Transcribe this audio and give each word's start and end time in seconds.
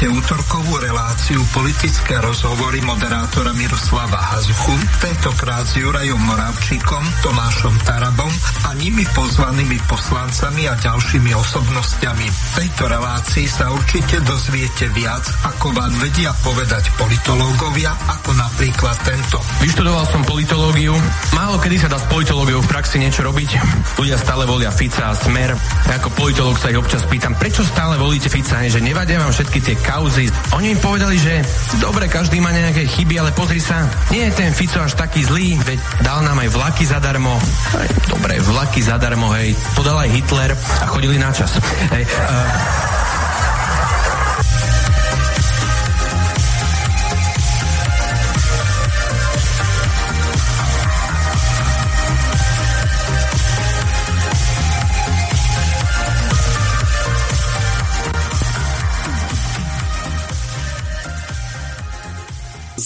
este 0.00 0.06
autor 0.06 0.42
cobura 0.46 0.89
reláciu 1.00 1.40
politické 1.56 2.20
rozhovory 2.20 2.84
moderátora 2.84 3.56
Miroslava 3.56 4.20
Hazuchu, 4.20 4.76
tentokrát 5.00 5.64
s 5.64 5.80
Jurajom 5.80 6.20
Moravčíkom, 6.20 7.00
Tomášom 7.24 7.72
Tarabom 7.88 8.28
a 8.68 8.76
nimi 8.76 9.08
pozvanými 9.16 9.80
poslancami 9.88 10.68
a 10.68 10.76
ďalšími 10.76 11.32
osobnostiami. 11.32 12.28
V 12.28 12.48
tejto 12.52 12.84
relácii 12.92 13.48
sa 13.48 13.72
určite 13.72 14.20
dozviete 14.28 14.92
viac, 14.92 15.24
ako 15.48 15.72
vám 15.72 15.88
vedia 16.04 16.36
povedať 16.44 16.92
politológovia, 17.00 17.96
ako 18.20 18.36
napríklad 18.36 19.00
tento. 19.00 19.40
Vyštudoval 19.64 20.04
som 20.04 20.20
politológiu. 20.28 20.92
Málo 21.32 21.56
kedy 21.64 21.80
sa 21.80 21.88
dá 21.88 21.96
s 21.96 22.04
politológiou 22.12 22.60
v 22.60 22.68
praxi 22.68 23.00
niečo 23.00 23.24
robiť. 23.24 23.56
Ľudia 23.96 24.20
stále 24.20 24.44
volia 24.44 24.68
Fica 24.68 25.08
a 25.08 25.16
Smer. 25.16 25.56
Ja 25.88 25.96
ako 25.96 26.12
politológ 26.12 26.60
sa 26.60 26.68
ich 26.68 26.76
občas 26.76 27.08
pýtam, 27.08 27.32
prečo 27.40 27.64
stále 27.64 27.96
volíte 27.96 28.28
Fica, 28.28 28.60
že 28.68 28.84
nevadia 28.84 29.16
vám 29.16 29.32
všetky 29.32 29.64
tie 29.64 29.76
kauzy. 29.80 30.28
Oni 30.52 30.76
im 30.76 30.80
povedali, 30.90 31.22
že 31.22 31.38
dobre, 31.78 32.10
každý 32.10 32.42
má 32.42 32.50
nejaké 32.50 32.82
chyby, 32.82 33.22
ale 33.22 33.30
pozri 33.30 33.62
sa, 33.62 33.86
nie 34.10 34.26
je 34.26 34.34
ten 34.34 34.50
Fico 34.50 34.82
až 34.82 34.98
taký 34.98 35.22
zlý, 35.22 35.54
veď 35.62 35.78
dal 36.02 36.26
nám 36.26 36.42
aj 36.42 36.50
vlaky 36.50 36.82
zadarmo. 36.82 37.38
Aj, 37.78 37.86
dobre, 38.10 38.42
vlaky 38.42 38.82
zadarmo, 38.82 39.30
hej, 39.38 39.54
to 39.78 39.86
dal 39.86 40.02
aj 40.02 40.10
Hitler 40.10 40.50
a 40.50 40.84
chodili 40.90 41.14
na 41.14 41.30
čas. 41.30 41.62
Hej, 41.94 42.10
uh, 42.10 43.09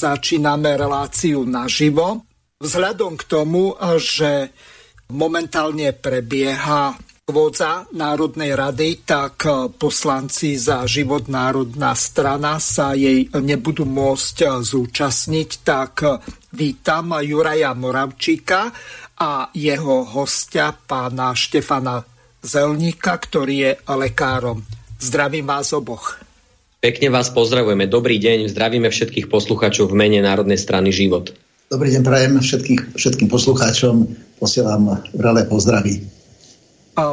začíname 0.04 0.76
reláciu 0.76 1.48
naživo. 1.48 2.28
Vzhľadom 2.60 3.16
k 3.16 3.24
tomu, 3.24 3.72
že 3.96 4.52
momentálne 5.08 5.96
prebieha 5.96 6.92
kôdza 7.24 7.88
Národnej 7.96 8.52
rady, 8.52 9.00
tak 9.08 9.48
poslanci 9.80 10.60
za 10.60 10.84
život 10.84 11.32
národná 11.32 11.96
strana 11.96 12.60
sa 12.60 12.92
jej 12.92 13.32
nebudú 13.32 13.88
môcť 13.88 14.60
zúčastniť, 14.60 15.50
tak 15.64 16.04
vítam 16.52 17.16
Juraja 17.24 17.72
Moravčíka 17.72 18.68
a 19.16 19.48
jeho 19.56 20.04
hostia, 20.04 20.76
pána 20.76 21.32
Štefana 21.32 22.04
Zelníka, 22.44 23.16
ktorý 23.16 23.56
je 23.56 23.72
lekárom. 23.88 24.60
Zdravím 25.00 25.48
vás 25.48 25.72
oboch. 25.72 26.20
Pekne 26.84 27.08
vás 27.08 27.32
pozdravujeme. 27.32 27.88
Dobrý 27.88 28.20
deň. 28.20 28.52
Zdravíme 28.52 28.92
všetkých 28.92 29.32
poslucháčov 29.32 29.88
v 29.88 30.04
mene 30.04 30.20
Národnej 30.20 30.60
strany 30.60 30.92
Život. 30.92 31.32
Dobrý 31.72 31.88
deň, 31.96 32.04
prajem 32.04 32.36
všetkých, 32.36 32.92
všetkým 32.92 33.24
poslucháčom. 33.32 34.04
Posielam 34.36 34.92
vrele 35.16 35.48
pozdraví. 35.48 36.04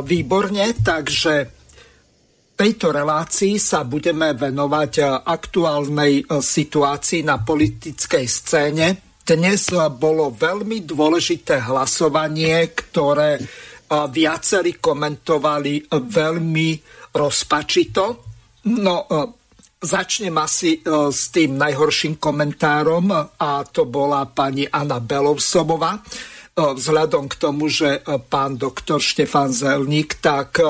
Výborne, 0.03 0.75
takže 0.75 1.33
v 1.47 2.53
tejto 2.59 2.91
relácii 2.91 3.55
sa 3.55 3.87
budeme 3.87 4.35
venovať 4.35 5.23
aktuálnej 5.23 6.27
situácii 6.27 7.23
na 7.23 7.39
politickej 7.39 8.25
scéne. 8.27 9.15
Dnes 9.23 9.71
bolo 9.95 10.35
veľmi 10.35 10.83
dôležité 10.83 11.63
hlasovanie, 11.63 12.75
ktoré 12.75 13.39
viacerí 13.87 14.83
komentovali 14.83 15.87
veľmi 15.95 16.69
rozpačito. 17.15 18.03
No, 18.67 19.07
Začnem 19.81 20.37
asi 20.37 20.77
e, 20.77 20.79
s 21.09 21.33
tým 21.33 21.57
najhorším 21.57 22.21
komentárom 22.21 23.09
a 23.33 23.65
to 23.65 23.89
bola 23.89 24.29
pani 24.29 24.69
Anna 24.69 25.01
Belovsovová. 25.01 25.97
E, 25.97 26.01
vzhľadom 26.53 27.25
k 27.25 27.35
tomu, 27.41 27.65
že 27.65 27.97
e, 27.97 28.21
pán 28.21 28.61
doktor 28.61 29.01
Štefan 29.01 29.49
Zelník 29.49 30.21
tak 30.21 30.61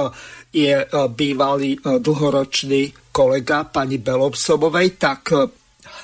je 0.51 0.83
bývalý 1.15 1.79
dlhoročný 1.79 3.11
kolega 3.11 3.63
pani 3.67 3.99
Belovsovovej, 3.99 4.99
tak 4.99 5.31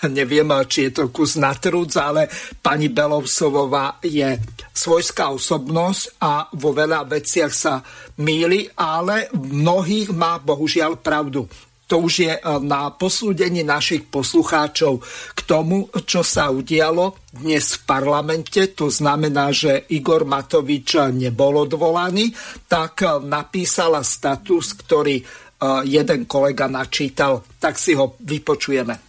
neviem, 0.08 0.48
či 0.68 0.88
je 0.88 0.92
to 0.96 1.04
kus 1.12 1.36
na 1.36 1.52
ale 2.00 2.32
pani 2.64 2.88
Belovsovová 2.88 4.00
je 4.04 4.40
svojská 4.72 5.36
osobnosť 5.36 6.24
a 6.24 6.48
vo 6.56 6.72
veľa 6.72 7.12
veciach 7.12 7.52
sa 7.52 7.84
míli, 8.24 8.72
ale 8.80 9.28
v 9.36 9.52
mnohých 9.52 10.16
má 10.16 10.40
bohužiaľ 10.40 10.96
pravdu 11.04 11.44
to 11.88 12.04
už 12.04 12.14
je 12.20 12.34
eh, 12.36 12.42
na 12.62 12.92
posúdenie 12.92 13.64
našich 13.64 14.06
poslucháčov 14.12 15.00
k 15.34 15.40
tomu, 15.48 15.88
čo 16.04 16.22
sa 16.22 16.52
udialo 16.52 17.16
dnes 17.32 17.80
v 17.80 17.82
parlamente. 17.88 18.76
To 18.76 18.92
znamená, 18.92 19.56
že 19.56 19.88
Igor 19.96 20.28
Matovič 20.28 21.00
nebol 21.16 21.64
odvolaný, 21.64 22.36
tak 22.68 23.08
eh, 23.08 23.10
napísala 23.24 24.04
status, 24.04 24.76
ktorý 24.76 25.16
eh, 25.18 25.26
jeden 25.88 26.28
kolega 26.28 26.68
načítal. 26.68 27.42
Tak 27.58 27.80
si 27.80 27.96
ho 27.96 28.20
vypočujeme. 28.20 29.07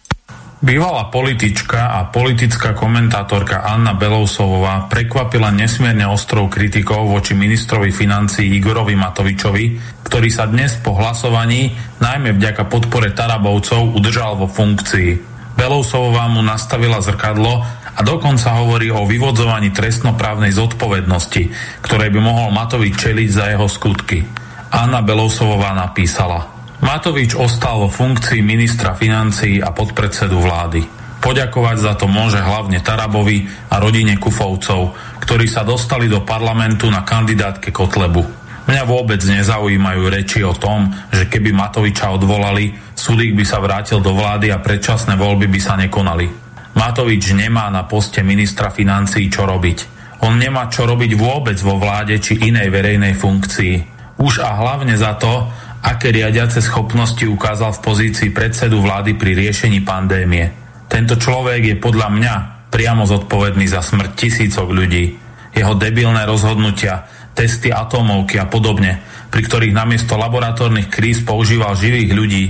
Bývalá 0.59 1.07
politička 1.07 1.95
a 1.95 2.11
politická 2.11 2.75
komentátorka 2.75 3.63
Anna 3.63 3.95
Belousovová 3.95 4.91
prekvapila 4.91 5.55
nesmierne 5.55 6.03
ostrou 6.03 6.51
kritikou 6.51 7.07
voči 7.07 7.31
ministrovi 7.31 7.95
financií 7.95 8.59
Igorovi 8.59 8.91
Matovičovi, 8.91 9.79
ktorý 10.03 10.27
sa 10.27 10.51
dnes 10.51 10.75
po 10.83 10.99
hlasovaní, 10.99 11.71
najmä 12.03 12.35
vďaka 12.35 12.67
podpore 12.67 13.15
Tarabovcov, 13.15 13.95
udržal 13.95 14.35
vo 14.35 14.51
funkcii. 14.51 15.09
Belousovová 15.55 16.27
mu 16.27 16.43
nastavila 16.43 16.99
zrkadlo 16.99 17.63
a 17.95 17.99
dokonca 18.03 18.59
hovorí 18.59 18.91
o 18.91 19.07
vyvodzovaní 19.07 19.71
trestnoprávnej 19.71 20.51
zodpovednosti, 20.51 21.55
ktorej 21.87 22.11
by 22.11 22.19
mohol 22.19 22.51
Matovič 22.51 22.99
čeliť 22.99 23.29
za 23.31 23.47
jeho 23.55 23.71
skutky. 23.71 24.27
Anna 24.75 24.99
Belousovová 25.07 25.71
napísala– 25.71 26.51
Matovič 26.79 27.35
ostal 27.35 27.83
vo 27.83 27.89
funkcii 27.91 28.39
ministra 28.39 28.95
financií 28.95 29.59
a 29.59 29.75
podpredsedu 29.75 30.39
vlády. 30.39 30.81
Poďakovať 31.19 31.77
za 31.83 31.93
to 31.99 32.07
môže 32.07 32.39
hlavne 32.39 32.79
Tarabovi 32.79 33.43
a 33.67 33.83
rodine 33.83 34.15
Kufovcov, 34.15 34.95
ktorí 35.19 35.51
sa 35.51 35.67
dostali 35.67 36.07
do 36.07 36.23
parlamentu 36.23 36.87
na 36.87 37.03
kandidátke 37.03 37.75
Kotlebu. 37.75 38.23
Mňa 38.71 38.83
vôbec 38.87 39.19
nezaujímajú 39.19 40.03
reči 40.07 40.39
o 40.39 40.55
tom, 40.55 40.87
že 41.11 41.27
keby 41.27 41.51
Matoviča 41.51 42.15
odvolali, 42.15 42.71
Sulík 42.95 43.35
by 43.35 43.43
sa 43.43 43.59
vrátil 43.59 43.99
do 43.99 44.15
vlády 44.15 44.47
a 44.47 44.63
predčasné 44.63 45.19
voľby 45.19 45.51
by 45.51 45.59
sa 45.59 45.75
nekonali. 45.75 46.31
Matovič 46.79 47.35
nemá 47.35 47.67
na 47.67 47.83
poste 47.83 48.23
ministra 48.23 48.71
financií 48.71 49.27
čo 49.27 49.43
robiť. 49.43 49.99
On 50.23 50.31
nemá 50.31 50.71
čo 50.71 50.87
robiť 50.87 51.11
vôbec 51.19 51.59
vo 51.59 51.75
vláde 51.75 52.15
či 52.23 52.39
inej 52.39 52.71
verejnej 52.71 53.19
funkcii. 53.19 53.99
Už 54.19 54.43
a 54.43 54.55
hlavne 54.55 54.95
za 54.95 55.15
to, 55.19 55.47
aké 55.83 56.11
riadiace 56.11 56.59
schopnosti 56.59 57.23
ukázal 57.23 57.71
v 57.75 57.83
pozícii 57.83 58.29
predsedu 58.35 58.83
vlády 58.83 59.15
pri 59.15 59.35
riešení 59.35 59.83
pandémie. 59.83 60.51
Tento 60.89 61.15
človek 61.15 61.61
je 61.63 61.75
podľa 61.77 62.09
mňa 62.11 62.33
priamo 62.73 63.05
zodpovedný 63.05 63.65
za 63.69 63.81
smrť 63.81 64.11
tisícok 64.17 64.67
ľudí. 64.69 65.15
Jeho 65.53 65.73
debilné 65.73 66.25
rozhodnutia, 66.29 67.09
testy 67.33 67.73
atómovky 67.73 68.37
a 68.37 68.45
podobne, 68.45 69.01
pri 69.29 69.41
ktorých 69.45 69.73
namiesto 69.73 70.17
laboratórnych 70.17 70.89
kríz 70.89 71.21
používal 71.25 71.77
živých 71.77 72.11
ľudí, 72.13 72.43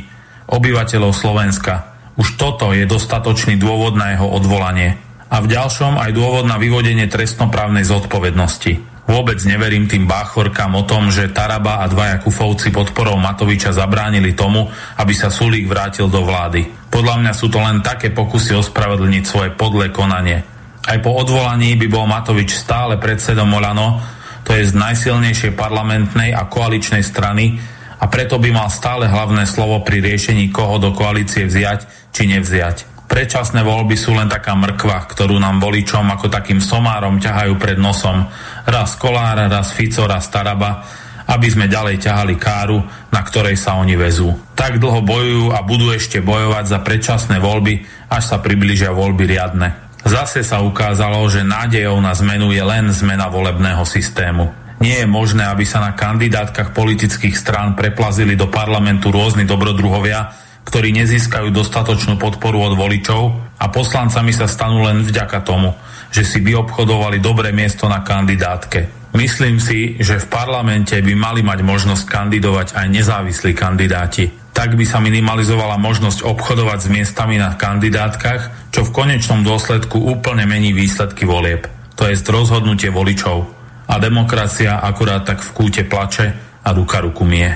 obyvateľov 0.50 1.12
Slovenska. 1.14 1.96
Už 2.20 2.36
toto 2.36 2.76
je 2.76 2.84
dostatočný 2.84 3.56
dôvod 3.56 3.96
na 3.96 4.18
jeho 4.18 4.28
odvolanie. 4.28 5.00
A 5.30 5.40
v 5.46 5.52
ďalšom 5.54 6.02
aj 6.02 6.12
dôvod 6.12 6.50
na 6.50 6.58
vyvodenie 6.58 7.06
trestnoprávnej 7.06 7.86
zodpovednosti. 7.86 8.99
Vôbec 9.10 9.42
neverím 9.42 9.90
tým 9.90 10.06
báchorkám 10.06 10.70
o 10.78 10.86
tom, 10.86 11.10
že 11.10 11.34
Taraba 11.34 11.82
a 11.82 11.90
dvaja 11.90 12.22
kufovci 12.22 12.70
podporou 12.70 13.18
Matoviča 13.18 13.74
zabránili 13.74 14.38
tomu, 14.38 14.70
aby 15.02 15.14
sa 15.18 15.34
Sulík 15.34 15.66
vrátil 15.66 16.06
do 16.06 16.22
vlády. 16.22 16.70
Podľa 16.94 17.18
mňa 17.18 17.34
sú 17.34 17.50
to 17.50 17.58
len 17.58 17.82
také 17.82 18.14
pokusy 18.14 18.54
ospravedlniť 18.54 19.24
svoje 19.26 19.50
podlé 19.58 19.90
konanie. 19.90 20.46
Aj 20.86 20.98
po 21.02 21.18
odvolaní 21.18 21.74
by 21.74 21.90
bol 21.90 22.06
Matovič 22.06 22.54
stále 22.54 23.02
predsedom 23.02 23.50
Olano, 23.50 23.98
to 24.46 24.54
je 24.54 24.70
z 24.70 24.78
najsilnejšej 24.78 25.58
parlamentnej 25.58 26.30
a 26.30 26.46
koaličnej 26.46 27.02
strany 27.02 27.58
a 27.98 28.06
preto 28.06 28.38
by 28.38 28.54
mal 28.54 28.70
stále 28.70 29.10
hlavné 29.10 29.50
slovo 29.50 29.82
pri 29.82 30.06
riešení, 30.06 30.54
koho 30.54 30.78
do 30.78 30.94
koalície 30.94 31.50
vziať 31.50 32.14
či 32.14 32.30
nevziať. 32.30 32.99
Predčasné 33.10 33.66
voľby 33.66 33.98
sú 33.98 34.14
len 34.14 34.30
taká 34.30 34.54
mrkva, 34.54 35.10
ktorú 35.10 35.42
nám 35.42 35.58
voličom 35.58 36.06
ako 36.14 36.30
takým 36.30 36.62
somárom 36.62 37.18
ťahajú 37.18 37.58
pred 37.58 37.82
nosom. 37.82 38.30
Raz 38.70 38.94
Kolára, 39.02 39.50
raz 39.50 39.74
Fico, 39.74 40.06
raz 40.06 40.30
Taraba, 40.30 40.86
aby 41.26 41.50
sme 41.50 41.66
ďalej 41.66 42.06
ťahali 42.06 42.38
káru, 42.38 42.78
na 43.10 43.22
ktorej 43.26 43.58
sa 43.58 43.82
oni 43.82 43.98
vezú. 43.98 44.30
Tak 44.54 44.78
dlho 44.78 45.02
bojujú 45.02 45.46
a 45.58 45.66
budú 45.66 45.90
ešte 45.90 46.22
bojovať 46.22 46.66
za 46.70 46.80
predčasné 46.86 47.42
voľby, 47.42 47.82
až 48.14 48.24
sa 48.30 48.38
približia 48.38 48.94
voľby 48.94 49.26
riadne. 49.26 49.90
Zase 50.06 50.46
sa 50.46 50.62
ukázalo, 50.62 51.26
že 51.34 51.42
nádejou 51.42 51.98
na 51.98 52.14
zmenu 52.14 52.54
je 52.54 52.62
len 52.62 52.94
zmena 52.94 53.26
volebného 53.26 53.90
systému. 53.90 54.54
Nie 54.80 55.04
je 55.04 55.08
možné, 55.10 55.44
aby 55.50 55.66
sa 55.66 55.82
na 55.82 55.98
kandidátkach 55.98 56.72
politických 56.72 57.36
strán 57.36 57.74
preplazili 57.74 58.38
do 58.38 58.48
parlamentu 58.48 59.12
rôzni 59.12 59.44
dobrodruhovia, 59.44 60.32
ktorí 60.70 60.94
nezískajú 60.94 61.50
dostatočnú 61.50 62.22
podporu 62.22 62.62
od 62.62 62.78
voličov 62.78 63.58
a 63.58 63.66
poslancami 63.74 64.30
sa 64.30 64.46
stanú 64.46 64.86
len 64.86 65.02
vďaka 65.02 65.42
tomu, 65.42 65.74
že 66.14 66.22
si 66.22 66.46
by 66.46 66.62
obchodovali 66.62 67.18
dobré 67.18 67.50
miesto 67.50 67.90
na 67.90 68.06
kandidátke. 68.06 69.10
Myslím 69.18 69.58
si, 69.58 69.98
že 69.98 70.22
v 70.22 70.30
parlamente 70.30 70.94
by 71.02 71.14
mali 71.18 71.42
mať 71.42 71.66
možnosť 71.66 72.06
kandidovať 72.06 72.78
aj 72.78 72.88
nezávislí 72.94 73.58
kandidáti. 73.58 74.30
Tak 74.54 74.78
by 74.78 74.86
sa 74.86 75.02
minimalizovala 75.02 75.82
možnosť 75.82 76.22
obchodovať 76.22 76.80
s 76.86 76.92
miestami 76.94 77.42
na 77.42 77.58
kandidátkach, 77.58 78.70
čo 78.70 78.86
v 78.86 78.94
konečnom 78.94 79.42
dôsledku 79.42 79.98
úplne 79.98 80.46
mení 80.46 80.78
výsledky 80.78 81.26
volieb. 81.26 81.66
To 81.98 82.06
je 82.06 82.14
rozhodnutie 82.30 82.94
voličov. 82.94 83.50
A 83.90 83.98
demokracia 83.98 84.78
akurát 84.86 85.26
tak 85.26 85.42
v 85.42 85.50
kúte 85.58 85.82
plače 85.90 86.62
a 86.62 86.70
ruka 86.78 87.02
ruku 87.02 87.26
mie. 87.26 87.50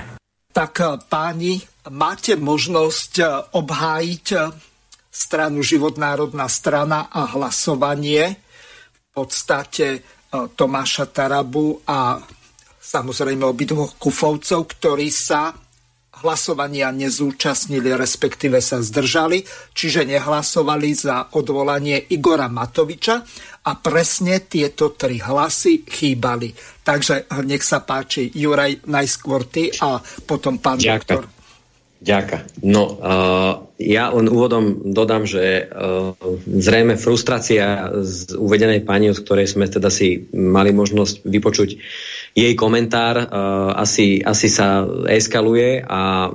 Tak 0.50 0.74
eh, 0.82 0.98
páni, 1.06 1.62
máte 1.92 2.40
možnosť 2.40 3.14
eh, 3.20 3.28
obhájiť 3.58 4.26
eh, 4.38 4.42
stranu 5.14 5.62
Život 5.62 6.00
národná 6.00 6.50
strana 6.50 7.08
a 7.14 7.38
hlasovanie 7.38 8.34
v 8.34 9.10
podstate 9.14 10.02
Tomáša 10.34 11.06
Tarabu 11.14 11.86
a 11.86 12.18
samozrejme 12.82 13.46
obidvoch 13.46 13.94
kufovcov, 14.02 14.66
ktorí 14.74 15.14
sa 15.14 15.54
hlasovania 16.24 16.90
nezúčastnili, 16.90 17.92
respektíve 17.94 18.58
sa 18.64 18.80
zdržali, 18.80 19.44
čiže 19.76 20.08
nehlasovali 20.08 20.90
za 20.96 21.36
odvolanie 21.36 22.00
Igora 22.10 22.48
Matoviča 22.48 23.16
a 23.68 23.72
presne 23.78 24.48
tieto 24.48 24.96
tri 24.96 25.20
hlasy 25.20 25.84
chýbali. 25.84 26.56
Takže 26.82 27.28
nech 27.44 27.62
sa 27.62 27.84
páči, 27.84 28.32
Juraj, 28.32 28.88
najskôr 28.88 29.46
ty 29.52 29.70
a 29.84 30.00
potom 30.24 30.58
pán 30.58 30.80
Ďakujem. 30.80 30.98
doktor. 30.98 31.24
Ďakujem. 32.04 32.68
No, 32.68 32.84
uh, 33.00 33.64
ja 33.80 34.12
len 34.12 34.28
úvodom 34.28 34.92
dodám, 34.92 35.24
že 35.24 35.64
uh, 35.64 36.12
zrejme 36.44 37.00
frustrácia 37.00 37.96
z 38.04 38.36
uvedenej 38.36 38.84
pani, 38.84 39.08
od 39.08 39.24
ktorej 39.24 39.48
sme 39.48 39.72
teda 39.72 39.88
si 39.88 40.28
mali 40.36 40.76
možnosť 40.76 41.24
vypočuť 41.24 41.70
jej 42.36 42.54
komentár, 42.60 43.24
uh, 43.24 43.28
asi, 43.80 44.20
asi 44.20 44.52
sa 44.52 44.84
eskaluje 45.08 45.80
a 45.80 46.28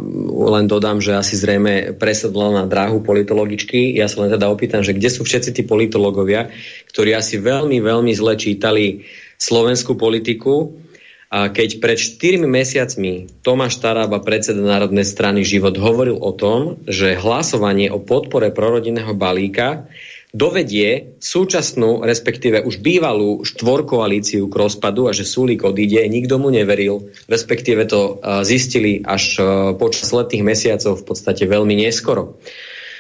len 0.49 0.65
dodám, 0.65 1.05
že 1.05 1.21
asi 1.21 1.37
zrejme 1.37 2.01
presedla 2.01 2.65
na 2.65 2.65
dráhu 2.65 3.05
politologičky. 3.05 3.93
Ja 3.93 4.09
sa 4.09 4.25
len 4.25 4.33
teda 4.33 4.49
opýtam, 4.49 4.81
že 4.81 4.97
kde 4.97 5.13
sú 5.13 5.21
všetci 5.21 5.53
tí 5.53 5.63
politológovia, 5.69 6.49
ktorí 6.89 7.13
asi 7.13 7.37
veľmi, 7.37 7.77
veľmi 7.85 8.13
zle 8.17 8.41
čítali 8.41 9.05
slovenskú 9.37 10.01
politiku, 10.01 10.88
a 11.29 11.53
keď 11.53 11.85
pred 11.85 12.01
4 12.01 12.41
mesiacmi 12.49 13.29
Tomáš 13.45 13.85
Tarába, 13.85 14.25
predseda 14.25 14.65
Národnej 14.65 15.05
strany 15.05 15.45
Život, 15.45 15.77
hovoril 15.77 16.17
o 16.17 16.33
tom, 16.33 16.81
že 16.89 17.21
hlasovanie 17.21 17.93
o 17.93 18.01
podpore 18.01 18.49
prorodinného 18.49 19.13
balíka 19.13 19.85
dovedie 20.29 21.17
súčasnú, 21.21 22.05
respektíve 22.05 22.61
už 22.61 22.85
bývalú 22.85 23.45
štvorkoalíciu 23.49 24.49
k 24.49 24.55
rozpadu 24.61 25.09
a 25.09 25.17
že 25.17 25.25
Sulík 25.25 25.65
odíde, 25.65 26.05
nikto 26.05 26.37
mu 26.37 26.53
neveril, 26.53 27.13
respektíve 27.29 27.89
to 27.89 28.21
zistili 28.45 29.01
až 29.01 29.41
počas 29.81 30.13
letných 30.13 30.45
mesiacov 30.45 31.01
v 31.01 31.05
podstate 31.09 31.49
veľmi 31.49 31.81
neskoro. 31.81 32.37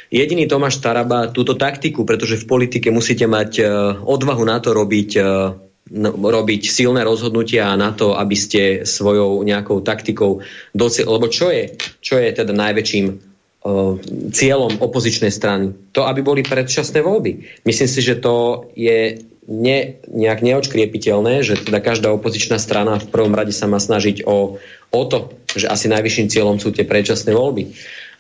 Jediný 0.09 0.49
Tomáš 0.49 0.81
Taraba 0.81 1.29
túto 1.29 1.53
taktiku, 1.53 2.09
pretože 2.09 2.41
v 2.41 2.49
politike 2.49 2.89
musíte 2.89 3.29
mať 3.29 3.61
odvahu 4.09 4.45
na 4.49 4.57
to 4.57 4.73
robiť 4.73 5.11
robiť 6.15 6.63
silné 6.69 7.05
rozhodnutia 7.05 7.73
na 7.75 7.93
to, 7.97 8.15
aby 8.17 8.37
ste 8.37 8.63
svojou 8.85 9.41
nejakou 9.45 9.81
taktikou 9.81 10.45
dosiahli. 10.77 11.11
Lebo 11.11 11.27
čo 11.33 11.49
je, 11.49 11.75
čo 12.01 12.21
je 12.21 12.29
teda 12.33 12.53
najväčším 12.53 13.07
uh, 13.09 13.97
cieľom 14.33 14.81
opozičnej 14.81 15.33
strany? 15.33 15.73
To, 15.97 16.05
aby 16.05 16.21
boli 16.21 16.43
predčasné 16.45 17.01
voľby. 17.01 17.65
Myslím 17.65 17.89
si, 17.89 18.01
že 18.05 18.21
to 18.21 18.69
je 18.77 19.19
ne, 19.49 19.79
nejak 20.13 20.45
neočkriepiteľné, 20.45 21.41
že 21.41 21.57
teda 21.57 21.81
každá 21.81 22.13
opozičná 22.13 22.61
strana 22.61 23.01
v 23.01 23.09
prvom 23.09 23.33
rade 23.33 23.57
sa 23.57 23.65
má 23.65 23.81
snažiť 23.81 24.29
o, 24.29 24.61
o 24.93 25.03
to, 25.09 25.33
že 25.57 25.73
asi 25.73 25.89
najvyšším 25.89 26.29
cieľom 26.29 26.57
sú 26.61 26.71
tie 26.71 26.85
predčasné 26.85 27.33
voľby. 27.33 27.73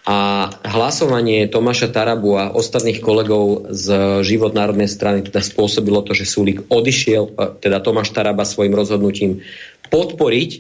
A 0.04 0.48
hlasovanie 0.64 1.50
Tomáša 1.50 1.92
Tarabu 1.92 2.38
a 2.38 2.54
ostatných 2.54 3.02
kolegov 3.02 3.68
z 3.74 3.86
Život 4.24 4.56
národnej 4.56 4.88
strany 4.88 5.20
teda 5.26 5.44
spôsobilo 5.44 6.00
to, 6.00 6.16
že 6.16 6.24
Súlik 6.24 6.64
odišiel, 6.70 7.24
e, 7.28 7.32
teda 7.60 7.82
Tomáš 7.82 8.14
Taraba 8.14 8.46
svojim 8.48 8.72
rozhodnutím 8.72 9.44
podporiť, 9.92 10.50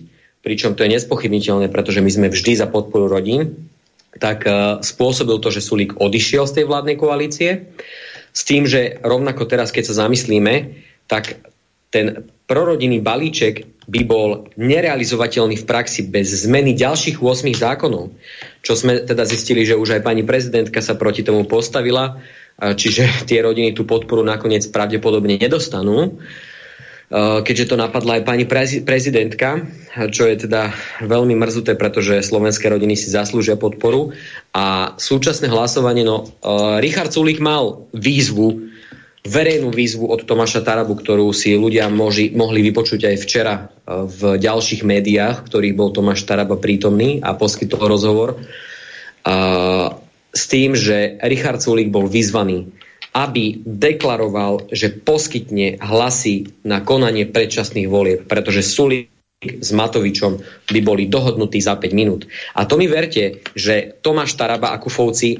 pričom 0.44 0.76
to 0.76 0.84
je 0.84 0.92
nespochybniteľné, 1.00 1.72
pretože 1.72 2.04
my 2.04 2.10
sme 2.12 2.28
vždy 2.28 2.60
za 2.60 2.68
podporu 2.68 3.08
rodín, 3.08 3.70
tak 4.16 4.44
e, 4.44 4.82
spôsobil 4.84 5.38
to, 5.40 5.48
že 5.48 5.64
Sulík 5.64 5.96
odišiel 5.96 6.44
z 6.44 6.62
tej 6.62 6.64
vládnej 6.68 6.96
koalície. 6.96 7.72
S 8.32 8.44
tým, 8.44 8.68
že 8.68 9.00
rovnako 9.00 9.48
teraz, 9.48 9.72
keď 9.72 9.90
sa 9.90 10.04
zamyslíme, 10.04 10.76
tak 11.08 11.40
ten 11.88 12.28
prorodinný 12.48 13.00
balíček 13.00 13.84
by 13.88 14.00
bol 14.04 14.52
nerealizovateľný 14.60 15.56
v 15.56 15.68
praxi 15.68 16.04
bez 16.04 16.44
zmeny 16.44 16.76
ďalších 16.76 17.24
8 17.24 17.48
zákonov. 17.56 18.12
Čo 18.60 18.72
sme 18.76 19.00
teda 19.00 19.24
zistili, 19.24 19.64
že 19.64 19.80
už 19.80 19.96
aj 19.96 20.04
pani 20.04 20.24
prezidentka 20.24 20.84
sa 20.84 20.96
proti 21.00 21.24
tomu 21.24 21.48
postavila, 21.48 22.20
čiže 22.60 23.24
tie 23.28 23.40
rodiny 23.40 23.72
tú 23.72 23.88
podporu 23.88 24.20
nakoniec 24.20 24.68
pravdepodobne 24.68 25.40
nedostanú 25.40 26.20
keďže 27.16 27.72
to 27.72 27.80
napadla 27.80 28.20
aj 28.20 28.22
pani 28.28 28.44
prezidentka, 28.84 29.64
čo 30.12 30.28
je 30.28 30.44
teda 30.44 30.76
veľmi 31.00 31.32
mrzuté, 31.40 31.72
pretože 31.72 32.20
slovenské 32.20 32.68
rodiny 32.68 33.00
si 33.00 33.08
zaslúžia 33.08 33.56
podporu. 33.56 34.12
A 34.52 34.92
súčasné 35.00 35.48
hlasovanie, 35.48 36.04
no, 36.04 36.28
Richard 36.84 37.08
Sulik 37.08 37.40
mal 37.40 37.88
výzvu 37.96 38.68
verejnú 39.26 39.74
výzvu 39.74 40.06
od 40.06 40.22
Tomáša 40.22 40.62
Tarabu, 40.62 40.94
ktorú 40.94 41.34
si 41.34 41.56
ľudia 41.58 41.90
moži, 41.90 42.30
mohli 42.34 42.62
vypočuť 42.62 43.10
aj 43.10 43.16
včera 43.18 43.54
e, 43.56 43.62
v 44.06 44.20
ďalších 44.38 44.82
médiách, 44.86 45.42
v 45.42 45.46
ktorých 45.48 45.74
bol 45.74 45.90
Tomáš 45.90 46.22
Taraba 46.22 46.54
prítomný 46.54 47.18
a 47.18 47.34
poskytol 47.34 47.90
rozhovor. 47.90 48.38
A, 49.26 49.98
s 50.28 50.44
tým, 50.46 50.76
že 50.76 51.18
Richard 51.24 51.58
Sulik 51.58 51.90
bol 51.90 52.06
vyzvaný, 52.06 52.70
aby 53.16 53.58
deklaroval, 53.64 54.70
že 54.70 54.92
poskytne 54.92 55.80
hlasy 55.80 56.52
na 56.62 56.84
konanie 56.84 57.26
predčasných 57.26 57.88
volieb, 57.88 58.20
pretože 58.28 58.62
Sulik 58.62 59.10
s 59.38 59.70
Matovičom 59.70 60.42
by 60.66 60.80
boli 60.82 61.06
dohodnutí 61.06 61.62
za 61.62 61.78
5 61.78 61.94
minút. 61.94 62.26
A 62.58 62.66
to 62.66 62.74
mi 62.74 62.90
verte, 62.90 63.42
že 63.54 63.98
Tomáš 64.02 64.34
Taraba 64.34 64.74
a 64.74 64.82
Kufovci 64.82 65.38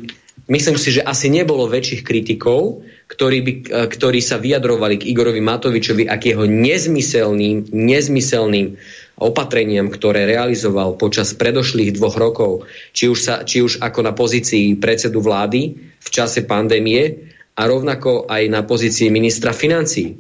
myslím 0.49 0.76
si, 0.81 0.97
že 0.97 1.05
asi 1.05 1.28
nebolo 1.28 1.69
väčších 1.69 2.02
kritikov, 2.02 2.83
ktorí, 3.09 3.38
by, 3.45 3.52
e, 3.52 3.87
ktorí 3.88 4.21
sa 4.21 4.40
vyjadrovali 4.40 5.00
k 5.00 5.09
Igorovi 5.12 5.40
Matovičovi 5.40 6.09
a 6.09 6.17
k 6.17 6.35
jeho 6.35 6.45
nezmyselným, 6.45 7.73
nezmyselným 7.73 8.76
opatreniam, 9.19 9.90
ktoré 9.90 10.25
realizoval 10.25 10.95
počas 10.95 11.35
predošlých 11.35 11.95
dvoch 11.97 12.17
rokov, 12.17 12.52
či 12.95 13.11
už, 13.11 13.19
sa, 13.19 13.35
či 13.43 13.61
už 13.61 13.83
ako 13.83 14.00
na 14.05 14.12
pozícii 14.14 14.78
predsedu 14.78 15.19
vlády 15.21 15.75
v 15.99 16.09
čase 16.09 16.47
pandémie 16.47 17.33
a 17.59 17.62
rovnako 17.67 18.31
aj 18.31 18.43
na 18.47 18.62
pozícii 18.62 19.11
ministra 19.11 19.50
financí. 19.50 20.14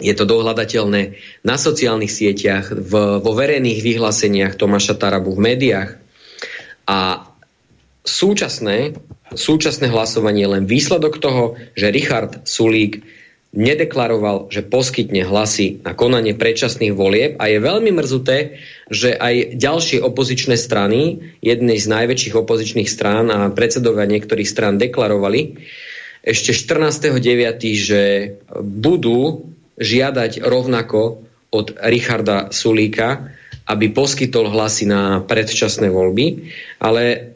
Je 0.00 0.16
to 0.16 0.24
dohľadateľné 0.24 1.02
na 1.44 1.56
sociálnych 1.60 2.08
sieťach, 2.08 2.72
v, 2.72 3.20
vo 3.20 3.32
verejných 3.36 3.84
vyhláseniach 3.84 4.56
Tomáša 4.56 4.96
Tarabu 4.96 5.36
v 5.36 5.44
médiách. 5.52 5.90
A 6.88 7.28
súčasné, 8.00 8.96
súčasné 9.34 9.90
hlasovanie 9.90 10.46
je 10.46 10.52
len 10.58 10.64
výsledok 10.66 11.22
toho, 11.22 11.58
že 11.78 11.94
Richard 11.94 12.46
Sulík 12.46 13.02
nedeklaroval, 13.50 14.46
že 14.46 14.62
poskytne 14.62 15.26
hlasy 15.26 15.82
na 15.82 15.90
konanie 15.98 16.38
predčasných 16.38 16.94
volieb 16.94 17.34
a 17.42 17.50
je 17.50 17.58
veľmi 17.58 17.90
mrzuté, 17.90 18.62
že 18.86 19.10
aj 19.10 19.58
ďalšie 19.58 19.98
opozičné 20.06 20.54
strany, 20.54 21.18
jednej 21.42 21.78
z 21.82 21.86
najväčších 21.90 22.38
opozičných 22.38 22.86
strán 22.86 23.26
a 23.34 23.50
predsedovia 23.50 24.06
niektorých 24.06 24.46
strán 24.46 24.78
deklarovali 24.78 25.58
ešte 26.20 26.52
14.9., 26.52 27.18
že 27.74 28.02
budú 28.60 29.50
žiadať 29.80 30.44
rovnako 30.44 31.24
od 31.50 31.66
Richarda 31.80 32.52
Sulíka, 32.54 33.34
aby 33.66 33.90
poskytol 33.90 34.52
hlasy 34.52 34.86
na 34.86 35.24
predčasné 35.24 35.88
voľby, 35.88 36.52
ale 36.78 37.34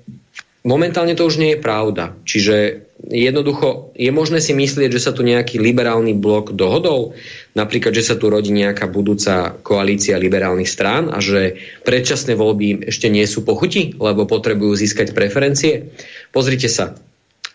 Momentálne 0.64 1.12
to 1.12 1.28
už 1.28 1.36
nie 1.36 1.52
je 1.52 1.60
pravda. 1.60 2.16
Čiže 2.24 2.88
jednoducho 3.12 3.92
je 3.92 4.08
možné 4.08 4.40
si 4.40 4.56
myslieť, 4.56 4.88
že 4.96 5.04
sa 5.04 5.12
tu 5.12 5.20
nejaký 5.20 5.60
liberálny 5.60 6.16
blok 6.16 6.56
dohodol, 6.56 7.12
napríklad, 7.52 7.92
že 7.92 8.00
sa 8.00 8.16
tu 8.16 8.32
rodí 8.32 8.48
nejaká 8.48 8.88
budúca 8.88 9.60
koalícia 9.60 10.16
liberálnych 10.16 10.64
strán 10.64 11.12
a 11.12 11.20
že 11.20 11.60
predčasné 11.84 12.32
voľby 12.32 12.88
ešte 12.88 13.12
nie 13.12 13.28
sú 13.28 13.44
pochuti, 13.44 13.92
lebo 13.92 14.24
potrebujú 14.24 14.72
získať 14.72 15.12
preferencie. 15.12 15.92
Pozrite 16.32 16.72
sa, 16.72 16.96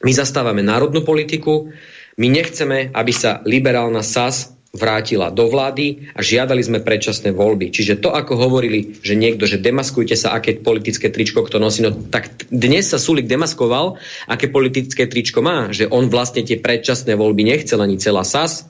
my 0.06 0.14
zastávame 0.14 0.62
národnú 0.62 1.02
politiku, 1.02 1.74
my 2.22 2.28
nechceme, 2.30 2.94
aby 2.94 3.10
sa 3.10 3.42
liberálna 3.42 4.06
SAS 4.06 4.54
vrátila 4.70 5.34
do 5.34 5.50
vlády 5.50 6.14
a 6.14 6.22
žiadali 6.22 6.62
sme 6.62 6.86
predčasné 6.86 7.34
voľby. 7.34 7.74
Čiže 7.74 8.06
to, 8.06 8.14
ako 8.14 8.38
hovorili, 8.38 9.02
že 9.02 9.18
niekto, 9.18 9.50
že 9.50 9.58
demaskujte 9.58 10.14
sa, 10.14 10.38
aké 10.38 10.62
politické 10.62 11.10
tričko 11.10 11.42
kto 11.42 11.58
nosí, 11.58 11.82
no 11.82 11.90
tak 11.90 12.46
dnes 12.54 12.86
sa 12.86 13.02
Sulik 13.02 13.26
demaskoval, 13.26 13.98
aké 14.30 14.46
politické 14.46 15.10
tričko 15.10 15.42
má, 15.42 15.74
že 15.74 15.90
on 15.90 16.14
vlastne 16.14 16.46
tie 16.46 16.62
predčasné 16.62 17.18
voľby 17.18 17.50
nechcel 17.50 17.82
ani 17.82 17.98
celá 17.98 18.22
SAS, 18.22 18.70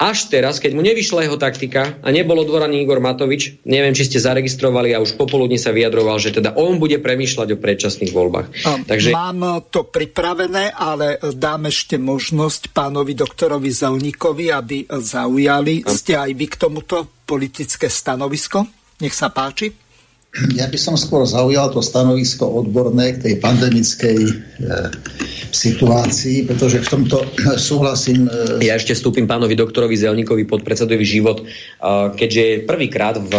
až 0.00 0.32
teraz, 0.32 0.56
keď 0.56 0.72
mu 0.72 0.80
nevyšla 0.80 1.28
jeho 1.28 1.36
taktika 1.36 2.00
a 2.00 2.08
nebolo 2.08 2.40
dvoraný 2.48 2.88
Igor 2.88 3.04
Matovič, 3.04 3.60
neviem, 3.68 3.92
či 3.92 4.08
ste 4.08 4.16
zaregistrovali 4.16 4.96
a 4.96 5.02
už 5.04 5.20
popoludne 5.20 5.60
sa 5.60 5.76
vyjadroval, 5.76 6.16
že 6.16 6.32
teda 6.32 6.56
on 6.56 6.80
bude 6.80 6.96
premýšľať 7.04 7.48
o 7.52 7.60
predčasných 7.60 8.12
voľbách. 8.16 8.46
Takže... 8.88 9.12
Mám 9.12 9.68
to 9.68 9.84
pripravené, 9.84 10.72
ale 10.72 11.20
dám 11.36 11.68
ešte 11.68 12.00
možnosť 12.00 12.72
pánovi 12.72 13.12
doktorovi 13.12 13.68
Zelníkovi, 13.68 14.48
aby 14.48 14.88
zaujali. 14.88 15.84
Ste 15.84 16.16
aj 16.16 16.30
vy 16.32 16.46
k 16.48 16.56
tomuto 16.56 17.20
politické 17.28 17.92
stanovisko? 17.92 18.64
Nech 19.04 19.12
sa 19.12 19.28
páči. 19.28 19.90
Ja 20.54 20.70
by 20.70 20.78
som 20.78 20.94
skôr 20.94 21.26
zaujal 21.26 21.74
to 21.74 21.82
stanovisko 21.82 22.46
odborné 22.46 23.18
k 23.18 23.22
tej 23.26 23.34
pandemickej 23.42 24.18
e, 24.22 24.32
situácii, 25.52 26.46
pretože 26.46 26.80
v 26.82 26.88
tomto 26.88 27.26
súhlasím. 27.70 28.26
E... 28.26 28.64
Ja 28.64 28.78
ešte 28.78 28.94
vstúpim 28.96 29.26
pánovi 29.26 29.54
doktorovi 29.54 29.94
Zelníkovi 29.98 30.46
podpredsedovi 30.46 31.04
život, 31.04 31.42
e, 31.42 31.44
keďže 32.14 32.64
prvýkrát 32.66 33.18
v 33.18 33.34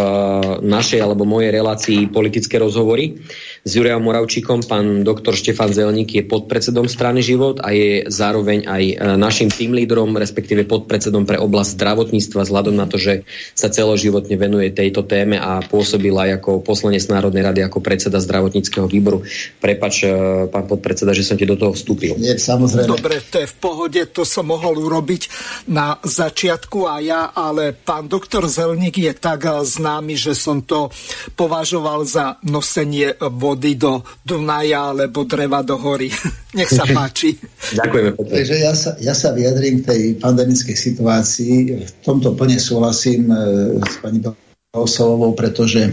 našej 0.62 1.00
alebo 1.00 1.28
mojej 1.28 1.50
relácii 1.52 2.12
politické 2.12 2.60
rozhovory 2.60 3.18
s 3.62 3.78
Jurejom 3.78 4.02
Moravčíkom. 4.02 4.66
Pán 4.66 5.06
doktor 5.06 5.38
Štefan 5.38 5.70
Zelník 5.70 6.18
je 6.18 6.26
podpredsedom 6.26 6.90
strany 6.90 7.22
Život 7.22 7.62
a 7.62 7.70
je 7.70 8.02
zároveň 8.10 8.66
aj 8.66 8.82
e, 8.82 8.94
našim 9.14 9.46
tým 9.54 9.70
lídrom, 9.70 10.18
respektíve 10.18 10.66
podpredsedom 10.66 11.22
pre 11.22 11.38
oblasť 11.38 11.78
zdravotníctva, 11.78 12.42
vzhľadom 12.42 12.74
na 12.74 12.90
to, 12.90 12.98
že 12.98 13.22
sa 13.54 13.70
celoživotne 13.70 14.34
venuje 14.34 14.74
tejto 14.74 15.06
téme 15.06 15.38
a 15.38 15.62
pôsobil 15.62 16.10
aj 16.10 16.42
ako 16.42 16.66
poslanec 16.66 17.06
Národnej 17.06 17.46
rady, 17.46 17.60
ako 17.62 17.78
predseda 17.78 18.18
zdravotníckého 18.18 18.90
výboru. 18.90 19.22
Prepač, 19.62 20.10
e, 20.10 20.50
pán 20.50 20.66
podpredseda, 20.66 21.14
že 21.14 21.22
som 21.22 21.38
ti 21.38 21.46
do 21.46 21.54
toho 21.54 21.70
vstúpil. 21.70 22.18
Nie, 22.18 22.42
samozrejme. 22.42 22.90
Dobre, 22.90 23.22
to 23.22 23.46
je 23.46 23.46
v 23.46 23.56
pohode, 23.62 24.00
to 24.10 24.26
som 24.26 24.50
mohol 24.50 24.74
urobiť 24.74 25.30
na 25.70 26.02
začiatku 26.02 26.90
a 26.90 26.98
ja, 26.98 27.30
ale 27.30 27.78
pán 27.78 28.10
doktor 28.10 28.42
Zelník 28.50 28.98
je 28.98 29.14
tak 29.14 29.46
e, 29.46 29.62
známy, 29.62 30.18
že 30.18 30.34
som 30.34 30.66
to 30.66 30.90
považoval 31.38 32.02
za 32.02 32.42
nosenie 32.42 33.14
vo 33.22 33.51
vody 33.52 33.76
do 33.76 34.00
Dunaja 34.24 34.96
alebo 34.96 35.28
dreva 35.28 35.60
do 35.60 35.76
hory. 35.76 36.08
Nech 36.58 36.72
sa 36.72 36.88
páči. 36.88 37.36
Ďakujeme. 37.80 38.16
Takže 38.16 38.56
ja 38.56 38.72
sa, 38.72 38.96
ja 38.96 39.12
sa 39.12 39.36
vyjadrím 39.36 39.84
k 39.84 39.92
tej 39.92 40.02
pandemickej 40.16 40.76
situácii. 40.76 41.54
V 41.84 41.92
tomto 42.00 42.32
plne 42.32 42.56
súhlasím 42.56 43.28
e, 43.28 43.36
s 43.84 44.00
pani 44.00 44.24
Balsovou, 44.72 45.36
pretože 45.36 45.92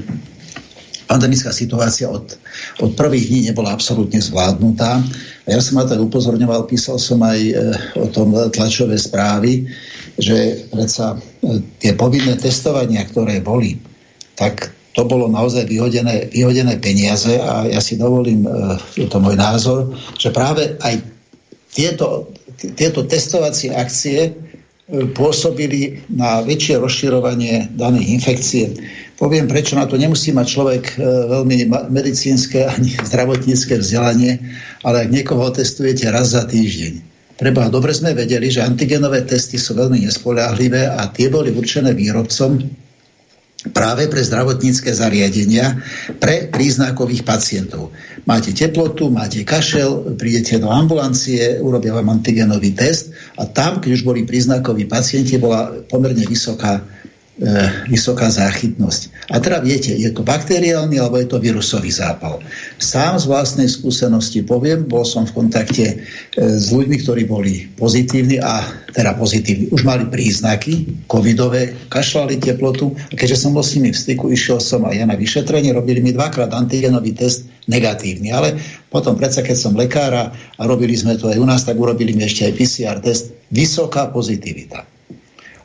pandemická 1.03 1.51
situácia 1.51 2.07
od, 2.07 2.37
od 2.79 2.91
prvých 2.95 3.27
dní 3.27 3.39
nebola 3.51 3.75
absolútne 3.75 4.23
zvládnutá. 4.23 5.03
A 5.43 5.47
ja 5.51 5.59
som 5.59 5.75
ma 5.75 5.83
tak 5.83 5.99
upozorňoval, 5.99 6.69
písal 6.69 6.95
som 6.95 7.19
aj 7.19 7.39
e, 7.43 7.53
o 7.99 8.07
tom 8.07 8.31
tlačové 8.55 8.95
správy, 8.95 9.67
že 10.15 10.69
predsa 10.71 11.19
e, 11.43 11.59
tie 11.83 11.91
povinné 11.99 12.39
testovania, 12.39 13.03
ktoré 13.03 13.43
boli, 13.43 13.75
tak 14.39 14.78
to 14.99 15.07
bolo 15.07 15.31
naozaj 15.31 15.63
vyhodené, 15.63 16.27
vyhodené 16.27 16.75
peniaze 16.83 17.39
a 17.39 17.63
ja 17.71 17.79
si 17.79 17.95
dovolím, 17.95 18.43
je 18.99 19.07
to 19.07 19.23
môj 19.23 19.39
názor, 19.39 19.95
že 20.19 20.27
práve 20.35 20.75
aj 20.83 20.99
tieto, 21.71 22.27
tieto 22.75 23.07
testovacie 23.07 23.71
akcie 23.71 24.27
e, 24.27 24.31
pôsobili 25.15 26.03
na 26.11 26.43
väčšie 26.43 26.83
rozširovanie 26.83 27.71
danej 27.79 28.11
infekcie. 28.11 28.75
Poviem, 29.15 29.47
prečo 29.47 29.79
na 29.79 29.87
to 29.87 29.95
nemusí 29.95 30.35
mať 30.35 30.47
človek 30.51 30.83
e, 30.91 30.95
veľmi 31.39 31.71
medicínske 31.87 32.67
ani 32.67 32.99
zdravotnícke 33.07 33.79
vzdelanie, 33.79 34.35
ale 34.83 35.07
ak 35.07 35.15
niekoho 35.15 35.47
testujete 35.55 36.11
raz 36.11 36.35
za 36.35 36.43
týždeň. 36.43 37.07
Preba, 37.39 37.71
dobre 37.71 37.95
sme 37.95 38.11
vedeli, 38.11 38.51
že 38.51 38.67
antigenové 38.67 39.23
testy 39.23 39.55
sú 39.55 39.79
veľmi 39.79 40.03
nespoľahlivé 40.03 40.91
a 40.91 41.07
tie 41.07 41.31
boli 41.31 41.55
určené 41.55 41.95
výrobcom 41.95 42.59
práve 43.75 44.07
pre 44.07 44.23
zdravotnícke 44.23 44.87
zariadenia 44.95 45.83
pre 46.15 46.47
príznakových 46.47 47.27
pacientov. 47.27 47.91
Máte 48.23 48.55
teplotu, 48.55 49.11
máte 49.11 49.43
kašel, 49.43 50.15
prídete 50.15 50.63
do 50.63 50.71
ambulancie, 50.71 51.59
urobia 51.59 51.91
vám 51.91 52.07
antigenový 52.07 52.71
test 52.71 53.11
a 53.35 53.43
tam, 53.43 53.83
keď 53.83 53.99
už 53.99 54.03
boli 54.07 54.23
príznakoví 54.23 54.87
pacienti, 54.87 55.35
bola 55.35 55.75
pomerne 55.91 56.23
vysoká 56.23 56.79
vysoká 57.87 58.27
záchytnosť. 58.27 59.31
A 59.31 59.39
teda 59.39 59.63
viete, 59.63 59.95
je 59.95 60.11
to 60.11 60.27
bakteriálny 60.27 60.99
alebo 60.99 61.23
je 61.23 61.27
to 61.31 61.39
vírusový 61.39 61.87
zápal. 61.87 62.43
Sám 62.75 63.15
z 63.15 63.25
vlastnej 63.31 63.69
skúsenosti 63.71 64.43
poviem, 64.43 64.83
bol 64.83 65.07
som 65.07 65.23
v 65.23 65.31
kontakte 65.31 65.85
e, 65.87 65.95
s 66.35 66.67
ľuďmi, 66.75 66.99
ktorí 66.99 67.23
boli 67.23 67.71
pozitívni 67.79 68.43
a 68.43 68.67
teda 68.91 69.15
pozitívni, 69.15 69.71
už 69.71 69.87
mali 69.87 70.11
príznaky 70.11 71.07
covidové, 71.07 71.87
kašľali 71.87 72.43
teplotu 72.43 72.91
a 73.07 73.13
keďže 73.15 73.47
som 73.47 73.55
bol 73.55 73.63
s 73.63 73.79
nimi 73.79 73.95
v 73.95 74.01
styku, 74.03 74.27
išiel 74.27 74.59
som 74.59 74.83
aj 74.83 74.99
ja 74.99 75.05
na 75.07 75.15
vyšetrenie, 75.15 75.71
robili 75.71 76.03
mi 76.03 76.11
dvakrát 76.11 76.51
antigenový 76.51 77.15
test 77.15 77.47
negatívny, 77.71 78.35
ale 78.35 78.59
potom 78.91 79.15
predsa, 79.15 79.45
keď 79.45 79.55
som 79.55 79.79
lekára 79.79 80.35
a 80.59 80.61
robili 80.67 80.97
sme 80.97 81.15
to 81.15 81.31
aj 81.31 81.39
u 81.39 81.47
nás, 81.47 81.63
tak 81.63 81.79
urobili 81.79 82.11
mi 82.11 82.27
ešte 82.27 82.51
aj 82.51 82.53
PCR 82.57 82.97
test, 82.99 83.31
vysoká 83.47 84.11
pozitivita. 84.11 84.98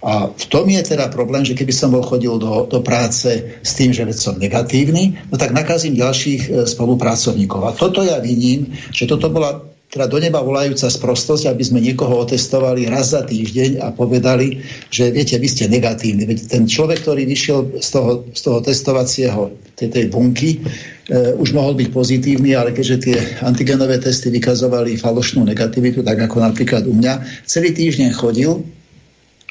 A 0.05 0.29
v 0.29 0.45
tom 0.53 0.69
je 0.69 0.85
teda 0.85 1.09
problém, 1.09 1.49
že 1.49 1.57
keby 1.57 1.73
som 1.73 1.89
bol 1.89 2.05
chodil 2.05 2.37
do, 2.37 2.69
do 2.69 2.85
práce 2.85 3.57
s 3.65 3.73
tým, 3.73 3.89
že 3.97 4.05
veď 4.05 4.17
som 4.21 4.37
negatívny, 4.37 5.17
no 5.33 5.41
tak 5.41 5.57
nakazím 5.57 5.97
ďalších 5.97 6.43
e, 6.45 6.51
spolupracovníkov. 6.69 7.61
A 7.65 7.73
toto 7.73 8.05
ja 8.05 8.21
vidím, 8.21 8.77
že 8.93 9.09
toto 9.09 9.33
bola 9.33 9.65
teda 9.89 10.11
do 10.11 10.19
neba 10.19 10.43
volajúca 10.43 10.91
sprostosť, 10.91 11.49
aby 11.49 11.63
sme 11.63 11.79
niekoho 11.79 12.27
otestovali 12.27 12.91
raz 12.91 13.15
za 13.15 13.23
týždeň 13.23 13.79
a 13.79 13.95
povedali, 13.95 14.59
že 14.91 15.15
viete, 15.15 15.39
vy 15.39 15.47
ste 15.47 15.71
negatívni. 15.71 16.27
Veď 16.27 16.51
ten 16.51 16.67
človek, 16.67 17.07
ktorý 17.07 17.23
vyšiel 17.25 17.79
z 17.79 17.89
toho, 17.95 18.27
z 18.35 18.41
toho 18.43 18.59
testovacieho 18.59 19.55
tej, 19.79 19.89
tej 19.89 20.05
bunky, 20.11 20.59
e, 20.59 21.33
už 21.39 21.57
mohol 21.57 21.79
byť 21.79 21.89
pozitívny, 21.95 22.53
ale 22.59 22.77
keďže 22.77 22.97
tie 23.01 23.17
antigenové 23.41 24.03
testy 24.03 24.29
vykazovali 24.35 24.99
falošnú 24.99 25.47
negativitu, 25.47 26.05
tak 26.05 26.29
ako 26.29 26.45
napríklad 26.45 26.85
u 26.91 26.93
mňa, 26.93 27.47
celý 27.49 27.73
týždeň 27.73 28.11
chodil 28.13 28.67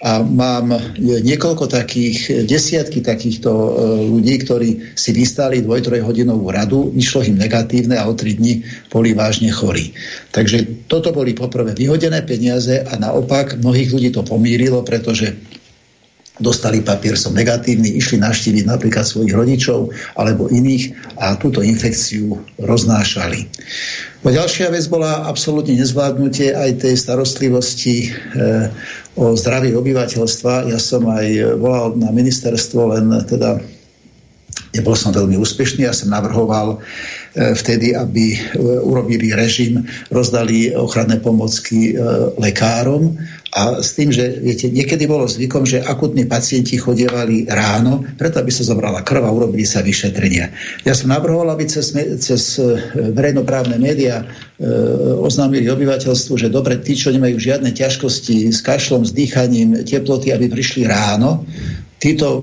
a 0.03 0.19
mám 0.19 0.75
niekoľko 0.99 1.71
takých, 1.71 2.43
desiatky 2.43 2.99
takýchto 2.99 3.47
e, 3.47 3.69
ľudí, 4.11 4.35
ktorí 4.43 4.69
si 4.99 5.15
vystali 5.15 5.63
dvoj 5.63 6.03
hodinovú 6.03 6.51
radu, 6.51 6.91
vyšlo 6.91 7.23
im 7.23 7.39
negatívne 7.39 7.95
a 7.95 8.03
o 8.03 8.11
tri 8.11 8.35
dni 8.35 8.67
boli 8.91 9.15
vážne 9.15 9.47
chorí. 9.55 9.95
Takže 10.35 10.87
toto 10.91 11.15
boli 11.15 11.31
poprvé 11.31 11.71
vyhodené 11.71 12.19
peniaze 12.27 12.83
a 12.83 12.99
naopak 12.99 13.55
mnohých 13.63 13.95
ľudí 13.95 14.09
to 14.11 14.27
pomírilo, 14.27 14.83
pretože 14.83 15.39
dostali 16.41 16.81
papier, 16.81 17.13
som 17.13 17.37
negatívny, 17.37 17.93
išli 17.93 18.17
navštíviť 18.17 18.65
napríklad 18.65 19.05
svojich 19.05 19.37
rodičov 19.37 19.93
alebo 20.17 20.49
iných 20.49 20.97
a 21.21 21.37
túto 21.37 21.61
infekciu 21.61 22.41
roznášali. 22.57 23.45
No 24.25 24.33
ďalšia 24.33 24.73
vec 24.73 24.87
bola 24.89 25.29
absolútne 25.29 25.77
nezvládnutie 25.77 26.55
aj 26.55 26.81
tej 26.81 26.95
starostlivosti 26.97 28.07
e, 28.07 28.09
o 29.13 29.37
zdravie 29.37 29.77
obyvateľstva. 29.77 30.73
Ja 30.73 30.79
som 30.81 31.05
aj 31.05 31.59
volal 31.61 31.99
na 32.01 32.09
ministerstvo, 32.09 32.97
len 32.97 33.13
teda 33.29 33.61
nebol 34.73 34.97
som 34.97 35.13
veľmi 35.13 35.37
úspešný. 35.37 35.85
Ja 35.85 35.93
som 35.93 36.09
navrhoval 36.09 36.77
e, 36.77 37.53
vtedy, 37.53 37.93
aby 37.93 38.33
e, 38.33 38.37
urobili 38.81 39.29
režim, 39.31 39.85
rozdali 40.09 40.73
ochranné 40.73 41.21
pomocky 41.21 41.93
e, 41.93 42.01
lekárom 42.41 43.13
a 43.53 43.85
s 43.85 43.93
tým, 43.93 44.09
že 44.09 44.41
viete, 44.41 44.65
niekedy 44.73 45.05
bolo 45.05 45.29
zvykom, 45.29 45.69
že 45.69 45.85
akutní 45.85 46.25
pacienti 46.25 46.73
chodievali 46.81 47.45
ráno, 47.45 48.01
preto 48.17 48.41
aby 48.41 48.49
sa 48.49 48.65
zobrala 48.65 49.05
krv 49.05 49.21
a 49.21 49.29
urobili 49.29 49.61
sa 49.61 49.85
vyšetrenia. 49.85 50.49
Ja 50.89 50.97
som 50.97 51.13
navrhoval, 51.13 51.53
aby 51.53 51.69
cez, 51.69 51.93
cez 52.17 52.57
verejnoprávne 52.97 53.77
médiá 53.77 54.25
oznámili 55.21 55.69
obyvateľstvu, 55.69 56.33
že 56.33 56.49
dobre, 56.49 56.81
tí, 56.81 56.97
čo 56.97 57.13
nemajú 57.13 57.37
žiadne 57.37 57.69
ťažkosti 57.77 58.49
s 58.49 58.65
kašlom, 58.65 59.05
s 59.05 59.13
dýchaním, 59.13 59.85
teploty, 59.85 60.33
aby 60.33 60.49
prišli 60.49 60.89
ráno, 60.89 61.45
títo 62.01 62.41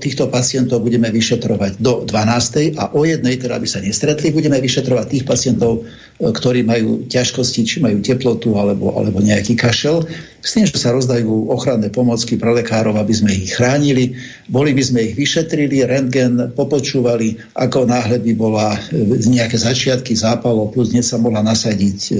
týchto 0.00 0.32
pacientov 0.32 0.80
budeme 0.80 1.12
vyšetrovať 1.12 1.76
do 1.76 2.08
12. 2.08 2.80
a 2.80 2.96
o 2.96 3.04
jednej, 3.04 3.36
teda 3.36 3.60
aby 3.60 3.68
sa 3.68 3.76
nestretli, 3.76 4.32
budeme 4.32 4.56
vyšetrovať 4.56 5.04
tých 5.04 5.24
pacientov, 5.28 5.84
e, 5.84 6.32
ktorí 6.32 6.64
majú 6.64 7.04
ťažkosti, 7.12 7.60
či 7.60 7.76
majú 7.84 8.00
teplotu 8.00 8.56
alebo, 8.56 8.96
alebo 8.96 9.20
nejaký 9.20 9.52
kašel, 9.52 10.08
s 10.40 10.56
tým, 10.56 10.64
že 10.64 10.80
sa 10.80 10.96
rozdajú 10.96 11.52
ochranné 11.52 11.92
pomocky 11.92 12.40
pre 12.40 12.56
lekárov, 12.56 12.96
aby 12.96 13.12
sme 13.12 13.36
ich 13.36 13.52
chránili. 13.52 14.16
Boli 14.48 14.72
by 14.72 14.80
sme 14.80 15.12
ich 15.12 15.14
vyšetrili, 15.14 15.84
rentgen 15.84 16.56
popočúvali, 16.56 17.52
ako 17.52 17.84
náhle 17.84 18.16
by 18.16 18.32
bola 18.32 18.72
e, 18.72 19.20
nejaké 19.28 19.60
začiatky 19.60 20.16
zápalov, 20.16 20.72
plus 20.72 20.96
dnes 20.96 21.04
sa 21.04 21.20
mohla 21.20 21.44
nasadiť 21.44 21.98
e, 22.00 22.12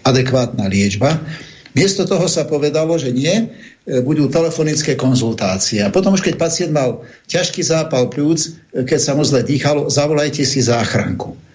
adekvátna 0.00 0.64
liečba. 0.64 1.20
Miesto 1.76 2.08
toho 2.08 2.24
sa 2.24 2.48
povedalo, 2.48 2.96
že 2.96 3.12
nie, 3.12 3.52
budú 4.04 4.28
telefonické 4.28 4.94
konzultácie. 4.94 5.80
A 5.80 5.88
potom 5.88 6.12
už 6.12 6.20
keď 6.20 6.36
pacient 6.36 6.72
mal 6.76 7.00
ťažký 7.24 7.64
zápal 7.64 8.12
pľúc, 8.12 8.40
e, 8.44 8.84
keď 8.84 9.00
sa 9.00 9.12
mu 9.16 9.24
zle 9.24 9.40
dýchalo, 9.40 9.88
zavolajte 9.88 10.44
si 10.44 10.60
záchranku. 10.60 11.47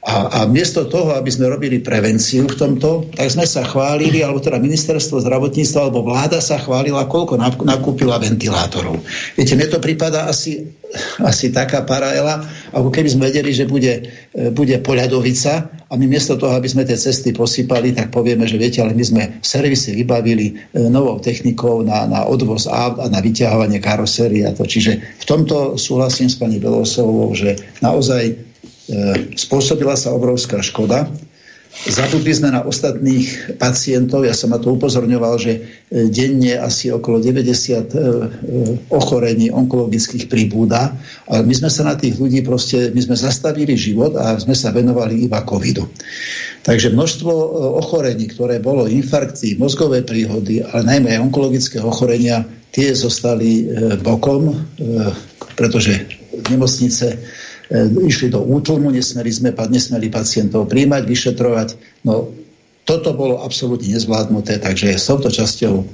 A, 0.00 0.32
a 0.32 0.48
miesto 0.48 0.88
toho, 0.88 1.12
aby 1.12 1.28
sme 1.28 1.52
robili 1.52 1.76
prevenciu 1.76 2.48
v 2.48 2.56
tomto, 2.56 3.12
tak 3.12 3.28
sme 3.28 3.44
sa 3.44 3.60
chválili, 3.68 4.24
alebo 4.24 4.40
teda 4.40 4.56
ministerstvo 4.56 5.20
zdravotníctva, 5.20 5.78
alebo 5.84 6.00
vláda 6.08 6.40
sa 6.40 6.56
chválila, 6.56 7.04
koľko 7.04 7.36
nakúpila 7.68 8.16
ventilátorov. 8.16 8.96
Viete, 9.36 9.60
mne 9.60 9.68
to 9.68 9.76
prípada 9.76 10.24
asi, 10.24 10.72
asi 11.20 11.52
taká 11.52 11.84
paralela, 11.84 12.40
ako 12.72 12.88
keby 12.88 13.12
sme 13.12 13.28
vedeli, 13.28 13.52
že 13.52 13.68
bude, 13.68 14.08
e, 14.32 14.48
bude 14.48 14.80
poľadovica 14.80 15.68
a 15.68 15.92
my 16.00 16.06
miesto 16.08 16.40
toho, 16.40 16.56
aby 16.56 16.64
sme 16.64 16.88
tie 16.88 16.96
cesty 16.96 17.36
posypali, 17.36 17.92
tak 17.92 18.08
povieme, 18.08 18.48
že 18.48 18.56
viete, 18.56 18.80
ale 18.80 18.96
my 18.96 19.04
sme 19.04 19.22
servisy 19.44 20.00
vybavili 20.00 20.56
e, 20.72 20.88
novou 20.88 21.20
technikou 21.20 21.84
na, 21.84 22.08
na 22.08 22.24
odvoz 22.24 22.64
a, 22.72 22.88
na 23.12 23.20
vyťahovanie 23.20 23.84
karosérie 23.84 24.48
a 24.48 24.56
to. 24.56 24.64
Čiže 24.64 24.96
v 24.96 25.24
tomto 25.28 25.76
súhlasím 25.76 26.32
s 26.32 26.40
pani 26.40 26.56
Belosovou, 26.56 27.36
že 27.36 27.60
naozaj 27.84 28.49
spôsobila 29.38 29.94
sa 29.94 30.10
obrovská 30.10 30.58
škoda. 30.60 31.06
Zabudli 31.70 32.34
sme 32.34 32.50
na 32.50 32.66
ostatných 32.66 33.56
pacientov, 33.56 34.26
ja 34.26 34.34
som 34.34 34.50
na 34.50 34.58
to 34.58 34.74
upozorňoval, 34.74 35.38
že 35.38 35.52
e, 35.54 35.60
denne 36.10 36.58
asi 36.58 36.90
okolo 36.90 37.22
90 37.22 37.46
e, 37.46 37.80
ochorení 38.90 39.54
onkologických 39.54 40.26
pribúda, 40.26 40.90
ale 41.30 41.46
my 41.46 41.54
sme 41.54 41.70
sa 41.70 41.86
na 41.86 41.94
tých 41.94 42.18
ľudí 42.18 42.42
proste, 42.42 42.90
my 42.90 43.00
sme 43.00 43.14
zastavili 43.14 43.78
život 43.78 44.18
a 44.18 44.34
sme 44.42 44.52
sa 44.52 44.74
venovali 44.74 45.30
iba 45.30 45.46
covidu. 45.46 45.86
Takže 46.66 46.90
množstvo 46.90 47.30
ochorení, 47.78 48.26
ktoré 48.28 48.58
bolo 48.58 48.90
infarkty, 48.90 49.54
mozgové 49.54 50.02
príhody, 50.02 50.66
ale 50.66 50.82
najmä 50.84 51.16
aj 51.16 51.22
onkologické 51.22 51.78
ochorenia, 51.80 52.44
tie 52.74 52.92
zostali 52.92 53.66
bokom, 54.04 54.52
pretože 55.56 56.06
nemocnice 56.50 57.06
E, 57.16 57.39
išli 58.04 58.34
do 58.34 58.42
útlmu, 58.42 58.90
nesmeli 58.90 59.30
sme, 59.30 59.54
nesmeli 59.54 60.10
pacientov 60.10 60.66
príjmať, 60.66 61.02
vyšetrovať. 61.06 61.68
No 62.02 62.34
toto 62.90 63.14
bolo 63.14 63.38
absolútne 63.46 63.86
nezvládnuté, 63.94 64.58
takže 64.58 64.98
s 64.98 65.06
touto 65.06 65.30
časťou 65.30 65.74
e, 65.78 65.84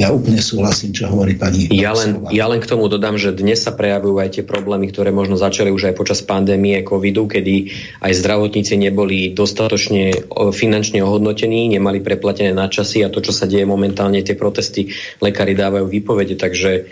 ja 0.00 0.08
úplne 0.08 0.40
súhlasím, 0.40 0.96
čo 0.96 1.12
hovorí 1.12 1.36
pani. 1.36 1.68
Ja 1.68 1.92
len, 1.92 2.24
ja 2.32 2.48
len 2.48 2.64
k 2.64 2.70
tomu 2.70 2.88
dodám, 2.88 3.20
že 3.20 3.36
dnes 3.36 3.60
sa 3.60 3.76
prejavujú 3.76 4.16
aj 4.16 4.40
tie 4.40 4.44
problémy, 4.46 4.88
ktoré 4.88 5.12
možno 5.12 5.36
začali 5.36 5.68
už 5.68 5.92
aj 5.92 5.94
počas 6.00 6.24
pandémie 6.24 6.80
covidu, 6.80 7.28
kedy 7.28 7.68
aj 8.00 8.12
zdravotníci 8.14 8.80
neboli 8.80 9.36
dostatočne 9.36 10.32
finančne 10.56 11.04
ohodnotení, 11.04 11.68
nemali 11.68 12.00
preplatené 12.00 12.56
nadčasy 12.56 13.04
a 13.04 13.12
to, 13.12 13.20
čo 13.20 13.36
sa 13.36 13.44
deje 13.44 13.68
momentálne, 13.68 14.24
tie 14.24 14.38
protesty, 14.38 14.88
lekári 15.20 15.52
dávajú 15.52 15.92
výpovede, 15.92 16.40
takže 16.40 16.88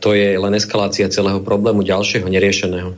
to 0.00 0.08
je 0.16 0.32
len 0.32 0.54
eskalácia 0.56 1.12
celého 1.12 1.44
problému 1.44 1.84
ďalšieho 1.84 2.24
neriešeného. 2.24 2.96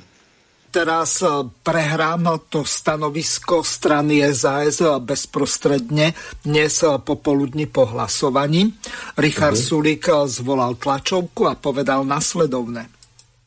Teraz 0.69 1.25
e, 1.25 1.49
prehrám 1.65 2.45
to 2.53 2.61
stanovisko 2.61 3.65
strany 3.65 4.21
SAS 4.37 4.85
bezprostredne 5.01 6.13
dnes 6.45 6.85
e, 6.85 6.93
popoludní 7.01 7.65
po 7.65 7.89
hlasovaní. 7.89 8.77
Richard 9.17 9.57
uh-huh. 9.57 9.69
Sulík 9.81 10.05
e, 10.13 10.29
zvolal 10.29 10.77
tlačovku 10.77 11.49
a 11.49 11.57
povedal 11.57 12.05
nasledovne. 12.05 12.98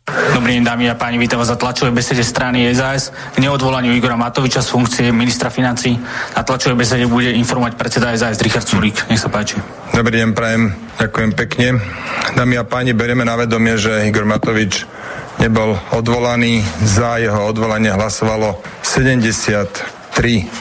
Dobrý 0.09 0.57
deň, 0.57 0.65
dámy 0.65 0.89
a 0.89 0.97
páni, 0.97 1.21
vítam 1.21 1.37
vás 1.37 1.53
za 1.53 1.61
tlačovej 1.61 1.93
besede 1.93 2.25
strany 2.25 2.65
SAS 2.73 3.13
k 3.13 3.37
neodvolaniu 3.37 3.93
Igora 3.93 4.17
Matoviča 4.17 4.65
z 4.65 4.73
funkcie 4.73 5.05
ministra 5.13 5.53
financí. 5.53 5.93
Na 6.33 6.41
tlačovej 6.41 6.73
besede 6.73 7.05
bude 7.05 7.29
informovať 7.37 7.77
predseda 7.77 8.09
SAS 8.17 8.41
Richard 8.41 8.65
Sulík. 8.65 8.97
Nech 9.13 9.21
sa 9.21 9.29
páči. 9.29 9.61
Dobrý 9.93 10.17
deň, 10.25 10.33
prajem. 10.33 10.73
Ďakujem 10.97 11.31
pekne. 11.37 11.67
Dámy 12.33 12.57
a 12.57 12.65
páni, 12.65 12.97
berieme 12.97 13.21
na 13.21 13.37
vedomie, 13.37 13.77
že 13.77 14.09
Igor 14.09 14.25
Matovič 14.25 14.89
nebol 15.37 15.77
odvolaný. 15.93 16.65
Za 16.81 17.21
jeho 17.21 17.45
odvolanie 17.45 17.93
hlasovalo 17.93 18.57
73 18.81 19.69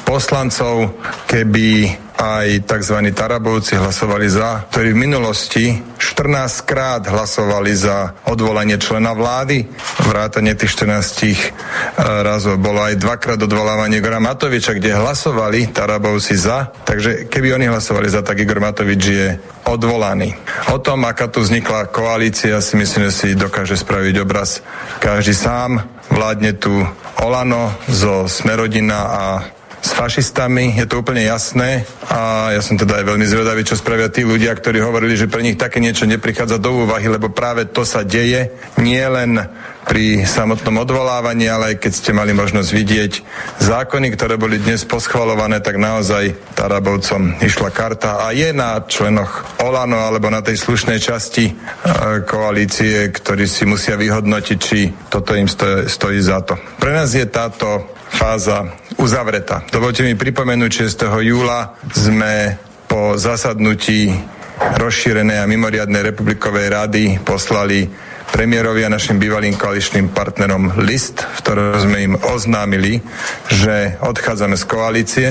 poslancov. 0.05 1.01
Keby 1.25 1.97
aj 2.21 2.69
tzv. 2.69 3.01
Tarabovci 3.17 3.81
hlasovali 3.81 4.29
za, 4.29 4.69
ktorí 4.69 4.93
v 4.93 5.03
minulosti 5.09 5.65
14 5.97 6.69
krát 6.69 7.09
hlasovali 7.09 7.73
za 7.73 8.13
odvolanie 8.29 8.77
člena 8.77 9.17
vlády. 9.17 9.65
Vrátanie 10.05 10.53
tých 10.53 10.77
14 10.77 11.25
eh, 11.25 11.41
razov 12.21 12.61
bolo 12.61 12.85
aj 12.85 13.01
dvakrát 13.01 13.41
odvolávanie 13.41 14.05
Igora 14.05 14.21
Matoviča, 14.21 14.77
kde 14.77 15.01
hlasovali 15.01 15.73
Tarabovci 15.73 16.37
za. 16.37 16.69
Takže 16.85 17.33
keby 17.33 17.57
oni 17.57 17.67
hlasovali 17.73 18.13
za, 18.13 18.21
tak 18.21 18.45
Igor 18.45 18.61
Matovič 18.61 19.03
je 19.03 19.27
odvolaný. 19.65 20.37
O 20.77 20.79
tom, 20.79 21.09
aká 21.09 21.33
tu 21.33 21.41
vznikla 21.41 21.89
koalícia, 21.89 22.61
si 22.61 22.77
myslím, 22.77 23.09
že 23.09 23.13
si 23.17 23.29
dokáže 23.33 23.81
spraviť 23.81 24.15
obraz 24.21 24.61
každý 25.01 25.33
sám. 25.33 25.81
Vládne 26.13 26.53
tu 26.59 26.85
Olano 27.23 27.73
zo 27.87 28.27
Smerodina 28.27 29.01
a 29.09 29.25
s 29.81 29.97
fašistami, 29.97 30.77
je 30.77 30.85
to 30.85 31.01
úplne 31.01 31.25
jasné. 31.25 31.89
A 32.13 32.53
ja 32.53 32.61
som 32.61 32.77
teda 32.77 33.01
aj 33.01 33.09
veľmi 33.09 33.27
zvedavý, 33.27 33.65
čo 33.65 33.81
spravia 33.81 34.13
tí 34.13 34.29
ľudia, 34.29 34.53
ktorí 34.53 34.77
hovorili, 34.81 35.17
že 35.17 35.31
pre 35.31 35.41
nich 35.41 35.57
také 35.57 35.81
niečo 35.81 36.05
neprichádza 36.05 36.61
do 36.61 36.85
úvahy, 36.85 37.09
lebo 37.09 37.33
práve 37.33 37.65
to 37.69 37.89
sa 37.89 38.05
deje. 38.05 38.53
Nie 38.77 39.09
len 39.09 39.41
pri 39.89 40.29
samotnom 40.29 40.85
odvolávaní, 40.85 41.49
ale 41.49 41.75
aj 41.75 41.77
keď 41.81 41.93
ste 41.97 42.13
mali 42.13 42.37
možnosť 42.37 42.71
vidieť 42.71 43.13
zákony, 43.65 44.13
ktoré 44.13 44.37
boli 44.37 44.61
dnes 44.61 44.85
poschvalované, 44.85 45.65
tak 45.65 45.81
naozaj 45.81 46.37
Tarabovcom 46.53 47.41
išla 47.41 47.73
karta. 47.73 48.29
A 48.29 48.37
je 48.37 48.53
na 48.53 48.85
členoch 48.85 49.49
Olano 49.65 50.05
alebo 50.05 50.29
na 50.29 50.45
tej 50.45 50.61
slušnej 50.61 51.01
časti 51.01 51.51
e, 51.51 51.53
koalície, 52.29 53.09
ktorí 53.09 53.49
si 53.49 53.65
musia 53.65 53.97
vyhodnotiť, 53.97 54.59
či 54.61 54.93
toto 55.09 55.33
im 55.33 55.49
stojí, 55.49 55.89
stojí 55.89 56.21
za 56.21 56.45
to. 56.45 56.55
Pre 56.77 56.93
nás 56.93 57.17
je 57.17 57.25
táto 57.25 58.00
fáza 58.11 58.75
uzavretá. 58.99 59.63
Dovolte 59.71 60.03
mi 60.03 60.19
pripomenúť, 60.19 60.91
6. 60.91 61.07
júla 61.23 61.79
sme 61.95 62.59
po 62.91 63.15
zasadnutí 63.15 64.11
rozšírenej 64.61 65.41
a 65.41 65.49
mimoriadnej 65.49 66.13
republikovej 66.13 66.67
rady 66.69 67.05
poslali 67.23 67.89
premiérovi 68.31 68.85
a 68.87 68.93
našim 68.93 69.19
bývalým 69.19 69.57
koaličným 69.57 70.13
partnerom 70.13 70.83
list, 70.85 71.23
v 71.23 71.39
ktorom 71.43 71.81
sme 71.81 71.99
im 72.03 72.15
oznámili, 72.19 73.01
že 73.49 73.97
odchádzame 74.03 74.55
z 74.59 74.65
koalície 74.69 75.29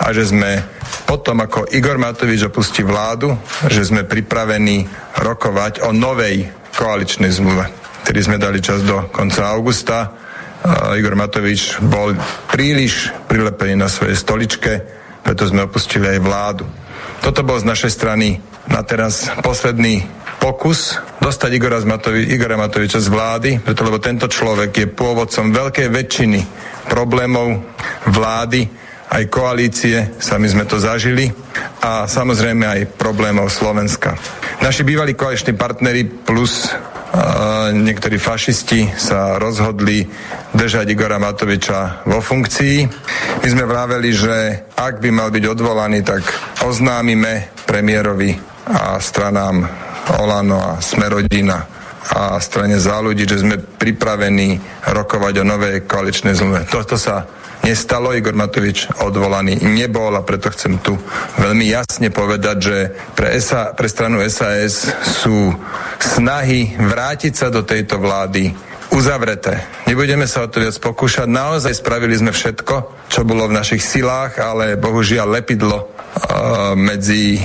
a 0.00 0.06
že 0.12 0.28
sme 0.28 0.60
potom, 1.04 1.40
ako 1.44 1.68
Igor 1.72 2.00
Matovič 2.00 2.48
opustí 2.48 2.82
vládu, 2.82 3.36
že 3.68 3.86
sme 3.86 4.08
pripravení 4.08 4.88
rokovať 5.20 5.84
o 5.86 5.92
novej 5.94 6.48
koaličnej 6.76 7.32
zmluve, 7.32 7.70
ktorý 8.04 8.20
sme 8.20 8.36
dali 8.36 8.60
čas 8.60 8.84
do 8.84 9.08
konca 9.12 9.48
augusta 9.52 10.25
Igor 10.98 11.14
Matovič 11.14 11.78
bol 11.78 12.18
príliš 12.50 13.14
prilepený 13.30 13.78
na 13.78 13.86
svojej 13.86 14.18
stoličke, 14.18 14.72
preto 15.22 15.46
sme 15.46 15.66
opustili 15.66 16.10
aj 16.10 16.18
vládu. 16.22 16.64
Toto 17.22 17.46
bol 17.46 17.58
z 17.58 17.68
našej 17.70 17.92
strany 17.94 18.38
na 18.66 18.82
teraz 18.82 19.30
posledný 19.46 20.02
pokus 20.42 20.98
dostať 21.22 21.50
Igora, 21.54 21.78
Matovi, 21.82 22.26
Igora 22.30 22.58
Matoviča 22.58 22.98
z 22.98 23.08
vlády, 23.10 23.50
preto 23.62 23.86
lebo 23.86 23.98
tento 24.02 24.26
človek 24.26 24.70
je 24.74 24.86
pôvodcom 24.90 25.54
veľkej 25.54 25.88
väčšiny 25.90 26.40
problémov 26.86 27.62
vlády, 28.10 28.85
aj 29.06 29.22
koalície, 29.30 30.18
sami 30.18 30.50
sme 30.50 30.66
to 30.66 30.82
zažili 30.82 31.30
a 31.82 32.10
samozrejme 32.10 32.64
aj 32.66 32.80
problémov 32.98 33.48
Slovenska. 33.52 34.18
Naši 34.62 34.82
bývalí 34.82 35.14
koaliční 35.14 35.54
partnery 35.54 36.04
plus 36.04 36.74
niektorí 37.72 38.18
fašisti 38.18 38.92
sa 38.98 39.38
rozhodli 39.38 40.04
držať 40.52 40.86
Igora 40.90 41.16
Matoviča 41.16 42.04
vo 42.04 42.20
funkcii. 42.20 42.76
My 43.40 43.48
sme 43.48 43.64
vraveli, 43.64 44.10
že 44.12 44.34
ak 44.74 45.00
by 45.00 45.08
mal 45.14 45.30
byť 45.30 45.44
odvolaný, 45.46 46.02
tak 46.02 46.26
oznámime 46.66 47.54
premiérovi 47.64 48.36
a 48.66 48.98
stranám 48.98 49.64
Olano 50.18 50.58
a 50.58 50.72
Smerodina 50.82 51.66
a 52.06 52.38
strane 52.38 52.78
za 52.78 53.02
ľudí, 53.02 53.26
že 53.26 53.42
sme 53.42 53.58
pripravení 53.58 54.58
rokovať 54.86 55.42
o 55.42 55.44
novej 55.46 55.74
koaličnej 55.86 56.38
zmluve. 56.38 56.66
Toto 56.70 56.94
sa 56.94 57.26
nestalo. 57.66 58.14
Igor 58.14 58.38
Matovič 58.38 58.86
odvolaný 59.02 59.58
nebol 59.66 60.14
a 60.14 60.22
preto 60.22 60.54
chcem 60.54 60.78
tu 60.78 60.94
veľmi 61.42 61.66
jasne 61.66 62.14
povedať, 62.14 62.56
že 62.62 62.76
pre, 63.18 63.34
SA, 63.42 63.74
pre 63.74 63.90
stranu 63.90 64.22
SAS 64.30 64.86
sú 65.02 65.50
snahy 65.98 66.78
vrátiť 66.78 67.34
sa 67.34 67.50
do 67.50 67.66
tejto 67.66 67.98
vlády 67.98 68.54
uzavreté. 68.94 69.66
Nebudeme 69.90 70.30
sa 70.30 70.46
o 70.46 70.50
to 70.50 70.62
viac 70.62 70.78
pokúšať. 70.78 71.26
Naozaj 71.26 71.74
spravili 71.74 72.14
sme 72.14 72.30
všetko, 72.30 73.10
čo 73.10 73.26
bolo 73.26 73.50
v 73.50 73.56
našich 73.58 73.82
silách, 73.82 74.38
ale 74.38 74.78
bohužiaľ 74.78 75.42
lepidlo 75.42 75.95
medzi 76.76 77.36
e, 77.36 77.40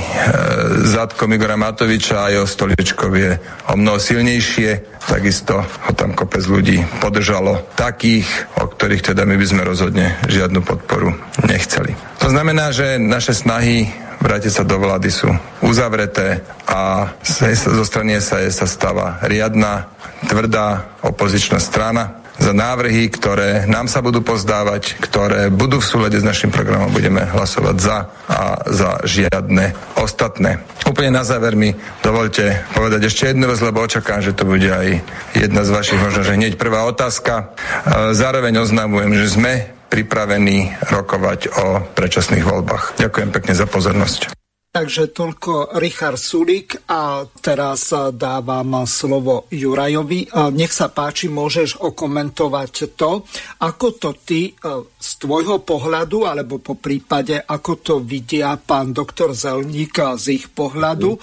zadkom 0.87 1.33
Igora 1.33 1.59
Matoviča 1.59 2.27
a 2.27 2.31
jeho 2.31 2.47
stoličkou 2.47 3.11
je 3.15 3.31
o 3.67 3.75
mnoho 3.75 3.99
silnejšie. 3.99 4.99
Takisto 5.03 5.59
ho 5.59 5.91
tam 5.91 6.15
kopec 6.15 6.43
ľudí 6.47 6.79
podržalo 7.03 7.67
takých, 7.75 8.27
o 8.63 8.67
ktorých 8.71 9.11
teda 9.11 9.27
my 9.27 9.35
by 9.35 9.45
sme 9.47 9.67
rozhodne 9.67 10.15
žiadnu 10.29 10.63
podporu 10.63 11.11
nechceli. 11.43 11.91
To 12.23 12.31
znamená, 12.31 12.71
že 12.71 12.95
naše 12.95 13.35
snahy 13.35 13.91
vrátiť 14.21 14.53
sa 14.53 14.63
do 14.63 14.77
vlády 14.77 15.09
sú 15.09 15.27
uzavreté 15.65 16.45
a 16.69 17.11
zo 17.57 17.83
strany 17.83 18.21
SAS 18.21 18.61
sa 18.61 18.69
stáva 18.69 19.17
riadna, 19.25 19.89
tvrdá 20.29 20.95
opozičná 21.01 21.57
strana, 21.57 22.20
za 22.39 22.53
návrhy, 22.55 23.11
ktoré 23.11 23.67
nám 23.67 23.91
sa 23.91 23.99
budú 23.99 24.23
pozdávať, 24.23 24.97
ktoré 25.03 25.51
budú 25.51 25.83
v 25.83 25.89
súlade 25.89 26.17
s 26.19 26.25
našim 26.25 26.53
programom, 26.53 26.93
budeme 26.93 27.27
hlasovať 27.27 27.75
za 27.79 27.97
a 28.29 28.41
za 28.69 29.03
žiadne 29.03 29.75
ostatné. 29.99 30.63
Úplne 30.87 31.11
na 31.19 31.23
záver 31.23 31.55
mi 31.55 31.75
dovolte 32.03 32.63
povedať 32.75 33.11
ešte 33.11 33.31
jednu 33.31 33.47
vec, 33.47 33.59
lebo 33.59 33.83
očakám, 33.83 34.23
že 34.23 34.35
to 34.35 34.47
bude 34.47 34.67
aj 34.67 34.99
jedna 35.37 35.61
z 35.63 35.69
vašich, 35.71 35.99
možno, 35.99 36.25
že 36.25 36.35
hneď 36.35 36.55
prvá 36.57 36.83
otázka. 36.87 37.33
E, 37.33 38.15
zároveň 38.17 38.63
oznamujem, 38.63 39.13
že 39.15 39.27
sme 39.31 39.53
pripravení 39.91 40.71
rokovať 40.87 41.39
o 41.51 41.83
predčasných 41.93 42.47
voľbách. 42.47 42.95
Ďakujem 42.95 43.29
pekne 43.29 43.53
za 43.53 43.67
pozornosť. 43.67 44.40
Takže 44.71 45.11
toľko 45.11 45.75
Richard 45.83 46.15
Sulik 46.15 46.87
a 46.87 47.27
teraz 47.27 47.91
dávam 48.15 48.87
slovo 48.87 49.43
Jurajovi. 49.51 50.31
Nech 50.55 50.71
sa 50.71 50.87
páči, 50.87 51.27
môžeš 51.27 51.83
okomentovať 51.83 52.95
to, 52.95 53.27
ako 53.67 53.87
to 53.99 54.15
ty 54.23 54.55
z 54.95 55.09
tvojho 55.19 55.67
pohľadu, 55.67 56.23
alebo 56.23 56.63
po 56.63 56.79
prípade, 56.79 57.35
ako 57.35 57.83
to 57.83 57.95
vidia 57.99 58.55
pán 58.55 58.95
doktor 58.95 59.35
Zelník 59.35 60.15
z 60.15 60.39
ich 60.39 60.47
pohľadu, 60.55 61.19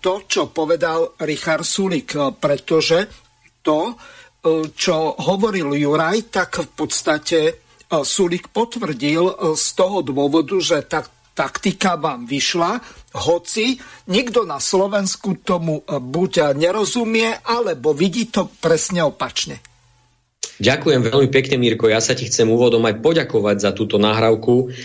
to, 0.00 0.24
čo 0.24 0.48
povedal 0.48 1.20
Richard 1.20 1.68
Sulik, 1.68 2.16
pretože 2.40 3.12
to, 3.60 3.92
čo 4.72 4.96
hovoril 5.20 5.76
Juraj, 5.76 6.32
tak 6.32 6.64
v 6.64 6.70
podstate 6.72 7.40
Sulik 7.86 8.48
potvrdil 8.56 9.52
z 9.52 9.66
toho 9.76 10.00
dôvodu, 10.00 10.56
že 10.64 10.80
tak 10.80 11.12
taktika 11.36 12.00
vám 12.00 12.24
vyšla, 12.24 12.80
hoci 13.28 13.76
nikto 14.08 14.48
na 14.48 14.56
Slovensku 14.56 15.44
tomu 15.44 15.84
e, 15.84 16.00
buď 16.00 16.56
nerozumie, 16.56 17.44
alebo 17.44 17.92
vidí 17.92 18.32
to 18.32 18.48
presne 18.58 19.04
opačne. 19.04 19.60
Ďakujem 20.56 21.04
veľmi 21.04 21.28
pekne, 21.28 21.60
Mirko. 21.60 21.92
Ja 21.92 22.00
sa 22.00 22.16
ti 22.16 22.32
chcem 22.32 22.48
úvodom 22.48 22.80
aj 22.88 23.04
poďakovať 23.04 23.56
za 23.60 23.70
túto 23.76 24.00
nahrávku, 24.00 24.72
e, 24.72 24.80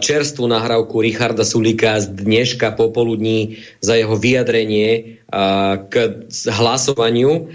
čerstvú 0.00 0.48
nahrávku 0.48 0.96
Richarda 1.04 1.44
Sulika 1.44 2.00
z 2.00 2.16
dneška 2.16 2.72
popoludní 2.72 3.60
za 3.84 4.00
jeho 4.00 4.16
vyjadrenie 4.16 4.88
e, 4.96 5.02
k 5.92 6.24
hlasovaniu 6.48 7.52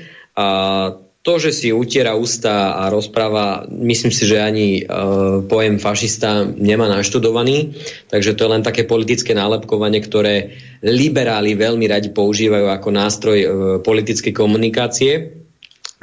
to, 1.26 1.42
že 1.42 1.58
si 1.58 1.74
utiera 1.74 2.14
ústa 2.14 2.78
a 2.78 2.94
rozpráva, 2.94 3.66
myslím 3.66 4.14
si, 4.14 4.30
že 4.30 4.38
ani 4.38 4.86
uh, 4.86 5.42
pojem 5.42 5.82
fašista 5.82 6.46
nemá 6.46 6.86
naštudovaný, 6.86 7.74
takže 8.14 8.38
to 8.38 8.46
je 8.46 8.54
len 8.54 8.62
také 8.62 8.86
politické 8.86 9.34
nálepkovanie, 9.34 10.06
ktoré 10.06 10.54
liberáli 10.86 11.58
veľmi 11.58 11.90
radi 11.90 12.14
používajú 12.14 12.70
ako 12.70 12.90
nástroj 12.94 13.40
uh, 13.42 13.50
politickej 13.82 14.38
komunikácie. 14.38 15.42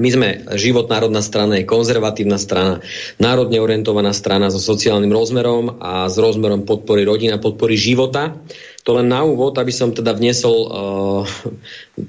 My 0.03 0.11
sme 0.11 0.29
život 0.59 0.91
národná 0.91 1.23
strana, 1.23 1.63
je 1.63 1.71
konzervatívna 1.71 2.35
strana, 2.35 2.83
národne 3.23 3.63
orientovaná 3.63 4.11
strana 4.11 4.51
so 4.51 4.59
sociálnym 4.59 5.15
rozmerom 5.15 5.79
a 5.79 6.11
s 6.11 6.19
rozmerom 6.19 6.67
podpory 6.67 7.07
rodina, 7.07 7.39
podpory 7.39 7.79
života. 7.79 8.43
To 8.83 8.99
len 8.99 9.07
na 9.07 9.23
úvod, 9.23 9.55
aby 9.63 9.71
som 9.71 9.95
teda 9.95 10.11
vnesol 10.11 10.57
uh, 10.67 11.23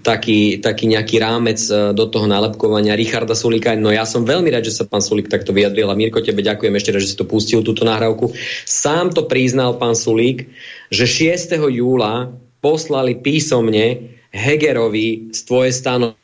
taký, 0.01 0.57
taký 0.57 0.89
nejaký 0.89 1.21
rámec 1.21 1.61
uh, 1.69 1.93
do 1.93 2.09
toho 2.09 2.25
nálepkovania 2.25 2.97
Richarda 2.97 3.37
Sulika. 3.37 3.77
No 3.77 3.93
ja 3.93 4.09
som 4.09 4.25
veľmi 4.25 4.49
rád, 4.49 4.65
že 4.65 4.81
sa 4.81 4.89
pán 4.89 5.05
Sulik 5.05 5.29
takto 5.29 5.53
vyjadril 5.53 5.85
a 5.85 5.93
Mirko, 5.93 6.25
tebe 6.25 6.41
ďakujem 6.41 6.73
ešte 6.73 6.89
raz, 6.89 7.01
že 7.05 7.11
si 7.13 7.19
to 7.21 7.29
pustil, 7.29 7.61
túto 7.61 7.85
nahrávku. 7.85 8.33
Sám 8.65 9.13
to 9.13 9.29
priznal 9.29 9.77
pán 9.77 9.93
Sulík, 9.93 10.49
že 10.89 11.05
6. 11.05 11.61
júla 11.69 12.33
poslali 12.57 13.21
písomne 13.21 14.17
Hegerovi 14.33 15.29
z 15.29 15.39
tvojej 15.45 15.73
stano 15.77 16.17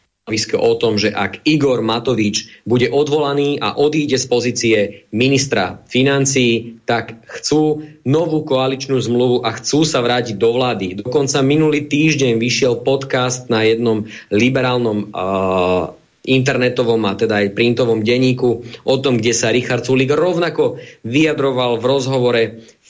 o 0.60 0.74
tom, 0.78 1.00
že 1.00 1.10
ak 1.10 1.42
Igor 1.48 1.82
Matovič 1.82 2.64
bude 2.68 2.90
odvolaný 2.92 3.58
a 3.58 3.74
odíde 3.76 4.18
z 4.20 4.26
pozície 4.30 4.78
ministra 5.10 5.82
financií, 5.90 6.82
tak 6.86 7.22
chcú 7.26 7.86
novú 8.06 8.46
koaličnú 8.46 8.98
zmluvu 8.98 9.46
a 9.46 9.54
chcú 9.58 9.86
sa 9.86 10.02
vrátiť 10.02 10.36
do 10.38 10.50
vlády. 10.54 11.06
Dokonca 11.06 11.46
minulý 11.46 11.86
týždeň 11.86 12.42
vyšiel 12.42 12.82
podcast 12.82 13.50
na 13.50 13.66
jednom 13.66 14.06
liberálnom 14.34 15.14
uh, 15.14 15.94
internetovom 16.30 17.02
a 17.10 17.18
teda 17.18 17.42
aj 17.42 17.56
printovom 17.56 18.06
denníku 18.06 18.62
o 18.86 18.96
tom, 19.02 19.18
kde 19.18 19.34
sa 19.34 19.50
Richard 19.50 19.88
Sulik 19.88 20.12
rovnako 20.12 20.78
vyjadroval 21.08 21.82
v 21.82 21.88
rozhovore 21.88 22.42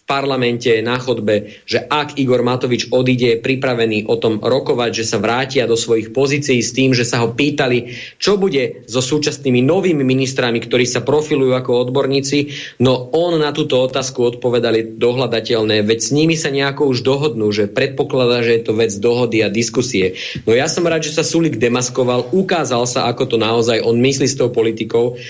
parlamente 0.10 0.82
na 0.82 0.98
chodbe, 0.98 1.62
že 1.70 1.86
ak 1.86 2.18
Igor 2.18 2.42
Matovič 2.42 2.90
odíde, 2.90 3.38
je 3.38 3.44
pripravený 3.46 4.10
o 4.10 4.18
tom 4.18 4.42
rokovať, 4.42 4.90
že 4.90 5.06
sa 5.06 5.22
vrátia 5.22 5.70
do 5.70 5.78
svojich 5.78 6.10
pozícií 6.10 6.58
s 6.66 6.74
tým, 6.74 6.98
že 6.98 7.06
sa 7.06 7.22
ho 7.22 7.30
pýtali, 7.30 7.94
čo 8.18 8.42
bude 8.42 8.82
so 8.90 9.06
súčasnými 9.06 9.62
novými 9.62 10.02
ministrami, 10.02 10.58
ktorí 10.58 10.90
sa 10.90 11.06
profilujú 11.06 11.54
ako 11.54 11.86
odborníci. 11.86 12.50
No 12.82 13.14
on 13.14 13.38
na 13.38 13.54
túto 13.54 13.78
otázku 13.78 14.26
odpovedali 14.26 14.98
dohľadateľné, 14.98 15.86
veď 15.86 16.00
s 16.02 16.10
nimi 16.10 16.34
sa 16.34 16.50
nejako 16.50 16.90
už 16.90 17.06
dohodnú, 17.06 17.54
že 17.54 17.70
predpokladá, 17.70 18.42
že 18.42 18.58
je 18.58 18.64
to 18.66 18.74
vec 18.74 18.92
dohody 18.98 19.46
a 19.46 19.54
diskusie. 19.54 20.18
No 20.50 20.58
ja 20.58 20.66
som 20.66 20.90
rád, 20.90 21.06
že 21.06 21.14
sa 21.14 21.22
Sulik 21.22 21.62
demaskoval, 21.62 22.34
ukázal 22.34 22.90
sa, 22.90 23.06
ako 23.06 23.30
to 23.30 23.38
naozaj 23.38 23.78
on 23.86 24.02
myslí 24.02 24.26
s 24.26 24.40
tou 24.40 24.50
politikou 24.50 25.22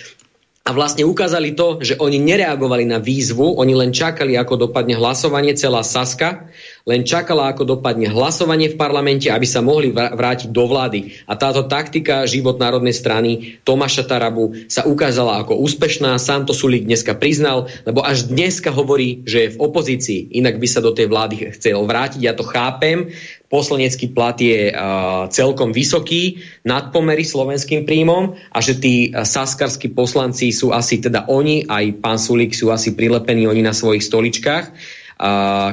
a 0.70 0.78
vlastne 0.78 1.02
ukázali 1.02 1.58
to, 1.58 1.82
že 1.82 1.98
oni 1.98 2.22
nereagovali 2.22 2.86
na 2.86 3.02
výzvu, 3.02 3.58
oni 3.58 3.74
len 3.74 3.90
čakali, 3.90 4.38
ako 4.38 4.70
dopadne 4.70 4.94
hlasovanie, 4.94 5.58
celá 5.58 5.82
Saska 5.82 6.46
len 6.90 7.06
čakala, 7.06 7.54
ako 7.54 7.78
dopadne 7.78 8.10
hlasovanie 8.10 8.74
v 8.74 8.80
parlamente, 8.80 9.30
aby 9.30 9.46
sa 9.46 9.62
mohli 9.62 9.94
vrátiť 9.94 10.50
do 10.50 10.66
vlády. 10.66 11.22
A 11.30 11.38
táto 11.38 11.70
taktika 11.70 12.26
život 12.26 12.58
národnej 12.58 12.98
strany 12.98 13.62
Tomáša 13.62 14.10
Tarabu 14.10 14.58
sa 14.66 14.90
ukázala 14.90 15.38
ako 15.46 15.62
úspešná. 15.62 16.18
Sám 16.18 16.50
to 16.50 16.58
Sulík 16.58 16.90
dneska 16.90 17.14
priznal, 17.14 17.70
lebo 17.86 18.02
až 18.02 18.26
dneska 18.26 18.74
hovorí, 18.74 19.22
že 19.30 19.38
je 19.46 19.54
v 19.54 19.62
opozícii, 19.62 20.34
inak 20.34 20.58
by 20.58 20.68
sa 20.70 20.82
do 20.82 20.90
tej 20.90 21.06
vlády 21.14 21.54
chcel 21.62 21.78
vrátiť. 21.86 22.26
Ja 22.26 22.34
to 22.34 22.42
chápem, 22.42 23.14
poslanecký 23.50 24.14
plat 24.14 24.38
je 24.38 24.70
uh, 24.70 25.26
celkom 25.34 25.74
vysoký 25.74 26.38
nad 26.64 26.94
pomery 26.94 27.26
slovenským 27.26 27.84
príjmom 27.84 28.38
a 28.54 28.58
že 28.62 28.78
tí 28.78 29.10
uh, 29.10 29.26
saskarskí 29.26 29.90
poslanci 29.92 30.54
sú 30.54 30.70
asi 30.70 31.02
teda 31.02 31.26
oni, 31.28 31.66
aj 31.66 31.98
pán 31.98 32.22
Sulík 32.22 32.54
sú 32.54 32.70
asi 32.70 32.94
prilepení 32.94 33.50
oni 33.50 33.66
na 33.66 33.74
svojich 33.74 34.06
stoličkách 34.06 34.66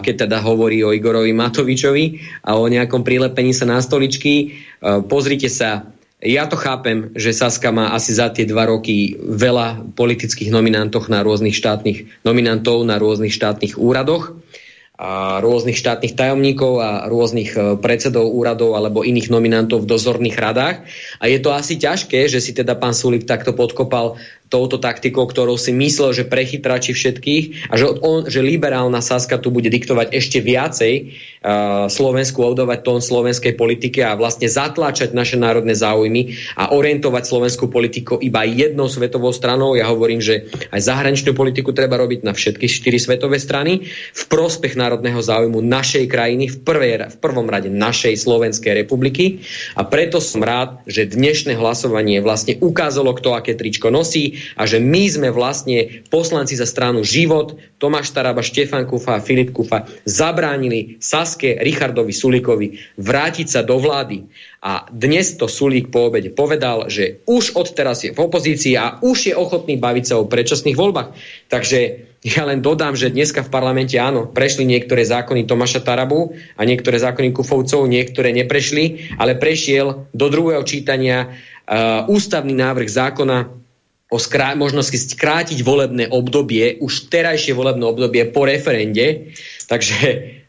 keď 0.03 0.27
teda 0.27 0.43
hovorí 0.43 0.83
o 0.83 0.91
Igorovi 0.91 1.31
Matovičovi 1.31 2.19
a 2.43 2.59
o 2.59 2.67
nejakom 2.67 3.07
prilepení 3.07 3.55
sa 3.55 3.63
na 3.63 3.79
stoličky. 3.79 4.59
Pozrite 4.83 5.47
sa, 5.47 5.87
ja 6.19 6.51
to 6.51 6.59
chápem, 6.59 7.15
že 7.15 7.31
Saska 7.31 7.71
má 7.71 7.95
asi 7.95 8.11
za 8.11 8.35
tie 8.35 8.43
dva 8.43 8.67
roky 8.67 9.15
veľa 9.15 9.95
politických 9.95 10.51
nominantov 10.51 11.07
na 11.07 11.23
rôznych 11.23 11.55
štátnych 11.55 12.27
nominantov 12.27 12.83
na 12.83 12.99
rôznych 12.99 13.31
štátnych 13.31 13.79
úradoch 13.79 14.35
a 14.97 15.45
rôznych 15.45 15.77
štátnych 15.77 16.17
tajomníkov 16.17 16.81
a 16.81 17.05
rôznych 17.13 17.53
e, 17.53 17.77
predsedov 17.77 18.33
úradov 18.33 18.81
alebo 18.81 19.05
iných 19.05 19.29
nominantov 19.29 19.85
v 19.85 19.91
dozorných 19.93 20.41
radách. 20.41 20.89
A 21.21 21.29
je 21.29 21.37
to 21.37 21.53
asi 21.53 21.77
ťažké, 21.77 22.33
že 22.33 22.41
si 22.41 22.57
teda 22.57 22.81
pán 22.81 22.97
Sulik 22.97 23.29
takto 23.29 23.53
podkopal 23.53 24.17
touto 24.47 24.79
taktikou, 24.79 25.27
ktorou 25.27 25.59
si 25.59 25.75
myslel, 25.75 26.15
že 26.15 26.25
prechytračí 26.29 26.95
všetkých 26.95 27.71
a 27.71 27.75
že, 27.75 27.87
on, 27.99 28.31
že 28.31 28.47
liberálna 28.47 29.03
Saska 29.03 29.43
tu 29.43 29.51
bude 29.51 29.67
diktovať 29.67 30.15
ešte 30.15 30.39
viacej 30.39 30.95
uh, 31.03 31.91
Slovensku, 31.91 32.39
obdovať 32.47 32.87
tón 32.87 33.03
slovenskej 33.03 33.59
politike 33.59 34.07
a 34.07 34.15
vlastne 34.15 34.47
zatláčať 34.47 35.11
naše 35.11 35.35
národné 35.35 35.75
záujmy 35.75 36.39
a 36.55 36.71
orientovať 36.71 37.27
slovenskú 37.27 37.67
politiku 37.67 38.23
iba 38.23 38.47
jednou 38.47 38.87
svetovou 38.87 39.35
stranou. 39.35 39.75
Ja 39.75 39.91
hovorím, 39.91 40.23
že 40.23 40.47
aj 40.71 40.81
zahraničnú 40.87 41.35
politiku 41.35 41.75
treba 41.75 41.99
robiť 41.99 42.23
na 42.23 42.31
všetky 42.31 42.71
štyri 42.71 43.03
svetové 43.03 43.43
strany 43.43 43.83
v 44.15 44.23
prospech 44.31 44.79
národného 44.79 45.19
záujmu 45.19 45.59
našej 45.59 46.07
krajiny, 46.07 46.55
v, 46.55 46.57
prvej, 46.63 46.93
v 47.11 47.17
prvom 47.19 47.51
rade 47.51 47.67
našej 47.67 48.15
Slovenskej 48.15 48.87
republiky 48.87 49.43
a 49.75 49.83
preto 49.83 50.23
som 50.23 50.39
rád, 50.47 50.87
že 50.87 51.11
dnešné 51.11 51.59
hlasovanie 51.59 52.23
vlastne 52.23 52.55
ukázalo, 52.63 53.11
kto 53.19 53.35
aké 53.35 53.59
tričko 53.59 53.91
nosí, 53.91 54.36
a 54.55 54.63
že 54.69 54.79
my 54.79 55.05
sme 55.09 55.29
vlastne 55.33 56.05
poslanci 56.09 56.55
za 56.55 56.69
stranu 56.69 57.03
Život, 57.03 57.57
Tomáš 57.77 58.13
Taraba, 58.13 58.41
Štefan 58.41 58.89
Kufa 58.89 59.21
a 59.21 59.25
Filip 59.25 59.53
Kufa 59.53 59.85
zabránili 60.09 60.97
Saske, 61.03 61.61
Richardovi 61.61 62.13
Sulikovi 62.13 62.81
vrátiť 62.97 63.47
sa 63.47 63.61
do 63.61 63.77
vlády. 63.77 64.27
A 64.67 64.89
dnes 64.91 65.39
to 65.39 65.47
Sulík 65.47 65.95
po 65.95 66.11
obede 66.11 66.33
povedal, 66.33 66.91
že 66.91 67.23
už 67.29 67.55
odteraz 67.55 68.03
je 68.03 68.11
v 68.11 68.19
opozícii 68.19 68.75
a 68.75 68.99
už 68.99 69.31
je 69.31 69.35
ochotný 69.37 69.79
baviť 69.79 70.05
sa 70.05 70.15
o 70.19 70.27
predčasných 70.27 70.75
voľbách. 70.75 71.15
Takže 71.47 71.79
ja 72.27 72.43
len 72.43 72.59
dodám, 72.59 72.99
že 72.99 73.15
dneska 73.15 73.47
v 73.47 73.53
parlamente 73.55 73.95
áno, 74.03 74.27
prešli 74.27 74.67
niektoré 74.67 75.07
zákony 75.07 75.47
Tomáša 75.47 75.87
Tarabu 75.87 76.35
a 76.59 76.67
niektoré 76.67 76.99
zákony 76.99 77.31
Kufovcov, 77.31 77.87
niektoré 77.87 78.35
neprešli, 78.35 79.15
ale 79.15 79.39
prešiel 79.39 80.11
do 80.11 80.27
druhého 80.27 80.67
čítania 80.67 81.31
uh, 81.31 82.03
ústavný 82.11 82.51
návrh 82.51 82.89
zákona 82.91 83.66
o 84.07 84.19
skrá- 84.23 84.55
možnosti 84.55 84.95
skrátiť 84.95 85.67
volebné 85.67 86.07
obdobie, 86.15 86.79
už 86.79 87.11
terajšie 87.11 87.59
volebné 87.59 87.83
obdobie 87.83 88.23
po 88.31 88.47
referende. 88.47 89.35
Takže 89.67 89.99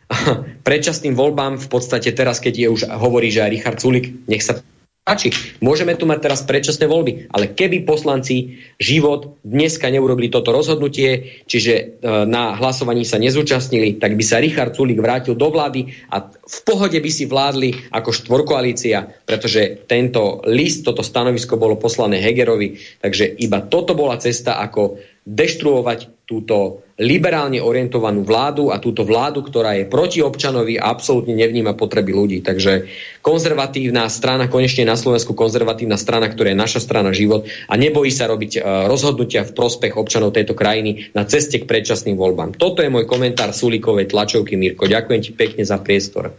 predčasným 0.67 1.17
voľbám 1.17 1.57
v 1.57 1.67
podstate 1.67 2.13
teraz, 2.13 2.37
keď 2.37 2.53
je 2.53 2.67
už 2.69 2.81
hovorí, 2.87 3.33
že 3.33 3.41
aj 3.41 3.53
Richard 3.53 3.79
Sulik, 3.81 4.13
nech 4.29 4.45
sa 4.45 4.61
páči. 5.07 5.31
Môžeme 5.63 5.95
tu 5.95 6.03
mať 6.03 6.19
teraz 6.19 6.43
predčasné 6.43 6.83
voľby, 6.83 7.31
ale 7.31 7.55
keby 7.55 7.87
poslanci 7.87 8.59
život 8.75 9.39
dneska 9.47 9.87
neurobili 9.87 10.27
toto 10.27 10.51
rozhodnutie, 10.51 11.39
čiže 11.47 11.73
e, 11.79 11.83
na 12.27 12.59
hlasovaní 12.59 13.07
sa 13.07 13.15
nezúčastnili, 13.15 14.03
tak 14.03 14.19
by 14.19 14.23
sa 14.27 14.43
Richard 14.43 14.75
Sulik 14.75 14.99
vrátil 14.99 15.39
do 15.39 15.47
vlády 15.47 15.87
a 16.11 16.27
v 16.27 16.59
pohode 16.67 16.99
by 16.99 17.07
si 17.07 17.23
vládli 17.23 17.87
ako 17.95 18.11
štvorkoalícia, 18.11 19.23
pretože 19.23 19.87
tento 19.87 20.43
list, 20.43 20.83
toto 20.83 20.99
stanovisko 20.99 21.55
bolo 21.55 21.79
poslané 21.79 22.19
Hegerovi, 22.19 22.99
takže 22.99 23.31
iba 23.39 23.63
toto 23.63 23.95
bola 23.95 24.19
cesta, 24.19 24.59
ako 24.59 24.99
deštruovať 25.23 26.16
túto 26.27 26.83
liberálne 26.97 27.61
orientovanú 27.61 28.25
vládu 28.25 28.73
a 28.73 28.81
túto 28.81 29.05
vládu, 29.05 29.45
ktorá 29.45 29.77
je 29.77 29.85
proti 29.85 30.19
občanovi 30.25 30.81
a 30.81 30.89
absolútne 30.89 31.37
nevníma 31.37 31.77
potreby 31.77 32.09
ľudí. 32.09 32.37
Takže 32.41 32.89
konzervatívna 33.21 34.09
strana, 34.09 34.49
konečne 34.49 34.81
na 34.81 34.97
Slovensku 34.97 35.37
konzervatívna 35.37 35.93
strana, 35.93 36.25
ktorá 36.25 36.51
je 36.51 36.57
naša 36.57 36.81
strana 36.81 37.13
život 37.13 37.45
a 37.69 37.77
nebojí 37.77 38.09
sa 38.09 38.25
robiť 38.25 38.51
uh, 38.57 38.61
rozhodnutia 38.89 39.45
v 39.45 39.53
prospech 39.53 39.93
občanov 39.93 40.33
tejto 40.33 40.57
krajiny 40.57 41.13
na 41.13 41.21
ceste 41.29 41.61
k 41.61 41.69
predčasným 41.69 42.17
voľbám. 42.17 42.57
Toto 42.57 42.81
je 42.81 42.89
môj 42.89 43.05
komentár 43.05 43.53
Sulíkovej 43.53 44.09
tlačovky, 44.09 44.57
Mirko. 44.57 44.89
Ďakujem 44.89 45.21
ti 45.21 45.31
pekne 45.37 45.63
za 45.69 45.77
priestor. 45.77 46.33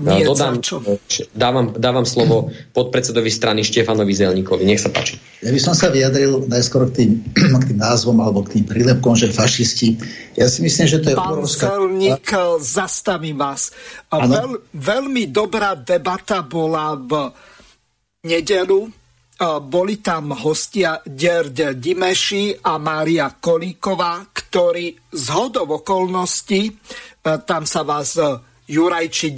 Nie, 0.00 0.24
Dodám, 0.24 0.64
dávam, 1.36 1.76
dávam 1.76 2.08
slovo 2.08 2.48
podpredsedovi 2.72 3.28
strany 3.28 3.60
Štefanovi 3.60 4.16
Zelníkovi. 4.16 4.64
Nech 4.64 4.80
sa 4.80 4.88
páči. 4.88 5.20
Ja 5.44 5.52
by 5.52 5.60
som 5.60 5.76
sa 5.76 5.92
vyjadril 5.92 6.48
najskôr 6.48 6.88
k 6.88 7.04
tým, 7.04 7.10
k 7.60 7.64
tým 7.76 7.78
názvom 7.78 8.16
alebo 8.24 8.40
k 8.40 8.56
tým 8.56 8.64
prílepkom, 8.64 9.12
že 9.12 9.27
fašisti. 9.32 9.98
Ja 10.38 10.46
si 10.46 10.62
myslím, 10.62 10.86
že 10.86 10.98
to 11.02 11.12
je 11.12 11.16
Pán 11.16 11.34
obrovská... 11.34 11.72
Selník, 11.72 12.28
zastavím 12.62 13.36
vás. 13.40 13.74
Veľ, 14.12 14.62
veľmi 14.72 15.28
dobrá 15.28 15.74
debata 15.74 16.44
bola 16.46 16.94
v 16.96 17.32
nedelu. 18.24 18.88
Boli 19.70 20.02
tam 20.02 20.34
hostia 20.34 20.98
Derde 21.06 21.78
Dimeši 21.78 22.58
a 22.58 22.74
Mária 22.82 23.30
Kolíková, 23.38 24.26
ktorí 24.34 24.98
z 25.14 25.26
hodov 25.30 25.78
okolností, 25.78 26.74
tam 27.22 27.62
sa 27.62 27.86
vás 27.86 28.18
Juraj 28.68 29.06
či 29.08 29.32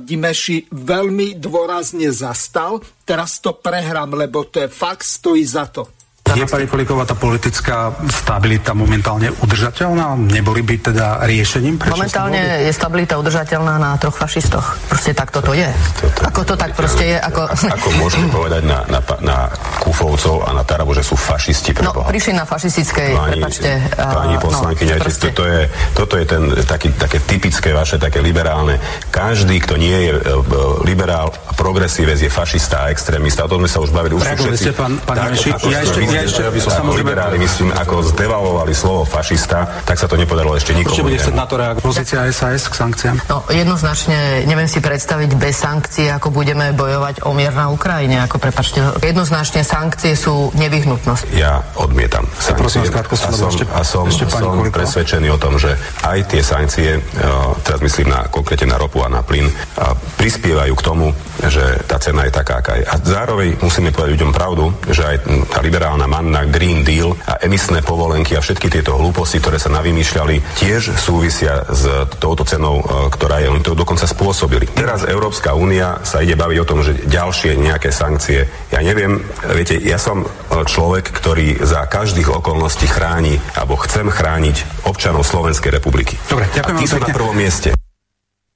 Dimeši 0.00 0.72
veľmi 0.72 1.38
dôrazne 1.38 2.08
zastal. 2.10 2.80
Teraz 3.04 3.38
to 3.38 3.54
prehrám, 3.60 4.16
lebo 4.16 4.48
to 4.48 4.64
je 4.64 4.72
fakt, 4.72 5.04
stojí 5.04 5.44
za 5.44 5.68
to. 5.68 5.95
Je 6.34 6.42
pani 6.42 6.66
Kolíková 6.66 7.06
tá 7.06 7.14
politická 7.14 7.94
stabilita 8.10 8.74
momentálne 8.74 9.30
udržateľná? 9.46 10.18
Neboli 10.18 10.66
by 10.66 10.90
teda 10.90 11.22
riešením? 11.22 11.78
Prečo 11.78 11.94
momentálne 11.94 12.66
je 12.66 12.72
stabilita 12.74 13.14
udržateľná 13.14 13.78
na 13.78 13.94
troch 13.94 14.18
fašistoch. 14.18 14.74
Proste 14.90 15.14
tak 15.14 15.30
toto 15.30 15.54
je. 15.54 15.70
Toto, 16.02 16.20
ako 16.26 16.40
to 16.42 16.54
tak 16.58 16.74
proste 16.74 17.14
je. 17.14 17.18
Ako, 17.22 17.46
ako 17.78 17.88
môžeme 18.02 18.26
povedať 18.34 18.66
na, 18.66 18.82
na, 18.90 19.00
na 19.22 19.36
Kufovcov 19.78 20.42
a 20.42 20.50
na 20.50 20.66
Tarabu, 20.66 20.98
že 20.98 21.06
sú 21.06 21.14
fašisti 21.14 21.70
pre 21.78 21.86
No, 21.86 21.94
prišli 21.94 22.34
na 22.34 22.42
fašistickej, 22.42 23.14
pani, 23.14 23.30
prepačte. 23.38 23.70
Pani 23.94 24.36
poslankyňa, 24.42 24.94
no, 24.98 25.02
proste... 25.06 25.24
toto, 25.30 25.42
je, 25.46 25.60
toto 25.94 26.14
je 26.18 26.24
ten 26.26 26.42
taký, 26.66 26.88
také 26.98 27.18
typické 27.22 27.70
vaše, 27.70 28.02
také 28.02 28.18
liberálne. 28.18 28.82
Každý, 29.14 29.62
kto 29.62 29.78
nie 29.78 30.10
je 30.10 30.12
uh, 30.18 30.82
liberál 30.82 31.30
a 31.30 31.52
progresívec, 31.54 32.18
je 32.18 32.30
fašista 32.32 32.84
a 32.84 32.90
extrémista. 32.90 33.46
O 33.46 33.48
tom 33.48 33.62
sme 33.62 33.70
sa 33.70 33.78
už 33.78 33.94
bavili. 33.94 34.18
Už 34.18 34.26
všetci, 34.26 34.58
ste, 34.58 34.72
pán, 34.74 34.98
pán 35.06 35.30
tak, 35.30 35.38
ja 35.70 35.78
ešte 35.86 36.15
ja 36.16 36.24
ešte, 36.24 36.42
ja 36.42 36.50
samozrejme... 36.50 37.02
liberáli, 37.04 37.36
myslím, 37.36 37.68
ako 37.76 37.94
zdevalovali 38.16 38.72
slovo 38.72 39.04
fašista, 39.04 39.84
tak 39.84 40.00
sa 40.00 40.08
to 40.08 40.16
nepodarilo 40.16 40.56
ešte 40.56 40.72
nikomu. 40.72 40.96
Určite 40.96 41.06
bude 41.06 41.18
chcieť 41.20 41.36
na 41.36 41.46
to 41.46 41.54
reagovať. 41.60 41.84
Pozícia 41.84 42.24
SAS 42.32 42.66
k 42.66 42.74
sankciám? 42.74 43.16
No, 43.28 43.44
jednoznačne 43.52 44.48
neviem 44.48 44.68
si 44.70 44.80
predstaviť 44.80 45.30
bez 45.36 45.60
sankcií, 45.60 46.08
ako 46.08 46.32
budeme 46.32 46.72
bojovať 46.72 47.22
o 47.28 47.36
mier 47.36 47.52
na 47.52 47.68
Ukrajine. 47.68 48.24
Ako, 48.24 48.40
prepačte, 48.40 48.80
jednoznačne 49.04 49.60
sankcie 49.60 50.16
sú 50.16 50.50
nevyhnutnosť. 50.56 51.36
Ja 51.36 51.60
odmietam 51.76 52.24
sankcie. 52.40 52.62
Prosím, 52.62 52.80
a 52.88 53.32
som, 53.36 53.50
a 53.52 53.82
som, 53.84 54.04
ešte 54.08 54.24
som 54.30 54.56
presvedčený 54.72 55.28
o 55.34 55.38
tom, 55.38 55.60
že 55.60 55.76
aj 56.02 56.18
tie 56.32 56.40
sankcie, 56.40 56.98
uh, 56.98 57.52
teraz 57.60 57.82
myslím 57.84 58.14
na, 58.14 58.24
konkrétne 58.30 58.72
na 58.72 58.78
ropu 58.80 59.04
a 59.04 59.08
na 59.12 59.20
plyn, 59.20 59.46
uh, 59.46 59.92
prispievajú 60.16 60.72
k 60.72 60.82
tomu, 60.82 61.12
že 61.44 61.84
tá 61.84 62.00
cena 62.00 62.24
je 62.24 62.32
taká, 62.32 62.64
aká 62.64 62.80
je. 62.80 62.84
A 62.88 62.94
zároveň 62.96 63.60
musíme 63.60 63.92
povedať 63.92 64.16
ľuďom 64.16 64.32
pravdu, 64.32 64.72
že 64.88 65.02
aj 65.04 65.16
tá 65.52 65.60
liberálna 65.60 66.05
manna 66.06 66.46
Green 66.46 66.82
Deal 66.86 67.12
a 67.26 67.42
emisné 67.42 67.82
povolenky 67.82 68.34
a 68.34 68.42
všetky 68.42 68.70
tieto 68.70 68.96
hlúposti, 68.96 69.38
ktoré 69.38 69.60
sa 69.60 69.70
navymýšľali, 69.74 70.58
tiež 70.58 70.96
súvisia 70.96 71.66
s 71.68 71.86
touto 72.18 72.46
cenou, 72.46 72.80
e, 72.80 72.84
ktorá 73.12 73.42
je. 73.42 73.50
Oni 73.52 73.62
to 73.62 73.76
dokonca 73.76 74.08
spôsobili. 74.08 74.70
Teraz 74.72 75.04
Európska 75.04 75.52
únia 75.52 76.00
sa 76.06 76.22
ide 76.22 76.38
baviť 76.38 76.58
o 76.62 76.68
tom, 76.68 76.80
že 76.80 76.96
ďalšie 77.06 77.58
nejaké 77.58 77.90
sankcie. 77.92 78.46
Ja 78.70 78.80
neviem, 78.80 79.22
viete, 79.52 79.76
ja 79.82 80.00
som 80.00 80.24
e, 80.24 80.26
človek, 80.64 81.10
ktorý 81.10 81.60
za 81.60 81.84
každých 81.86 82.30
okolností 82.30 82.86
chráni 82.88 83.38
alebo 83.54 83.76
chcem 83.82 84.08
chrániť 84.08 84.88
občanov 84.88 85.26
Slovenskej 85.26 85.74
republiky. 85.74 86.16
Dobre, 86.30 86.48
ďakujem 86.54 86.76
a 86.76 86.80
tí 86.80 86.86
sú 86.88 86.98
na 87.02 87.10
prvom 87.10 87.36
mieste. 87.36 87.76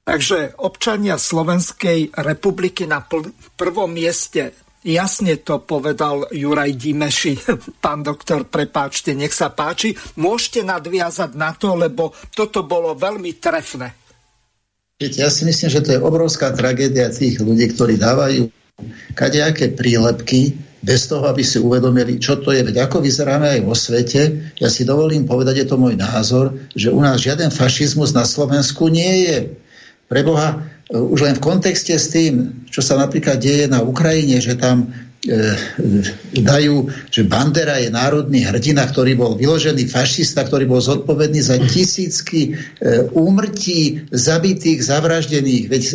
Takže 0.01 0.59
občania 0.59 1.21
Slovenskej 1.21 2.17
republiky 2.19 2.89
na 2.89 3.05
pl- 3.05 3.31
prvom 3.55 3.93
mieste 3.93 4.51
Jasne 4.81 5.37
to 5.45 5.61
povedal 5.61 6.25
Juraj 6.33 6.73
Dimeši. 6.73 7.37
Pán 7.85 8.01
doktor, 8.01 8.49
prepáčte, 8.49 9.13
nech 9.13 9.37
sa 9.37 9.53
páči. 9.53 9.93
Môžete 10.17 10.65
nadviazať 10.65 11.37
na 11.37 11.53
to, 11.53 11.77
lebo 11.77 12.17
toto 12.33 12.65
bolo 12.65 12.97
veľmi 12.97 13.37
trefné. 13.37 13.93
Ja 15.01 15.33
si 15.33 15.49
myslím, 15.49 15.69
že 15.73 15.81
to 15.81 15.97
je 15.97 16.01
obrovská 16.01 16.53
tragédia 16.53 17.09
tých 17.09 17.41
ľudí, 17.41 17.73
ktorí 17.73 17.97
dávajú 17.97 18.53
kadejaké 19.17 19.73
prílepky 19.73 20.57
bez 20.81 21.09
toho, 21.09 21.29
aby 21.29 21.45
si 21.45 21.61
uvedomili, 21.61 22.17
čo 22.17 22.41
to 22.41 22.53
je. 22.53 22.65
Veď 22.65 22.89
ako 22.89 23.05
vyzeráme 23.05 23.49
aj 23.49 23.61
vo 23.65 23.77
svete, 23.77 24.53
ja 24.57 24.69
si 24.73 24.89
dovolím 24.89 25.29
povedať, 25.29 25.65
je 25.65 25.67
to 25.69 25.77
môj 25.77 25.97
názor, 25.97 26.57
že 26.73 26.89
u 26.89 27.01
nás 27.01 27.21
žiaden 27.21 27.53
fašizmus 27.53 28.17
na 28.17 28.25
Slovensku 28.25 28.89
nie 28.89 29.29
je. 29.29 29.39
Preboha, 30.11 30.59
už 30.91 31.23
len 31.23 31.39
v 31.39 31.45
kontexte 31.45 31.95
s 31.95 32.11
tým, 32.11 32.67
čo 32.67 32.83
sa 32.83 32.99
napríklad 32.99 33.39
deje 33.39 33.71
na 33.71 33.79
Ukrajine, 33.79 34.43
že 34.43 34.59
tam 34.59 34.91
e, 35.23 35.55
dajú, 36.35 36.91
že 37.15 37.23
Bandera 37.23 37.79
je 37.79 37.95
národný 37.95 38.43
hrdina, 38.43 38.91
ktorý 38.91 39.15
bol 39.15 39.39
vyložený 39.39 39.87
fašista, 39.87 40.43
ktorý 40.43 40.67
bol 40.67 40.83
zodpovedný 40.83 41.39
za 41.39 41.63
tisícky 41.63 42.59
e, 42.59 43.07
úmrtí 43.15 44.11
zabitých, 44.11 44.83
zavraždených. 44.83 45.65
Veď 45.71 45.83
e, 45.87 45.93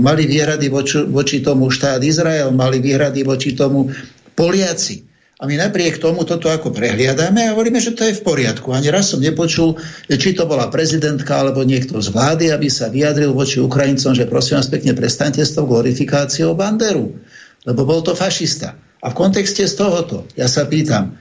mali 0.00 0.24
výhrady 0.24 0.72
voči, 0.72 1.04
voči 1.04 1.44
tomu 1.44 1.68
štát 1.68 2.00
Izrael, 2.00 2.48
mali 2.56 2.80
výhrady 2.80 3.20
voči 3.20 3.52
tomu 3.52 3.92
Poliaci. 4.32 5.07
A 5.38 5.46
my 5.46 5.54
napriek 5.54 6.02
tomu 6.02 6.26
toto 6.26 6.50
ako 6.50 6.74
prehliadáme 6.74 7.46
a 7.46 7.54
hovoríme, 7.54 7.78
že 7.78 7.94
to 7.94 8.02
je 8.02 8.18
v 8.18 8.26
poriadku. 8.26 8.74
Ani 8.74 8.90
raz 8.90 9.14
som 9.14 9.22
nepočul, 9.22 9.78
či 10.10 10.34
to 10.34 10.50
bola 10.50 10.66
prezidentka 10.66 11.38
alebo 11.38 11.62
niekto 11.62 12.02
z 12.02 12.10
vlády, 12.10 12.50
aby 12.50 12.66
sa 12.66 12.90
vyjadril 12.90 13.30
voči 13.30 13.62
Ukrajincom, 13.62 14.18
že 14.18 14.26
prosím 14.26 14.58
vás 14.58 14.66
pekne, 14.66 14.98
prestaňte 14.98 15.46
s 15.46 15.54
tou 15.54 15.70
glorifikáciou 15.70 16.58
Banderu. 16.58 17.14
Lebo 17.62 17.86
bol 17.86 18.02
to 18.02 18.18
fašista. 18.18 18.74
A 18.98 19.14
v 19.14 19.18
kontexte 19.18 19.62
z 19.62 19.78
tohoto, 19.78 20.26
ja 20.34 20.50
sa 20.50 20.66
pýtam, 20.66 21.14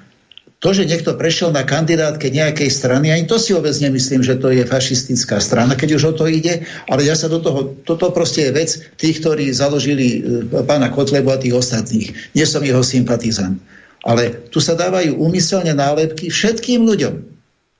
to, 0.57 0.73
že 0.73 0.89
niekto 0.89 1.13
prešiel 1.13 1.53
na 1.53 1.61
kandidátke 1.61 2.33
nejakej 2.33 2.73
strany, 2.73 3.13
ani 3.13 3.29
to 3.29 3.37
si 3.37 3.53
vôbec 3.53 3.77
nemyslím, 3.77 4.25
že 4.25 4.41
to 4.41 4.49
je 4.49 4.65
fašistická 4.65 5.37
strana, 5.37 5.77
keď 5.77 6.01
už 6.01 6.03
o 6.09 6.13
to 6.17 6.25
ide, 6.25 6.65
ale 6.89 7.05
ja 7.05 7.13
sa 7.13 7.29
do 7.29 7.37
toho, 7.37 7.77
toto 7.85 8.09
proste 8.09 8.49
je 8.49 8.51
vec 8.57 8.69
tých, 8.97 9.21
ktorí 9.21 9.53
založili 9.53 10.05
e, 10.17 10.19
pána 10.65 10.89
Kotlebu 10.89 11.29
a 11.29 11.37
tých 11.37 11.53
ostatných. 11.53 12.33
Nie 12.33 12.49
som 12.49 12.65
jeho 12.65 12.81
sympatizant. 12.81 13.61
Ale 14.05 14.49
tu 14.53 14.61
sa 14.61 14.77
dávajú 14.77 15.17
úmyselne 15.17 15.73
nálepky 15.73 16.29
všetkým 16.29 16.85
ľuďom, 16.85 17.15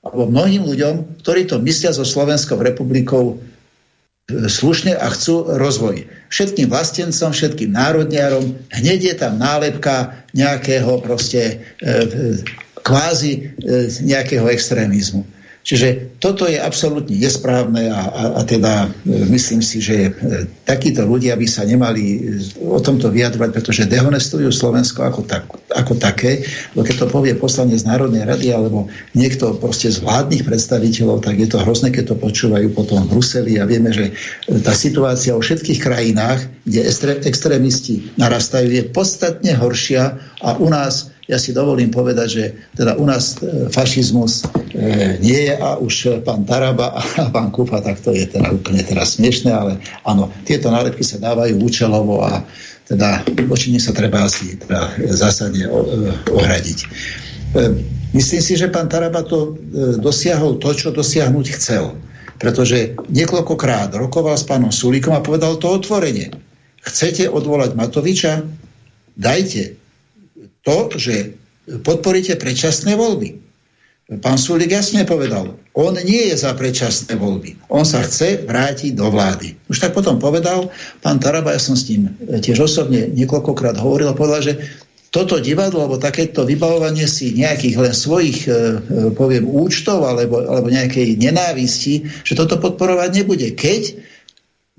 alebo 0.05 0.23
mnohým 0.29 0.63
ľuďom, 0.65 1.21
ktorí 1.21 1.45
to 1.45 1.61
myslia 1.61 1.93
so 1.93 2.07
Slovenskou 2.07 2.57
republikou 2.57 3.35
e, 3.35 4.49
slušne 4.49 4.97
a 4.97 5.07
chcú 5.13 5.45
rozvoj. 5.57 6.07
Všetkým 6.33 6.71
vlastencom, 6.71 7.31
všetkým 7.31 7.75
národniarom, 7.75 8.55
hneď 8.73 8.99
je 9.13 9.15
tam 9.19 9.37
nálepka 9.37 10.25
nejakého 10.33 11.03
proste 11.03 11.41
e, 11.81 11.85
e 11.85 11.95
kvázi 12.87 13.51
nejakého 14.07 14.47
extrémizmu. 14.47 15.27
Čiže 15.67 16.15
toto 16.23 16.47
je 16.47 16.55
absolútne 16.55 17.19
nesprávne 17.19 17.91
a, 17.91 17.99
a, 18.07 18.23
a 18.39 18.41
teda 18.47 18.87
e, 18.87 19.27
myslím 19.27 19.59
si, 19.59 19.83
že 19.83 20.07
e, 20.07 20.11
takíto 20.63 21.03
ľudia 21.03 21.35
by 21.35 21.43
sa 21.43 21.67
nemali 21.67 22.03
e, 22.07 22.19
o 22.63 22.79
tomto 22.79 23.11
vyjadrovať, 23.11 23.51
pretože 23.51 23.91
dehonestujú 23.91 24.47
Slovensko 24.47 25.03
ako, 25.03 25.27
tak, 25.27 25.43
ako 25.75 25.99
také. 25.99 26.47
Lebo 26.71 26.87
keď 26.87 26.95
to 27.03 27.07
povie 27.11 27.35
poslanec 27.35 27.83
Národnej 27.83 28.23
rady 28.23 28.55
alebo 28.55 28.87
niekto 29.11 29.59
proste 29.59 29.91
z 29.91 29.99
vládnych 29.99 30.47
predstaviteľov, 30.47 31.27
tak 31.27 31.35
je 31.35 31.51
to 31.51 31.59
hrozné, 31.59 31.91
keď 31.91 32.15
to 32.15 32.23
počúvajú 32.23 32.71
potom 32.71 33.03
v 33.03 33.19
Bruseli 33.19 33.59
a 33.59 33.67
vieme, 33.67 33.91
že 33.91 34.15
tá 34.63 34.71
situácia 34.71 35.35
vo 35.35 35.43
všetkých 35.43 35.83
krajinách, 35.83 36.47
kde 36.63 36.87
extrémisti 37.27 38.15
narastajú, 38.15 38.71
je 38.71 38.87
podstatne 38.87 39.51
horšia 39.59 40.15
a 40.39 40.55
u 40.63 40.71
nás 40.71 41.11
ja 41.27 41.35
si 41.35 41.51
dovolím 41.51 41.91
povedať, 41.91 42.27
že 42.31 42.43
teda 42.71 42.95
u 42.95 43.03
nás 43.03 43.35
e, 43.43 43.67
fašizmus 43.67 44.47
e, 44.71 45.19
nie 45.19 45.51
je 45.51 45.53
a 45.59 45.75
už 45.75 46.23
pán 46.23 46.47
Taraba 46.47 46.95
a 46.95 47.03
pán 47.35 47.51
Kufa, 47.51 47.83
tak 47.83 47.99
to 47.99 48.15
je 48.15 48.23
teda 48.23 48.55
úplne 48.55 48.79
teraz 48.87 49.19
smiešné, 49.19 49.51
ale 49.51 49.75
áno, 50.07 50.31
tieto 50.47 50.71
nálepky 50.71 51.03
sa 51.03 51.19
dávajú 51.19 51.59
účelovo 51.59 52.23
a 52.23 52.47
teda 52.87 53.27
voči 53.51 53.75
sa 53.83 53.91
treba 53.91 54.23
asi 54.23 54.55
teda 54.55 54.95
zásadne 55.11 55.67
ohradiť. 56.31 56.87
Myslím 58.15 58.39
si, 58.39 58.55
že 58.55 58.71
pán 58.71 58.87
Taraba 58.87 59.27
to 59.27 59.59
dosiahol 59.99 60.55
to, 60.55 60.71
čo 60.71 60.95
dosiahnuť 60.95 61.45
chcel. 61.59 61.99
Pretože 62.39 62.95
niekoľkokrát 63.11 63.91
rokoval 63.91 64.39
s 64.39 64.47
pánom 64.47 64.71
Sulíkom 64.71 65.11
a 65.11 65.25
povedal 65.25 65.59
to 65.59 65.67
otvorenie. 65.67 66.31
Chcete 66.79 67.27
odvolať 67.27 67.75
Matoviča? 67.75 68.47
Dajte 69.19 69.75
to, 70.67 70.91
že 70.99 71.39
podporíte 71.79 72.35
predčasné 72.35 72.99
voľby. 72.99 73.47
Pán 74.23 74.39
Sulík 74.39 74.71
jasne 74.71 75.03
povedal, 75.03 75.59
on 75.75 75.93
nie 75.99 76.31
je 76.31 76.35
za 76.39 76.55
predčasné 76.55 77.19
voľby. 77.19 77.59
On 77.67 77.83
sa 77.83 77.99
chce 78.03 78.47
vrátiť 78.47 78.95
do 78.95 79.11
vlády. 79.11 79.59
Už 79.67 79.83
tak 79.83 79.91
potom 79.91 80.15
povedal, 80.15 80.71
pán 81.03 81.19
Taraba, 81.19 81.51
ja 81.51 81.59
som 81.59 81.75
s 81.75 81.91
ním 81.91 82.15
tiež 82.23 82.63
osobne 82.63 83.11
niekoľkokrát 83.11 83.75
hovoril 83.75 84.15
povedal, 84.15 84.43
že 84.47 84.53
toto 85.11 85.39
divadlo 85.43 85.87
alebo 85.87 85.99
takéto 85.99 86.47
vybavovanie 86.47 87.03
si 87.07 87.35
nejakých 87.35 87.75
len 87.79 87.93
svojich, 87.95 88.47
e, 88.47 88.51
e, 88.51 88.55
poviem, 89.11 89.47
účtov 89.47 90.03
alebo, 90.03 90.43
alebo 90.43 90.67
nejakej 90.67 91.19
nenávisti, 91.19 92.07
že 92.27 92.35
toto 92.35 92.59
podporovať 92.59 93.09
nebude. 93.11 93.55
Keď 93.55 93.97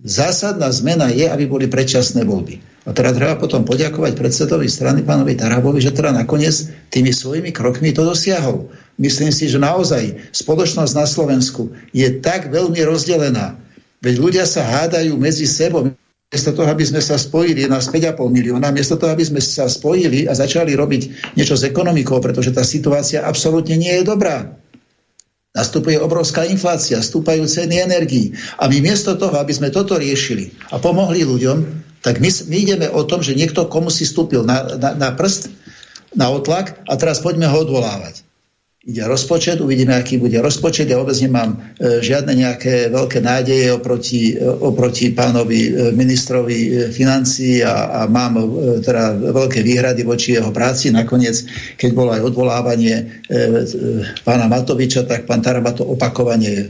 zásadná 0.05 0.69
zmena 0.73 1.13
je, 1.13 1.29
aby 1.29 1.45
boli 1.49 1.67
predčasné 1.69 2.25
voľby. 2.29 2.61
A 2.87 2.95
teda 2.95 3.11
treba 3.11 3.35
potom 3.37 3.67
poďakovať 3.67 4.15
predsedovi 4.15 4.71
strany 4.71 5.03
pánovi 5.03 5.35
Tarabovi, 5.35 5.83
že 5.83 5.93
teda 5.93 6.15
nakoniec 6.15 6.71
tými 6.89 7.11
svojimi 7.11 7.51
krokmi 7.51 7.91
to 7.91 8.07
dosiahol. 8.07 8.71
Myslím 8.99 9.35
si, 9.35 9.51
že 9.51 9.59
naozaj 9.61 10.35
spoločnosť 10.35 10.93
na 10.95 11.07
Slovensku 11.07 11.75
je 11.91 12.09
tak 12.23 12.49
veľmi 12.51 12.79
rozdelená. 12.87 13.59
Veď 13.99 14.15
ľudia 14.23 14.45
sa 14.47 14.63
hádajú 14.63 15.19
medzi 15.19 15.45
sebou 15.45 15.91
miesto 16.29 16.53
toho, 16.53 16.69
aby 16.69 16.85
sme 16.85 17.01
sa 17.01 17.17
spojili 17.17 17.65
na 17.67 17.81
5,5 17.81 18.21
milióna, 18.21 18.69
miesto 18.69 19.01
toho, 19.01 19.11
aby 19.17 19.25
sme 19.25 19.41
sa 19.41 19.65
spojili 19.65 20.29
a 20.29 20.37
začali 20.37 20.77
robiť 20.77 21.35
niečo 21.41 21.57
s 21.57 21.65
ekonomikou, 21.65 22.21
pretože 22.21 22.53
tá 22.53 22.61
situácia 22.61 23.25
absolútne 23.25 23.81
nie 23.81 23.91
je 24.01 24.05
dobrá. 24.05 24.55
Nastupuje 25.57 25.97
obrovská 25.97 26.45
inflácia, 26.45 27.01
stúpajú 27.01 27.49
ceny 27.49 27.81
energií. 27.81 28.37
A 28.61 28.69
my 28.69 28.79
miesto 28.85 29.17
toho, 29.17 29.35
aby 29.41 29.51
sme 29.57 29.73
toto 29.73 29.97
riešili 29.97 30.53
a 30.71 30.77
pomohli 30.77 31.25
ľuďom, 31.25 31.88
tak 32.05 32.23
my, 32.23 32.31
my 32.31 32.57
ideme 32.57 32.87
o 32.91 33.03
tom, 33.05 33.23
že 33.23 33.35
niekto 33.39 33.67
komu 33.67 33.91
si 33.91 34.07
stúpil 34.07 34.47
na, 34.47 34.79
na, 34.79 34.91
na 34.95 35.09
prst, 35.15 35.51
na 36.15 36.31
otlak 36.33 36.79
a 36.89 36.97
teraz 36.97 37.21
poďme 37.21 37.51
ho 37.51 37.63
odvolávať 37.63 38.29
ide 38.89 39.05
rozpočet, 39.05 39.61
uvidíme, 39.61 39.93
aký 39.93 40.17
bude 40.17 40.41
rozpočet. 40.41 40.89
Ja 40.89 40.97
vôbec 40.97 41.21
nemám 41.21 41.61
e, 41.77 42.01
žiadne 42.01 42.33
nejaké 42.33 42.89
veľké 42.89 43.21
nádeje 43.21 43.69
oproti, 43.77 44.33
e, 44.33 44.41
oproti 44.41 45.13
pánovi 45.13 45.61
e, 45.69 45.71
ministrovi 45.93 46.57
e, 46.57 46.69
financí 46.89 47.61
a, 47.61 48.01
a 48.01 48.01
mám 48.09 48.41
e, 48.41 48.45
teda 48.81 49.13
veľké 49.13 49.61
výhrady 49.61 50.09
voči 50.09 50.41
jeho 50.41 50.49
práci. 50.49 50.89
Nakoniec, 50.89 51.45
keď 51.77 51.91
bolo 51.93 52.17
aj 52.17 52.33
odvolávanie 52.33 52.97
e, 52.97 53.05
e, 53.05 53.45
pána 54.25 54.49
Matoviča, 54.49 55.05
tak 55.05 55.29
pán 55.29 55.45
Taraba 55.45 55.77
to 55.77 55.85
opakovane 55.85 56.53
e, 56.57 56.67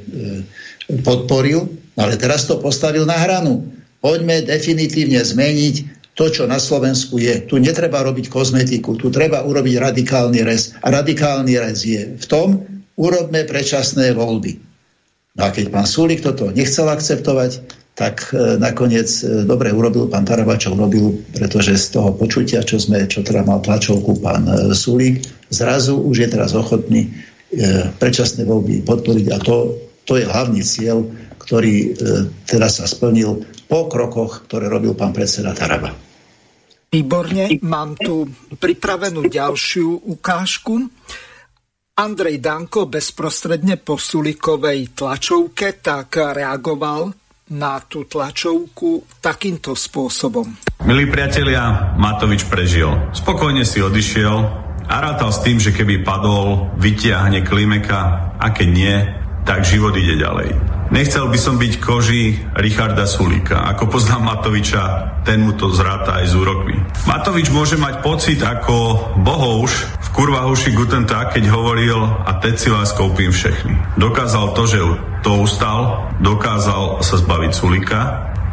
podporil, 1.07 1.71
ale 1.95 2.19
teraz 2.19 2.51
to 2.51 2.59
postavil 2.59 3.07
na 3.07 3.14
hranu. 3.14 3.78
Poďme 3.98 4.46
definitívne 4.46 5.18
zmeniť 5.18 5.98
to, 6.18 6.30
čo 6.30 6.50
na 6.50 6.58
Slovensku 6.58 7.18
je. 7.22 7.46
Tu 7.46 7.62
netreba 7.62 8.02
robiť 8.02 8.26
kozmetiku, 8.26 8.98
tu 8.98 9.11
treba 9.11 9.46
urobiť 9.46 9.74
radikálny 9.78 10.42
rez. 10.42 10.74
A 10.82 10.90
radikálny 10.90 11.54
rez 11.54 11.87
je 11.87 12.02
v 12.18 12.26
tom, 12.26 12.66
urobme 12.98 13.46
predčasné 13.46 14.14
voľby. 14.18 14.58
No 15.38 15.46
a 15.46 15.54
keď 15.54 15.70
pán 15.70 15.87
Súlik 15.87 16.26
toto 16.26 16.50
nechcel 16.50 16.90
akceptovať, 16.90 17.62
tak 17.94 18.34
e, 18.34 18.58
nakoniec 18.58 19.06
e, 19.22 19.46
dobre 19.46 19.70
urobil 19.70 20.11
pán 20.11 20.26
Tarabačov, 20.26 20.74
urobil, 20.74 21.18
pretože 21.34 21.78
z 21.78 21.98
toho 21.98 22.11
počutia, 22.14 22.66
čo 22.66 22.78
sme, 22.82 23.06
čo 23.06 23.22
teda 23.22 23.46
mal 23.46 23.62
tlačovku 23.62 24.18
pán 24.18 24.46
e, 24.46 24.74
Súlik, 24.74 25.22
zrazu 25.50 25.98
už 25.98 26.26
je 26.26 26.28
teraz 26.30 26.54
ochotný 26.58 27.06
e, 27.06 27.90
predčasné 27.98 28.42
voľby 28.46 28.82
podporiť 28.82 29.26
a 29.34 29.38
to, 29.38 29.78
to 30.06 30.18
je 30.18 30.26
hlavný 30.26 30.62
cieľ, 30.62 31.06
ktorý 31.42 31.74
e, 31.74 31.88
teraz 32.46 32.82
sa 32.82 32.87
splnil 32.87 33.46
po 33.68 33.87
krokoch, 33.87 34.48
ktoré 34.48 34.66
robil 34.72 34.96
pán 34.96 35.12
predseda 35.12 35.52
Taraba. 35.52 35.92
Výborne, 36.88 37.61
mám 37.68 38.00
tu 38.00 38.24
pripravenú 38.57 39.28
ďalšiu 39.28 40.09
ukážku. 40.09 40.88
Andrej 42.00 42.40
Danko 42.40 42.88
bezprostredne 42.88 43.76
po 43.76 44.00
Sulikovej 44.00 44.96
tlačovke 44.96 45.85
tak 45.85 46.16
reagoval 46.16 47.12
na 47.52 47.81
tú 47.85 48.09
tlačovku 48.09 49.20
takýmto 49.20 49.76
spôsobom. 49.76 50.48
Milí 50.88 51.04
priatelia, 51.09 51.92
Matovič 52.00 52.48
prežil. 52.48 52.88
Spokojne 53.12 53.68
si 53.68 53.85
odišiel 53.85 54.37
a 54.88 54.94
rátal 54.96 55.28
s 55.28 55.44
tým, 55.44 55.61
že 55.61 55.76
keby 55.76 56.00
padol, 56.00 56.72
vytiahne 56.81 57.44
Klimeka 57.44 58.33
a 58.40 58.46
keď 58.48 58.68
nie, 58.72 58.96
tak 59.48 59.64
život 59.64 59.96
ide 59.96 60.20
ďalej. 60.20 60.52
Nechcel 60.92 61.28
by 61.28 61.38
som 61.40 61.56
byť 61.56 61.72
koži 61.80 62.37
Richarda 62.52 63.08
Sulíka. 63.08 63.64
Ako 63.72 63.88
poznám 63.88 64.28
Matoviča, 64.28 64.84
ten 65.24 65.44
mu 65.44 65.56
to 65.56 65.72
zráta 65.72 66.20
aj 66.20 66.32
z 66.32 66.34
úrokmi. 66.37 66.76
Matovič 67.08 67.48
môže 67.52 67.80
mať 67.80 68.04
pocit 68.04 68.40
ako 68.44 69.08
Bohouš 69.20 69.88
v 69.88 70.08
kurva 70.12 70.48
huši 70.48 70.72
Gutentag, 70.72 71.32
keď 71.32 71.48
hovoril 71.48 71.96
a 71.96 72.37
teď 72.40 72.54
si 72.56 72.68
vás 72.68 72.92
koupím 72.92 73.32
všechny. 73.32 74.00
Dokázal 74.00 74.52
to, 74.52 74.62
že 74.68 74.80
to 75.24 75.44
ustal, 75.44 76.08
dokázal 76.20 77.00
sa 77.00 77.16
zbaviť 77.20 77.52
Sulíka, 77.52 78.00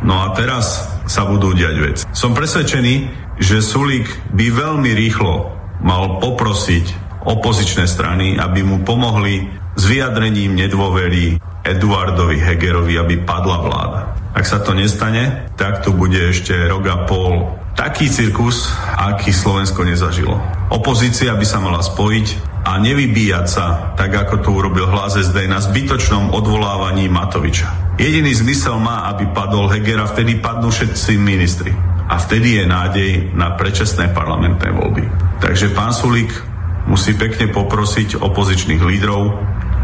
no 0.03 0.23
a 0.23 0.35
teraz 0.35 0.91
sa 1.07 1.23
budú 1.23 1.55
diať 1.55 1.75
vec. 1.79 1.97
Som 2.11 2.35
presvedčený, 2.35 2.95
že 3.39 3.63
Sulík 3.63 4.07
by 4.31 4.47
veľmi 4.51 4.91
rýchlo 4.91 5.55
mal 5.83 6.19
poprosiť 6.19 7.04
opozičné 7.25 7.89
strany, 7.89 8.37
aby 8.37 8.61
mu 8.61 8.85
pomohli 8.85 9.49
s 9.75 9.83
vyjadrením 9.89 10.55
nedôvery 10.55 11.41
Eduardovi 11.65 12.37
Hegerovi, 12.39 12.95
aby 13.01 13.25
padla 13.25 13.57
vláda. 13.59 14.01
Ak 14.35 14.45
sa 14.45 14.61
to 14.61 14.77
nestane, 14.77 15.49
tak 15.57 15.81
tu 15.81 15.95
bude 15.95 16.19
ešte 16.19 16.53
rok 16.69 16.85
a 16.87 16.97
pol 17.09 17.57
taký 17.75 18.07
cirkus, 18.07 18.71
aký 18.95 19.35
Slovensko 19.35 19.83
nezažilo. 19.83 20.39
Opozícia 20.71 21.35
by 21.35 21.45
sa 21.45 21.59
mala 21.59 21.83
spojiť 21.83 22.27
a 22.65 22.79
nevybíjať 22.79 23.45
sa, 23.45 23.95
tak 23.99 24.15
ako 24.15 24.35
to 24.41 24.49
urobil 24.55 24.87
hlas 24.89 25.19
SD 25.19 25.45
na 25.45 25.59
zbytočnom 25.59 26.31
odvolávaní 26.31 27.11
Matoviča. 27.11 27.99
Jediný 27.99 28.31
zmysel 28.31 28.79
má, 28.79 29.07
aby 29.11 29.29
padol 29.31 29.71
Heger 29.71 30.03
a 30.03 30.09
vtedy 30.09 30.39
padnú 30.39 30.71
všetci 30.71 31.15
ministri. 31.19 31.71
A 32.05 32.21
vtedy 32.21 32.61
je 32.61 32.65
nádej 32.67 33.11
na 33.33 33.55
predčasné 33.57 34.13
parlamentné 34.13 34.71
voľby. 34.71 35.03
Takže 35.41 35.73
pán 35.73 35.91
Sulík 35.91 36.54
musí 36.85 37.17
pekne 37.17 37.49
poprosiť 37.49 38.21
opozičných 38.21 38.81
lídrov, 38.81 39.23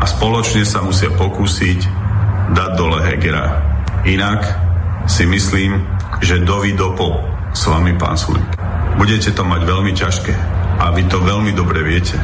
a 0.02 0.06
spoločne 0.10 0.66
sa 0.66 0.82
musia 0.82 1.14
pokúsiť 1.14 1.80
dať 2.58 2.72
dole 2.74 3.06
Hegera. 3.06 3.46
Inak 4.10 4.42
si 5.06 5.30
myslím, 5.30 5.78
že 6.26 6.42
dovi 6.42 6.74
dopo 6.74 7.22
s 7.54 7.70
vami, 7.70 7.94
pán 7.94 8.18
Sulik. 8.18 8.50
Budete 8.98 9.30
to 9.30 9.46
mať 9.46 9.62
veľmi 9.62 9.94
ťažké 9.94 10.34
a 10.82 10.90
vy 10.90 11.06
to 11.06 11.22
veľmi 11.22 11.54
dobre 11.54 11.86
viete. 11.86 12.18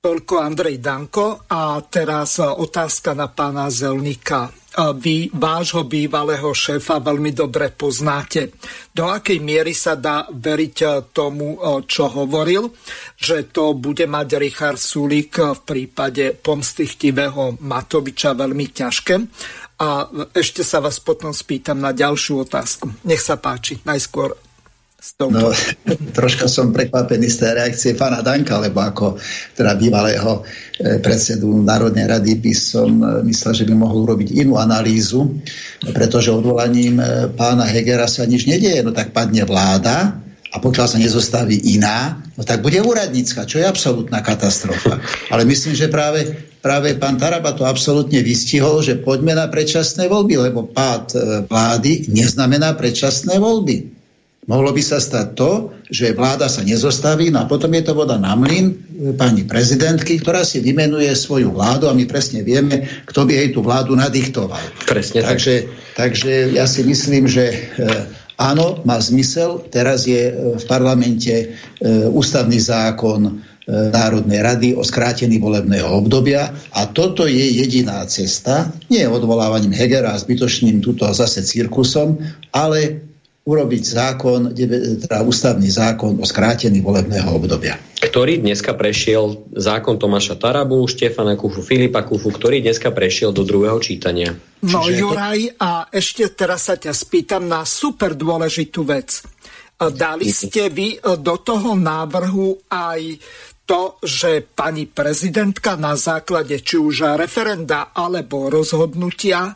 Toľko 0.00 0.34
Andrej 0.40 0.80
Danko 0.80 1.44
a 1.44 1.76
teraz 1.84 2.40
otázka 2.40 3.12
na 3.12 3.28
pána 3.28 3.68
Zelníka 3.68 4.48
vy 4.78 5.30
vášho 5.34 5.82
bývalého 5.84 6.54
šéfa 6.54 7.02
veľmi 7.02 7.34
dobre 7.34 7.74
poznáte. 7.74 8.54
Do 8.94 9.10
akej 9.10 9.42
miery 9.42 9.74
sa 9.74 9.98
dá 9.98 10.30
veriť 10.30 10.76
eh, 10.82 10.90
tomu, 11.10 11.58
eh, 11.58 11.82
čo 11.86 12.06
hovoril, 12.06 12.70
že 13.18 13.50
to 13.50 13.74
bude 13.74 14.06
mať 14.06 14.28
Richard 14.38 14.78
Sulik 14.78 15.42
v 15.42 15.60
prípade 15.66 16.38
pomstychtivého 16.38 17.58
Matoviča 17.58 18.38
veľmi 18.38 18.66
ťažké. 18.70 19.14
A 19.80 20.04
ešte 20.36 20.60
sa 20.60 20.84
vás 20.84 21.00
potom 21.00 21.32
spýtam 21.32 21.80
na 21.80 21.96
ďalšiu 21.96 22.44
otázku. 22.44 23.00
Nech 23.08 23.24
sa 23.24 23.40
páči, 23.40 23.80
najskôr 23.88 24.36
No, 25.20 25.48
troška 26.18 26.44
som 26.44 26.76
prekvapený 26.76 27.32
z 27.32 27.36
tej 27.40 27.52
reakcie 27.56 27.90
pána 27.96 28.20
Danka, 28.20 28.60
lebo 28.60 28.84
ako 28.84 29.16
teda 29.56 29.72
bývalého 29.72 30.44
e, 30.76 31.00
predsedu 31.00 31.64
Národnej 31.64 32.04
rady 32.04 32.36
by 32.36 32.52
som 32.52 33.00
e, 33.00 33.24
myslel, 33.24 33.64
že 33.64 33.64
by 33.64 33.74
mohol 33.80 34.04
urobiť 34.04 34.44
inú 34.44 34.60
analýzu, 34.60 35.40
pretože 35.96 36.28
odvolaním 36.28 37.00
e, 37.00 37.32
pána 37.32 37.64
Hegera 37.64 38.04
sa 38.04 38.28
nič 38.28 38.44
nedieje. 38.44 38.84
No 38.84 38.92
tak 38.92 39.16
padne 39.16 39.48
vláda 39.48 40.20
a 40.52 40.56
pokiaľ 40.60 40.86
sa 40.88 41.00
nezostaví 41.00 41.56
iná, 41.72 42.20
no 42.36 42.44
tak 42.44 42.60
bude 42.60 42.84
úradnícka, 42.84 43.48
čo 43.48 43.56
je 43.56 43.64
absolútna 43.64 44.20
katastrofa. 44.20 45.00
Ale 45.32 45.48
myslím, 45.48 45.80
že 45.80 45.88
práve, 45.88 46.28
práve 46.60 46.92
pán 47.00 47.16
Taraba 47.16 47.56
to 47.56 47.64
absolútne 47.64 48.20
vystihol, 48.20 48.84
že 48.84 49.00
poďme 49.00 49.32
na 49.32 49.48
predčasné 49.48 50.12
voľby, 50.12 50.50
lebo 50.50 50.68
pád 50.68 51.16
vlády 51.48 52.10
neznamená 52.12 52.74
predčasné 52.76 53.38
voľby 53.40 53.99
Mohlo 54.48 54.72
by 54.72 54.80
sa 54.80 54.96
stať 54.96 55.36
to, 55.36 55.76
že 55.92 56.16
vláda 56.16 56.48
sa 56.48 56.64
nezostaví 56.64 57.28
no 57.28 57.44
a 57.44 57.50
potom 57.50 57.68
je 57.76 57.84
to 57.84 57.92
voda 57.92 58.16
na 58.16 58.32
mlyn 58.32 58.72
pani 59.20 59.44
prezidentky, 59.44 60.16
ktorá 60.16 60.48
si 60.48 60.64
vymenuje 60.64 61.12
svoju 61.12 61.52
vládu 61.52 61.92
a 61.92 61.96
my 61.96 62.08
presne 62.08 62.40
vieme, 62.40 62.88
kto 63.04 63.28
by 63.28 63.32
jej 63.36 63.48
tú 63.52 63.60
vládu 63.60 63.92
nadiktoval. 64.00 64.60
Presne 64.88 65.28
takže, 65.28 65.68
tak. 65.92 66.16
takže 66.16 66.56
ja 66.56 66.64
si 66.64 66.80
myslím, 66.88 67.28
že 67.28 67.52
e, 67.52 67.56
áno, 68.40 68.80
má 68.88 68.96
zmysel. 68.96 69.60
Teraz 69.68 70.08
je 70.08 70.32
e, 70.32 70.56
v 70.56 70.64
parlamente 70.64 71.32
e, 71.36 71.46
ústavný 72.08 72.56
zákon 72.56 73.20
e, 73.28 73.32
Národnej 73.92 74.40
rady 74.40 74.68
o 74.72 74.80
skrátení 74.80 75.36
volebného 75.36 75.84
obdobia 75.84 76.48
a 76.72 76.88
toto 76.88 77.28
je 77.28 77.44
jediná 77.60 78.00
cesta, 78.08 78.72
nie 78.88 79.04
odvolávaním 79.04 79.76
Hegera 79.76 80.16
a 80.16 80.20
zbytočným 80.20 80.80
túto 80.80 81.04
zase 81.12 81.44
cirkusom, 81.44 82.16
ale 82.56 83.09
urobiť 83.50 83.82
zákon, 83.82 84.54
teda 84.54 85.26
ústavný 85.26 85.66
zákon 85.66 86.22
o 86.22 86.26
skrátení 86.26 86.78
volebného 86.78 87.34
obdobia. 87.34 87.74
Ktorý 87.98 88.38
dneska 88.38 88.78
prešiel 88.78 89.50
zákon 89.50 89.98
Tomáša 89.98 90.38
Tarabu, 90.38 90.86
Štefana 90.86 91.34
Kufu, 91.34 91.58
Filipa 91.66 92.06
Kufu, 92.06 92.30
ktorý 92.30 92.62
dneska 92.62 92.94
prešiel 92.94 93.34
do 93.34 93.42
druhého 93.42 93.82
čítania. 93.82 94.30
No 94.62 94.86
Čiže 94.86 95.02
Juraj, 95.02 95.40
a 95.58 95.90
ešte 95.90 96.30
teraz 96.30 96.70
sa 96.70 96.78
ťa 96.78 96.94
spýtam 96.94 97.50
na 97.50 97.66
super 97.66 98.14
dôležitú 98.14 98.86
vec. 98.86 99.18
Dali 99.80 100.28
ste 100.30 100.70
vy 100.70 101.00
do 101.02 101.34
toho 101.40 101.72
návrhu 101.74 102.68
aj 102.70 103.00
to, 103.64 103.96
že 104.02 104.44
pani 104.52 104.84
prezidentka 104.90 105.78
na 105.78 105.96
základe 105.96 106.58
či 106.60 106.76
už 106.76 107.16
referenda 107.16 107.94
alebo 107.94 108.50
rozhodnutia 108.52 109.54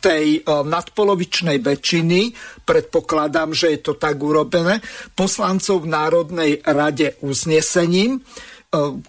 tej 0.00 0.40
e, 0.40 0.64
nadpolovičnej 0.64 1.60
väčšiny, 1.60 2.32
predpokladám, 2.64 3.52
že 3.52 3.76
je 3.76 3.80
to 3.84 3.92
tak 4.00 4.16
urobené, 4.16 4.80
poslancov 5.12 5.84
v 5.84 5.92
Národnej 5.92 6.52
rade 6.64 7.20
uznesením. 7.20 8.16
E, 8.16 8.20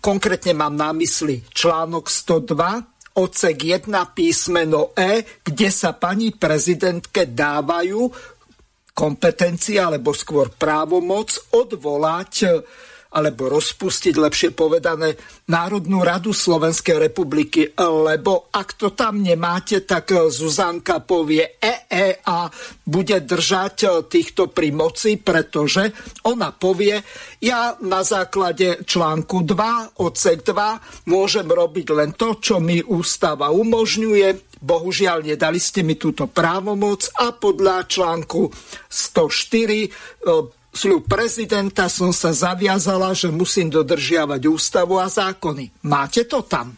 konkrétne 0.04 0.52
mám 0.52 0.76
na 0.76 0.92
mysli 0.92 1.48
článok 1.48 2.12
102, 2.12 3.16
odsek 3.16 3.58
1 3.88 3.88
písmeno 4.12 4.92
E, 5.00 5.24
kde 5.40 5.70
sa 5.72 5.96
pani 5.96 6.36
prezidentke 6.36 7.32
dávajú 7.32 8.12
kompetencie 8.94 9.80
alebo 9.80 10.14
skôr 10.14 10.54
právomoc 10.54 11.34
odvolať 11.56 12.34
alebo 13.14 13.46
rozpustiť, 13.48 14.18
lepšie 14.18 14.50
povedané, 14.58 15.14
Národnú 15.48 16.02
radu 16.02 16.34
Slovenskej 16.34 16.98
republiky, 16.98 17.70
lebo 17.78 18.50
ak 18.50 18.80
to 18.80 18.92
tam 18.98 19.22
nemáte, 19.22 19.86
tak 19.86 20.10
Zuzanka 20.34 21.04
povie 21.06 21.62
EE 21.62 22.26
a 22.26 22.50
bude 22.84 23.22
držať 23.22 24.10
týchto 24.10 24.50
pri 24.50 24.74
moci, 24.74 25.22
pretože 25.22 25.94
ona 26.26 26.50
povie, 26.50 26.98
ja 27.44 27.78
na 27.86 28.02
základe 28.02 28.82
článku 28.88 29.46
2, 29.46 30.02
odsek 30.02 30.42
2, 30.42 31.08
môžem 31.12 31.46
robiť 31.46 31.88
len 31.94 32.18
to, 32.18 32.42
čo 32.42 32.58
mi 32.58 32.82
ústava 32.82 33.54
umožňuje, 33.54 34.54
Bohužiaľ, 34.64 35.28
nedali 35.28 35.60
ste 35.60 35.84
mi 35.84 36.00
túto 36.00 36.32
právomoc 36.32 37.12
a 37.20 37.36
podľa 37.36 37.84
článku 37.84 38.48
104 38.88 40.24
sľub 40.74 41.06
prezidenta 41.06 41.88
som 41.88 42.10
sa 42.10 42.34
zaviazala, 42.34 43.14
že 43.14 43.30
musím 43.30 43.70
dodržiavať 43.70 44.42
ústavu 44.50 44.98
a 44.98 45.08
zákony. 45.08 45.86
Máte 45.86 46.26
to 46.26 46.42
tam? 46.44 46.74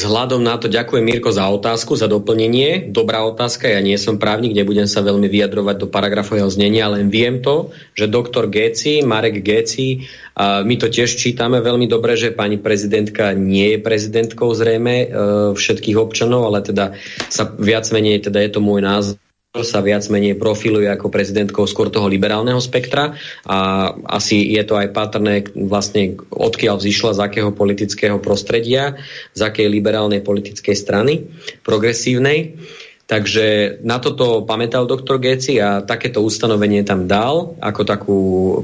Vzhľadom 0.00 0.40
na 0.40 0.56
to 0.56 0.70
ďakujem 0.70 1.02
Mirko 1.02 1.28
za 1.28 1.44
otázku, 1.50 1.92
za 1.92 2.08
doplnenie. 2.08 2.88
Dobrá 2.88 3.20
otázka, 3.26 3.68
ja 3.68 3.84
nie 3.84 4.00
som 4.00 4.16
právnik, 4.16 4.56
nebudem 4.56 4.88
sa 4.88 5.04
veľmi 5.04 5.28
vyjadrovať 5.28 5.76
do 5.76 5.90
paragrafového 5.90 6.48
znenia, 6.48 6.88
len 6.88 7.12
viem 7.12 7.44
to, 7.44 7.74
že 7.92 8.08
doktor 8.08 8.48
Geci, 8.48 9.04
Marek 9.04 9.44
Geci, 9.44 10.08
my 10.40 10.74
to 10.80 10.88
tiež 10.88 11.20
čítame 11.20 11.60
veľmi 11.60 11.84
dobre, 11.84 12.16
že 12.16 12.32
pani 12.32 12.56
prezidentka 12.56 13.36
nie 13.36 13.76
je 13.76 13.84
prezidentkou 13.84 14.48
zrejme 14.56 14.94
e, 14.94 15.06
všetkých 15.52 16.00
občanov, 16.00 16.48
ale 16.48 16.64
teda 16.64 16.96
sa 17.28 17.44
viac 17.60 17.84
menej, 17.92 18.24
teda 18.24 18.40
je 18.40 18.50
to 18.56 18.64
môj 18.64 18.80
názor, 18.80 19.20
sa 19.50 19.82
viac 19.82 20.06
menej 20.06 20.38
profiluje 20.38 20.86
ako 20.86 21.10
prezidentkou 21.10 21.66
skôr 21.66 21.90
toho 21.90 22.06
liberálneho 22.06 22.62
spektra 22.62 23.18
a 23.42 23.90
asi 24.06 24.54
je 24.54 24.62
to 24.62 24.78
aj 24.78 24.94
patrné 24.94 25.42
vlastne 25.58 26.22
odkiaľ 26.30 26.78
vzýšla 26.78 27.18
z 27.18 27.20
akého 27.26 27.50
politického 27.50 28.22
prostredia, 28.22 28.94
z 29.34 29.40
akej 29.42 29.66
liberálnej 29.66 30.22
politickej 30.22 30.76
strany, 30.78 31.26
progresívnej. 31.66 32.62
Takže 33.10 33.82
na 33.82 33.98
toto 33.98 34.46
pamätal 34.46 34.86
doktor 34.86 35.18
Geci 35.18 35.58
a 35.58 35.82
takéto 35.82 36.22
ustanovenie 36.22 36.86
tam 36.86 37.10
dal 37.10 37.58
ako 37.58 37.82
takú 37.82 38.18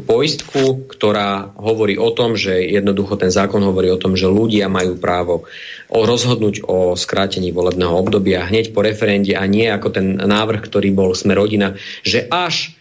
poistku, 0.07 0.87
ktorá 0.87 1.51
hovorí 1.59 1.99
o 1.99 2.15
tom, 2.15 2.39
že 2.39 2.63
jednoducho 2.63 3.19
ten 3.19 3.35
zákon 3.35 3.59
hovorí 3.67 3.91
o 3.91 3.99
tom, 3.99 4.15
že 4.15 4.31
ľudia 4.31 4.71
majú 4.71 5.03
právo 5.03 5.51
o 5.93 6.03
rozhodnúť 6.03 6.67
o 6.67 6.99
skrátení 6.99 7.55
volebného 7.55 7.95
obdobia 7.95 8.47
hneď 8.47 8.75
po 8.75 8.83
referende 8.83 9.35
a 9.39 9.47
nie 9.47 9.71
ako 9.71 9.89
ten 9.95 10.19
návrh, 10.19 10.63
ktorý 10.67 10.91
bol 10.95 11.15
sme 11.15 11.39
rodina, 11.39 11.79
že 12.03 12.27
až 12.27 12.77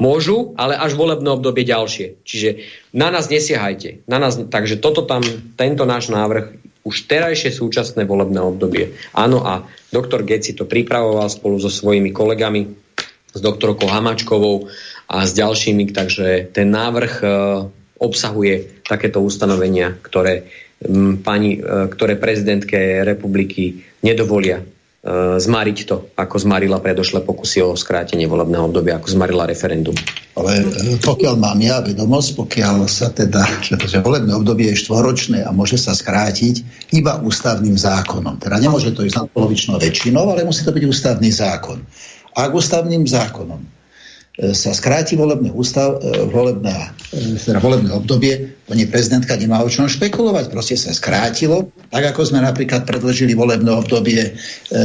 môžu, 0.00 0.56
ale 0.56 0.80
až 0.80 0.96
volebné 0.96 1.28
obdobie 1.28 1.68
ďalšie. 1.68 2.24
Čiže 2.24 2.50
na 2.96 3.12
nás 3.12 3.28
nesiahajte. 3.28 4.08
Na 4.08 4.16
nás, 4.16 4.40
takže 4.40 4.80
toto 4.80 5.04
tam, 5.04 5.20
tento 5.60 5.84
náš 5.84 6.08
návrh 6.08 6.56
už 6.82 7.06
terajšie 7.06 7.54
súčasné 7.54 8.08
volebné 8.08 8.42
obdobie. 8.42 8.96
Áno 9.14 9.44
a 9.44 9.68
doktor 9.92 10.26
Geci 10.26 10.56
to 10.56 10.66
pripravoval 10.66 11.30
spolu 11.30 11.60
so 11.60 11.70
svojimi 11.70 12.10
kolegami, 12.10 12.74
s 13.32 13.40
doktorkou 13.40 13.86
Hamačkovou 13.86 14.68
a 15.08 15.24
s 15.24 15.32
ďalšími, 15.36 15.94
takže 15.94 16.52
ten 16.52 16.68
návrh 16.72 17.14
e, 17.22 17.26
obsahuje 18.02 18.82
takéto 18.82 19.22
ustanovenia, 19.22 19.94
ktoré, 20.02 20.50
pani, 21.22 21.58
e, 21.58 21.88
ktoré 21.90 22.18
prezidentke 22.18 23.06
republiky 23.06 23.82
nedovolia 24.02 24.62
E, 25.02 25.42
zmariť 25.42 25.78
to, 25.82 26.14
ako 26.14 26.38
zmarila 26.38 26.78
predošle 26.78 27.26
pokusy 27.26 27.58
o 27.58 27.74
skrátenie 27.74 28.30
volebného 28.30 28.70
obdobia, 28.70 29.02
ako 29.02 29.10
zmarila 29.10 29.50
referendum. 29.50 29.98
Ale 30.38 30.62
e, 30.62 30.94
pokiaľ 31.02 31.42
mám 31.42 31.58
ja 31.58 31.82
vedomosť, 31.82 32.38
pokiaľ 32.38 32.86
sa 32.86 33.10
teda, 33.10 33.42
že 33.66 33.98
volebné 33.98 34.30
obdobie 34.30 34.70
je 34.70 34.78
štvoročné 34.78 35.42
a 35.42 35.50
môže 35.50 35.74
sa 35.74 35.90
skrátiť 35.90 36.86
iba 36.94 37.18
ústavným 37.18 37.74
zákonom. 37.74 38.38
Teda 38.38 38.62
nemôže 38.62 38.94
to 38.94 39.02
ísť 39.02 39.18
na 39.18 39.24
polovičnou 39.26 39.82
väčšinou, 39.82 40.22
ale 40.22 40.46
musí 40.46 40.62
to 40.62 40.70
byť 40.70 40.84
ústavný 40.86 41.34
zákon. 41.34 41.82
Ak 42.38 42.54
ústavným 42.54 43.02
zákonom 43.02 43.81
sa 44.32 44.72
skráti 44.72 45.12
volebné, 45.12 45.52
ústav, 45.52 46.00
e, 46.00 46.24
volebné, 46.32 46.72
e, 47.12 47.36
teda 47.36 47.60
volebné 47.60 47.92
obdobie, 47.92 48.56
pani 48.64 48.88
prezidentka 48.88 49.36
nemá 49.36 49.60
o 49.60 49.68
čom 49.68 49.92
špekulovať, 49.92 50.48
proste 50.48 50.80
sa 50.80 50.96
skrátilo, 50.96 51.68
tak 51.92 52.16
ako 52.16 52.24
sme 52.24 52.40
napríklad 52.40 52.88
predložili 52.88 53.36
volebné 53.36 53.68
obdobie 53.68 54.24
e, 54.24 54.32
e, 54.32 54.80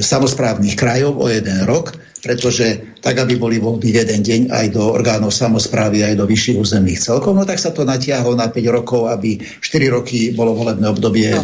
samozprávnych 0.00 0.80
krajov 0.80 1.20
o 1.20 1.28
jeden 1.28 1.68
rok, 1.68 1.92
pretože 2.24 2.91
tak, 3.02 3.18
aby 3.18 3.34
boli 3.34 3.58
voľby 3.58 3.90
v 3.90 3.98
jeden 4.06 4.20
deň 4.22 4.40
aj 4.54 4.66
do 4.78 4.94
orgánov 4.94 5.34
samozprávy, 5.34 6.06
aj 6.06 6.22
do 6.22 6.24
vyšších 6.24 6.56
územných 6.62 7.02
celkov, 7.02 7.34
no 7.34 7.42
tak 7.42 7.58
sa 7.58 7.74
to 7.74 7.82
natiahlo 7.82 8.38
na 8.38 8.46
5 8.46 8.62
rokov, 8.70 9.10
aby 9.10 9.42
4 9.42 9.90
roky 9.90 10.30
bolo 10.30 10.54
volebné 10.54 10.86
obdobie 10.86 11.34
e, 11.34 11.42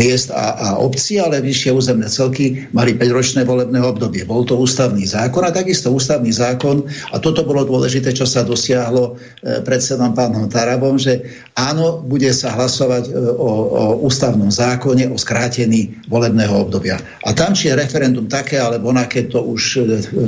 miest 0.00 0.32
a, 0.32 0.56
a 0.56 0.68
obcí, 0.80 1.20
ale 1.20 1.44
vyššie 1.44 1.70
územné 1.76 2.08
celky 2.08 2.64
mali 2.72 2.96
5-ročné 2.96 3.44
volebné 3.44 3.84
obdobie. 3.84 4.24
Bol 4.24 4.48
to 4.48 4.56
ústavný 4.56 5.04
zákon 5.04 5.44
a 5.44 5.52
takisto 5.52 5.92
ústavný 5.92 6.32
zákon, 6.32 6.88
a 7.12 7.20
toto 7.20 7.44
bolo 7.44 7.68
dôležité, 7.68 8.16
čo 8.16 8.24
sa 8.24 8.40
dosiahlo 8.40 9.20
e, 9.44 9.60
predsedom 9.60 10.16
pánom 10.16 10.48
Tarabom, 10.48 10.96
že 10.96 11.20
áno, 11.52 12.00
bude 12.00 12.32
sa 12.32 12.56
hlasovať 12.56 13.12
e, 13.12 13.20
o, 13.36 13.50
o 13.68 13.82
ústavnom 14.08 14.48
zákone 14.48 15.12
o 15.12 15.20
skrátení 15.20 16.00
volebného 16.08 16.56
obdobia. 16.56 16.96
A 17.28 17.36
tam, 17.36 17.52
či 17.52 17.68
je 17.68 17.76
referendum 17.76 18.24
také 18.24 18.56
alebo 18.56 18.88
onaké, 18.88 19.28
to 19.28 19.44
už 19.44 19.62
e, 19.76 19.80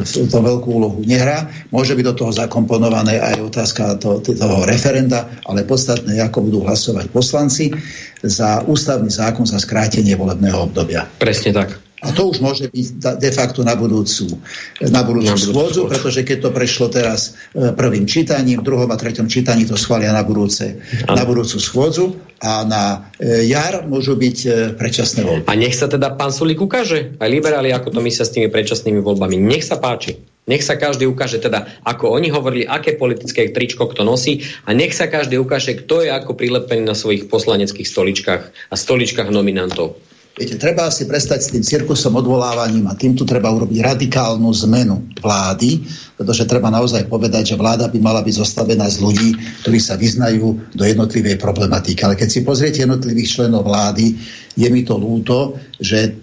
to 0.07 0.38
veľkú 0.38 0.68
úlohu 0.70 0.98
nehrá. 1.03 1.50
Môže 1.74 1.98
byť 1.98 2.05
do 2.07 2.14
toho 2.14 2.32
zakomponované 2.32 3.18
aj 3.18 3.42
otázka 3.42 3.98
to, 3.98 4.22
toho 4.22 4.62
referenda, 4.62 5.26
ale 5.42 5.66
podstatné 5.66 6.22
ako 6.22 6.38
budú 6.46 6.59
hlasovať 6.62 7.11
poslanci 7.11 7.74
za 8.22 8.62
ústavný 8.62 9.11
zákon 9.11 9.42
za 9.42 9.59
skrátenie 9.59 10.14
volebného 10.14 10.70
obdobia. 10.70 11.11
Presne 11.18 11.50
tak. 11.50 11.82
A 12.03 12.11
to 12.11 12.34
už 12.34 12.42
môže 12.42 12.66
byť 12.66 12.98
de 13.22 13.30
facto 13.30 13.62
na 13.62 13.78
budúcu, 13.78 14.42
na 14.82 15.07
budúcu 15.07 15.38
schôdzu, 15.38 15.86
pretože 15.86 16.26
keď 16.26 16.38
to 16.42 16.50
prešlo 16.50 16.90
teraz 16.90 17.38
e, 17.55 17.70
prvým 17.70 18.11
čítaním, 18.11 18.59
v 18.59 18.66
druhom 18.66 18.90
a 18.90 18.98
treťom 18.98 19.30
čítaní 19.30 19.70
to 19.70 19.78
schvália 19.78 20.11
na, 20.11 20.26
budúce, 20.26 20.82
na 21.07 21.22
budúcu 21.22 21.62
schôdzu 21.62 22.18
a 22.42 22.66
na 22.66 23.07
e, 23.22 23.46
jar 23.46 23.86
môžu 23.86 24.18
byť 24.18 24.38
e, 24.42 24.48
predčasné 24.74 25.22
voľby. 25.22 25.46
A 25.46 25.55
nech 25.55 25.78
sa 25.78 25.86
teda 25.86 26.18
pán 26.18 26.34
Sulík 26.34 26.59
ukáže, 26.59 27.14
aj 27.22 27.30
liberáli, 27.30 27.70
ako 27.70 27.94
to 27.94 28.00
myslia 28.03 28.26
s 28.26 28.34
tými 28.34 28.50
predčasnými 28.50 28.98
voľbami. 28.98 29.38
Nech 29.38 29.62
sa 29.62 29.78
páči. 29.78 30.18
Nech 30.42 30.66
sa 30.66 30.74
každý 30.74 31.07
ukáže 31.07 31.38
teda, 31.38 31.86
ako 31.86 32.18
oni 32.18 32.34
hovorili, 32.34 32.66
aké 32.66 32.98
politické 32.98 33.55
tričko 33.55 33.86
kto 33.86 34.03
nosí 34.03 34.42
a 34.66 34.74
nech 34.74 34.90
sa 34.90 35.07
každý 35.07 35.38
ukáže, 35.38 35.78
kto 35.86 36.03
je 36.03 36.11
ako 36.11 36.34
prilepený 36.34 36.82
na 36.82 36.98
svojich 36.98 37.30
poslaneckých 37.30 37.86
stoličkách 37.86 38.42
a 38.50 38.74
stoličkách 38.74 39.30
nominantov. 39.30 40.03
Viete, 40.33 40.57
treba 40.57 40.89
si 40.89 41.05
prestať 41.05 41.41
s 41.45 41.53
tým 41.53 41.61
cirkusom 41.61 42.16
odvolávaním 42.16 42.89
a 42.89 42.97
týmto 42.97 43.28
treba 43.28 43.53
urobiť 43.53 43.85
radikálnu 43.85 44.49
zmenu 44.64 45.12
vlády, 45.20 45.85
pretože 46.16 46.49
treba 46.49 46.72
naozaj 46.72 47.05
povedať, 47.05 47.53
že 47.53 47.61
vláda 47.61 47.93
by 47.93 48.01
mala 48.01 48.24
byť 48.24 48.41
zostavená 48.41 48.89
z 48.89 49.05
ľudí, 49.05 49.37
ktorí 49.61 49.76
sa 49.76 50.01
vyznajú 50.01 50.72
do 50.72 50.85
jednotlivej 50.89 51.37
problematiky. 51.37 52.01
Ale 52.01 52.16
keď 52.16 52.28
si 52.33 52.41
pozriete 52.49 52.80
jednotlivých 52.80 53.28
členov 53.28 53.68
vlády, 53.68 54.16
je 54.57 54.68
mi 54.72 54.80
to 54.89 54.97
lúto, 54.97 55.61
že 55.76 56.16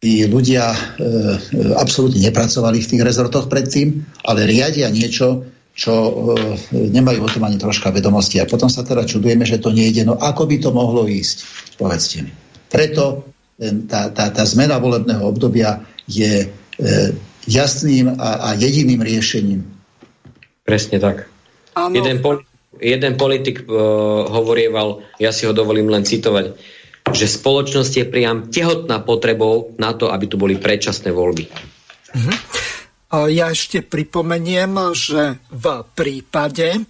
tí 0.00 0.24
ľudia 0.24 0.72
e, 0.72 0.76
e, 0.80 1.76
absolútne 1.76 2.24
nepracovali 2.24 2.80
v 2.80 2.90
tých 2.96 3.02
rezortoch 3.04 3.44
predtým, 3.52 4.00
ale 4.24 4.48
riadia 4.48 4.88
niečo, 4.88 5.44
čo 5.76 5.92
e, 5.92 6.12
nemajú 6.72 7.28
o 7.28 7.28
tom 7.28 7.44
ani 7.44 7.60
troška 7.60 7.92
vedomosti. 7.92 8.40
A 8.40 8.48
potom 8.48 8.72
sa 8.72 8.88
teda 8.88 9.04
čudujeme, 9.04 9.44
že 9.44 9.60
to 9.60 9.68
nejde. 9.68 10.08
No 10.08 10.16
ako 10.16 10.48
by 10.48 10.56
to 10.56 10.72
mohlo 10.72 11.04
ísť? 11.04 11.44
Povedzte 11.76 12.24
mi. 12.24 12.32
Preto 12.72 13.28
tá, 13.60 14.08
tá, 14.08 14.32
tá 14.32 14.44
zmena 14.48 14.80
volebného 14.80 15.20
obdobia 15.20 15.84
je 16.08 16.48
e, 16.48 16.96
jasným 17.44 18.16
a, 18.16 18.52
a 18.52 18.56
jediným 18.56 19.04
riešením. 19.04 19.60
Presne 20.64 20.96
tak. 20.96 21.28
Ano. 21.76 21.92
Jeden, 21.92 22.24
poli- 22.24 22.46
jeden 22.78 23.14
politik 23.16 23.64
uh, 23.64 23.74
hovorieval, 24.28 25.02
ja 25.18 25.34
si 25.34 25.46
ho 25.48 25.52
dovolím 25.54 25.90
len 25.90 26.06
citovať, 26.06 26.54
že 27.10 27.26
spoločnosť 27.26 27.92
je 27.96 28.06
priam 28.06 28.46
tehotná 28.52 29.02
potrebou 29.02 29.74
na 29.80 29.96
to, 29.96 30.12
aby 30.12 30.24
tu 30.30 30.36
boli 30.38 30.60
predčasné 30.60 31.10
voľby. 31.10 31.44
Uh-huh. 31.50 32.36
Ja 33.26 33.50
ešte 33.50 33.82
pripomeniem, 33.82 34.70
že 34.94 35.42
v 35.50 35.66
prípade, 35.90 36.86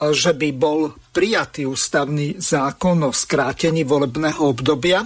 že 0.00 0.32
by 0.32 0.48
bol 0.56 0.96
prijatý 1.12 1.68
ústavný 1.68 2.40
zákon 2.40 3.04
o 3.04 3.12
skrátení 3.12 3.84
volebného 3.84 4.40
obdobia, 4.40 5.04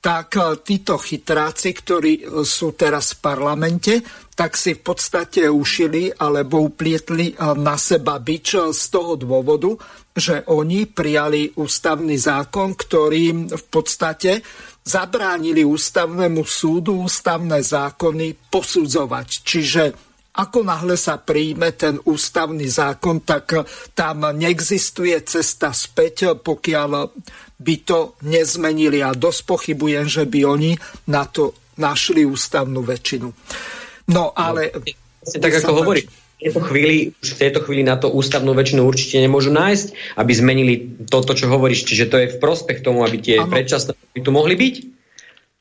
tak 0.00 0.36
e, 0.36 0.40
títo 0.64 0.96
chytráci, 0.96 1.76
ktorí 1.76 2.12
e, 2.16 2.22
sú 2.42 2.72
teraz 2.72 3.14
v 3.14 3.20
parlamente, 3.20 3.94
tak 4.32 4.56
si 4.56 4.72
v 4.72 4.82
podstate 4.82 5.44
ušili 5.46 6.08
alebo 6.16 6.64
uplietli 6.64 7.32
e, 7.32 7.34
na 7.60 7.76
seba 7.76 8.16
bič 8.16 8.56
z 8.72 8.82
toho 8.88 9.14
dôvodu, 9.20 9.76
že 10.16 10.42
oni 10.48 10.88
prijali 10.88 11.52
ústavný 11.60 12.16
zákon, 12.16 12.74
ktorý 12.74 13.52
v 13.52 13.64
podstate 13.68 14.40
zabránili 14.80 15.62
ústavnému 15.62 16.42
súdu 16.48 17.04
ústavné 17.04 17.60
zákony 17.60 18.50
posudzovať. 18.50 19.28
Čiže 19.44 19.82
ako 20.30 20.62
náhle 20.62 20.94
sa 20.94 21.18
príjme 21.18 21.74
ten 21.74 21.98
ústavný 22.06 22.66
zákon, 22.70 23.26
tak 23.26 23.66
tam 23.98 24.30
neexistuje 24.30 25.18
cesta 25.26 25.74
späť, 25.74 26.38
pokiaľ 26.38 26.90
by 27.60 27.74
to 27.82 28.14
nezmenili 28.24 29.02
a 29.02 29.12
dosť 29.12 29.40
pochybujem, 29.44 30.06
že 30.06 30.24
by 30.24 30.40
oni 30.46 30.72
na 31.10 31.26
to 31.26 31.52
našli 31.76 32.22
ústavnú 32.22 32.80
väčšinu. 32.86 33.28
No 34.14 34.32
ale... 34.32 34.70
No, 34.70 35.36
tak 35.36 35.60
ako 35.60 35.84
hovorí, 35.84 36.08
v 36.40 36.48
tejto, 36.48 36.60
chvíli, 36.64 37.12
v 37.12 37.36
tejto 37.36 37.60
chvíli 37.68 37.82
na 37.84 38.00
to 38.00 38.08
ústavnú 38.08 38.56
väčšinu 38.56 38.80
určite 38.80 39.20
nemôžu 39.20 39.52
nájsť, 39.52 40.16
aby 40.16 40.32
zmenili 40.32 40.74
toto, 41.04 41.36
čo 41.36 41.52
hovoríš. 41.52 41.84
Čiže 41.84 42.08
to 42.08 42.16
je 42.16 42.32
v 42.32 42.40
prospech 42.40 42.80
tomu, 42.80 43.04
aby 43.04 43.20
tie 43.20 43.36
ano. 43.36 43.52
predčasné 43.52 43.92
by 43.92 44.20
tu 44.24 44.32
mohli 44.32 44.56
byť. 44.56 44.74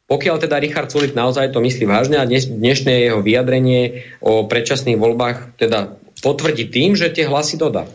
Pokiaľ 0.10 0.36
teda 0.42 0.58
Richard 0.58 0.90
Sulik 0.90 1.14
naozaj 1.14 1.54
to 1.54 1.62
myslí 1.62 1.86
vážne 1.86 2.18
a 2.18 2.26
dnes, 2.26 2.50
dnešné 2.50 3.06
jeho 3.06 3.22
vyjadrenie 3.22 4.10
o 4.26 4.50
predčasných 4.50 4.98
voľbách 4.98 5.62
teda 5.62 6.02
potvrdí 6.26 6.74
tým, 6.74 6.98
že 6.98 7.14
tie 7.14 7.30
hlasy 7.30 7.62
dodá. 7.62 7.86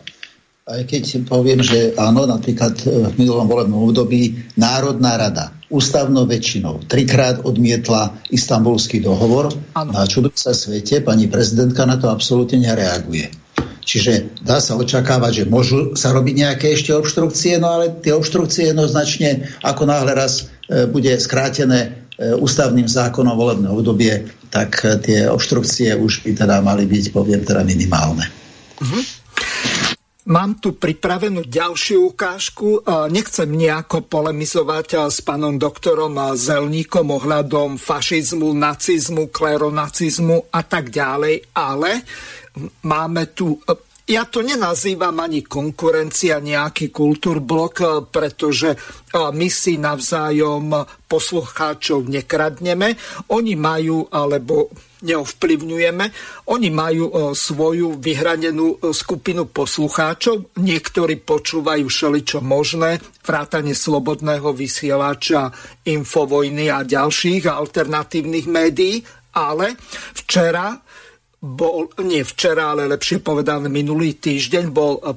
Aj 0.65 0.81
keď 0.81 1.29
poviem, 1.29 1.61
že 1.61 1.93
áno, 1.93 2.25
napríklad 2.25 2.73
e, 2.87 3.13
v 3.13 3.15
minulom 3.21 3.45
volebnom 3.45 3.85
období 3.85 4.33
Národná 4.57 5.13
rada 5.13 5.53
ústavnou 5.69 6.25
väčšinou 6.25 6.89
trikrát 6.89 7.45
odmietla 7.45 8.17
istambulský 8.33 9.03
dohovor 9.03 9.53
ano. 9.77 9.91
a 9.93 10.09
čuduj 10.09 10.33
sa 10.33 10.57
svete, 10.57 11.05
pani 11.05 11.29
prezidentka 11.29 11.85
na 11.85 12.01
to 12.01 12.09
absolútne 12.09 12.65
nereaguje. 12.65 13.29
Čiže 13.85 14.41
dá 14.41 14.57
sa 14.57 14.73
očakávať, 14.73 15.45
že 15.45 15.51
môžu 15.51 15.93
sa 15.93 16.09
robiť 16.09 16.33
nejaké 16.33 16.73
ešte 16.73 16.89
obštrukcie, 16.97 17.61
no 17.61 17.69
ale 17.77 18.01
tie 18.01 18.17
obštrukcie 18.17 18.73
jednoznačne, 18.73 19.45
ako 19.61 19.85
náhle 19.85 20.17
raz 20.17 20.49
e, 20.65 20.89
bude 20.89 21.13
skrátené 21.21 22.04
ústavným 22.15 22.87
zákonom 22.87 23.35
volebné 23.35 23.67
obdobie, 23.67 24.23
tak 24.47 24.87
e, 24.87 24.95
tie 25.03 25.19
obštrukcie 25.27 25.95
už 25.99 26.23
by 26.23 26.31
teda 26.31 26.63
mali 26.63 26.87
byť, 26.87 27.11
poviem, 27.11 27.43
teda 27.43 27.61
minimálne. 27.67 28.23
Uh-huh. 28.79 29.03
Mám 30.25 30.57
tu 30.57 30.73
pripravenú 30.73 31.45
ďalšiu 31.45 32.17
ukážku. 32.17 32.81
Nechcem 33.13 33.45
nejako 33.45 34.09
polemizovať 34.09 35.13
s 35.13 35.21
pánom 35.21 35.53
doktorom 35.53 36.17
Zelníkom 36.33 37.13
ohľadom 37.13 37.77
fašizmu, 37.77 38.49
nacizmu, 38.57 39.29
kleronacizmu 39.29 40.49
a 40.49 40.65
tak 40.65 40.89
ďalej, 40.89 41.53
ale 41.53 42.01
máme 42.89 43.37
tu 43.37 43.53
ja 44.05 44.21
to 44.29 44.45
nenazývam 44.45 45.17
ani 45.17 45.41
konkurencia, 45.41 46.37
nejaký 46.37 46.93
kultúrblok, 46.93 48.05
pretože 48.13 48.77
my 49.13 49.47
si 49.49 49.81
navzájom 49.81 50.69
poslucháčov 51.09 52.05
nekradneme. 52.05 52.93
Oni 53.33 53.57
majú, 53.57 54.05
alebo 54.13 54.69
neovplyvňujeme, 55.05 56.05
oni 56.53 56.69
majú 56.69 57.33
svoju 57.33 57.97
vyhranenú 57.97 58.77
skupinu 58.93 59.49
poslucháčov. 59.49 60.53
Niektorí 60.61 61.25
počúvajú 61.25 61.85
všeličo 61.89 62.45
možné, 62.45 63.01
vrátane 63.25 63.73
slobodného 63.73 64.53
vysielača, 64.53 65.49
infovojny 65.89 66.69
a 66.69 66.85
ďalších 66.85 67.49
alternatívnych 67.49 68.45
médií, 68.45 69.01
ale 69.33 69.77
včera 70.13 70.84
bol, 71.41 71.91
nie 72.03 72.23
včera, 72.23 72.73
ale 72.73 72.89
lepšie 72.89 73.21
povedané 73.21 73.67
minulý 73.67 74.17
týždeň, 74.17 74.65
bol 74.71 74.99
eh, 75.01 75.15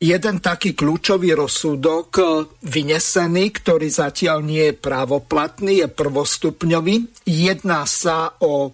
jeden 0.00 0.40
taký 0.40 0.72
kľúčový 0.72 1.34
rozsudok 1.34 2.08
eh, 2.18 2.26
vynesený, 2.64 3.44
ktorý 3.60 3.88
zatiaľ 3.88 4.38
nie 4.44 4.72
je 4.72 4.74
právoplatný, 4.78 5.84
je 5.84 5.88
prvostupňový. 5.88 7.26
Jedná 7.26 7.84
sa 7.84 8.34
o, 8.40 8.72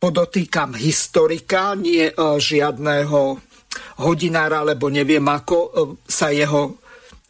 podotýkam, 0.00 0.74
historika, 0.76 1.76
nie 1.76 2.08
eh, 2.08 2.14
žiadného 2.16 3.20
hodinára, 4.02 4.66
alebo 4.66 4.90
neviem 4.90 5.22
ako 5.22 5.56
sa 6.08 6.34
jeho 6.34 6.79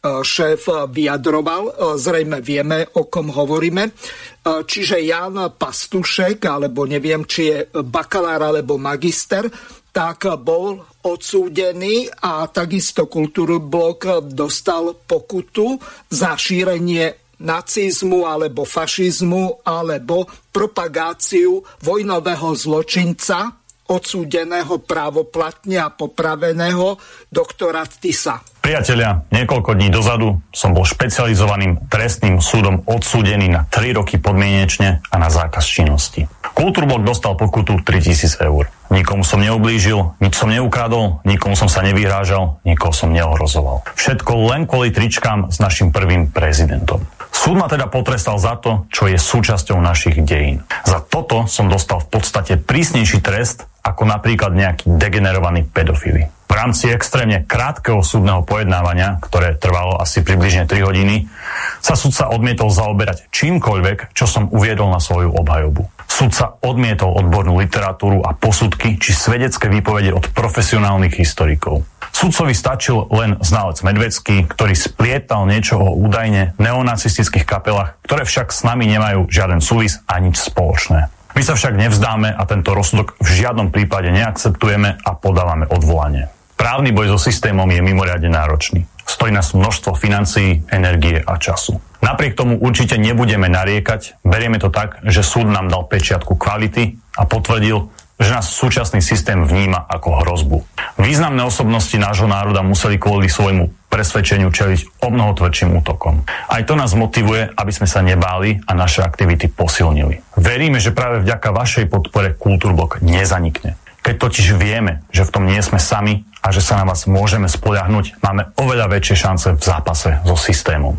šéf 0.01 0.89
vyjadroval. 0.89 1.95
Zrejme 1.97 2.41
vieme, 2.41 2.89
o 2.97 3.05
kom 3.05 3.29
hovoríme. 3.29 3.93
Čiže 4.41 4.97
Jan 5.05 5.53
Pastušek, 5.53 6.41
alebo 6.49 6.89
neviem, 6.89 7.21
či 7.29 7.41
je 7.45 7.57
bakalár 7.85 8.41
alebo 8.49 8.81
magister, 8.81 9.45
tak 9.93 10.25
bol 10.41 10.81
odsúdený 11.05 12.09
a 12.23 12.47
takisto 12.49 13.05
Kultúrblok 13.05 14.25
dostal 14.33 14.95
pokutu 15.05 15.77
za 16.09 16.33
šírenie 16.33 17.37
nacizmu 17.41 18.25
alebo 18.29 18.63
fašizmu 18.65 19.65
alebo 19.65 20.29
propagáciu 20.53 21.61
vojnového 21.81 22.53
zločinca 22.53 23.60
odsúdeného 23.91 24.79
právoplatne 24.79 25.83
a 25.83 25.91
popraveného 25.91 26.95
doktora 27.27 27.83
Tisa. 27.83 28.39
Priatelia, 28.63 29.27
niekoľko 29.33 29.75
dní 29.75 29.91
dozadu 29.91 30.39
som 30.55 30.71
bol 30.71 30.87
špecializovaným 30.87 31.91
trestným 31.91 32.39
súdom 32.39 32.85
odsúdený 32.87 33.51
na 33.51 33.67
3 33.67 33.99
roky 33.99 34.15
podmienečne 34.21 35.03
a 35.03 35.15
na 35.19 35.27
zákaz 35.27 35.65
činnosti. 35.65 36.29
Kultúrblok 36.55 37.01
dostal 37.01 37.33
pokutu 37.35 37.81
3000 37.81 38.47
eur. 38.47 38.69
Nikomu 38.91 39.23
som 39.23 39.39
neublížil, 39.39 40.19
nič 40.19 40.35
som 40.35 40.51
neukradol, 40.51 41.23
nikomu 41.23 41.55
som 41.55 41.71
sa 41.71 41.81
nevyhrážal, 41.81 42.59
nikoho 42.67 42.91
som 42.91 43.09
neohrozoval. 43.09 43.87
Všetko 43.95 44.51
len 44.51 44.67
kvôli 44.67 44.91
tričkám 44.91 45.49
s 45.49 45.57
našim 45.63 45.89
prvým 45.89 46.29
prezidentom. 46.29 47.01
Súd 47.31 47.55
ma 47.57 47.71
teda 47.71 47.87
potrestal 47.87 48.37
za 48.37 48.59
to, 48.59 48.85
čo 48.91 49.07
je 49.07 49.15
súčasťou 49.15 49.79
našich 49.79 50.19
dejín. 50.21 50.61
Za 50.83 50.99
toto 51.01 51.47
som 51.47 51.71
dostal 51.71 52.03
v 52.03 52.19
podstate 52.19 52.59
prísnejší 52.59 53.23
trest 53.23 53.65
ako 53.81 54.05
napríklad 54.05 54.53
nejaký 54.53 54.85
degenerovaný 54.99 55.65
pedofily. 55.65 56.29
V 56.29 56.53
rámci 56.53 56.91
extrémne 56.91 57.47
krátkeho 57.47 58.03
súdneho 58.03 58.43
pojednávania, 58.43 59.17
ktoré 59.23 59.55
trvalo 59.55 59.97
asi 59.97 60.19
približne 60.21 60.67
3 60.67 60.83
hodiny, 60.83 61.31
sa 61.79 61.95
sudca 61.95 62.27
odmietol 62.29 62.67
zaoberať 62.67 63.31
čímkoľvek, 63.31 64.11
čo 64.11 64.27
som 64.27 64.51
uviedol 64.51 64.91
na 64.91 64.99
svoju 64.99 65.31
obhajobu. 65.31 65.87
Sudca 66.11 66.59
odmietol 66.59 67.15
odbornú 67.15 67.55
literatúru 67.55 68.19
a 68.21 68.35
posudky 68.35 68.99
či 68.99 69.15
svedecké 69.15 69.71
výpovede 69.71 70.11
od 70.11 70.27
profesionálnych 70.35 71.15
historikov. 71.15 71.87
Sudcovi 72.11 72.53
stačil 72.53 73.07
len 73.09 73.39
znalec 73.41 73.81
Medvecký, 73.81 74.45
ktorý 74.45 74.77
splietal 74.77 75.47
niečo 75.49 75.79
o 75.79 75.95
údajne 75.95 76.53
neonacistických 76.59 77.47
kapelách, 77.47 77.97
ktoré 78.05 78.27
však 78.27 78.53
s 78.53 78.61
nami 78.67 78.85
nemajú 78.85 79.31
žiaden 79.31 79.63
súvis 79.63 80.03
a 80.05 80.19
nič 80.21 80.37
spoločné. 80.37 81.09
My 81.31 81.41
sa 81.41 81.55
však 81.55 81.79
nevzdáme 81.79 82.35
a 82.35 82.43
tento 82.43 82.75
rozsudok 82.75 83.15
v 83.23 83.29
žiadnom 83.31 83.71
prípade 83.71 84.11
neakceptujeme 84.11 84.99
a 84.99 85.11
podávame 85.15 85.63
odvolanie. 85.71 86.27
Právny 86.59 86.91
boj 86.93 87.15
so 87.15 87.19
systémom 87.19 87.65
je 87.71 87.81
mimoriadne 87.81 88.29
náročný. 88.29 88.85
Stojí 89.07 89.33
nás 89.33 89.55
množstvo 89.57 89.97
financií, 89.97 90.61
energie 90.69 91.23
a 91.23 91.39
času. 91.39 91.81
Napriek 92.05 92.37
tomu 92.37 92.57
určite 92.57 93.01
nebudeme 93.01 93.49
nariekať, 93.49 94.21
berieme 94.25 94.61
to 94.61 94.69
tak, 94.69 95.01
že 95.05 95.25
súd 95.25 95.49
nám 95.49 95.69
dal 95.69 95.89
pečiatku 95.89 96.37
kvality 96.37 96.97
a 97.17 97.25
potvrdil, 97.25 97.89
že 98.21 98.29
nás 98.29 98.53
súčasný 98.53 99.01
systém 99.01 99.41
vníma 99.41 99.89
ako 99.89 100.21
hrozbu. 100.21 100.57
Významné 101.01 101.41
osobnosti 101.41 101.97
nášho 101.97 102.29
národa 102.29 102.61
museli 102.61 103.01
kvôli 103.01 103.25
svojmu 103.25 103.89
presvedčeniu 103.89 104.53
čeliť 104.53 105.03
o 105.03 105.11
mnoho 105.11 105.35
tvrdším 105.35 105.75
útokom. 105.81 106.23
Aj 106.47 106.61
to 106.63 106.79
nás 106.79 106.95
motivuje, 106.95 107.49
aby 107.51 107.71
sme 107.73 107.89
sa 107.89 107.99
nebáli 108.05 108.61
a 108.63 108.71
naše 108.77 109.03
aktivity 109.03 109.51
posilnili. 109.51 110.21
Veríme, 110.39 110.79
že 110.79 110.95
práve 110.95 111.25
vďaka 111.25 111.49
vašej 111.51 111.85
podpore 111.91 112.37
Kultúrblok 112.37 113.03
nezanikne. 113.03 113.75
Keď 114.01 114.15
totiž 114.17 114.57
vieme, 114.57 115.05
že 115.13 115.27
v 115.27 115.33
tom 115.33 115.43
nie 115.45 115.61
sme 115.61 115.77
sami 115.77 116.25
a 116.41 116.49
že 116.49 116.63
sa 116.63 116.79
na 116.79 116.89
vás 116.89 117.05
môžeme 117.05 117.45
spoľahnúť, 117.45 118.23
máme 118.23 118.49
oveľa 118.57 118.89
väčšie 118.89 119.15
šance 119.17 119.47
v 119.53 119.61
zápase 119.61 120.09
so 120.25 120.33
systémom. 120.33 120.97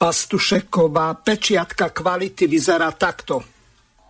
Pastušeková 0.00 1.20
pečiatka 1.20 1.92
kvality 1.92 2.48
vyzerá 2.48 2.90
takto. 2.96 3.51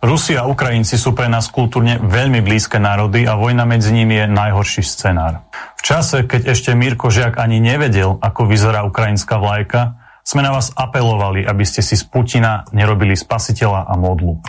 Rusi 0.03 0.35
a 0.35 0.43
Ukrajinci 0.43 0.99
sú 0.99 1.15
pre 1.15 1.31
nás 1.31 1.47
kultúrne 1.47 1.95
veľmi 1.95 2.43
blízke 2.43 2.75
národy 2.75 3.23
a 3.23 3.39
vojna 3.39 3.63
medzi 3.63 3.95
nimi 3.95 4.19
je 4.19 4.27
najhorší 4.27 4.83
scenár. 4.83 5.47
V 5.79 5.81
čase, 5.81 6.27
keď 6.27 6.51
ešte 6.51 6.75
Mirko 6.75 7.07
Žiak 7.07 7.39
ani 7.39 7.63
nevedel, 7.63 8.19
ako 8.19 8.43
vyzerá 8.51 8.83
ukrajinská 8.83 9.39
vlajka, 9.39 9.95
sme 10.19 10.43
na 10.43 10.51
vás 10.51 10.75
apelovali, 10.75 11.47
aby 11.47 11.63
ste 11.63 11.79
si 11.79 11.95
z 11.95 12.03
Putina 12.03 12.67
nerobili 12.75 13.15
spasiteľa 13.15 13.87
a 13.87 13.95
modlu. 13.95 14.43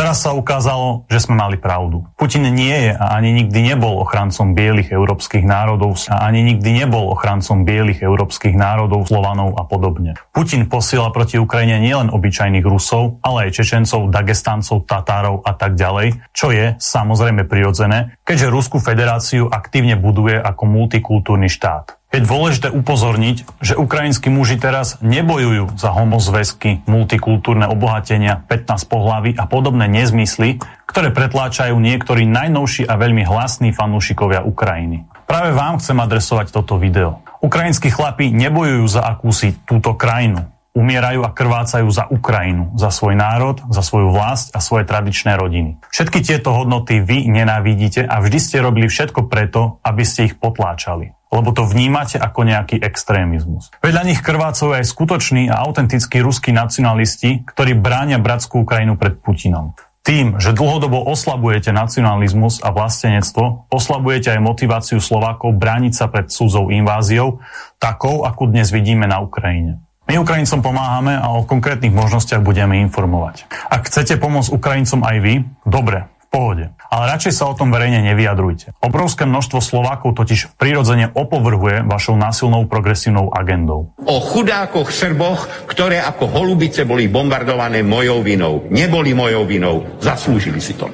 Teraz 0.00 0.24
sa 0.24 0.32
ukázalo, 0.32 1.04
že 1.12 1.20
sme 1.20 1.36
mali 1.36 1.60
pravdu. 1.60 2.08
Putin 2.16 2.48
nie 2.48 2.72
je 2.72 2.96
a 2.96 3.20
ani 3.20 3.36
nikdy 3.36 3.60
nebol 3.68 4.00
ochrancom 4.00 4.56
bielých 4.56 4.96
európskych 4.96 5.44
národov 5.44 6.00
a 6.08 6.24
ani 6.24 6.40
nikdy 6.40 6.72
nebol 6.72 7.12
ochrancom 7.12 7.68
bielých 7.68 8.08
európskych 8.08 8.56
národov, 8.56 9.04
Slovanov 9.12 9.60
a 9.60 9.68
podobne. 9.68 10.16
Putin 10.32 10.72
posiela 10.72 11.12
proti 11.12 11.36
Ukrajine 11.36 11.84
nielen 11.84 12.08
obyčajných 12.16 12.64
Rusov, 12.64 13.20
ale 13.20 13.52
aj 13.52 13.60
Čečencov, 13.60 14.08
Dagestancov, 14.08 14.88
Tatárov 14.88 15.44
a 15.44 15.52
tak 15.52 15.76
ďalej, 15.76 16.32
čo 16.32 16.48
je 16.48 16.80
samozrejme 16.80 17.44
prirodzené, 17.44 18.16
keďže 18.24 18.48
Rusku 18.48 18.80
federáciu 18.80 19.52
aktívne 19.52 20.00
buduje 20.00 20.40
ako 20.40 20.64
multikultúrny 20.64 21.52
štát. 21.52 21.99
Je 22.10 22.18
dôležité 22.18 22.74
upozorniť, 22.74 23.62
že 23.62 23.78
ukrajinskí 23.78 24.34
muži 24.34 24.58
teraz 24.58 24.98
nebojujú 24.98 25.78
za 25.78 25.94
homozväzky, 25.94 26.82
multikultúrne 26.90 27.70
obohatenia, 27.70 28.42
15 28.50 28.90
pohlavy 28.90 29.38
a 29.38 29.46
podobné 29.46 29.86
nezmysly, 29.86 30.58
ktoré 30.90 31.14
pretláčajú 31.14 31.78
niektorí 31.78 32.26
najnovší 32.26 32.90
a 32.90 32.98
veľmi 32.98 33.22
hlasní 33.22 33.70
fanúšikovia 33.70 34.42
Ukrajiny. 34.42 35.06
Práve 35.30 35.54
vám 35.54 35.78
chcem 35.78 36.02
adresovať 36.02 36.50
toto 36.50 36.82
video. 36.82 37.22
Ukrajinskí 37.46 37.94
chlapi 37.94 38.34
nebojujú 38.34 38.90
za 38.90 39.06
akúsi 39.06 39.54
túto 39.62 39.94
krajinu. 39.94 40.50
Umierajú 40.70 41.26
a 41.26 41.34
krvácajú 41.34 41.90
za 41.90 42.06
Ukrajinu, 42.06 42.74
za 42.78 42.94
svoj 42.94 43.18
národ, 43.18 43.58
za 43.74 43.82
svoju 43.82 44.14
vlast 44.14 44.54
a 44.54 44.62
svoje 44.62 44.86
tradičné 44.86 45.34
rodiny. 45.34 45.82
Všetky 45.90 46.22
tieto 46.22 46.54
hodnoty 46.54 47.02
vy 47.02 47.26
nenávidíte 47.26 48.06
a 48.06 48.22
vždy 48.22 48.38
ste 48.38 48.62
robili 48.62 48.86
všetko 48.86 49.26
preto, 49.26 49.82
aby 49.82 50.06
ste 50.06 50.30
ich 50.30 50.38
potláčali 50.38 51.18
lebo 51.30 51.54
to 51.54 51.62
vnímate 51.62 52.18
ako 52.18 52.42
nejaký 52.42 52.82
extrémizmus. 52.82 53.70
Vedľa 53.78 54.02
nich 54.02 54.18
krvácajú 54.20 54.74
aj 54.74 54.82
skutoční 54.82 55.46
a 55.46 55.62
autentickí 55.62 56.18
ruskí 56.18 56.50
nacionalisti, 56.50 57.46
ktorí 57.46 57.78
bránia 57.78 58.18
bratskú 58.18 58.66
Ukrajinu 58.66 58.98
pred 58.98 59.14
Putinom. 59.22 59.78
Tým, 60.00 60.40
že 60.40 60.56
dlhodobo 60.56 61.06
oslabujete 61.06 61.70
nacionalizmus 61.76 62.64
a 62.64 62.72
vlastenectvo, 62.72 63.70
oslabujete 63.70 64.32
aj 64.32 64.40
motiváciu 64.42 64.98
Slovákov 64.98 65.54
brániť 65.60 65.92
sa 65.92 66.08
pred 66.08 66.32
cudzou 66.32 66.72
inváziou, 66.72 67.38
takou, 67.76 68.24
akú 68.24 68.48
dnes 68.48 68.72
vidíme 68.72 69.06
na 69.06 69.20
Ukrajine. 69.20 69.84
My 70.10 70.18
Ukrajincom 70.18 70.58
pomáhame 70.58 71.14
a 71.14 71.30
o 71.38 71.46
konkrétnych 71.46 71.94
možnostiach 71.94 72.42
budeme 72.42 72.82
informovať. 72.82 73.46
Ak 73.70 73.86
chcete 73.86 74.18
pomôcť 74.18 74.50
Ukrajincom 74.50 75.06
aj 75.06 75.16
vy, 75.22 75.34
dobre, 75.62 76.10
pohode. 76.26 76.66
Ale 76.90 77.14
radšej 77.14 77.30
sa 77.30 77.46
o 77.46 77.54
tom 77.54 77.70
verejne 77.70 78.02
nevyjadrujte. 78.02 78.74
Obrovské 78.82 79.22
množstvo 79.22 79.62
Slovákov 79.62 80.18
totiž 80.18 80.58
prirodzene 80.58 81.14
opovrhuje 81.14 81.86
vašou 81.86 82.18
násilnou 82.18 82.66
progresívnou 82.66 83.30
agendou. 83.30 83.94
O 84.02 84.18
chudákoch 84.18 84.90
Srboch, 84.90 85.46
ktoré 85.70 86.02
ako 86.02 86.26
holubice 86.26 86.82
boli 86.82 87.06
bombardované 87.06 87.86
mojou 87.86 88.26
vinou. 88.26 88.66
Neboli 88.66 89.14
mojou 89.14 89.46
vinou. 89.46 89.86
Zaslúžili 90.02 90.58
si 90.58 90.74
to. 90.74 90.90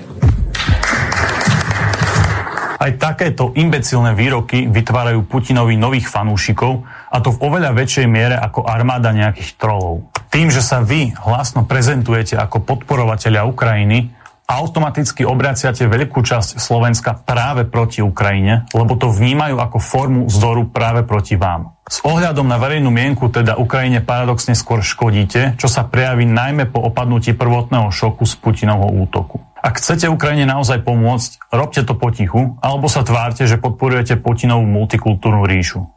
Aj 2.77 2.93
takéto 3.01 3.57
imbecilné 3.57 4.13
výroky 4.13 4.69
vytvárajú 4.69 5.25
Putinovi 5.25 5.75
nových 5.81 6.07
fanúšikov, 6.07 6.85
a 7.11 7.17
to 7.23 7.35
v 7.35 7.43
oveľa 7.43 7.73
väčšej 7.77 8.07
miere 8.11 8.37
ako 8.37 8.67
armáda 8.67 9.15
nejakých 9.15 9.57
trolov. 9.59 10.11
Tým, 10.31 10.51
že 10.51 10.61
sa 10.61 10.83
vy 10.83 11.15
hlasno 11.17 11.65
prezentujete 11.65 12.35
ako 12.37 12.63
podporovateľia 12.67 13.47
Ukrajiny, 13.47 14.13
automaticky 14.47 15.27
obraciate 15.27 15.91
veľkú 15.91 16.23
časť 16.23 16.63
Slovenska 16.63 17.19
práve 17.19 17.67
proti 17.67 17.99
Ukrajine, 17.99 18.71
lebo 18.71 18.95
to 18.95 19.11
vnímajú 19.11 19.59
ako 19.59 19.79
formu 19.83 20.23
zdoru 20.31 20.71
práve 20.71 21.03
proti 21.03 21.35
vám. 21.35 21.75
S 21.87 22.03
ohľadom 22.03 22.47
na 22.47 22.59
verejnú 22.59 22.91
mienku 22.91 23.31
teda 23.31 23.59
Ukrajine 23.59 24.03
paradoxne 24.03 24.55
skôr 24.59 24.83
škodíte, 24.83 25.55
čo 25.59 25.71
sa 25.71 25.87
prejaví 25.87 26.27
najmä 26.27 26.71
po 26.71 26.83
opadnutí 26.83 27.35
prvotného 27.35 27.91
šoku 27.91 28.27
z 28.27 28.35
Putinovho 28.39 28.91
útoku. 28.91 29.43
Ak 29.63 29.83
chcete 29.83 30.07
Ukrajine 30.07 30.47
naozaj 30.47 30.83
pomôcť, 30.83 31.51
robte 31.51 31.83
to 31.83 31.99
potichu, 31.99 32.55
alebo 32.63 32.87
sa 32.87 33.03
tvárte, 33.03 33.51
že 33.51 33.59
podporujete 33.59 34.19
Putinovú 34.19 34.63
multikultúrnu 34.63 35.43
ríšu. 35.47 35.96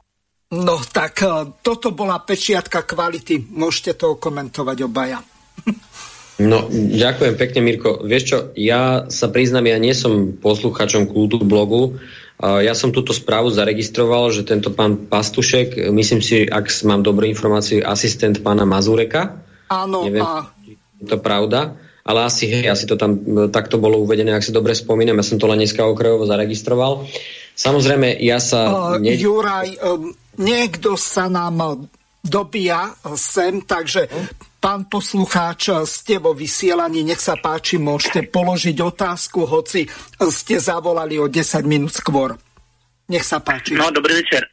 No 0.50 0.82
tak 0.82 1.22
e, 1.22 1.54
toto 1.62 1.94
bola 1.94 2.18
pečiatka 2.26 2.82
kvality. 2.82 3.54
Môžete 3.54 3.94
to 4.02 4.18
komentovať 4.18 4.78
obaja. 4.82 5.22
No, 6.40 6.72
ďakujem 6.72 7.36
pekne, 7.36 7.60
Mirko. 7.62 8.00
Vieš 8.00 8.24
čo, 8.24 8.38
ja 8.56 9.12
sa 9.12 9.28
priznám, 9.28 9.68
ja 9.68 9.76
nie 9.76 9.92
som 9.92 10.40
posluchačom 10.40 11.12
kultúr 11.12 11.44
blogu. 11.44 12.00
Ja 12.40 12.72
som 12.72 12.96
túto 12.96 13.12
správu 13.12 13.52
zaregistroval, 13.52 14.32
že 14.32 14.48
tento 14.48 14.72
pán 14.72 15.12
Pastušek, 15.12 15.92
myslím 15.92 16.24
si, 16.24 16.48
ak 16.48 16.72
mám 16.88 17.04
dobrú 17.04 17.28
informáciu, 17.28 17.84
asistent 17.84 18.40
pána 18.40 18.64
Mazureka. 18.64 19.44
Áno. 19.68 20.08
Neviem, 20.08 20.24
a... 20.24 20.48
je 21.04 21.12
to 21.12 21.20
pravda. 21.20 21.76
Ale 22.08 22.24
asi, 22.24 22.48
hej, 22.48 22.72
asi 22.72 22.88
to 22.88 22.96
tam 22.96 23.20
takto 23.52 23.76
bolo 23.76 24.00
uvedené, 24.00 24.32
ak 24.32 24.48
si 24.48 24.56
dobre 24.56 24.72
spomínam. 24.72 25.20
Ja 25.20 25.28
som 25.28 25.44
to 25.44 25.52
len 25.52 25.60
dneska 25.60 25.84
okrajovo 25.84 26.24
zaregistroval. 26.24 27.04
Samozrejme, 27.60 28.16
ja 28.24 28.40
sa... 28.40 28.96
Uh, 28.96 29.04
ne... 29.04 29.20
Juraj, 29.20 29.76
um, 29.84 30.16
niekto 30.40 30.96
sa 30.96 31.28
nám 31.28 31.88
dobíja 32.24 32.96
sem, 33.16 33.62
takže 33.62 34.08
Pán 34.60 34.92
poslucháč, 34.92 35.72
ste 35.88 36.20
vo 36.20 36.36
vysielaní, 36.36 37.08
nech 37.08 37.24
sa 37.24 37.40
páči, 37.40 37.80
môžete 37.80 38.28
položiť 38.28 38.76
otázku, 38.84 39.48
hoci 39.48 39.88
ste 40.36 40.60
zavolali 40.60 41.16
o 41.16 41.32
10 41.32 41.64
minút 41.64 41.96
skôr. 41.96 42.36
Nech 43.08 43.24
sa 43.24 43.40
páči. 43.40 43.80
No, 43.80 43.88
dobrý 43.88 44.20
večer. 44.20 44.44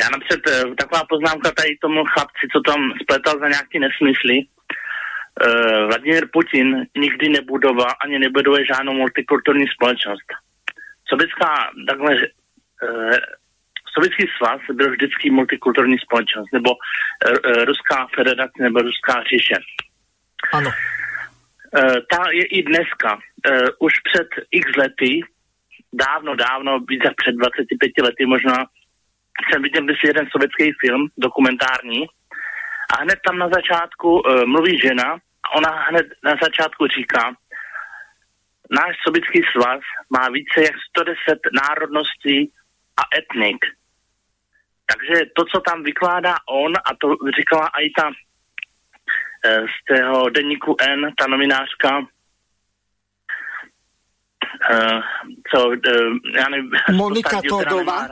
Já 0.00 0.08
napřed 0.08 0.40
eh, 0.46 0.74
taková 0.78 1.02
poznámka 1.04 1.50
tady 1.52 1.76
tomu 1.80 2.04
chlapci, 2.04 2.44
co 2.52 2.60
tam 2.70 2.80
spletal 3.02 3.34
za 3.38 3.48
nějaký 3.48 3.78
nesmysly. 3.78 4.38
Uh, 5.32 5.86
Vladimír 5.88 6.28
Putin 6.32 6.86
nikdy 6.96 7.28
nebudoval 7.28 7.92
ani 8.04 8.18
nebuduje 8.18 8.66
žádnou 8.66 8.92
multikulturní 8.92 9.66
společnost. 9.74 10.28
Sovětská 11.08 11.70
takhle 11.88 12.12
uh, 12.16 13.16
Sovětský 13.94 14.24
svaz 14.36 14.60
byl 14.72 14.90
vždycky 14.90 15.30
multikulturní 15.30 15.98
společnost, 15.98 16.52
nebo 16.52 16.70
uh, 16.70 17.64
Ruská 17.64 18.06
federace, 18.14 18.62
nebo 18.62 18.78
Ruská 18.78 19.22
říše. 19.30 19.54
Ano. 20.52 20.70
Uh, 20.70 21.96
ta 22.10 22.30
je 22.30 22.44
i 22.44 22.62
dneska. 22.62 23.14
Uh, 23.14 23.68
už 23.78 23.92
před 24.12 24.28
x 24.50 24.76
lety, 24.76 25.20
dávno, 25.92 26.34
dávno, 26.34 26.78
víc 26.78 27.02
před 27.16 27.32
25 27.32 27.92
lety 28.02 28.26
možná, 28.26 28.56
jsem 29.50 29.62
viděl 29.62 29.82
si 29.86 30.06
jeden 30.06 30.26
sovětský 30.32 30.72
film, 30.80 31.08
dokumentární, 31.18 32.06
a 32.92 33.02
hned 33.02 33.18
tam 33.26 33.38
na 33.38 33.48
začátku 33.48 34.20
uh, 34.20 34.44
mluví 34.44 34.78
žena 34.78 35.08
a 35.44 35.56
ona 35.56 35.70
hned 35.88 36.06
na 36.24 36.34
začátku 36.42 36.86
říká, 36.86 37.34
náš 38.70 38.96
sovětský 39.06 39.40
svaz 39.52 39.80
má 40.10 40.28
více 40.28 40.62
jak 40.62 40.76
110 40.90 41.38
národností 41.60 42.52
a 43.00 43.02
etnik. 43.18 43.58
Takže 44.92 45.24
to, 45.36 45.44
co 45.44 45.60
tam 45.60 45.82
vykládá 45.82 46.34
on, 46.50 46.72
a 46.76 46.90
to 47.00 47.06
říkala 47.38 47.70
i 47.80 47.90
ta 48.00 48.10
eh, 49.44 49.60
z 49.60 49.94
tého 49.94 50.30
denníku 50.30 50.76
N, 50.80 51.12
ta 51.18 51.26
novinářka, 51.26 51.98
uh, 54.70 55.00
co, 55.50 55.68
uh, 55.68 55.74
já 56.36 56.48
nevím, 56.48 56.70
Monika 56.92 57.40
Todová. 57.48 58.08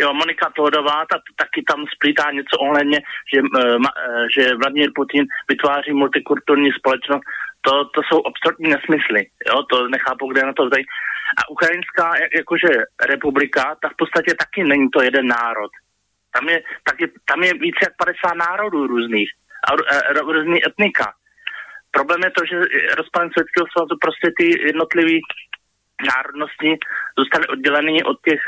Jo, 0.00 0.14
Monika 0.14 0.50
Todová, 0.56 1.06
ta 1.10 1.18
taky 1.36 1.62
tam 1.68 1.84
splítá 1.94 2.30
něco 2.30 2.58
ohledně, 2.58 2.98
že, 3.34 3.42
uh, 3.42 3.84
že 4.36 4.54
Vladimír 4.54 4.90
Putin 4.94 5.26
vytváří 5.48 5.92
multikulturní 5.92 6.70
společnost. 6.78 7.22
To, 7.68 7.84
to 7.94 8.00
jsou 8.02 8.18
abstraktní 8.26 8.68
nesmysly. 8.70 9.22
Jo, 9.48 9.62
to 9.70 9.88
nechápu, 9.88 10.32
kde 10.32 10.42
na 10.42 10.52
to 10.52 10.66
zdají. 10.66 10.84
A 11.38 11.50
ukrajinská 11.50 12.06
jakože 12.36 12.68
republika, 13.12 13.76
tak 13.82 13.92
v 13.92 13.96
podstatě 13.96 14.34
taky 14.34 14.64
není 14.64 14.90
to 14.90 15.02
jeden 15.02 15.26
národ. 15.26 15.70
Tam 16.34 16.48
je, 16.48 16.58
taky, 16.84 17.12
tam 17.28 17.42
je 17.42 17.52
více 17.54 17.80
jak 17.82 17.96
50 17.96 18.34
národů 18.34 18.86
různých 18.86 19.30
a 19.68 19.72
uh, 19.72 20.32
různý 20.32 20.58
etnika. 20.66 21.12
Problém 21.90 22.20
je 22.24 22.30
to, 22.30 22.42
že 22.50 22.56
rozpadem 23.00 23.30
Sovětského 23.32 23.66
svazu 23.72 23.94
prostě 24.00 24.28
ty 24.38 24.46
jednotlivé 24.66 25.18
národnosti 26.12 26.70
zůstaly 27.18 27.46
oddělené 27.46 28.04
od, 28.04 28.16
těch, 28.28 28.40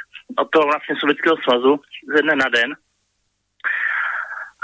od 0.43 0.49
toho 0.51 0.65
vlastně 0.65 0.95
Sovětského 1.01 1.37
svazu 1.45 1.81
ze 2.15 2.23
dne 2.23 2.35
na 2.37 2.49
den. 2.49 2.71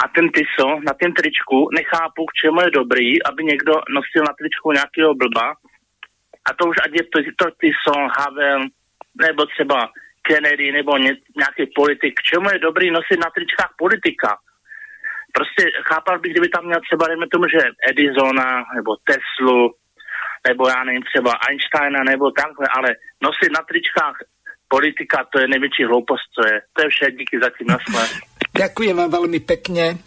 A 0.03 0.09
ten 0.15 0.27
TISO 0.35 0.69
na 0.89 0.93
tom 1.01 1.13
tričku 1.13 1.59
nechápu, 1.79 2.21
k 2.27 2.37
čemu 2.41 2.61
je 2.61 2.71
dobrý, 2.71 3.23
aby 3.29 3.45
někdo 3.45 3.73
nosil 3.97 4.23
na 4.29 4.35
tričku 4.39 4.73
nějakého 4.73 5.15
blba. 5.15 5.47
A 6.47 6.51
to 6.59 6.63
už 6.71 6.77
ať 6.85 6.93
je 6.99 7.05
to, 7.13 7.19
to 7.41 7.47
TISO, 7.61 7.95
Havel, 8.19 8.61
nebo 9.25 9.47
třeba 9.47 9.79
Kennedy, 10.27 10.73
nebo 10.73 10.99
ně, 10.99 11.13
nějaký 11.43 11.65
politik. 11.75 12.13
K 12.21 12.27
čemu 12.31 12.47
je 12.51 12.59
dobrý 12.59 12.91
nosit 12.91 13.19
na 13.25 13.31
tričkách 13.31 13.73
politika? 13.79 14.31
Prostě 15.37 15.63
chápal 15.91 16.19
bych, 16.19 16.33
kdyby 16.33 16.49
tam 16.49 16.65
měl 16.65 16.81
třeba, 16.81 17.09
dejme 17.09 17.27
tomu, 17.29 17.45
že 17.49 17.61
Edisona, 17.91 18.51
nebo 18.77 18.91
Teslu, 19.09 19.75
nebo 20.49 20.69
já 20.69 20.85
nevím, 20.85 21.03
třeba 21.03 21.33
Einsteina, 21.49 22.01
nebo 22.05 22.31
takhle, 22.31 22.67
ale 22.77 22.89
nosit 23.23 23.51
na 23.53 23.63
tričkách 23.69 24.17
politika, 24.69 25.25
to 25.33 25.41
je 25.41 25.49
největší 25.49 25.85
hloupost, 25.85 26.27
co 26.35 26.41
je. 26.49 26.57
To 26.73 26.83
je 26.83 26.89
vše, 26.89 27.07
díky 27.11 27.37
zatím, 27.43 27.67
nasle. 27.67 28.03
Ďakujem 28.57 28.95
vám 28.97 29.11
veľmi 29.13 29.41
pekne. 29.45 30.01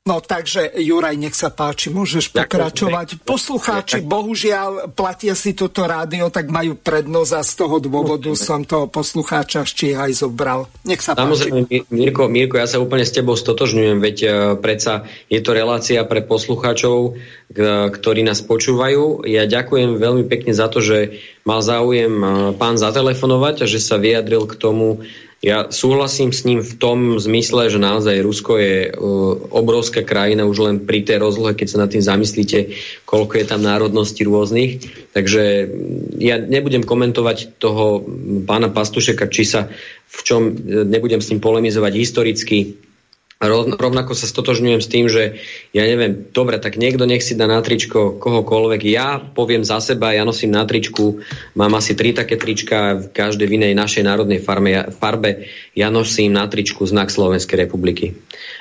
No 0.00 0.16
takže, 0.24 0.80
Juraj, 0.80 1.12
nech 1.20 1.36
sa 1.36 1.52
páči, 1.52 1.92
môžeš 1.92 2.32
pokračovať. 2.32 3.20
Poslucháči, 3.20 4.00
bohužiaľ, 4.00 4.96
platia 4.96 5.36
si 5.36 5.52
toto 5.52 5.84
rádio, 5.84 6.32
tak 6.32 6.48
majú 6.48 6.72
prednosť 6.72 7.32
a 7.36 7.44
z 7.44 7.52
toho 7.52 7.76
dôvodu 7.84 8.32
som 8.32 8.64
toho 8.64 8.88
poslucháča 8.88 9.68
aj 10.00 10.10
zobral. 10.16 10.72
Nech 10.88 11.04
sa 11.04 11.12
páči. 11.12 11.52
Samozrejme, 11.52 11.60
Mirko, 11.92 12.32
Mirko, 12.32 12.56
ja 12.56 12.64
sa 12.64 12.80
úplne 12.80 13.04
s 13.04 13.12
tebou 13.12 13.36
stotožňujem, 13.36 14.00
veď 14.00 14.16
uh, 14.24 14.32
predsa 14.56 15.04
je 15.28 15.38
to 15.44 15.52
relácia 15.52 16.00
pre 16.08 16.24
poslucháčov, 16.24 17.20
ktorí 17.92 18.24
nás 18.24 18.40
počúvajú. 18.40 19.28
Ja 19.28 19.44
ďakujem 19.44 20.00
veľmi 20.00 20.24
pekne 20.32 20.56
za 20.56 20.72
to, 20.72 20.80
že 20.80 21.20
mal 21.44 21.60
záujem 21.60 22.14
uh, 22.18 22.28
pán 22.56 22.80
zatelefonovať 22.80 23.62
a 23.62 23.66
že 23.68 23.76
sa 23.76 24.00
vyjadril 24.00 24.48
k 24.48 24.56
tomu, 24.56 25.04
ja 25.40 25.72
súhlasím 25.72 26.36
s 26.36 26.44
ním 26.44 26.60
v 26.60 26.76
tom 26.76 27.16
zmysle, 27.16 27.72
že 27.72 27.80
naozaj 27.80 28.20
Rusko 28.20 28.60
je 28.60 28.92
uh, 28.92 29.40
obrovská 29.48 30.04
krajina 30.04 30.44
už 30.44 30.58
len 30.60 30.76
pri 30.84 31.00
tej 31.00 31.16
rozlohe, 31.16 31.56
keď 31.56 31.66
sa 31.66 31.80
nad 31.80 31.88
tým 31.88 32.04
zamyslíte, 32.04 32.76
koľko 33.08 33.40
je 33.40 33.46
tam 33.48 33.64
národností 33.64 34.28
rôznych. 34.28 34.84
Takže 35.16 35.64
mm, 35.64 36.20
ja 36.20 36.36
nebudem 36.36 36.84
komentovať 36.84 37.56
toho 37.56 38.04
pána 38.44 38.68
Pastušeka, 38.68 39.32
či 39.32 39.48
sa 39.48 39.72
v 40.12 40.20
čom, 40.20 40.42
e, 40.52 40.84
nebudem 40.84 41.24
s 41.24 41.32
ním 41.32 41.40
polemizovať 41.40 41.92
historicky, 41.96 42.76
Rovnako 43.40 44.12
sa 44.12 44.28
stotožňujem 44.28 44.84
s 44.84 44.92
tým, 44.92 45.08
že 45.08 45.40
ja 45.72 45.88
neviem, 45.88 46.28
dobre, 46.28 46.60
tak 46.60 46.76
niekto 46.76 47.08
nech 47.08 47.24
si 47.24 47.32
dá 47.32 47.48
na 47.48 47.64
tričko 47.64 48.20
kohokoľvek. 48.20 48.84
Ja 48.84 49.16
poviem 49.16 49.64
za 49.64 49.80
seba, 49.80 50.12
ja 50.12 50.28
nosím 50.28 50.52
na 50.52 50.68
tričku, 50.68 51.24
mám 51.56 51.72
asi 51.72 51.96
tri 51.96 52.12
také 52.12 52.36
trička 52.36 53.00
v 53.00 53.08
každej 53.08 53.48
vinej 53.48 53.72
našej 53.72 54.04
národnej 54.04 54.44
farme, 54.44 54.92
farbe. 54.92 55.48
Ja 55.72 55.88
nosím 55.88 56.36
na 56.36 56.44
tričku 56.52 56.84
znak 56.84 57.08
Slovenskej 57.08 57.64
republiky. 57.64 58.12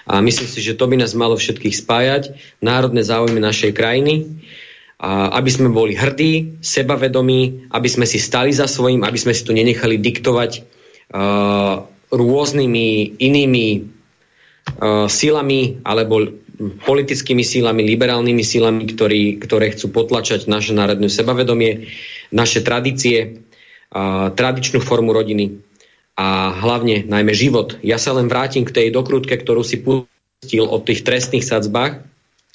A 0.08 0.24
myslím 0.24 0.48
si, 0.48 0.64
že 0.64 0.80
to 0.80 0.88
by 0.88 0.96
nás 0.96 1.12
malo 1.12 1.36
všetkých 1.36 1.76
spájať, 1.76 2.24
národné 2.64 3.04
záujmy 3.04 3.44
našej 3.44 3.76
krajiny, 3.76 4.32
a 4.96 5.36
aby 5.44 5.52
sme 5.52 5.76
boli 5.76 5.92
hrdí, 5.92 6.64
sebavedomí, 6.64 7.68
aby 7.76 7.90
sme 7.92 8.08
si 8.08 8.16
stali 8.16 8.56
za 8.56 8.64
svojím, 8.64 9.04
aby 9.04 9.20
sme 9.20 9.36
si 9.36 9.44
to 9.44 9.52
nenechali 9.52 10.00
diktovať 10.00 10.52
uh, 11.12 11.84
rôznymi 12.16 13.20
inými 13.20 13.99
silami 15.12 15.84
alebo 15.84 16.40
politickými 16.60 17.40
sílami, 17.40 17.88
liberálnymi 17.88 18.44
sílami, 18.44 18.84
ktorí, 18.92 19.40
ktoré 19.40 19.72
chcú 19.72 19.96
potlačať 19.96 20.52
naše 20.52 20.76
národné 20.76 21.08
sebavedomie, 21.08 21.88
naše 22.36 22.60
tradície, 22.60 23.48
uh, 23.96 24.28
tradičnú 24.36 24.84
formu 24.84 25.16
rodiny 25.16 25.64
a 26.20 26.52
hlavne 26.52 27.08
najmä 27.08 27.32
život. 27.32 27.80
Ja 27.80 27.96
sa 27.96 28.12
len 28.12 28.28
vrátim 28.28 28.68
k 28.68 28.76
tej 28.76 28.88
dokrutke, 28.92 29.40
ktorú 29.40 29.64
si 29.64 29.80
pustil 29.80 30.68
o 30.68 30.84
tých 30.84 31.08
trestných 31.08 31.48
sadzbách. 31.48 32.04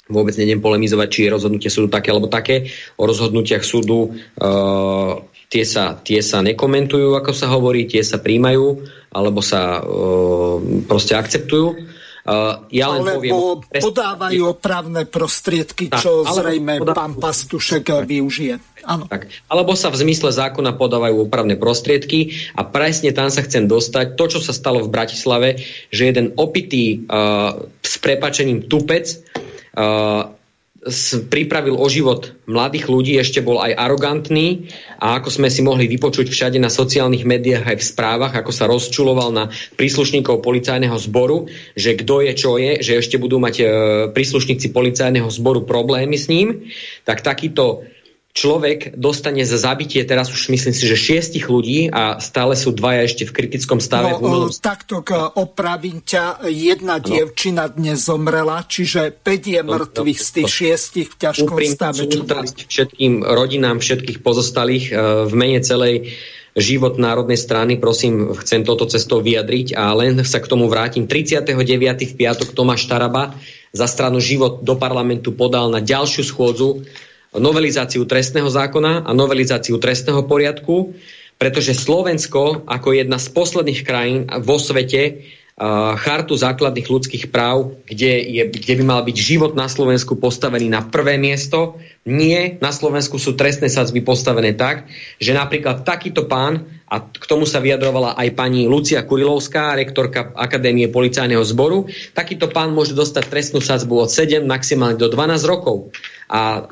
Vôbec 0.05 0.37
nedem 0.37 0.61
polemizovať, 0.61 1.07
či 1.09 1.19
je 1.25 1.33
rozhodnutie 1.33 1.73
súdu 1.73 1.89
také 1.89 2.13
alebo 2.13 2.29
také. 2.29 2.69
O 3.01 3.09
rozhodnutiach 3.09 3.65
súdu 3.65 4.13
uh, 4.13 5.17
tie, 5.49 5.65
sa, 5.65 5.97
tie 5.97 6.21
sa 6.21 6.45
nekomentujú, 6.45 7.17
ako 7.17 7.33
sa 7.33 7.49
hovorí, 7.49 7.89
tie 7.89 8.05
sa 8.05 8.21
príjmajú 8.21 8.85
alebo 9.17 9.41
sa 9.41 9.81
uh, 9.81 10.61
proste 10.85 11.17
akceptujú 11.17 11.95
Uh, 12.25 12.65
ja 12.73 12.89
len 12.89 13.05
Alebo 13.05 13.21
poviem, 13.21 13.81
podávajú 13.85 14.41
opravné 14.49 15.05
prostriedky, 15.05 15.93
tak, 15.93 16.01
čo 16.01 16.25
zrejme 16.25 16.81
podávajú, 16.81 16.97
pán 16.97 17.13
Pastušek 17.21 17.85
tak, 17.85 18.09
využije. 18.09 18.57
Ano. 18.81 19.05
Tak. 19.05 19.29
Alebo 19.45 19.77
sa 19.77 19.93
v 19.93 20.01
zmysle 20.01 20.33
zákona 20.33 20.73
podávajú 20.73 21.29
opravné 21.29 21.53
prostriedky 21.53 22.33
a 22.57 22.65
presne 22.65 23.13
tam 23.13 23.29
sa 23.29 23.45
chcem 23.45 23.69
dostať. 23.69 24.17
To, 24.17 24.25
čo 24.25 24.39
sa 24.41 24.57
stalo 24.57 24.81
v 24.81 24.89
Bratislave, 24.89 25.61
že 25.93 26.09
jeden 26.09 26.33
opitý 26.33 27.05
uh, 27.05 27.69
s 27.85 28.01
prepačením 28.01 28.65
tupec 28.65 29.05
uh, 29.77 30.33
pripravil 31.33 31.81
o 31.81 31.87
život 31.89 32.37
mladých 32.45 32.85
ľudí, 32.85 33.17
ešte 33.17 33.41
bol 33.41 33.57
aj 33.57 33.73
arogantný 33.73 34.69
a 35.01 35.17
ako 35.17 35.33
sme 35.33 35.49
si 35.49 35.65
mohli 35.65 35.89
vypočuť 35.89 36.29
všade 36.29 36.61
na 36.61 36.69
sociálnych 36.69 37.25
médiách 37.25 37.65
aj 37.65 37.77
v 37.81 37.87
správach, 37.89 38.33
ako 38.37 38.51
sa 38.53 38.69
rozčuloval 38.69 39.33
na 39.33 39.49
príslušníkov 39.81 40.45
policajného 40.45 40.93
zboru, 41.01 41.49
že 41.73 41.97
kto 41.97 42.21
je, 42.21 42.31
čo 42.37 42.51
je, 42.61 42.85
že 42.85 43.01
ešte 43.01 43.17
budú 43.17 43.41
mať 43.41 43.55
e, 43.57 43.65
príslušníci 44.13 44.69
policajného 44.69 45.29
zboru 45.33 45.65
problémy 45.65 46.21
s 46.21 46.29
ním, 46.29 46.69
tak 47.01 47.25
takýto 47.25 47.89
človek 48.35 48.99
dostane 48.99 49.47
za 49.47 49.55
zabitie 49.55 50.03
teraz 50.03 50.27
už 50.27 50.51
myslím 50.51 50.75
si, 50.75 50.83
že 50.83 50.99
šiestich 50.99 51.47
ľudí 51.47 51.87
a 51.87 52.19
stále 52.19 52.59
sú 52.59 52.75
dvaja 52.75 53.07
ešte 53.07 53.23
v 53.23 53.31
kritickom 53.31 53.79
stave. 53.79 54.11
No, 54.19 54.51
v 54.51 54.59
takto 54.59 54.99
opravím 55.39 56.03
ťa, 56.03 56.43
jedna 56.51 56.99
no. 56.99 57.07
dievčina 57.07 57.71
dnes 57.71 58.03
zomrela, 58.03 58.67
čiže 58.67 59.15
5 59.15 59.55
je 59.55 59.61
no, 59.63 59.79
mŕtvych 59.79 60.19
z 60.19 60.29
tých 60.35 60.51
šiestich 60.51 61.07
v 61.07 61.15
ťažkom 61.15 61.55
Úprim 61.55 61.71
stave. 61.71 62.03
všetkým 62.67 63.23
rodinám 63.23 63.79
všetkých 63.79 64.19
pozostalých 64.19 64.85
e, 64.91 64.93
v 65.31 65.33
mene 65.33 65.63
celej 65.63 66.11
život 66.59 66.99
Národnej 66.99 67.39
strany, 67.39 67.79
prosím, 67.79 68.35
chcem 68.35 68.67
toto 68.67 68.87
cestou 68.87 69.23
vyjadriť 69.23 69.75
a 69.75 69.95
len 69.95 70.23
sa 70.27 70.43
k 70.43 70.47
tomu 70.51 70.67
vrátim. 70.67 71.07
39. 71.07 71.55
v 72.03 72.13
piatok 72.15 72.51
Tomáš 72.51 72.87
Taraba 72.87 73.35
za 73.75 73.87
stranu 73.87 74.23
Život 74.23 74.63
do 74.63 74.75
parlamentu 74.79 75.35
podal 75.35 75.67
na 75.67 75.83
ďalšiu 75.83 76.23
schôdzu 76.23 76.83
novelizáciu 77.37 78.03
trestného 78.07 78.47
zákona 78.47 79.05
a 79.05 79.11
novelizáciu 79.11 79.79
trestného 79.79 80.23
poriadku, 80.25 80.95
pretože 81.35 81.75
Slovensko 81.75 82.63
ako 82.63 82.95
jedna 82.95 83.19
z 83.19 83.27
posledných 83.31 83.81
krajín 83.83 84.19
vo 84.43 84.55
svete 84.55 85.25
chartu 85.95 86.35
základných 86.35 86.83
ľudských 86.83 87.31
práv, 87.31 87.79
kde, 87.87 88.11
je, 88.27 88.43
kde 88.43 88.73
by 88.75 88.83
mal 88.83 89.01
byť 89.07 89.15
život 89.15 89.55
na 89.55 89.71
Slovensku 89.71 90.19
postavený 90.19 90.67
na 90.67 90.83
prvé 90.83 91.15
miesto. 91.15 91.79
Nie, 92.03 92.59
na 92.59 92.75
Slovensku 92.75 93.15
sú 93.15 93.39
trestné 93.39 93.71
sadzby 93.71 94.03
postavené 94.03 94.51
tak, 94.51 94.91
že 95.15 95.31
napríklad 95.31 95.87
takýto 95.87 96.27
pán, 96.27 96.67
a 96.91 96.99
k 97.01 97.25
tomu 97.25 97.47
sa 97.47 97.63
vyjadrovala 97.63 98.19
aj 98.19 98.35
pani 98.35 98.67
Lucia 98.67 98.99
Kurilovská, 99.07 99.79
rektorka 99.79 100.35
Akadémie 100.35 100.91
policajného 100.91 101.41
zboru, 101.47 101.87
takýto 102.11 102.51
pán 102.51 102.75
môže 102.75 102.91
dostať 102.91 103.23
trestnú 103.31 103.63
sadzbu 103.63 104.05
od 104.05 104.09
7 104.11 104.43
maximálne 104.43 104.99
do 104.99 105.07
12 105.07 105.39
rokov. 105.47 105.95
A 106.25 106.41
uh, 106.41 106.63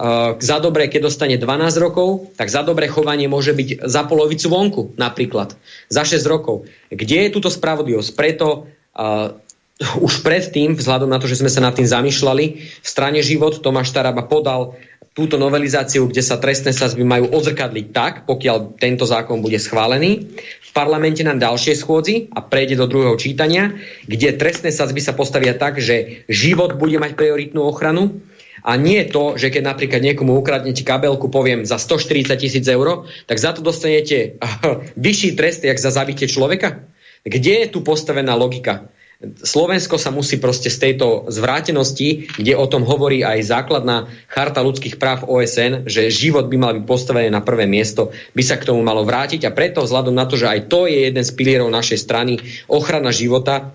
za 0.42 0.58
dobré, 0.58 0.90
keď 0.90 1.14
dostane 1.14 1.38
12 1.38 1.78
rokov, 1.78 2.34
tak 2.34 2.50
za 2.50 2.66
dobré 2.66 2.90
chovanie 2.90 3.30
môže 3.30 3.54
byť 3.54 3.86
za 3.86 4.02
polovicu 4.10 4.50
vonku 4.50 4.82
napríklad. 4.98 5.54
Za 5.94 6.04
6 6.06 6.26
rokov. 6.26 6.66
Kde 6.90 7.30
je 7.30 7.34
túto 7.34 7.54
spravodlivosť? 7.54 8.18
Preto 8.18 8.66
uh, 8.98 9.38
už 10.06 10.26
predtým, 10.26 10.74
vzhľadom 10.74 11.10
na 11.10 11.22
to, 11.22 11.30
že 11.30 11.42
sme 11.42 11.54
sa 11.54 11.62
nad 11.62 11.78
tým 11.78 11.86
zamýšľali, 11.86 12.46
v 12.82 12.88
strane 12.88 13.22
Život 13.22 13.62
Tomáš 13.62 13.94
Taraba 13.94 14.26
podal 14.26 14.74
túto 15.14 15.38
novelizáciu, 15.38 16.10
kde 16.10 16.26
sa 16.26 16.42
trestné 16.42 16.74
sazby 16.74 17.06
majú 17.06 17.30
odzrkadliť 17.30 17.88
tak, 17.94 18.14
pokiaľ 18.26 18.82
tento 18.82 19.06
zákon 19.06 19.46
bude 19.46 19.62
schválený, 19.62 20.34
v 20.34 20.72
parlamente 20.74 21.22
na 21.22 21.38
ďalšej 21.38 21.86
schôdzi 21.86 22.34
a 22.34 22.42
prejde 22.42 22.82
do 22.82 22.90
druhého 22.90 23.14
čítania, 23.22 23.78
kde 24.10 24.34
trestné 24.34 24.74
sazby 24.74 25.06
sa 25.06 25.14
postavia 25.14 25.54
tak, 25.54 25.78
že 25.78 26.26
život 26.26 26.82
bude 26.82 26.98
mať 26.98 27.14
prioritnú 27.14 27.62
ochranu, 27.62 28.26
a 28.64 28.80
nie 28.80 29.04
to, 29.12 29.36
že 29.36 29.52
keď 29.52 29.76
napríklad 29.76 30.00
niekomu 30.00 30.40
ukradnete 30.40 30.88
kabelku, 30.88 31.28
poviem, 31.28 31.68
za 31.68 31.76
140 31.76 32.32
tisíc 32.40 32.64
eur, 32.64 33.04
tak 33.28 33.38
za 33.38 33.52
to 33.52 33.60
dostanete 33.60 34.40
vyšší 35.06 35.36
trest, 35.36 35.68
jak 35.68 35.76
za 35.76 35.92
zabitie 35.92 36.32
človeka? 36.32 36.88
Kde 37.28 37.68
je 37.68 37.68
tu 37.68 37.84
postavená 37.84 38.36
logika? 38.40 38.88
Slovensko 39.24 39.96
sa 39.96 40.12
musí 40.12 40.36
proste 40.36 40.68
z 40.68 40.84
tejto 40.84 41.32
zvrátenosti, 41.32 42.28
kde 42.36 42.60
o 42.60 42.68
tom 42.68 42.84
hovorí 42.84 43.24
aj 43.24 43.48
základná 43.48 44.12
charta 44.28 44.60
ľudských 44.60 45.00
práv 45.00 45.24
OSN, 45.24 45.88
že 45.88 46.12
život 46.12 46.52
by 46.52 46.58
mal 46.60 46.72
byť 46.76 46.84
postavený 46.84 47.32
na 47.32 47.40
prvé 47.40 47.64
miesto, 47.64 48.12
by 48.36 48.44
sa 48.44 48.60
k 48.60 48.68
tomu 48.68 48.84
malo 48.84 49.08
vrátiť 49.08 49.48
a 49.48 49.56
preto 49.56 49.80
vzhľadom 49.80 50.12
na 50.12 50.28
to, 50.28 50.36
že 50.36 50.52
aj 50.52 50.68
to 50.68 50.92
je 50.92 51.08
jeden 51.08 51.24
z 51.24 51.32
pilierov 51.40 51.72
našej 51.72 52.04
strany, 52.04 52.36
ochrana 52.68 53.16
života, 53.16 53.72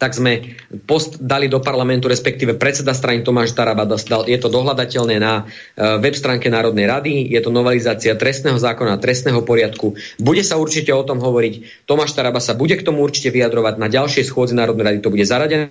tak 0.00 0.16
sme 0.18 0.58
post 0.88 1.20
dali 1.20 1.46
do 1.46 1.62
parlamentu, 1.62 2.10
respektíve 2.10 2.58
predseda 2.58 2.90
strany 2.96 3.22
Tomáš 3.22 3.54
Taraba 3.54 3.86
dal, 3.86 4.26
je 4.26 4.38
to 4.40 4.50
dohľadateľné 4.50 5.16
na 5.20 5.46
web 5.76 6.16
stránke 6.16 6.50
Národnej 6.50 6.88
rady, 6.88 7.12
je 7.30 7.40
to 7.44 7.54
novelizácia 7.54 8.16
trestného 8.18 8.56
zákona, 8.58 8.98
trestného 8.98 9.44
poriadku. 9.44 9.94
Bude 10.18 10.42
sa 10.42 10.58
určite 10.58 10.90
o 10.90 11.06
tom 11.06 11.20
hovoriť. 11.20 11.86
Tomáš 11.86 12.16
Taraba 12.16 12.40
sa 12.40 12.56
bude 12.56 12.74
k 12.74 12.86
tomu 12.86 13.04
určite 13.04 13.30
vyjadrovať. 13.30 13.74
Na 13.78 13.86
ďalšej 13.86 14.26
schôdzi 14.26 14.56
Národnej 14.56 14.86
rady 14.90 14.98
to 15.04 15.12
bude 15.12 15.28
zaradené 15.28 15.70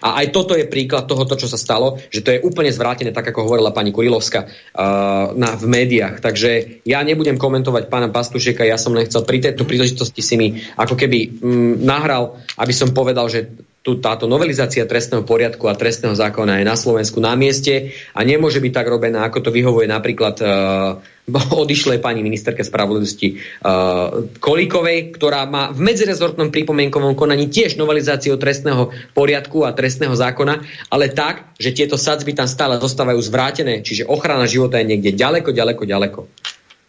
a 0.00 0.24
aj 0.24 0.32
toto 0.32 0.56
je 0.56 0.64
príklad 0.64 1.04
toho, 1.04 1.28
čo 1.36 1.44
sa 1.44 1.60
stalo, 1.60 2.00
že 2.08 2.24
to 2.24 2.32
je 2.32 2.40
úplne 2.40 2.72
zvrátené, 2.72 3.12
tak 3.12 3.28
ako 3.28 3.44
hovorila 3.44 3.76
pani 3.76 3.92
Kurilovska 3.92 4.48
uh, 4.48 5.36
na, 5.36 5.52
v 5.52 5.68
médiách. 5.68 6.24
Takže 6.24 6.80
ja 6.88 7.04
nebudem 7.04 7.36
komentovať 7.36 7.92
pána 7.92 8.08
Pastušeka, 8.08 8.64
ja 8.64 8.80
som 8.80 8.96
len 8.96 9.04
chcel 9.04 9.20
pri 9.28 9.44
tejto 9.44 9.68
príležitosti 9.68 10.24
si 10.24 10.40
mi 10.40 10.56
ako 10.80 10.96
keby 10.96 11.44
mm, 11.44 11.72
nahral, 11.84 12.40
aby 12.56 12.72
som 12.72 12.96
povedal, 12.96 13.28
že 13.28 13.52
tu 13.80 13.96
táto 13.96 14.28
novelizácia 14.28 14.84
trestného 14.84 15.24
poriadku 15.24 15.64
a 15.64 15.72
trestného 15.72 16.12
zákona 16.12 16.60
je 16.60 16.68
na 16.68 16.76
Slovensku 16.76 17.16
na 17.16 17.32
mieste 17.32 17.96
a 18.12 18.20
nemôže 18.20 18.60
byť 18.60 18.72
tak 18.76 18.86
robená, 18.92 19.24
ako 19.24 19.48
to 19.48 19.50
vyhovuje 19.50 19.88
napríklad 19.88 20.36
uh, 20.44 21.00
odišlej 21.64 21.96
pani 22.04 22.20
ministerke 22.20 22.60
spravodlivosti 22.60 23.40
uh, 23.40 24.28
Kolíkovej, 24.36 25.16
ktorá 25.16 25.48
má 25.48 25.72
v 25.72 25.80
medzirezortnom 25.80 26.52
pripomienkovom 26.52 27.16
konaní 27.16 27.48
tiež 27.48 27.80
novelizáciu 27.80 28.36
trestného 28.36 28.92
poriadku 29.16 29.64
a 29.64 29.72
trestného 29.72 30.12
zákona, 30.12 30.60
ale 30.92 31.08
tak, 31.16 31.56
že 31.56 31.72
tieto 31.72 31.96
sadzby 31.96 32.36
tam 32.36 32.44
stále 32.44 32.76
zostávajú 32.76 33.20
zvrátené, 33.24 33.80
čiže 33.80 34.04
ochrana 34.04 34.44
života 34.44 34.76
je 34.76 34.92
niekde 34.92 35.16
ďaleko, 35.16 35.56
ďaleko, 35.56 35.82
ďaleko. 35.88 36.20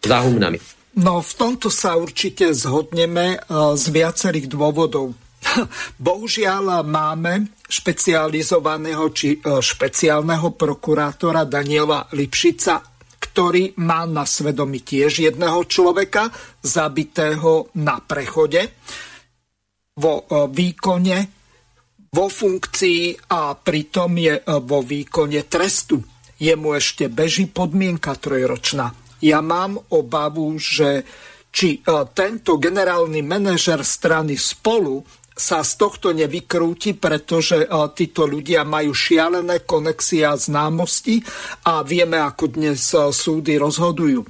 Za 0.03 0.17
humnami. 0.27 0.59
No 0.99 1.23
v 1.23 1.31
tomto 1.39 1.71
sa 1.71 1.95
určite 1.95 2.51
zhodneme 2.51 3.39
uh, 3.39 3.79
z 3.79 3.85
viacerých 3.95 4.51
dôvodov. 4.51 5.15
Bohužiaľ 6.07 6.85
máme 6.85 7.57
špecializovaného 7.65 9.05
či 9.11 9.37
e, 9.37 9.59
špeciálneho 9.59 10.53
prokurátora 10.53 11.43
Daniela 11.47 12.05
Lipšica, 12.13 12.81
ktorý 13.21 13.77
má 13.81 14.05
na 14.05 14.25
svedomí 14.27 14.81
tiež 14.81 15.25
jedného 15.25 15.65
človeka 15.65 16.29
zabitého 16.61 17.73
na 17.79 18.01
prechode 18.01 18.75
vo 19.97 20.23
e, 20.23 20.45
výkone, 20.49 21.17
vo 22.11 22.27
funkcii 22.27 23.31
a 23.31 23.55
pritom 23.55 24.11
je 24.17 24.35
e, 24.37 24.43
vo 24.61 24.79
výkone 24.83 25.41
trestu. 25.47 26.01
Jemu 26.41 26.73
ešte 26.73 27.05
beží 27.05 27.45
podmienka 27.45 28.17
trojročná. 28.17 28.97
Ja 29.21 29.45
mám 29.45 29.77
obavu, 29.93 30.57
že 30.57 31.05
či 31.53 31.85
tento 32.17 32.57
generálny 32.57 33.21
manažer 33.21 33.85
strany 33.85 34.33
spolu 34.39 35.05
sa 35.31 35.63
z 35.63 35.71
tohto 35.79 36.11
nevykrúti, 36.11 36.93
pretože 36.99 37.63
e, 37.63 37.67
títo 37.95 38.27
ľudia 38.27 38.67
majú 38.67 38.91
šialené 38.91 39.63
konexie 39.63 40.27
a 40.27 40.35
známosti 40.35 41.23
a 41.65 41.81
vieme, 41.87 42.19
ako 42.19 42.51
dnes 42.51 42.91
e, 42.91 43.09
súdy 43.09 43.55
rozhodujú. 43.55 44.21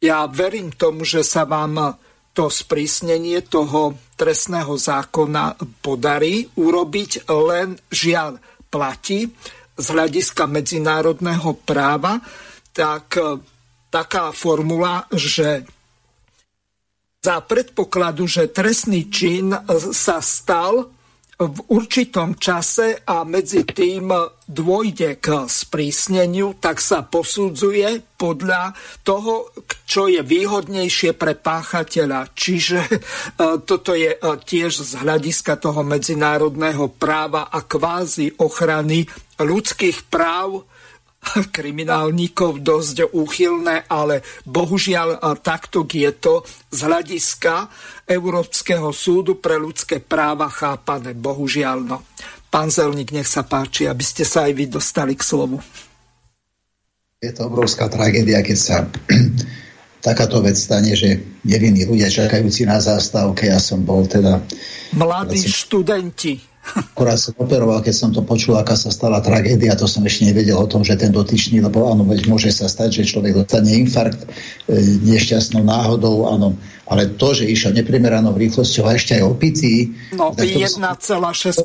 Ja 0.00 0.28
verím 0.30 0.70
tomu, 0.70 1.02
že 1.02 1.26
sa 1.26 1.48
vám 1.48 1.98
to 2.36 2.52
sprísnenie 2.52 3.40
toho 3.48 3.96
trestného 4.14 4.76
zákona 4.76 5.56
podarí 5.80 6.46
urobiť, 6.52 7.26
len 7.32 7.80
žiaľ 7.88 8.36
platí 8.68 9.32
z 9.76 9.86
hľadiska 9.88 10.44
medzinárodného 10.44 11.56
práva, 11.64 12.20
tak 12.70 13.16
e, 13.16 13.40
taká 13.88 14.30
formula, 14.36 15.08
že 15.10 15.64
za 17.26 17.42
predpokladu, 17.42 18.30
že 18.30 18.54
trestný 18.54 19.10
čin 19.10 19.50
sa 19.90 20.22
stal 20.22 20.94
v 21.36 21.58
určitom 21.68 22.40
čase 22.40 23.04
a 23.04 23.20
medzi 23.28 23.68
tým 23.68 24.08
dôjde 24.48 25.20
k 25.20 25.44
sprísneniu, 25.44 26.56
tak 26.56 26.80
sa 26.80 27.04
posudzuje 27.04 28.16
podľa 28.16 28.72
toho, 29.04 29.52
čo 29.84 30.08
je 30.08 30.24
výhodnejšie 30.24 31.12
pre 31.12 31.36
páchateľa. 31.36 32.32
Čiže 32.32 32.80
e, 32.80 32.96
toto 33.68 33.92
je 33.92 34.16
e, 34.16 34.18
tiež 34.22 34.80
z 34.80 34.92
hľadiska 35.04 35.60
toho 35.60 35.84
medzinárodného 35.84 36.88
práva 36.96 37.52
a 37.52 37.60
kvázi 37.60 38.40
ochrany 38.40 39.04
ľudských 39.36 40.08
práv 40.08 40.64
kriminálnikov 41.56 42.62
dosť 42.62 43.12
úchylné, 43.12 43.90
ale 43.90 44.22
bohužiaľ 44.46 45.20
takto 45.40 45.84
je 45.86 46.12
to 46.16 46.44
z 46.70 46.78
hľadiska 46.86 47.54
Európskeho 48.06 48.90
súdu 48.94 49.38
pre 49.42 49.58
ľudské 49.58 49.98
práva 49.98 50.46
chápané. 50.46 51.16
Bohužiaľ. 51.16 51.78
No. 51.82 51.98
Pán 52.46 52.70
Zelník, 52.70 53.10
nech 53.10 53.26
sa 53.26 53.42
páči, 53.42 53.90
aby 53.90 54.04
ste 54.06 54.22
sa 54.22 54.46
aj 54.46 54.52
vy 54.54 54.64
dostali 54.70 55.18
k 55.18 55.22
slovu. 55.26 55.58
Je 57.18 57.32
to 57.32 57.48
obrovská 57.48 57.88
tragédia, 57.90 58.44
keď 58.44 58.58
sa 58.58 58.76
takáto 60.06 60.38
vec 60.44 60.54
stane, 60.54 60.94
že 60.94 61.18
nevinní 61.42 61.88
ľudia 61.88 62.06
čakajúci 62.06 62.68
na 62.68 62.78
zástavke, 62.78 63.50
ja 63.50 63.58
som 63.58 63.82
bol 63.82 64.06
teda... 64.06 64.38
Mladí 64.94 65.42
študenti 65.42 66.55
Akorát 66.74 67.20
som 67.20 67.32
operoval, 67.38 67.78
keď 67.84 67.94
som 67.94 68.10
to 68.10 68.26
počul, 68.26 68.58
aká 68.58 68.74
sa 68.74 68.90
stala 68.90 69.22
tragédia, 69.22 69.78
to 69.78 69.86
som 69.86 70.02
ešte 70.02 70.26
nevedel 70.26 70.58
o 70.58 70.66
tom, 70.66 70.82
že 70.82 70.98
ten 70.98 71.14
dotyčný, 71.14 71.62
lebo 71.62 71.86
áno, 71.86 72.02
veď 72.02 72.26
môže 72.26 72.50
sa 72.50 72.66
stať, 72.66 73.00
že 73.02 73.12
človek 73.14 73.38
dostane 73.38 73.70
infarkt 73.78 74.26
e, 74.26 74.74
nešťastnou 75.06 75.62
náhodou, 75.62 76.26
áno, 76.26 76.58
ale 76.90 77.14
to, 77.14 77.36
že 77.38 77.46
išiel 77.46 77.70
neprimeranou 77.70 78.34
rýchlosťou 78.34 78.82
a 78.90 78.98
ešte 78.98 79.14
aj 79.14 79.22
opitý... 79.22 79.94
No, 80.18 80.34
1,6 80.34 80.82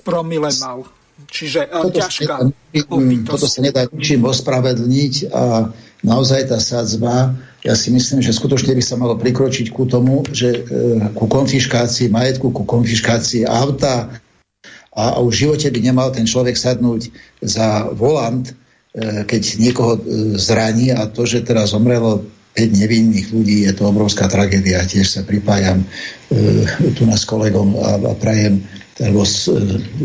promile 0.06 0.54
mal. 0.62 0.86
Čiže 1.32 1.66
e, 1.66 1.74
toto 1.74 1.98
ťažká 1.98 2.34
sa 2.38 2.46
nedá, 2.46 3.24
Toto 3.26 3.48
sa 3.50 3.60
nedá 3.64 3.82
ničím 3.90 4.22
ospravedlniť 4.28 5.14
a 5.34 5.72
naozaj 6.06 6.50
tá 6.50 6.58
sadzba, 6.62 7.34
ja 7.62 7.78
si 7.78 7.94
myslím, 7.94 8.26
že 8.26 8.34
skutočne 8.34 8.74
by 8.74 8.82
sa 8.82 8.98
malo 8.98 9.14
prikročiť 9.22 9.70
ku 9.70 9.86
tomu, 9.86 10.26
že 10.34 10.50
e, 10.50 10.60
ku 11.14 11.30
konfiškácii 11.30 12.10
majetku, 12.10 12.50
ku 12.50 12.66
konfiškácii 12.66 13.46
auta, 13.46 14.10
a, 14.92 15.16
a 15.16 15.18
už 15.24 15.32
v 15.32 15.42
živote 15.48 15.68
by 15.72 15.80
nemal 15.80 16.12
ten 16.12 16.28
človek 16.28 16.60
sadnúť 16.60 17.12
za 17.40 17.88
volant, 17.96 18.52
e, 18.52 18.54
keď 19.24 19.42
niekoho 19.56 19.96
e, 19.96 20.02
zraní 20.36 20.92
a 20.92 21.08
to, 21.08 21.24
že 21.24 21.48
teraz 21.48 21.72
zomrelo 21.72 22.28
5 22.60 22.76
nevinných 22.76 23.32
ľudí, 23.32 23.64
je 23.64 23.72
to 23.72 23.88
obrovská 23.88 24.28
tragédia. 24.28 24.84
Tiež 24.84 25.08
sa 25.08 25.22
pripájam 25.24 25.80
e, 25.80 25.88
tu 27.00 27.08
s 27.08 27.24
kolegom 27.24 27.80
a, 27.80 27.96
a 28.12 28.14
prajem 28.20 28.60
alebo 29.02 29.26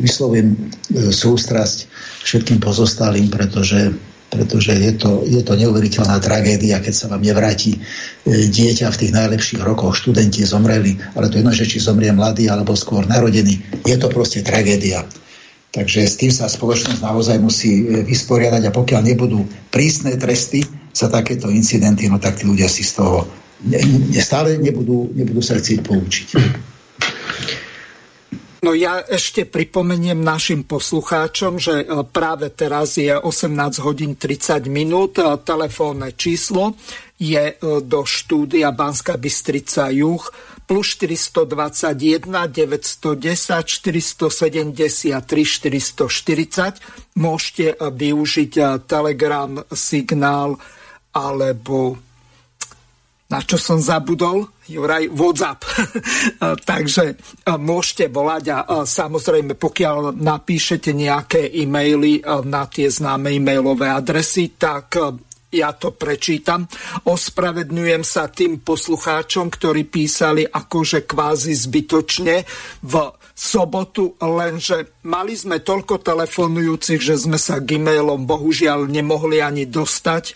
vyslovím 0.00 0.72
sústrasť 0.88 1.84
všetkým 2.24 2.64
pozostalým, 2.64 3.28
pretože 3.28 3.92
pretože 4.36 4.76
je 4.76 4.92
to, 5.00 5.24
je 5.24 5.40
to 5.40 5.56
neuveriteľná 5.56 6.20
tragédia, 6.20 6.84
keď 6.84 6.92
sa 6.92 7.06
vám 7.08 7.24
nevráti 7.24 7.72
e, 7.72 7.78
dieťa 8.52 8.92
v 8.92 9.00
tých 9.00 9.12
najlepších 9.16 9.64
rokoch, 9.64 9.96
študenti 9.96 10.44
zomreli, 10.44 11.00
ale 11.16 11.32
to 11.32 11.40
jedno, 11.40 11.56
že 11.56 11.64
či 11.64 11.80
zomrie 11.80 12.12
mladý 12.12 12.52
alebo 12.52 12.76
skôr 12.76 13.08
narodený, 13.08 13.80
je 13.88 13.96
to 13.96 14.12
proste 14.12 14.44
tragédia. 14.44 15.08
Takže 15.72 16.04
s 16.04 16.20
tým 16.20 16.32
sa 16.32 16.52
spoločnosť 16.52 17.00
naozaj 17.00 17.40
musí 17.40 17.88
e, 17.88 18.04
vysporiadať 18.04 18.68
a 18.68 18.76
pokiaľ 18.76 19.00
nebudú 19.08 19.48
prísne 19.72 20.12
tresty 20.20 20.60
za 20.92 21.08
takéto 21.08 21.48
incidenty, 21.48 22.12
no 22.12 22.20
tak 22.20 22.36
tí 22.36 22.44
ľudia 22.44 22.68
si 22.68 22.84
z 22.84 23.00
toho 23.00 23.24
ne, 23.64 23.80
ne, 24.12 24.20
stále 24.20 24.60
nebudú, 24.60 25.12
nebudú 25.16 25.40
sa 25.40 25.56
chcieť 25.56 25.80
poučiť. 25.80 26.28
No 28.64 28.72
ja 28.72 29.04
ešte 29.04 29.44
pripomeniem 29.44 30.16
našim 30.16 30.64
poslucháčom, 30.64 31.60
že 31.60 31.84
e, 31.84 32.00
práve 32.08 32.48
teraz 32.48 32.96
je 32.96 33.12
18 33.12 33.84
hodín 33.84 34.16
30 34.16 34.64
minút. 34.72 35.20
E, 35.20 35.36
telefónne 35.44 36.16
číslo 36.16 36.72
je 37.20 37.52
e, 37.52 37.54
do 37.84 38.08
štúdia 38.08 38.72
Banska 38.72 39.20
Bystrica 39.20 39.92
Juh 39.92 40.24
plus 40.64 40.96
421 40.96 42.24
910 42.26 43.20
473 43.20 45.20
440. 45.20 46.80
Môžete 47.20 47.76
využiť 47.76 48.52
Telegram, 48.88 49.60
signál 49.70 50.56
alebo 51.12 52.05
na 53.26 53.42
čo 53.42 53.58
som 53.58 53.82
zabudol, 53.82 54.46
Juraj, 54.70 55.10
WhatsApp. 55.10 55.66
Takže 56.70 57.18
môžete 57.58 58.06
volať 58.10 58.44
a 58.54 58.58
samozrejme, 58.86 59.58
pokiaľ 59.58 60.14
napíšete 60.14 60.94
nejaké 60.94 61.50
e-maily 61.50 62.22
na 62.46 62.70
tie 62.70 62.86
známe 62.86 63.34
e-mailové 63.34 63.90
adresy, 63.90 64.54
tak 64.54 64.98
ja 65.54 65.70
to 65.74 65.94
prečítam. 65.94 66.66
Ospravedňujem 67.06 68.02
sa 68.02 68.26
tým 68.30 68.62
poslucháčom, 68.62 69.50
ktorí 69.50 69.86
písali 69.86 70.42
akože 70.42 71.06
kvázi 71.06 71.54
zbytočne 71.54 72.42
v 72.82 72.94
sobotu, 73.36 74.16
lenže 74.16 74.96
mali 75.04 75.36
sme 75.36 75.60
toľko 75.60 76.00
telefonujúcich, 76.00 77.00
že 77.04 77.20
sme 77.20 77.36
sa 77.36 77.60
k 77.60 77.76
e-mailom 77.76 78.24
bohužiaľ 78.24 78.88
nemohli 78.88 79.44
ani 79.44 79.68
dostať 79.68 80.32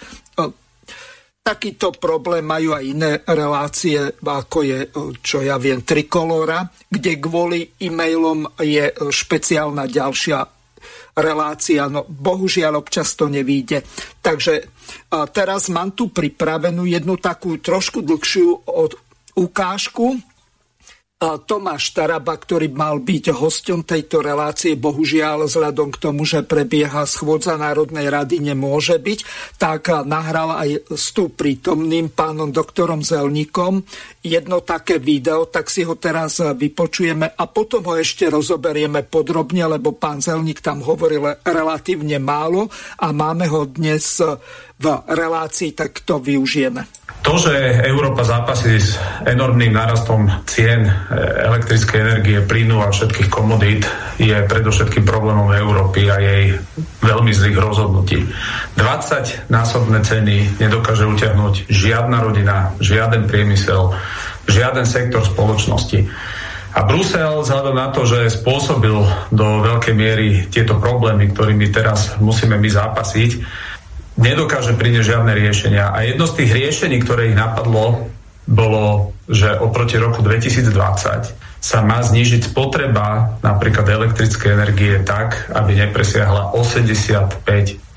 takýto 1.50 1.90
problém 1.98 2.46
majú 2.46 2.78
aj 2.78 2.84
iné 2.86 3.12
relácie, 3.26 3.98
ako 4.22 4.58
je, 4.62 4.78
čo 5.18 5.42
ja 5.42 5.58
viem, 5.58 5.82
Trikolora, 5.82 6.62
kde 6.86 7.18
kvôli 7.18 7.74
e-mailom 7.82 8.46
je 8.62 8.94
špeciálna 8.94 9.90
ďalšia 9.90 10.38
relácia. 11.18 11.90
No 11.90 12.06
bohužiaľ 12.06 12.78
občas 12.78 13.18
to 13.18 13.26
nevíde. 13.26 13.82
Takže 14.22 14.70
teraz 15.34 15.66
mám 15.74 15.90
tu 15.98 16.14
pripravenú 16.14 16.86
jednu 16.86 17.18
takú 17.18 17.58
trošku 17.58 18.06
dlhšiu 18.06 18.62
ukážku 19.34 20.06
Tomáš 21.20 21.92
Taraba, 21.92 22.32
ktorý 22.32 22.72
mal 22.72 22.96
byť 23.04 23.36
hosťom 23.36 23.84
tejto 23.84 24.24
relácie, 24.24 24.72
bohužiaľ 24.72 25.44
vzhľadom 25.44 25.92
k 25.92 26.00
tomu, 26.00 26.24
že 26.24 26.40
prebieha 26.40 27.04
schôdza 27.04 27.60
Národnej 27.60 28.08
rady, 28.08 28.40
nemôže 28.40 28.96
byť, 28.96 29.18
tak 29.60 29.92
nahral 30.08 30.56
aj 30.56 30.88
s 30.88 31.12
tu 31.12 31.28
prítomným 31.28 32.08
pánom 32.16 32.48
doktorom 32.48 33.04
Zelníkom 33.04 33.84
jedno 34.24 34.64
také 34.64 34.96
video, 34.96 35.44
tak 35.44 35.68
si 35.68 35.84
ho 35.84 35.92
teraz 36.00 36.40
vypočujeme 36.40 37.36
a 37.36 37.44
potom 37.52 37.84
ho 37.84 38.00
ešte 38.00 38.24
rozoberieme 38.32 39.04
podrobne, 39.04 39.68
lebo 39.76 39.92
pán 39.92 40.24
Zelník 40.24 40.64
tam 40.64 40.80
hovoril 40.80 41.36
relatívne 41.44 42.16
málo 42.16 42.72
a 42.96 43.12
máme 43.12 43.44
ho 43.44 43.68
dnes 43.68 44.24
v 44.80 44.86
relácii, 45.04 45.76
tak 45.76 46.00
to 46.08 46.16
využijeme. 46.16 47.00
To, 47.20 47.36
že 47.36 47.84
Európa 47.84 48.24
zápasí 48.24 48.80
s 48.80 48.96
enormným 49.28 49.76
nárastom 49.76 50.24
cien 50.48 50.88
e, 50.88 50.92
elektrickej 51.52 52.00
energie, 52.00 52.40
plynu 52.40 52.80
a 52.80 52.88
všetkých 52.88 53.28
komodít, 53.28 53.84
je 54.16 54.32
predovšetkým 54.32 55.04
problémom 55.04 55.52
Európy 55.52 56.08
a 56.08 56.16
jej 56.16 56.56
veľmi 57.04 57.28
zlých 57.28 57.60
rozhodnutí. 57.60 58.24
20 58.80 59.52
násobné 59.52 60.00
ceny 60.00 60.64
nedokáže 60.64 61.04
utiahnuť 61.04 61.68
žiadna 61.68 62.24
rodina, 62.24 62.72
žiaden 62.80 63.28
priemysel, 63.28 63.92
žiaden 64.48 64.88
sektor 64.88 65.20
spoločnosti. 65.20 66.08
A 66.70 66.86
Brusel, 66.88 67.42
vzhľadom 67.42 67.76
na 67.76 67.92
to, 67.92 68.08
že 68.08 68.32
spôsobil 68.32 68.96
do 69.28 69.46
veľkej 69.60 69.92
miery 69.92 70.48
tieto 70.48 70.78
problémy, 70.78 71.28
ktorými 71.34 71.68
teraz 71.68 72.16
musíme 72.22 72.56
my 72.56 72.70
zápasiť, 72.70 73.30
nedokáže 74.20 74.76
priniesť 74.76 75.16
žiadne 75.16 75.32
riešenia. 75.32 75.90
A 75.90 76.04
jedno 76.04 76.28
z 76.28 76.44
tých 76.44 76.50
riešení, 76.52 77.00
ktoré 77.00 77.32
ich 77.32 77.36
napadlo, 77.36 78.12
bolo, 78.50 79.14
že 79.30 79.54
oproti 79.62 79.96
roku 79.96 80.20
2020 80.26 81.50
sa 81.60 81.84
má 81.84 82.00
znížiť 82.00 82.50
spotreba 82.50 83.36
napríklad 83.44 83.84
elektrické 83.84 84.56
energie 84.56 84.96
tak, 85.04 85.52
aby 85.52 85.76
nepresiahla 85.76 86.56
85% 86.56 87.94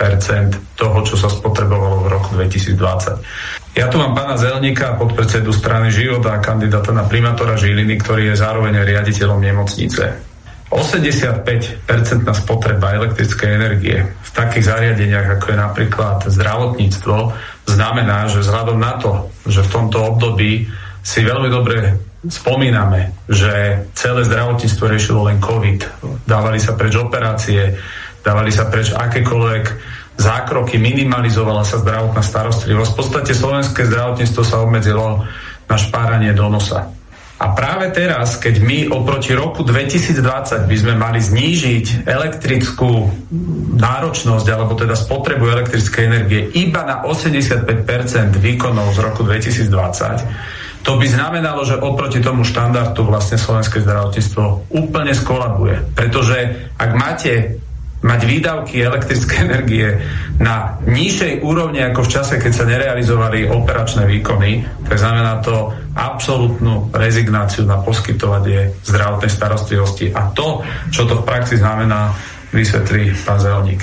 toho, 0.76 0.98
čo 1.08 1.16
sa 1.16 1.32
spotrebovalo 1.32 2.04
v 2.04 2.08
roku 2.12 2.30
2020. 2.36 3.74
Ja 3.74 3.90
tu 3.90 3.98
mám 3.98 4.14
pána 4.14 4.38
Zelníka, 4.38 5.00
podpredsedu 5.00 5.50
strany 5.50 5.90
Život 5.90 6.22
a 6.30 6.44
kandidáta 6.44 6.94
na 6.94 7.08
primátora 7.08 7.58
Žiliny, 7.58 7.98
ktorý 8.04 8.30
je 8.30 8.36
zároveň 8.38 8.84
riaditeľom 8.84 9.42
nemocnice. 9.42 10.33
85% 10.74 11.86
spotreba 12.34 12.98
elektrickej 12.98 13.50
energie 13.50 13.98
v 14.02 14.30
takých 14.34 14.66
zariadeniach, 14.74 15.38
ako 15.38 15.46
je 15.54 15.58
napríklad 15.58 16.18
zdravotníctvo, 16.26 17.16
znamená, 17.70 18.26
že 18.28 18.42
vzhľadom 18.42 18.78
na 18.82 18.98
to, 18.98 19.30
že 19.46 19.62
v 19.62 19.72
tomto 19.72 19.98
období 20.18 20.68
si 21.04 21.20
veľmi 21.22 21.50
dobre 21.52 21.78
spomíname, 22.24 23.28
že 23.28 23.86
celé 23.92 24.24
zdravotníctvo 24.24 24.84
riešilo 24.88 25.28
len 25.28 25.44
COVID, 25.44 25.80
dávali 26.24 26.58
sa 26.58 26.74
preč 26.80 26.96
operácie, 26.96 27.76
dávali 28.24 28.50
sa 28.50 28.72
preč 28.72 28.96
akékoľvek 28.96 29.66
zákroky, 30.16 30.80
minimalizovala 30.80 31.68
sa 31.68 31.82
zdravotná 31.84 32.24
starostlivosť. 32.24 32.92
V 32.94 32.98
podstate 32.98 33.34
slovenské 33.36 33.84
zdravotníctvo 33.90 34.42
sa 34.46 34.64
obmedzilo 34.64 35.28
na 35.68 35.76
špáranie 35.76 36.32
do 36.32 36.48
nosa. 36.48 37.03
A 37.44 37.52
práve 37.52 37.92
teraz, 37.92 38.40
keď 38.40 38.64
my 38.64 38.88
oproti 38.88 39.36
roku 39.36 39.68
2020 39.68 40.64
by 40.64 40.76
sme 40.80 40.96
mali 40.96 41.20
znížiť 41.20 42.08
elektrickú 42.08 43.12
náročnosť 43.76 44.48
alebo 44.48 44.80
teda 44.80 44.96
spotrebu 44.96 45.52
elektrickej 45.52 46.04
energie 46.08 46.48
iba 46.56 46.88
na 46.88 47.04
85% 47.04 47.68
výkonov 48.40 48.96
z 48.96 49.00
roku 49.04 49.28
2020, 49.28 50.88
to 50.88 50.96
by 50.96 51.08
znamenalo, 51.08 51.68
že 51.68 51.80
oproti 51.80 52.24
tomu 52.24 52.48
štandardu 52.48 53.04
vlastne 53.08 53.36
slovenské 53.36 53.84
zdravotníctvo 53.84 54.72
úplne 54.72 55.12
skolabuje. 55.12 55.96
Pretože 55.96 56.72
ak 56.80 56.92
máte 56.96 57.60
mať 58.04 58.20
výdavky 58.28 58.84
elektrické 58.84 59.42
energie 59.48 59.88
na 60.38 60.78
nižšej 60.84 61.42
úrovni 61.42 61.80
ako 61.82 62.04
v 62.04 62.12
čase, 62.12 62.34
keď 62.38 62.52
sa 62.52 62.70
nerealizovali 62.70 63.48
operačné 63.48 64.04
výkony, 64.04 64.64
tak 64.86 65.00
znamená 65.00 65.40
to 65.40 65.72
absolútnu 65.96 66.92
rezignáciu 66.92 67.64
na 67.64 67.80
poskytovanie 67.80 68.76
zdravotnej 68.84 69.32
starostlivosti. 69.32 70.12
A 70.12 70.30
to, 70.36 70.62
čo 70.92 71.08
to 71.08 71.24
v 71.24 71.28
praxi 71.28 71.58
znamená, 71.58 72.12
vysvetlí 72.54 73.14
pán 73.26 73.40
Zelník. 73.42 73.82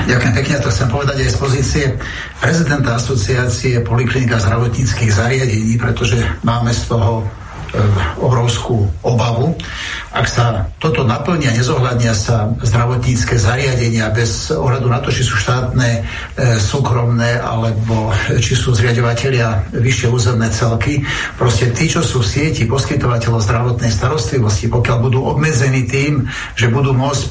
Ďakujem 0.00 0.32
pekne, 0.32 0.64
to 0.64 0.72
chcem 0.72 0.88
povedať 0.88 1.16
aj 1.20 1.30
z 1.30 1.36
pozície 1.36 1.84
prezidenta 2.40 2.96
asociácie 2.96 3.84
poliklinika 3.84 4.40
zdravotníckých 4.40 5.12
zariadení, 5.12 5.76
pretože 5.76 6.16
máme 6.40 6.72
z 6.72 6.82
toho 6.88 7.28
obrovskú 8.18 8.88
obavu. 9.06 9.54
Ak 10.10 10.26
sa 10.26 10.66
toto 10.82 11.06
naplnia, 11.06 11.54
nezohľadnia 11.54 12.10
sa 12.18 12.50
zdravotnícke 12.58 13.38
zariadenia 13.38 14.10
bez 14.10 14.50
ohľadu 14.50 14.90
na 14.90 14.98
to, 14.98 15.14
či 15.14 15.22
sú 15.22 15.38
štátne, 15.38 16.02
e, 16.34 16.58
súkromné 16.58 17.38
alebo 17.38 18.10
či 18.42 18.58
sú 18.58 18.74
zriadovateľia 18.74 19.70
vyššie 19.70 20.08
územné 20.10 20.50
celky, 20.50 21.06
proste 21.38 21.70
tí, 21.70 21.86
čo 21.86 22.02
sú 22.02 22.26
v 22.26 22.30
sieti 22.30 22.66
poskytovateľov 22.66 23.38
zdravotnej 23.38 23.94
starostlivosti, 23.94 24.66
pokiaľ 24.66 24.98
budú 24.98 25.22
obmedzení 25.30 25.86
tým, 25.86 26.26
že 26.58 26.66
budú 26.74 26.90
môcť 26.90 27.22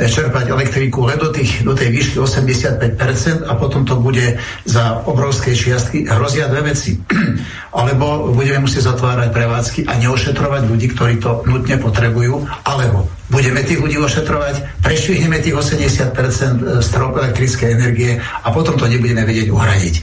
e, 0.00 0.08
čerpať 0.08 0.56
elektriku 0.56 1.04
len 1.04 1.20
do, 1.20 1.28
tých, 1.28 1.68
do 1.68 1.76
tej 1.76 1.92
výšky 1.92 2.16
85% 2.16 3.44
a 3.44 3.52
potom 3.60 3.84
to 3.84 4.00
bude 4.00 4.40
za 4.64 5.04
obrovské 5.04 5.52
čiastky, 5.52 6.08
hrozia 6.08 6.48
dve 6.48 6.72
veci. 6.72 6.96
Alebo 7.76 8.32
budeme 8.32 8.64
musieť 8.64 8.88
zatvárať 8.88 9.28
pre 9.36 9.49
prevádzky 9.50 9.90
a 9.90 9.98
neošetrovať 9.98 10.62
ľudí, 10.70 10.86
ktorí 10.94 11.18
to 11.18 11.42
nutne 11.42 11.74
potrebujú, 11.82 12.46
alebo 12.62 13.10
budeme 13.34 13.66
tých 13.66 13.82
ľudí 13.82 13.98
ošetrovať, 13.98 14.78
prešvihneme 14.78 15.42
tých 15.42 15.58
80% 15.58 16.14
e, 16.14 16.78
strop 16.78 17.18
elektrickej 17.18 17.74
energie 17.74 18.14
a 18.22 18.46
potom 18.54 18.78
to 18.78 18.86
nebudeme 18.86 19.26
vedieť 19.26 19.50
uhradiť. 19.50 19.94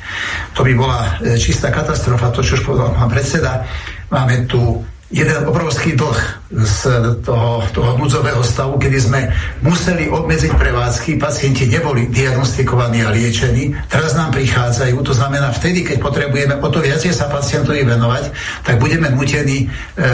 To 0.51 0.67
by 0.67 0.73
bola 0.75 0.99
e, 1.23 1.39
čistá 1.39 1.71
katastrofa, 1.71 2.35
to, 2.35 2.43
čo 2.43 2.59
už 2.59 2.67
povedal 2.67 2.91
pán 2.91 3.07
predseda. 3.07 3.63
Máme 4.11 4.51
tu 4.51 4.83
jeden 5.07 5.47
obrovský 5.47 5.95
dlh 5.95 6.19
z 6.51 6.79
toho, 7.23 7.63
toho 7.71 7.91
núdzového 7.95 8.43
stavu, 8.43 8.75
kedy 8.75 8.97
sme 8.99 9.31
museli 9.63 10.11
obmedziť 10.11 10.51
prevádzky, 10.51 11.15
pacienti 11.15 11.63
neboli 11.71 12.11
diagnostikovaní 12.11 13.07
a 13.07 13.15
liečení, 13.15 13.71
teraz 13.87 14.19
nám 14.19 14.35
prichádzajú, 14.35 14.99
to 14.99 15.15
znamená 15.15 15.55
vtedy, 15.55 15.87
keď 15.87 16.03
potrebujeme 16.03 16.55
o 16.59 16.67
to 16.67 16.83
viacej 16.83 17.15
sa 17.15 17.31
pacientovi 17.31 17.87
venovať, 17.87 18.23
tak 18.67 18.83
budeme 18.83 19.07
nutení 19.07 19.63
e, 19.63 19.67
e, 19.67 20.07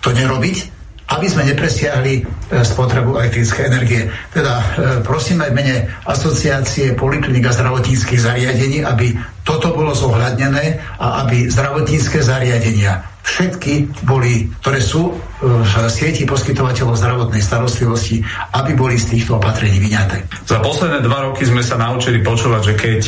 to 0.00 0.08
nerobiť, 0.16 0.78
aby 1.08 1.26
sme 1.28 1.48
nepresiahli 1.48 2.14
e, 2.20 2.22
spotrebu 2.64 3.16
elektrické 3.16 3.68
energie. 3.68 4.08
Teda 4.28 4.60
e, 4.60 4.64
prosím 5.00 5.40
aj 5.40 5.52
mene 5.56 5.88
asociácie 6.04 6.92
poliklinik 6.92 7.48
a 7.48 7.56
zdravotníckých 7.56 8.20
zariadení, 8.20 8.84
aby 8.84 9.16
toto 9.44 9.72
bolo 9.72 9.96
zohľadnené 9.96 10.80
a 11.00 11.24
aby 11.24 11.48
zdravotnícke 11.48 12.20
zariadenia 12.20 13.17
všetky 13.28 14.04
boli, 14.08 14.48
ktoré 14.64 14.80
sú 14.80 15.12
e, 15.12 15.44
v 15.44 15.72
sieti 15.92 16.24
poskytovateľov 16.24 16.96
zdravotnej 16.96 17.42
starostlivosti, 17.44 18.24
aby 18.56 18.72
boli 18.72 18.96
z 18.96 19.16
týchto 19.16 19.36
opatrení 19.36 19.76
vyňaté. 19.76 20.24
Za 20.48 20.64
posledné 20.64 21.04
dva 21.04 21.28
roky 21.28 21.44
sme 21.44 21.60
sa 21.60 21.76
naučili 21.76 22.24
počúvať, 22.24 22.62
že 22.72 22.74
keď 22.74 23.02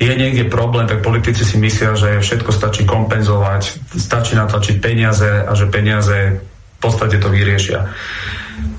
je 0.00 0.14
niekde 0.18 0.50
problém, 0.50 0.88
tak 0.88 1.04
politici 1.04 1.46
si 1.46 1.60
myslia, 1.62 1.94
že 1.94 2.18
všetko 2.18 2.50
stačí 2.50 2.82
kompenzovať, 2.82 3.94
stačí 3.94 4.34
natlačiť 4.34 4.76
peniaze 4.82 5.46
a 5.46 5.52
že 5.54 5.70
peniaze 5.70 6.42
podstate 6.82 7.22
to 7.22 7.30
vyriešia. 7.30 7.86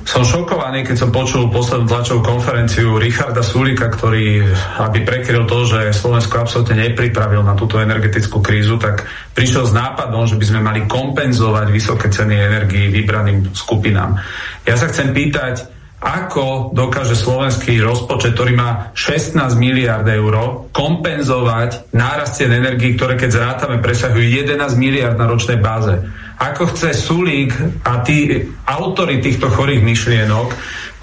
Som 0.04 0.28
šokovaný, 0.28 0.84
keď 0.84 0.96
som 1.00 1.16
počul 1.16 1.48
poslednú 1.48 1.88
tlačovú 1.88 2.22
konferenciu 2.28 3.00
Richarda 3.00 3.40
Sulika, 3.40 3.88
ktorý, 3.88 4.44
aby 4.84 5.00
prekryl 5.08 5.48
to, 5.48 5.64
že 5.64 5.96
Slovensko 5.96 6.44
absolútne 6.44 6.76
nepripravil 6.92 7.40
na 7.40 7.56
túto 7.56 7.80
energetickú 7.80 8.44
krízu, 8.44 8.76
tak 8.76 9.08
prišiel 9.32 9.64
s 9.64 9.72
nápadom, 9.72 10.28
že 10.28 10.36
by 10.36 10.46
sme 10.46 10.60
mali 10.60 10.84
kompenzovať 10.92 11.68
vysoké 11.72 12.12
ceny 12.12 12.36
energii 12.36 12.92
vybraným 12.92 13.56
skupinám. 13.56 14.20
Ja 14.68 14.76
sa 14.76 14.92
chcem 14.92 15.16
pýtať, 15.16 15.72
ako 16.04 16.76
dokáže 16.76 17.16
slovenský 17.16 17.80
rozpočet, 17.80 18.36
ktorý 18.36 18.60
má 18.60 18.92
16 18.92 19.40
miliard 19.56 20.04
eur, 20.04 20.68
kompenzovať 20.76 21.96
nárast 21.96 22.44
cien 22.44 22.52
energii, 22.52 23.00
ktoré 23.00 23.16
keď 23.16 23.30
zrátame 23.32 23.80
presahujú 23.80 24.20
11 24.20 24.60
miliard 24.76 25.16
na 25.16 25.32
ročnej 25.32 25.64
báze. 25.64 25.96
Ako 26.40 26.74
chce 26.74 26.90
Sulík 26.96 27.52
a 27.86 28.02
tí 28.02 28.42
autory 28.66 29.22
týchto 29.22 29.52
chorých 29.52 29.86
myšlienok 29.86 30.48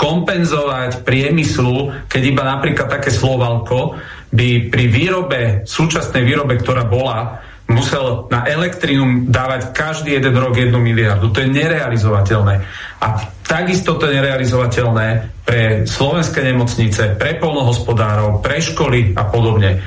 kompenzovať 0.01 1.05
priemyslu, 1.05 2.09
keď 2.09 2.23
iba 2.25 2.43
napríklad 2.43 2.89
také 2.89 3.13
slovalko 3.13 4.01
by 4.33 4.73
pri 4.73 4.85
výrobe, 4.89 5.41
súčasnej 5.69 6.25
výrobe, 6.25 6.57
ktorá 6.57 6.89
bola, 6.89 7.45
musel 7.71 8.27
na 8.33 8.49
elektrínu 8.49 9.31
dávať 9.31 9.71
každý 9.71 10.19
jeden 10.19 10.35
rok 10.35 10.59
jednu 10.59 10.83
miliardu. 10.83 11.31
To 11.31 11.39
je 11.39 11.55
nerealizovateľné. 11.55 12.55
A 12.99 13.07
takisto 13.47 13.95
to 13.95 14.11
je 14.11 14.19
nerealizovateľné 14.19 15.07
pre 15.47 15.87
slovenské 15.87 16.43
nemocnice, 16.43 17.15
pre 17.15 17.39
polnohospodárov, 17.39 18.43
pre 18.43 18.59
školy 18.59 19.15
a 19.15 19.23
podobne. 19.31 19.83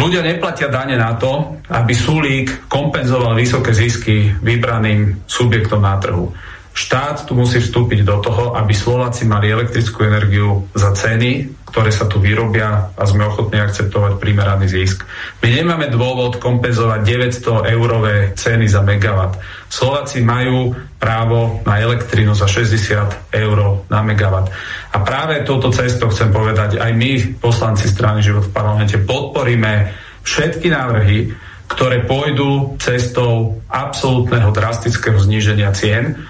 Ľudia 0.00 0.24
neplatia 0.24 0.72
dane 0.72 0.96
na 0.96 1.12
to, 1.20 1.60
aby 1.68 1.92
Sulík 1.92 2.72
kompenzoval 2.72 3.36
vysoké 3.36 3.76
zisky 3.76 4.32
vybraným 4.32 5.28
subjektom 5.28 5.84
na 5.84 6.00
trhu. 6.00 6.32
Štát 6.72 7.28
tu 7.28 7.36
musí 7.36 7.60
vstúpiť 7.60 8.08
do 8.08 8.16
toho, 8.24 8.56
aby 8.56 8.72
Slováci 8.72 9.28
mali 9.28 9.52
elektrickú 9.52 10.08
energiu 10.08 10.64
za 10.72 10.96
ceny, 10.96 11.52
ktoré 11.68 11.92
sa 11.92 12.08
tu 12.08 12.16
vyrobia 12.16 12.96
a 12.96 13.02
sme 13.04 13.28
ochotní 13.28 13.60
akceptovať 13.60 14.16
primeraný 14.16 14.72
zisk. 14.72 15.04
My 15.44 15.52
nemáme 15.52 15.92
dôvod 15.92 16.40
kompenzovať 16.40 17.04
900 17.36 17.74
eurové 17.76 18.32
ceny 18.32 18.72
za 18.72 18.80
megawatt. 18.80 19.36
Slováci 19.68 20.24
majú 20.24 20.72
právo 21.00 21.64
na 21.64 21.80
elektrinu 21.80 22.36
za 22.36 22.44
60 22.44 23.32
eur 23.32 23.88
na 23.88 24.04
megawatt. 24.04 24.52
A 24.92 25.00
práve 25.00 25.40
touto 25.48 25.72
cestou 25.72 26.12
chcem 26.12 26.28
povedať, 26.28 26.76
aj 26.76 26.92
my, 26.92 27.40
poslanci 27.40 27.88
strany 27.88 28.20
Život 28.20 28.52
v 28.52 28.54
parlamente, 28.54 29.00
podporíme 29.00 29.96
všetky 30.20 30.68
návrhy, 30.68 31.32
ktoré 31.72 32.04
pôjdu 32.04 32.76
cestou 32.76 33.64
absolútneho 33.72 34.52
drastického 34.52 35.16
zníženia 35.16 35.72
cien 35.72 36.20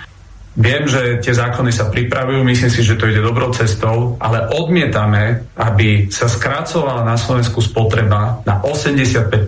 Viem, 0.61 0.91
že 0.91 1.23
tie 1.23 1.31
zákony 1.31 1.71
sa 1.71 1.87
pripravujú, 1.95 2.43
myslím 2.43 2.69
si, 2.75 2.83
že 2.83 2.99
to 2.99 3.07
ide 3.07 3.23
dobrou 3.23 3.55
cestou, 3.55 4.19
ale 4.19 4.51
odmietame, 4.51 5.47
aby 5.55 6.11
sa 6.11 6.27
skracovala 6.27 7.07
na 7.07 7.15
Slovensku 7.15 7.63
spotreba 7.63 8.43
na 8.43 8.59
85 8.59 9.47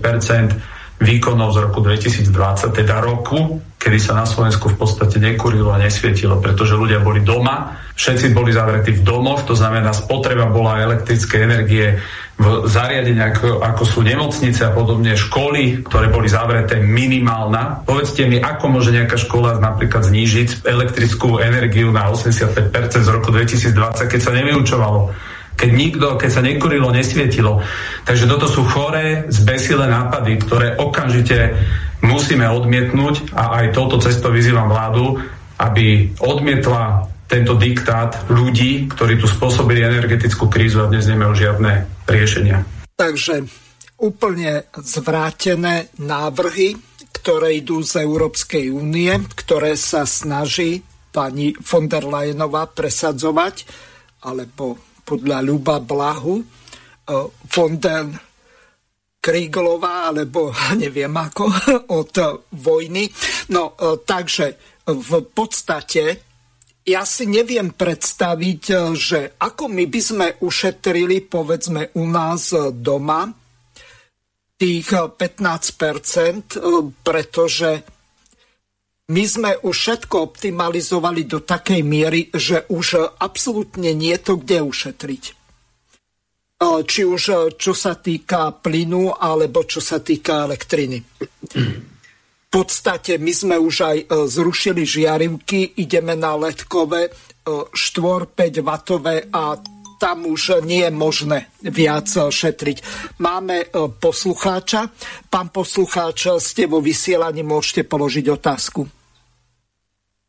výkonov 1.03 1.51
z 1.53 1.59
roku 1.69 1.83
2020, 1.83 2.33
teda 2.71 3.03
roku, 3.03 3.61
kedy 3.77 3.99
sa 3.99 4.15
na 4.15 4.23
Slovensku 4.23 4.71
v 4.71 4.79
podstate 4.79 5.19
nekurilo 5.19 5.75
a 5.75 5.83
nesvietilo, 5.83 6.39
pretože 6.39 6.79
ľudia 6.79 7.03
boli 7.03 7.27
doma, 7.27 7.75
všetci 7.99 8.31
boli 8.31 8.55
zavretí 8.55 8.95
v 8.95 9.03
domoch, 9.03 9.43
to 9.43 9.59
znamená 9.59 9.91
spotreba 9.91 10.47
bola 10.47 10.81
elektrické 10.81 11.43
energie 11.43 11.99
v 12.43 12.67
zariadeniach 12.67 13.39
ako, 13.39 13.49
ako 13.61 13.83
sú 13.85 14.01
nemocnice 14.03 14.67
a 14.67 14.75
podobne, 14.75 15.15
školy, 15.15 15.85
ktoré 15.85 16.09
boli 16.09 16.27
zavreté, 16.27 16.81
minimálna. 16.81 17.85
Povedzte 17.85 18.25
mi, 18.25 18.41
ako 18.41 18.79
môže 18.79 18.91
nejaká 18.91 19.21
škola 19.21 19.61
napríklad 19.61 20.09
znížiť 20.09 20.65
elektrickú 20.65 21.39
energiu 21.39 21.93
na 21.93 22.09
85% 22.09 22.73
z 23.05 23.09
roku 23.13 23.31
2020, 23.31 23.77
keď 24.09 24.21
sa 24.21 24.33
nevyučovalo 24.33 25.01
keď 25.63 25.71
nikto, 25.71 26.19
keď 26.19 26.31
sa 26.35 26.43
nekurilo, 26.43 26.91
nesvietilo. 26.91 27.63
Takže 28.03 28.27
toto 28.27 28.51
sú 28.51 28.67
choré, 28.67 29.31
zbesilé 29.31 29.87
nápady, 29.87 30.43
ktoré 30.43 30.75
okamžite 30.75 31.55
musíme 32.03 32.51
odmietnúť 32.51 33.31
a 33.31 33.63
aj 33.63 33.71
touto 33.71 34.03
cestou 34.03 34.35
vyzývam 34.35 34.67
vládu, 34.67 35.23
aby 35.63 36.11
odmietla 36.19 37.07
tento 37.31 37.55
diktát 37.55 38.27
ľudí, 38.27 38.91
ktorí 38.91 39.23
tu 39.23 39.31
spôsobili 39.31 39.87
energetickú 39.87 40.51
krízu 40.51 40.83
a 40.83 40.91
dnes 40.91 41.07
nemajú 41.07 41.31
žiadne 41.31 41.87
riešenia. 42.11 42.67
Takže 42.99 43.47
úplne 44.03 44.67
zvrátené 44.83 45.95
návrhy, 46.03 46.75
ktoré 47.15 47.63
idú 47.63 47.87
z 47.87 48.03
Európskej 48.03 48.75
únie, 48.75 49.15
ktoré 49.39 49.79
sa 49.79 50.03
snaží 50.11 50.83
pani 51.15 51.55
von 51.55 51.87
der 51.87 52.03
Leyenová 52.03 52.67
presadzovať, 52.67 53.63
alebo 54.27 54.92
podľa 55.03 55.39
Ľuba 55.43 55.77
Blahu, 55.83 56.35
e, 56.39 56.45
von 57.51 57.73
den 57.79 58.15
Krieglová, 59.23 60.11
alebo 60.11 60.51
neviem 60.83 61.13
ako, 61.13 61.45
od 62.01 62.15
vojny. 62.55 63.07
No, 63.55 63.75
e, 63.75 64.03
takže 64.03 64.47
v 64.87 65.13
podstate 65.31 66.05
ja 66.83 67.07
si 67.07 67.31
neviem 67.31 67.71
predstaviť, 67.71 68.63
e, 68.71 68.77
že 68.99 69.21
ako 69.39 69.71
my 69.71 69.85
by 69.87 70.01
sme 70.01 70.27
ušetrili, 70.43 71.23
povedzme, 71.27 71.95
u 71.99 72.05
nás 72.07 72.55
doma 72.75 73.31
tých 74.59 74.95
15%, 74.95 76.63
pretože 77.03 77.83
my 79.13 79.25
sme 79.29 79.51
už 79.61 79.77
všetko 79.77 80.33
optimalizovali 80.33 81.29
do 81.29 81.45
takej 81.45 81.85
miery, 81.85 82.33
že 82.33 82.65
už 82.73 83.21
absolútne 83.21 83.93
nie 83.93 84.17
je 84.17 84.25
to 84.25 84.35
kde 84.41 84.65
ušetriť. 84.65 85.25
Či 86.63 87.01
už 87.05 87.23
čo 87.59 87.73
sa 87.75 87.99
týka 87.99 88.55
plynu, 88.57 89.13
alebo 89.13 89.67
čo 89.69 89.85
sa 89.85 90.01
týka 90.01 90.49
elektriny. 90.49 91.03
V 92.53 92.61
podstate 92.61 93.19
my 93.19 93.33
sme 93.33 93.57
už 93.57 93.75
aj 93.81 93.97
e, 93.97 94.05
zrušili 94.29 94.85
žiarivky, 94.85 95.81
ideme 95.81 96.13
na 96.13 96.37
letkové 96.37 97.09
4-5 97.49 98.61
W 98.61 99.09
a 99.33 99.57
tam 99.97 100.27
už 100.29 100.61
nie 100.61 100.85
je 100.85 100.93
možné 100.93 101.49
viac 101.65 102.13
e, 102.13 102.29
šetriť. 102.29 102.79
Máme 103.25 103.57
e, 103.65 103.67
poslucháča. 103.89 104.93
Pán 105.33 105.49
poslucháč, 105.49 106.29
ste 106.45 106.69
vo 106.69 106.85
vysielaní, 106.85 107.41
môžete 107.41 107.89
položiť 107.89 108.29
otázku. 108.29 109.02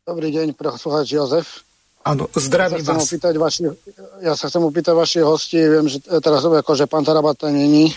Dobrý 0.04 0.28
deň, 0.36 0.52
poslucháč 0.52 1.16
Jozef. 1.16 1.64
Áno, 2.04 2.28
zdravím 2.36 2.84
ja 2.84 2.92
vás. 2.92 3.08
Opýtať 3.08 3.40
vaši, 3.40 3.72
ja 4.20 4.36
sa 4.36 4.52
chcem 4.52 4.60
opýtať 4.60 4.92
vaši 4.92 5.24
hosti, 5.24 5.56
viem, 5.56 5.88
že 5.88 6.04
teraz 6.20 6.44
že 6.44 6.84
pán 6.84 7.08
Tarabata 7.08 7.48
není, 7.48 7.88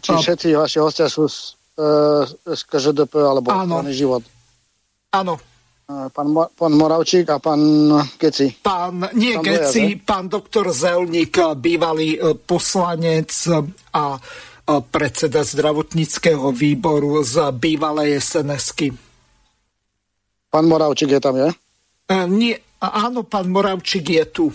či 0.00 0.10
no. 0.16 0.24
všetci 0.24 0.56
vaši 0.56 0.80
hostia 0.80 1.12
sú 1.12 1.28
z, 1.28 1.60
e, 1.76 2.56
z 2.56 2.60
KŽDP 2.64 3.12
alebo 3.12 3.52
Áno. 3.52 3.84
život. 3.92 4.24
Áno. 5.12 5.36
E, 5.84 6.08
pán, 6.08 6.32
pán 6.32 6.72
Moravčík 6.72 7.28
a 7.28 7.36
pán 7.36 7.60
Geci. 8.16 8.56
Pán, 8.64 9.12
nie 9.12 9.36
pán 9.36 9.44
Geci, 9.44 10.00
pán 10.00 10.32
doktor 10.32 10.72
Zelník, 10.72 11.60
bývalý 11.60 12.16
e, 12.16 12.40
poslanec 12.40 13.36
a 13.92 14.16
predseda 14.88 15.44
zdravotníckého 15.44 16.56
výboru 16.56 17.20
z 17.20 17.52
bývalej 17.52 18.16
SNS-ky. 18.16 19.09
Pán 20.50 20.66
Moravčík 20.66 21.14
je 21.14 21.20
tam, 21.22 21.38
je? 21.38 21.48
Uh, 22.10 22.26
nie, 22.26 22.58
áno, 22.82 23.22
pán 23.22 23.46
Moravčík 23.46 24.10
je 24.10 24.24
tu. 24.26 24.46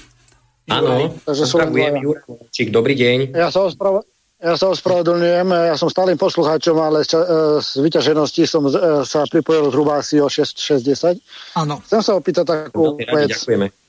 Áno, 0.67 1.15
pozdravujem 1.23 2.03
Moravčík, 2.03 2.67
dobrý 2.69 2.99
deň. 2.99 3.31
Ja 3.31 3.47
sa, 3.47 3.63
osprav- 3.63 4.03
ja 4.35 4.59
sa 4.59 4.75
ospravedlňujem, 4.75 5.47
ja 5.47 5.75
som 5.79 5.87
stálym 5.87 6.19
poslucháčom, 6.19 6.75
ale 6.75 7.07
z, 7.07 7.15
z 7.63 7.79
vyťaženosti 7.79 8.43
som 8.43 8.67
z, 8.67 8.75
sa 9.07 9.23
pripojil 9.23 9.71
zhruba 9.71 10.03
asi 10.03 10.19
o 10.19 10.27
6.10. 10.27 11.17
Áno. 11.55 11.79
Chcem 11.87 12.01
sa 12.03 12.19
opýtať 12.19 12.43
takú 12.43 12.99
vec, 12.99 13.31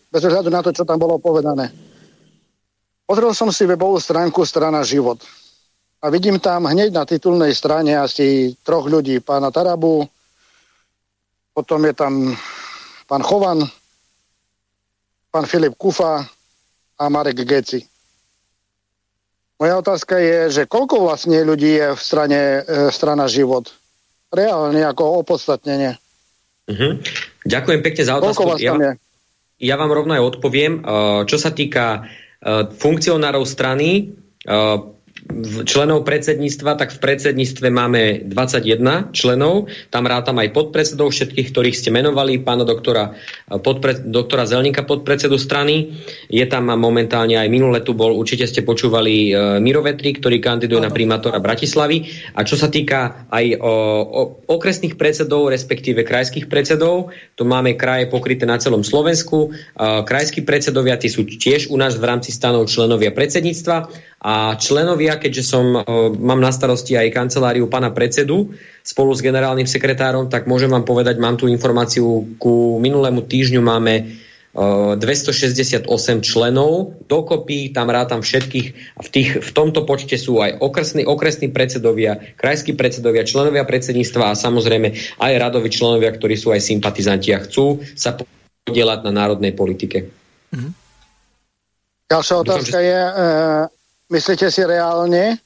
bez 0.07 0.23
ohľadu 0.23 0.49
na 0.49 0.63
to, 0.63 0.71
čo 0.71 0.87
tam 0.87 1.03
bolo 1.03 1.19
povedané. 1.19 1.75
Pozrel 3.03 3.35
som 3.35 3.51
si 3.51 3.67
webovú 3.67 3.99
stránku 3.99 4.47
Strana 4.47 4.87
Život. 4.87 5.23
A 6.03 6.11
vidím 6.15 6.39
tam 6.39 6.71
hneď 6.71 6.95
na 6.95 7.03
titulnej 7.03 7.51
strane 7.51 7.99
asi 7.99 8.55
troch 8.63 8.87
ľudí. 8.87 9.19
Pána 9.19 9.51
Tarabu, 9.51 10.07
potom 11.57 11.81
je 11.89 11.97
tam 11.97 12.37
pán 13.09 13.25
Chovan, 13.25 13.65
pán 15.33 15.49
Filip 15.49 15.73
Kufa 15.81 16.21
a 17.01 17.05
Marek 17.09 17.41
Geci. 17.49 17.81
Moja 19.57 19.81
otázka 19.81 20.21
je, 20.21 20.53
že 20.53 20.63
koľko 20.69 21.01
vlastne 21.09 21.41
ľudí 21.41 21.81
je 21.81 21.97
v 21.97 22.01
strane 22.01 22.41
e, 22.61 22.93
strana 22.93 23.25
život? 23.25 23.73
Reálne 24.29 24.85
ako 24.85 25.25
opodstatnenie. 25.25 25.97
Uh-huh. 26.69 27.01
Ďakujem 27.49 27.81
pekne 27.81 28.03
za 28.05 28.21
otázku. 28.21 28.61
Ja, 28.61 28.77
ja 29.57 29.75
vám 29.81 29.97
rovno 29.97 30.13
aj 30.13 30.37
odpoviem. 30.37 30.85
Uh, 30.85 31.25
čo 31.25 31.41
sa 31.41 31.57
týka 31.57 32.05
uh, 32.05 32.69
funkcionárov 32.69 33.49
strany, 33.49 34.13
uh, 34.45 34.93
členov 35.67 36.07
predsedníctva, 36.07 36.79
tak 36.79 36.95
v 36.95 37.03
predsedníctve 37.03 37.67
máme 37.69 38.03
21 38.25 39.13
členov. 39.13 39.69
Tam 39.91 40.07
rátam 40.07 40.39
aj 40.41 40.55
podpredsedov 40.55 41.13
všetkých, 41.13 41.51
ktorých 41.53 41.77
ste 41.77 41.91
menovali, 41.93 42.41
pána 42.41 42.65
doktora, 42.65 43.13
podpre, 43.51 44.07
doktora 44.07 44.47
Zelníka, 44.49 44.87
podpredsedu 44.87 45.37
strany. 45.37 45.93
Je 46.31 46.45
tam 46.47 46.71
momentálne 46.71 47.37
aj 47.37 47.49
minule 47.51 47.83
tu 47.83 47.93
bol, 47.93 48.15
určite 48.15 48.47
ste 48.47 48.63
počúvali 48.63 49.31
e, 49.31 49.59
Mirovetri, 49.61 50.17
ktorý 50.17 50.39
kandiduje 50.39 50.81
na 50.83 50.95
primátora 50.95 51.43
Bratislavy. 51.43 52.07
A 52.39 52.47
čo 52.47 52.55
sa 52.57 52.71
týka 52.71 53.29
aj 53.29 53.61
o, 53.61 53.73
o, 54.03 54.23
okresných 54.47 54.95
predsedov, 54.95 55.51
respektíve 55.53 56.07
krajských 56.07 56.47
predsedov, 56.47 57.13
tu 57.35 57.43
máme 57.45 57.75
kraje 57.75 58.09
pokryté 58.09 58.47
na 58.49 58.57
celom 58.57 58.87
Slovensku. 58.87 59.51
E, 59.51 59.79
krajskí 60.07 60.47
predsedovia, 60.47 60.97
tí 60.97 61.11
sú 61.11 61.27
tiež 61.27 61.69
u 61.69 61.77
nás 61.77 61.99
v 61.99 62.05
rámci 62.07 62.31
stanov 62.31 62.71
členovia 62.71 63.11
predsedníctva 63.13 63.91
a 64.27 64.59
členovia, 64.59 65.23
keďže 65.23 65.43
som, 65.47 65.87
mám 66.19 66.43
na 66.43 66.51
starosti 66.51 66.99
aj 66.99 67.15
kanceláriu 67.15 67.71
pána 67.71 67.95
predsedu 67.95 68.51
spolu 68.83 69.15
s 69.15 69.23
generálnym 69.23 69.71
sekretárom, 69.71 70.27
tak 70.27 70.51
môžem 70.51 70.67
vám 70.67 70.83
povedať, 70.83 71.23
mám 71.23 71.39
tu 71.39 71.47
informáciu, 71.47 72.35
ku 72.35 72.83
minulému 72.83 73.23
týždňu 73.23 73.63
máme 73.63 74.19
268 74.57 75.87
členov, 76.25 76.97
dokopy 77.07 77.71
tam 77.71 77.93
rátam 77.93 78.25
všetkých 78.25 78.99
a 78.99 79.01
v, 79.05 79.09
tých, 79.15 79.31
v 79.45 79.51
tomto 79.53 79.85
počte 79.87 80.17
sú 80.19 80.41
aj 80.43 80.59
okresní, 80.59 81.05
okresní 81.05 81.53
predsedovia, 81.53 82.19
krajskí 82.41 82.73
predsedovia, 82.73 83.29
členovia 83.29 83.69
predsedníctva 83.69 84.33
a 84.33 84.35
samozrejme 84.35 85.21
aj 85.23 85.33
radoví 85.39 85.69
členovia, 85.69 86.11
ktorí 86.11 86.35
sú 86.41 86.57
aj 86.57 86.65
sympatizanti 86.65 87.37
a 87.37 87.45
chcú 87.45 87.85
sa 87.95 88.17
podielať 88.65 89.05
na 89.07 89.13
národnej 89.13 89.53
politike. 89.53 90.09
Mhm. 90.51 90.71
Ďalšia 92.07 92.37
otázka 92.39 92.79
je, 92.81 93.01
e, 93.03 93.13
myslíte 94.11 94.51
si 94.51 94.63
reálne, 94.63 95.35
e, 95.35 95.37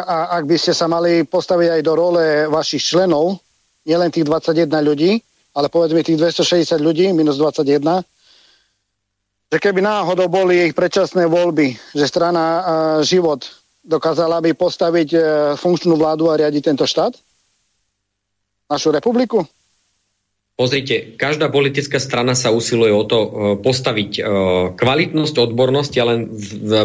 a 0.00 0.36
ak 0.40 0.44
by 0.48 0.56
ste 0.56 0.72
sa 0.72 0.88
mali 0.88 1.24
postaviť 1.24 1.68
aj 1.78 1.80
do 1.84 1.92
role 1.92 2.24
vašich 2.48 2.94
členov, 2.94 3.40
nielen 3.84 4.08
tých 4.08 4.24
21 4.24 4.68
ľudí, 4.80 5.20
ale 5.54 5.70
povedzme 5.70 6.02
tých 6.02 6.18
260 6.18 6.80
ľudí, 6.80 7.12
minus 7.12 7.38
21, 7.38 8.02
že 9.52 9.58
keby 9.62 9.84
náhodou 9.84 10.26
boli 10.26 10.66
ich 10.66 10.74
predčasné 10.74 11.30
voľby, 11.30 11.78
že 11.94 12.10
strana 12.10 12.42
uh, 12.42 12.62
Život 13.06 13.46
dokázala 13.86 14.42
by 14.42 14.50
postaviť 14.56 15.08
uh, 15.14 15.22
funkčnú 15.54 15.94
vládu 15.94 16.26
a 16.26 16.40
riadiť 16.40 16.74
tento 16.74 16.88
štát? 16.88 17.14
Našu 18.66 18.90
republiku? 18.90 19.46
Pozrite, 20.54 21.18
každá 21.18 21.50
politická 21.50 21.98
strana 21.98 22.38
sa 22.38 22.54
usiluje 22.54 22.94
o 22.94 23.02
to 23.02 23.18
e, 23.18 23.28
postaviť 23.58 24.10
e, 24.14 24.22
kvalitnosť, 24.78 25.34
odbornosť, 25.50 25.92
ale 25.98 26.30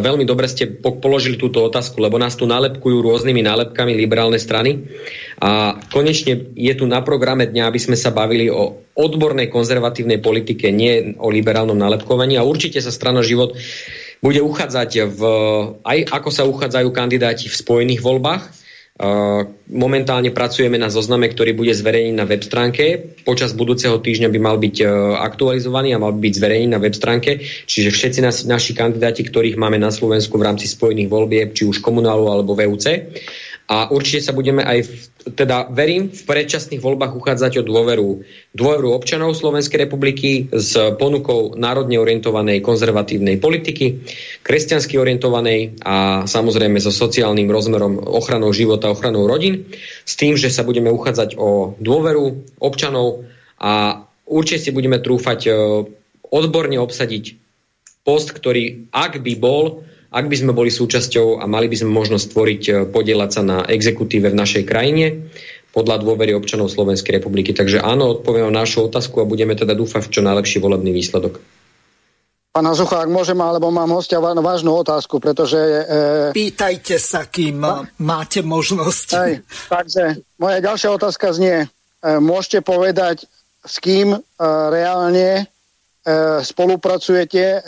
veľmi 0.02 0.26
dobre 0.26 0.50
ste 0.50 0.74
položili 0.82 1.38
túto 1.38 1.62
otázku, 1.62 2.02
lebo 2.02 2.18
nás 2.18 2.34
tu 2.34 2.50
nálepkujú 2.50 2.98
rôznymi 2.98 3.46
nálepkami 3.46 3.94
liberálne 3.94 4.42
strany. 4.42 4.90
A 5.38 5.78
konečne 5.94 6.50
je 6.58 6.74
tu 6.74 6.90
na 6.90 7.06
programe 7.06 7.46
dňa, 7.46 7.70
aby 7.70 7.78
sme 7.78 7.94
sa 7.94 8.10
bavili 8.10 8.50
o 8.50 8.90
odbornej 8.98 9.54
konzervatívnej 9.54 10.18
politike, 10.18 10.74
nie 10.74 11.14
o 11.22 11.30
liberálnom 11.30 11.78
nálepkovaní. 11.78 12.42
A 12.42 12.48
určite 12.50 12.82
sa 12.82 12.90
strana 12.90 13.22
život 13.22 13.54
bude 14.18 14.42
uchádzať 14.42 15.14
v, 15.14 15.22
aj 15.86 16.10
ako 16.10 16.30
sa 16.34 16.50
uchádzajú 16.50 16.90
kandidáti 16.90 17.46
v 17.46 17.60
spojených 17.62 18.02
voľbách, 18.02 18.59
Momentálne 19.70 20.36
pracujeme 20.36 20.76
na 20.76 20.92
zozname, 20.92 21.32
ktorý 21.32 21.56
bude 21.56 21.72
zverejnený 21.72 22.20
na 22.20 22.28
web 22.28 22.44
stránke. 22.44 23.16
Počas 23.24 23.56
budúceho 23.56 23.96
týždňa 23.96 24.28
by 24.28 24.40
mal 24.44 24.60
byť 24.60 24.76
e, 24.82 24.86
aktualizovaný 25.24 25.96
a 25.96 26.04
mal 26.04 26.12
byť 26.12 26.34
zverejnený 26.36 26.76
na 26.76 26.84
web 26.84 26.92
stránke. 26.92 27.40
Čiže 27.40 27.96
všetci 27.96 28.20
naši, 28.50 28.76
kandidáti, 28.76 29.24
ktorých 29.24 29.56
máme 29.56 29.80
na 29.80 29.88
Slovensku 29.88 30.36
v 30.36 30.52
rámci 30.52 30.68
spojených 30.68 31.08
volieb, 31.08 31.50
či 31.56 31.64
už 31.64 31.80
komunálu 31.80 32.28
alebo 32.28 32.60
VUC, 32.60 33.08
a 33.70 33.94
určite 33.94 34.26
sa 34.26 34.34
budeme 34.34 34.66
aj, 34.66 34.80
v, 34.82 34.92
teda 35.38 35.70
verím, 35.70 36.10
v 36.10 36.22
predčasných 36.26 36.82
voľbách 36.82 37.14
uchádzať 37.14 37.62
o 37.62 37.68
dôveru, 37.70 38.10
dôveru 38.58 38.90
občanov 38.90 39.38
Slovenskej 39.38 39.86
republiky 39.86 40.50
s 40.50 40.74
ponukou 40.98 41.54
národne 41.54 42.02
orientovanej 42.02 42.66
konzervatívnej 42.66 43.38
politiky, 43.38 44.02
kresťansky 44.42 44.98
orientovanej 44.98 45.86
a 45.86 46.26
samozrejme 46.26 46.82
so 46.82 46.90
sociálnym 46.90 47.46
rozmerom 47.46 48.02
ochranou 48.10 48.50
života, 48.58 48.90
ochranou 48.90 49.30
rodín, 49.30 49.70
s 50.02 50.18
tým, 50.18 50.34
že 50.34 50.50
sa 50.50 50.66
budeme 50.66 50.90
uchádzať 50.90 51.38
o 51.38 51.78
dôveru 51.78 52.58
občanov 52.58 53.30
a 53.62 54.02
určite 54.26 54.66
si 54.66 54.72
budeme 54.74 54.98
trúfať 54.98 55.40
e, 55.46 55.52
odborne 56.26 56.82
obsadiť 56.82 57.38
post, 58.02 58.34
ktorý, 58.34 58.90
ak 58.90 59.22
by 59.22 59.34
bol, 59.38 59.86
ak 60.10 60.26
by 60.26 60.36
sme 60.36 60.52
boli 60.58 60.74
súčasťou 60.74 61.38
a 61.38 61.46
mali 61.46 61.70
by 61.70 61.86
sme 61.86 61.94
možnosť 61.94 62.26
stvoriť, 62.34 62.62
e, 62.66 62.72
podielať 62.90 63.30
sa 63.30 63.42
na 63.46 63.58
exekutíve 63.70 64.34
v 64.34 64.40
našej 64.40 64.64
krajine 64.66 65.30
podľa 65.70 66.02
dôvery 66.02 66.34
občanov 66.34 66.74
Slovenskej 66.74 67.22
republiky. 67.22 67.54
Takže 67.54 67.86
áno, 67.86 68.18
odpoviem 68.18 68.50
na 68.50 68.66
našu 68.66 68.90
otázku 68.90 69.22
a 69.22 69.30
budeme 69.30 69.54
teda 69.54 69.78
dúfať 69.78 70.10
v 70.10 70.14
čo 70.18 70.22
najlepší 70.26 70.58
volebný 70.58 70.90
výsledok. 70.90 71.38
Pán 72.50 72.66
Hazucha, 72.66 73.06
ak 73.06 73.14
môžem, 73.14 73.38
alebo 73.38 73.70
mám 73.70 73.94
hostia 73.94 74.18
vážnu 74.18 74.74
otázku, 74.82 75.22
pretože... 75.22 75.62
E... 75.62 76.34
Pýtajte 76.34 76.98
sa, 76.98 77.30
kým 77.30 77.62
a... 77.62 77.86
máte 78.02 78.42
možnosť. 78.42 79.08
Aj, 79.14 79.34
takže 79.70 80.26
moja 80.42 80.58
ďalšia 80.58 80.90
otázka 80.90 81.38
znie, 81.38 81.58
e, 81.64 81.68
môžete 82.18 82.66
povedať, 82.66 83.30
s 83.62 83.76
kým 83.78 84.18
e, 84.18 84.20
reálne 84.74 85.30
e, 85.38 85.44
spolupracujete 86.42 87.44
e, 87.46 87.60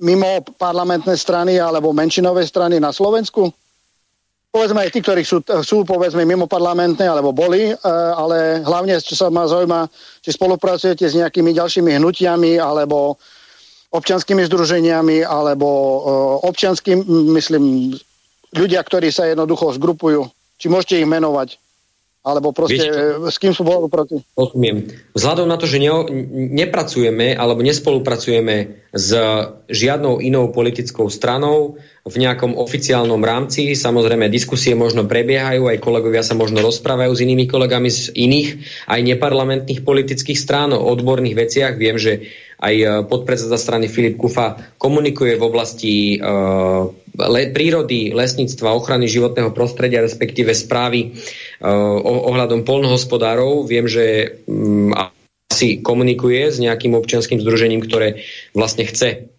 mimo 0.00 0.44
parlamentné 0.60 1.16
strany 1.16 1.56
alebo 1.56 1.92
menšinové 1.92 2.44
strany 2.44 2.76
na 2.76 2.92
Slovensku? 2.92 3.48
Povedzme 4.52 4.88
aj 4.88 4.90
tí, 4.92 5.04
ktorí 5.04 5.20
sú, 5.20 5.44
sú 5.60 5.84
povedzme 5.84 6.24
mimo 6.24 6.48
parlamentné 6.48 7.04
alebo 7.04 7.36
boli, 7.36 7.68
e, 7.68 7.74
ale 7.92 8.64
hlavne, 8.64 8.96
čo 9.04 9.12
sa 9.12 9.28
ma 9.28 9.44
zaujíma, 9.44 9.84
či 10.24 10.32
spolupracujete 10.32 11.04
s 11.04 11.12
nejakými 11.12 11.52
ďalšími 11.52 11.92
hnutiami 12.00 12.56
alebo 12.56 13.20
občanskými 13.92 14.48
združeniami 14.48 15.28
alebo 15.28 15.68
e, 15.68 15.98
občanským, 16.48 17.04
myslím, 17.36 17.92
ľudia, 18.56 18.80
ktorí 18.80 19.12
sa 19.12 19.28
jednoducho 19.28 19.76
zgrupujú. 19.76 20.24
Či 20.56 20.72
môžete 20.72 21.04
ich 21.04 21.08
menovať? 21.08 21.60
Alebo 22.26 22.50
proste 22.50 22.90
Viete, 22.90 23.30
s 23.30 23.38
kým 23.38 23.54
sú 23.54 23.62
proti? 23.86 24.18
Rozumiem. 24.34 24.90
Vzhľadom 25.14 25.46
na 25.46 25.54
to, 25.54 25.70
že 25.70 25.78
ne, 25.78 25.94
nepracujeme 26.58 27.38
alebo 27.38 27.62
nespolupracujeme 27.62 28.82
s 28.90 29.10
žiadnou 29.70 30.18
inou 30.18 30.50
politickou 30.50 31.06
stranou 31.06 31.78
v 32.02 32.16
nejakom 32.18 32.58
oficiálnom 32.58 33.22
rámci, 33.22 33.78
samozrejme 33.78 34.26
diskusie 34.26 34.74
možno 34.74 35.06
prebiehajú, 35.06 35.70
aj 35.70 35.78
kolegovia 35.78 36.26
sa 36.26 36.34
možno 36.34 36.66
rozprávajú 36.66 37.14
s 37.14 37.22
inými 37.22 37.46
kolegami 37.46 37.90
z 37.94 38.10
iných, 38.10 38.48
aj 38.90 39.00
neparlamentných 39.06 39.86
politických 39.86 40.38
strán 40.38 40.74
o 40.74 40.82
odborných 40.82 41.38
veciach. 41.38 41.78
Viem, 41.78 41.98
že 41.98 42.26
aj 42.56 42.74
e, 42.74 42.86
podpredseda 43.04 43.60
strany 43.60 43.88
Filip 43.88 44.16
Kufa 44.16 44.56
komunikuje 44.80 45.36
v 45.36 45.42
oblasti 45.44 45.94
uh, 46.16 46.88
le, 47.16 47.42
prírody, 47.52 48.16
lesníctva, 48.16 48.76
ochrany 48.76 49.08
životného 49.08 49.52
prostredia, 49.52 50.04
respektíve 50.04 50.56
správy 50.56 51.12
uh, 51.12 51.98
ohľadom 52.00 52.64
polnohospodárov. 52.64 53.68
Viem, 53.68 53.88
že 53.88 54.36
um, 54.48 54.92
asi 55.52 55.80
komunikuje 55.80 56.48
s 56.48 56.56
nejakým 56.60 56.96
občianským 56.96 57.40
združením, 57.40 57.84
ktoré 57.84 58.24
vlastne 58.52 58.88
chce 58.88 59.35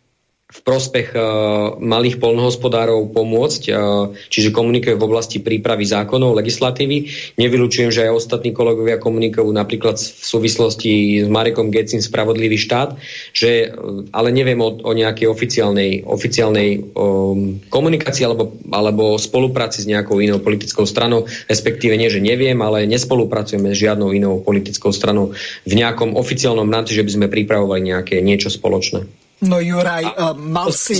v 0.47 0.59
prospech 0.63 1.11
uh, 1.11 1.75
malých 1.75 2.23
polnohospodárov 2.23 3.11
pomôcť, 3.11 3.63
uh, 3.67 4.15
čiže 4.31 4.55
komunikuje 4.55 4.95
v 4.95 5.03
oblasti 5.03 5.43
prípravy 5.43 5.83
zákonov, 5.83 6.39
legislatívy. 6.39 7.11
Nevylučujem, 7.35 7.91
že 7.91 8.07
aj 8.07 8.15
ostatní 8.15 8.55
kolegovia 8.55 8.95
komunikujú 8.95 9.51
napríklad 9.51 9.99
v 9.99 10.23
súvislosti 10.23 11.19
s 11.19 11.27
Marekom 11.27 11.67
Gecin 11.67 11.99
Spravodlivý 11.99 12.55
štát, 12.55 12.95
že, 13.35 13.75
uh, 13.75 14.07
ale 14.15 14.31
neviem 14.31 14.55
o, 14.63 14.71
o 14.71 14.91
nejakej 14.95 15.27
oficiálnej, 15.27 16.07
oficiálnej 16.07 16.95
um, 16.95 17.59
komunikácii 17.67 18.23
alebo, 18.23 18.55
alebo 18.71 19.19
spolupráci 19.19 19.83
s 19.83 19.89
nejakou 19.91 20.23
inou 20.23 20.39
politickou 20.39 20.87
stranou, 20.87 21.27
respektíve 21.51 21.99
nie, 21.99 22.07
že 22.07 22.23
neviem, 22.23 22.55
ale 22.63 22.87
nespolupracujeme 22.87 23.75
s 23.75 23.83
žiadnou 23.83 24.15
inou 24.15 24.39
politickou 24.39 24.95
stranou 24.95 25.35
v 25.67 25.73
nejakom 25.75 26.15
oficiálnom 26.15 26.71
rámci, 26.71 26.95
že 26.95 27.03
by 27.03 27.11
sme 27.11 27.27
pripravovali 27.27 27.91
nejaké 27.91 28.23
niečo 28.23 28.47
spoločné. 28.47 29.26
No 29.45 29.61
Juraj, 29.61 30.05
uh, 30.17 30.33
mal 30.33 30.73
si... 30.73 30.97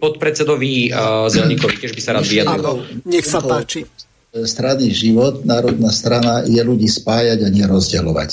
Podpredsedovi 0.00 0.88
uh, 0.88 1.28
Zelníkovi, 1.28 1.76
tiež 1.76 1.92
by 1.92 2.00
sa 2.00 2.10
rád 2.16 2.24
vyjadril. 2.24 2.56
Áno, 2.56 2.72
nech 3.04 3.28
sa 3.28 3.44
páči. 3.44 3.84
Strany 4.36 4.92
život, 4.92 5.48
národná 5.48 5.88
strana 5.88 6.44
je 6.44 6.60
ľudí 6.60 6.88
spájať 6.88 7.44
a 7.44 7.48
nerozdeľovať. 7.48 8.30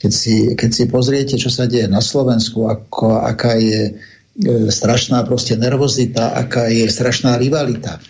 Keď 0.00 0.12
si, 0.12 0.56
keď 0.56 0.70
si 0.72 0.84
pozriete, 0.88 1.34
čo 1.36 1.52
sa 1.52 1.68
deje 1.68 1.84
na 1.84 2.00
Slovensku, 2.00 2.64
ako, 2.64 3.20
aká 3.20 3.60
je 3.60 3.92
e, 3.92 4.72
strašná 4.72 5.20
proste 5.28 5.60
nervozita, 5.60 6.32
aká 6.32 6.72
je 6.72 6.88
strašná 6.88 7.36
rivalita. 7.36 8.00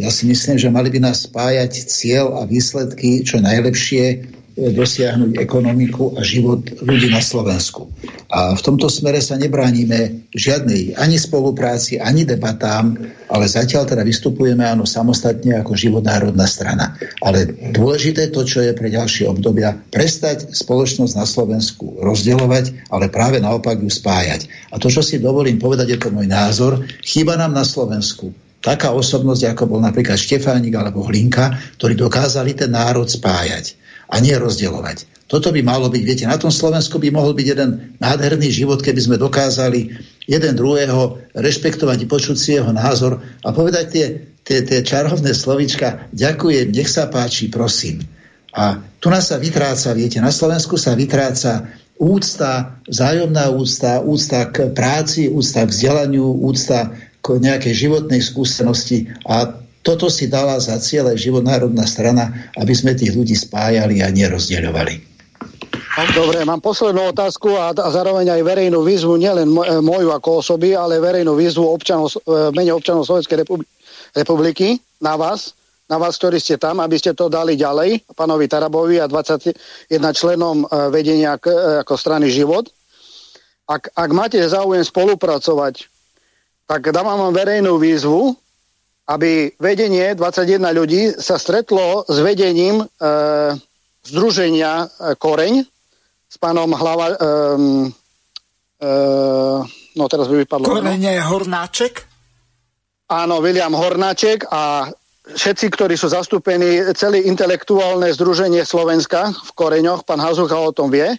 Ja 0.00 0.08
si 0.08 0.24
myslím, 0.32 0.56
že 0.56 0.72
mali 0.72 0.88
by 0.88 1.12
nás 1.12 1.28
spájať 1.28 1.72
cieľ 1.92 2.40
a 2.40 2.48
výsledky 2.48 3.20
čo 3.20 3.36
najlepšie 3.36 4.37
dosiahnuť 4.58 5.38
ekonomiku 5.38 6.18
a 6.18 6.26
život 6.26 6.66
ľudí 6.82 7.06
na 7.14 7.22
Slovensku. 7.22 7.86
A 8.26 8.58
v 8.58 8.60
tomto 8.60 8.90
smere 8.90 9.22
sa 9.22 9.38
nebránime 9.38 10.26
žiadnej 10.34 10.98
ani 10.98 11.14
spolupráci, 11.14 12.02
ani 12.02 12.26
debatám, 12.26 12.98
ale 13.30 13.46
zatiaľ 13.46 13.86
teda 13.86 14.02
vystupujeme 14.02 14.66
áno 14.66 14.82
samostatne 14.82 15.54
ako 15.62 15.78
životnárodná 15.78 16.44
strana. 16.50 16.98
Ale 17.22 17.46
dôležité 17.70 18.34
to, 18.34 18.42
čo 18.42 18.66
je 18.66 18.74
pre 18.74 18.90
ďalšie 18.90 19.30
obdobia, 19.30 19.78
prestať 19.78 20.50
spoločnosť 20.50 21.14
na 21.14 21.24
Slovensku 21.24 22.02
rozdeľovať, 22.02 22.90
ale 22.90 23.14
práve 23.14 23.38
naopak 23.38 23.78
ju 23.78 23.88
spájať. 23.88 24.74
A 24.74 24.82
to, 24.82 24.90
čo 24.90 25.06
si 25.06 25.22
dovolím 25.22 25.62
povedať, 25.62 25.94
je 25.94 25.98
to 26.02 26.10
môj 26.10 26.26
názor, 26.26 26.82
chýba 27.06 27.38
nám 27.38 27.54
na 27.54 27.62
Slovensku 27.62 28.34
taká 28.58 28.90
osobnosť, 28.90 29.54
ako 29.54 29.64
bol 29.70 29.80
napríklad 29.80 30.18
Štefánik 30.18 30.74
alebo 30.74 31.06
Hlinka, 31.06 31.78
ktorí 31.78 31.94
dokázali 31.94 32.58
ten 32.58 32.74
národ 32.74 33.06
spájať. 33.06 33.87
A 34.08 34.14
nie 34.20 34.32
rozdielovať. 34.34 35.28
Toto 35.28 35.52
by 35.52 35.60
malo 35.60 35.92
byť, 35.92 36.02
viete, 36.02 36.24
na 36.24 36.40
tom 36.40 36.48
Slovensku 36.48 36.96
by 36.96 37.12
mohol 37.12 37.36
byť 37.36 37.46
jeden 37.52 37.70
nádherný 38.00 38.48
život, 38.48 38.80
keby 38.80 39.00
sme 39.04 39.20
dokázali 39.20 39.92
jeden 40.24 40.52
druhého 40.56 41.20
rešpektovať, 41.36 42.08
počuť 42.08 42.36
si 42.36 42.56
jeho 42.56 42.72
názor 42.72 43.20
a 43.44 43.52
povedať 43.52 43.84
tie, 43.92 44.06
tie, 44.40 44.64
tie 44.64 44.80
čarovné 44.80 45.36
slovička, 45.36 46.08
ďakujem, 46.16 46.72
nech 46.72 46.88
sa 46.88 47.12
páči, 47.12 47.52
prosím. 47.52 48.00
A 48.56 48.80
tu 48.96 49.12
nás 49.12 49.28
sa 49.28 49.36
vytráca, 49.36 49.92
viete, 49.92 50.16
na 50.24 50.32
Slovensku 50.32 50.80
sa 50.80 50.96
vytráca 50.96 51.68
úcta, 52.00 52.80
vzájomná 52.88 53.52
úcta, 53.52 54.00
úcta 54.00 54.48
k 54.48 54.72
práci, 54.72 55.28
úcta 55.28 55.68
k 55.68 55.72
vzdelaniu, 55.76 56.40
úcta 56.40 56.96
k 57.20 57.26
nejakej 57.36 57.74
životnej 57.74 58.24
skúsenosti 58.24 59.12
a 59.28 59.60
toto 59.82 60.10
si 60.12 60.28
dala 60.28 60.58
za 60.58 60.76
cieľ 60.78 61.14
aj 61.14 61.18
životnárodná 61.22 61.86
strana, 61.88 62.50
aby 62.58 62.74
sme 62.74 62.98
tých 62.98 63.14
ľudí 63.14 63.34
spájali 63.38 64.02
a 64.04 64.10
nerozdeľovali. 64.10 65.08
Dobre, 66.14 66.46
mám 66.46 66.62
poslednú 66.62 67.10
otázku 67.10 67.58
a, 67.58 67.74
a 67.74 67.88
zároveň 67.90 68.30
aj 68.30 68.42
verejnú 68.46 68.86
výzvu, 68.86 69.18
nielen 69.18 69.50
moju 69.82 70.14
ako 70.14 70.38
osoby, 70.38 70.78
ale 70.78 71.02
verejnú 71.02 71.34
výzvu 71.34 71.66
občanov, 71.66 72.14
e, 72.14 72.54
mene 72.54 72.70
občanov 72.70 73.02
Slovenskej 73.02 73.42
republiky 74.14 74.78
na 75.02 75.18
vás, 75.18 75.58
na 75.90 75.98
vás, 75.98 76.14
ktorí 76.14 76.38
ste 76.38 76.54
tam, 76.54 76.78
aby 76.78 77.02
ste 77.02 77.18
to 77.18 77.26
dali 77.26 77.58
ďalej, 77.58 78.06
pánovi 78.14 78.46
Tarabovi 78.46 79.02
a 79.02 79.10
21 79.10 79.58
členom 80.14 80.62
e, 80.62 80.66
vedenia 80.94 81.34
e, 81.34 81.82
ako 81.82 81.94
strany 81.98 82.30
Život. 82.30 82.70
Ak, 83.66 83.90
ak 83.90 84.10
máte 84.14 84.38
záujem 84.38 84.86
spolupracovať, 84.86 85.82
tak 86.70 86.94
dávam 86.94 87.26
vám 87.26 87.34
verejnú 87.34 87.74
výzvu, 87.74 88.38
aby 89.08 89.56
vedenie 89.56 90.12
21 90.12 90.60
ľudí 90.76 91.02
sa 91.16 91.40
stretlo 91.40 92.04
s 92.04 92.16
vedením 92.20 92.84
e, 92.84 92.86
Združenia 94.04 94.84
e, 94.84 95.16
Koreň, 95.16 95.64
s 96.28 96.36
pánom 96.36 96.68
hlava... 96.76 97.16
Um, 97.16 97.88
uh, 98.84 99.64
no 99.96 100.04
teraz 100.12 100.28
by 100.28 100.44
vypadlo. 100.44 100.68
Korene 100.68 101.16
Hornáček? 101.24 102.04
Áno, 103.08 103.40
William 103.40 103.72
Hornáček 103.72 104.44
a 104.52 104.92
všetci, 105.32 105.72
ktorí 105.72 105.96
sú 105.96 106.12
zastúpení, 106.12 106.92
celé 106.92 107.24
intelektuálne 107.24 108.12
združenie 108.12 108.68
Slovenska 108.68 109.32
v 109.32 109.50
Koreňoch, 109.56 110.04
pán 110.04 110.20
Hazucha 110.20 110.60
o 110.60 110.72
tom 110.76 110.92
vie. 110.92 111.16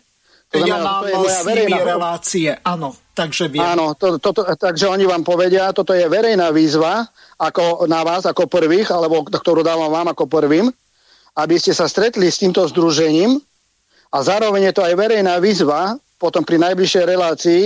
To 0.53 0.61
ja 0.61 0.77
mám 0.77 1.05
to 1.05 1.09
je 1.09 1.17
moja 1.17 1.41
verejná... 1.45 1.77
relácie, 1.81 2.49
áno, 2.61 2.93
takže 3.19 3.51
viem. 3.51 3.59
Áno, 3.59 3.91
to, 3.99 4.15
to, 4.15 4.31
to, 4.31 4.47
takže 4.55 4.87
oni 4.87 5.03
vám 5.03 5.27
povedia, 5.27 5.75
toto 5.75 5.91
je 5.91 6.07
verejná 6.07 6.55
výzva 6.55 7.03
ako 7.35 7.83
na 7.91 7.99
vás, 8.07 8.23
ako 8.23 8.47
prvých, 8.47 8.87
alebo 8.95 9.27
ktorú 9.27 9.59
dávam 9.59 9.91
vám 9.91 10.15
ako 10.15 10.23
prvým, 10.31 10.71
aby 11.35 11.55
ste 11.59 11.75
sa 11.75 11.91
stretli 11.91 12.31
s 12.31 12.39
týmto 12.39 12.63
združením 12.63 13.43
a 14.15 14.17
zároveň 14.23 14.71
je 14.71 14.75
to 14.79 14.85
aj 14.87 14.95
verejná 14.95 15.35
výzva 15.43 15.99
potom 16.15 16.47
pri 16.47 16.59
najbližšej 16.59 17.03
relácii, 17.03 17.63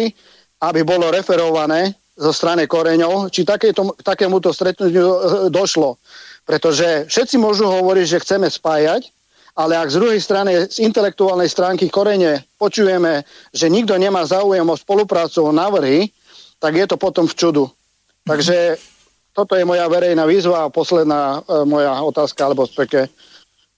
aby 0.61 0.81
bolo 0.81 1.09
referované 1.13 1.93
zo 2.13 2.29
strany 2.29 2.69
koreňov, 2.69 3.33
či 3.33 3.41
takéto, 3.41 3.97
takémuto 4.05 4.53
stretnutiu 4.53 5.09
e, 5.09 5.19
došlo. 5.49 5.97
Pretože 6.45 7.09
všetci 7.09 7.41
môžu 7.41 7.65
hovoriť, 7.65 8.05
že 8.05 8.21
chceme 8.21 8.45
spájať, 8.45 9.09
ale 9.53 9.77
ak 9.77 9.89
z 9.93 9.97
druhej 10.01 10.21
strany, 10.21 10.65
z 10.65 10.81
intelektuálnej 10.81 11.49
stránky 11.49 11.89
korene 11.89 12.49
počujeme, 12.57 13.21
že 13.53 13.69
nikto 13.69 13.93
nemá 13.97 14.25
záujem 14.25 14.65
o 14.65 14.77
spoluprácu, 14.77 15.45
o 15.45 15.51
návrhy, 15.53 16.09
tak 16.57 16.73
je 16.73 16.85
to 16.89 16.97
potom 16.97 17.29
v 17.29 17.37
čudu. 17.37 17.65
Takže 18.25 18.81
toto 19.33 19.53
je 19.53 19.65
moja 19.65 19.85
verejná 19.89 20.25
výzva 20.25 20.65
a 20.65 20.73
posledná 20.73 21.41
e, 21.41 21.65
moja 21.65 21.91
otázka 22.01 22.49
alebo 22.49 22.65
speke 22.65 23.09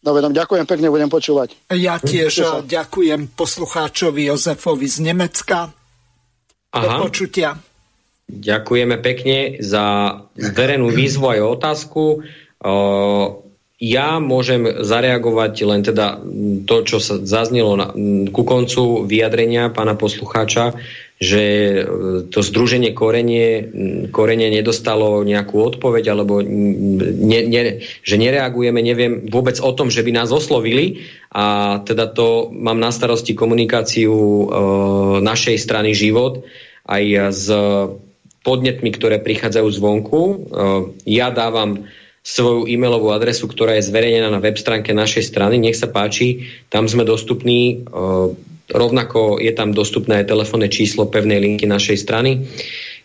Dobre, 0.05 0.21
no, 0.21 0.29
ďakujem 0.29 0.69
pekne, 0.69 0.93
budem 0.93 1.09
počúvať. 1.09 1.73
Ja 1.73 1.97
tiež 1.97 2.61
ďakujem 2.69 3.33
poslucháčovi 3.33 4.29
Jozefovi 4.29 4.85
z 4.85 5.01
Nemecka. 5.01 5.73
Aha. 6.69 7.01
Do 7.01 7.09
počutia. 7.09 7.57
Ďakujeme 8.29 9.01
pekne 9.01 9.57
za 9.65 10.13
verejnú 10.37 10.93
výzvu 10.93 11.25
aj 11.33 11.39
otázku. 11.57 12.21
Ja 13.75 14.23
môžem 14.23 14.87
zareagovať 14.87 15.53
len 15.67 15.83
teda 15.83 16.23
to, 16.63 16.75
čo 16.87 17.03
sa 17.03 17.19
zaznelo 17.19 17.75
na, 17.75 17.91
ku 18.31 18.47
koncu 18.47 19.03
vyjadrenia 19.03 19.67
pána 19.67 19.99
poslucháča, 19.99 20.79
že 21.19 21.43
e, 21.43 21.79
to 22.31 22.39
združenie 22.39 22.95
korenie, 22.95 23.67
korenie 24.15 24.47
nedostalo 24.47 25.27
nejakú 25.27 25.59
odpoveď, 25.59 26.11
alebo 26.11 26.39
ne, 26.39 27.39
ne, 27.47 27.83
že 27.83 28.15
nereagujeme, 28.15 28.79
neviem 28.79 29.27
vôbec 29.27 29.59
o 29.59 29.71
tom, 29.75 29.91
že 29.91 30.07
by 30.07 30.23
nás 30.23 30.31
oslovili 30.31 31.07
a 31.35 31.79
teda 31.83 32.11
to 32.15 32.51
mám 32.55 32.79
na 32.79 32.95
starosti 32.95 33.35
komunikáciu 33.35 34.11
e, 34.15 34.45
našej 35.19 35.55
strany 35.59 35.91
Život 35.91 36.47
aj 36.87 37.03
s 37.31 37.47
podnetmi, 38.45 38.93
ktoré 38.93 39.19
prichádzajú 39.19 39.67
zvonku. 39.67 40.19
E, 40.23 40.35
ja 41.11 41.27
dávam 41.27 41.87
svoju 42.25 42.65
e-mailovú 42.65 43.13
adresu, 43.13 43.45
ktorá 43.45 43.77
je 43.77 43.85
zverejnená 43.85 44.33
na 44.33 44.41
web 44.41 44.57
stránke 44.57 44.97
našej 44.97 45.29
strany. 45.29 45.61
Nech 45.61 45.77
sa 45.77 45.85
páči, 45.85 46.49
tam 46.73 46.89
sme 46.89 47.05
dostupní 47.05 47.85
e, 47.85 48.33
Rovnako 48.65 49.37
je 49.37 49.53
tam 49.53 49.77
dostupné 49.77 50.25
telefónne 50.25 50.73
číslo 50.73 51.05
pevnej 51.05 51.37
linky 51.37 51.69
našej 51.69 51.97
strany, 52.01 52.49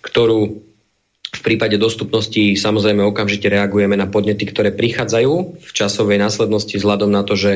ktorú 0.00 0.56
v 1.30 1.40
prípade 1.44 1.76
dostupnosti 1.76 2.56
samozrejme 2.56 3.04
okamžite 3.04 3.52
reagujeme 3.52 3.94
na 3.94 4.08
podnety, 4.08 4.48
ktoré 4.48 4.72
prichádzajú 4.72 5.32
v 5.60 5.70
časovej 5.70 6.18
následnosti 6.18 6.74
vzhľadom 6.74 7.12
na 7.12 7.22
to, 7.22 7.36
že 7.36 7.52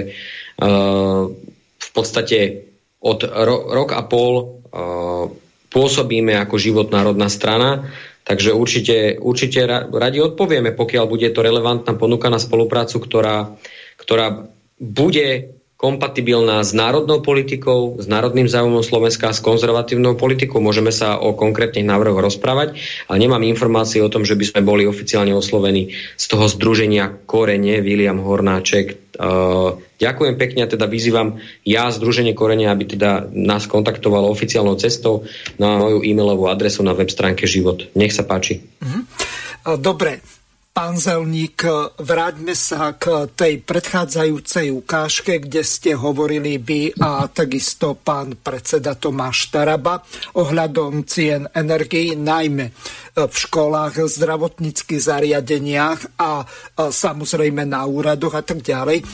uh, 0.61 1.33
v 1.81 1.89
podstate 1.91 2.71
od 3.01 3.25
ro- 3.25 3.67
rok 3.73 3.97
a 3.97 4.05
pol 4.05 4.35
uh, 4.37 5.27
pôsobíme 5.73 6.39
ako 6.39 6.61
život 6.61 6.93
národná 6.93 7.27
strana, 7.27 7.89
takže 8.25 8.57
určite, 8.57 9.21
určite 9.21 9.69
radi 9.69 10.19
odpovieme, 10.19 10.73
pokiaľ 10.73 11.05
bude 11.07 11.29
to 11.31 11.45
relevantná 11.45 11.93
ponuka 11.95 12.33
na 12.33 12.41
spoluprácu, 12.41 12.97
ktorá, 12.99 13.53
ktorá 14.01 14.49
bude 14.81 15.55
kompatibilná 15.85 16.65
s 16.65 16.73
národnou 16.73 17.21
politikou, 17.21 18.01
s 18.01 18.09
národným 18.09 18.49
záujmom 18.49 18.81
Slovenska, 18.81 19.37
s 19.37 19.45
konzervatívnou 19.45 20.17
politikou. 20.17 20.57
Môžeme 20.65 20.89
sa 20.89 21.21
o 21.21 21.37
konkrétnych 21.37 21.85
návrhoch 21.85 22.25
rozprávať, 22.25 22.81
ale 23.05 23.17
nemám 23.21 23.45
informácie 23.45 24.01
o 24.01 24.09
tom, 24.09 24.25
že 24.25 24.33
by 24.33 24.49
sme 24.49 24.61
boli 24.65 24.89
oficiálne 24.89 25.37
oslovení 25.37 25.93
z 26.17 26.25
toho 26.25 26.49
združenia 26.49 27.29
Korene, 27.29 27.85
William 27.85 28.17
Hornáček. 28.25 29.13
Uh, 29.15 29.77
ďakujem 30.01 30.41
pekne 30.41 30.65
a 30.65 30.73
teda 30.73 30.89
vyzývam 30.89 31.37
ja, 31.69 31.93
Združenie 31.93 32.33
Korene, 32.33 32.73
aby 32.73 32.89
teda 32.89 33.29
nás 33.37 33.69
kontaktovalo 33.69 34.33
oficiálnou 34.33 34.81
cestou 34.81 35.29
na 35.61 35.77
moju 35.77 36.01
e-mailovú 36.01 36.49
adresu 36.49 36.81
na 36.81 36.97
web 36.97 37.13
stránke 37.13 37.45
Život. 37.45 37.93
Nech 37.93 38.17
sa 38.17 38.25
páči. 38.25 38.65
Mhm. 38.81 39.01
Dobre, 39.85 40.25
Pán 40.75 40.99
Zelník, 40.99 41.71
vráťme 42.03 42.51
sa 42.59 42.99
k 42.99 43.31
tej 43.31 43.63
predchádzajúcej 43.63 44.75
ukážke, 44.75 45.39
kde 45.39 45.63
ste 45.63 45.95
hovorili 45.95 46.59
vy 46.59 46.91
a 46.99 47.31
takisto 47.31 47.95
pán 47.95 48.35
predseda 48.35 48.99
Tomáš 48.99 49.55
Taraba 49.55 50.03
ohľadom 50.35 51.07
cien 51.07 51.47
energií, 51.55 52.19
najmä 52.19 52.75
v 53.15 53.35
školách, 53.39 54.03
zdravotníckých 54.03 54.99
zariadeniach 54.99 56.19
a 56.19 56.43
samozrejme 56.91 57.63
na 57.63 57.87
úradoch 57.87 58.35
a 58.35 58.43
tak 58.43 58.59
ďalej. 58.59 59.07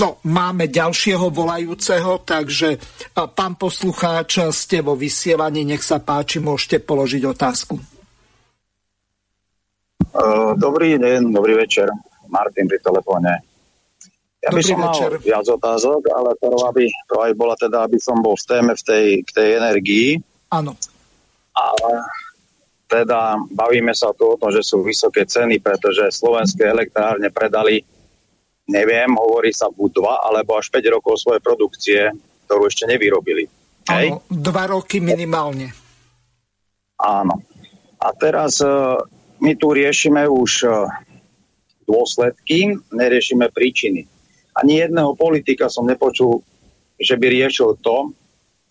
No, 0.00 0.16
máme 0.24 0.72
ďalšieho 0.72 1.28
volajúceho, 1.28 2.24
takže 2.24 2.80
pán 3.12 3.60
poslucháč, 3.60 4.40
ste 4.48 4.80
vo 4.80 4.96
vysielaní, 4.96 5.68
nech 5.68 5.84
sa 5.84 6.00
páči, 6.00 6.40
môžete 6.40 6.80
položiť 6.80 7.22
otázku. 7.28 7.93
Uh, 10.12 10.52
dobrý 10.58 11.00
deň, 11.00 11.32
dobrý 11.32 11.54
večer. 11.56 11.88
Martin 12.28 12.66
pri 12.66 12.82
telefóne. 12.82 13.40
Ja 14.44 14.52
by 14.52 14.60
som 14.60 14.76
večer. 14.76 15.10
mal 15.16 15.24
viac 15.24 15.46
otázok, 15.48 16.00
ale 16.12 16.36
prvá 16.36 16.68
by 16.74 16.84
to 17.08 17.16
aj 17.24 17.32
bola 17.32 17.54
teda, 17.56 17.88
aby 17.88 17.96
som 17.96 18.20
bol 18.20 18.36
v 18.36 18.44
téme 18.44 18.72
v 18.76 18.82
tej, 18.84 19.06
k 19.24 19.30
tej 19.32 19.48
energii. 19.56 20.08
Áno. 20.52 20.76
A 21.56 21.64
teda 22.90 23.40
bavíme 23.48 23.96
sa 23.96 24.12
tu 24.12 24.28
o 24.28 24.36
tom, 24.36 24.52
že 24.52 24.60
sú 24.60 24.84
vysoké 24.84 25.24
ceny, 25.24 25.64
pretože 25.64 26.12
slovenské 26.12 26.68
elektrárne 26.68 27.32
predali, 27.32 27.80
neviem, 28.68 29.08
hovorí 29.16 29.48
sa 29.56 29.72
buď 29.72 29.90
dva 29.96 30.14
alebo 30.28 30.60
až 30.60 30.68
5 30.68 30.94
rokov 31.00 31.24
svojej 31.24 31.40
produkcie, 31.40 32.00
ktorú 32.44 32.68
ešte 32.68 32.84
nevyrobili. 32.84 33.48
Áno, 33.88 34.20
dva 34.28 34.64
roky 34.68 35.00
minimálne. 35.00 35.72
Áno. 37.00 37.40
A 37.96 38.12
teraz 38.12 38.60
my 39.44 39.52
tu 39.60 39.76
riešime 39.76 40.24
už 40.24 40.64
e, 40.64 40.68
dôsledky, 41.84 42.72
neriešime 42.88 43.52
príčiny. 43.52 44.08
Ani 44.56 44.80
jedného 44.80 45.12
politika 45.12 45.68
som 45.68 45.84
nepočul, 45.84 46.40
že 46.96 47.20
by 47.20 47.26
riešil 47.28 47.76
to, 47.84 48.16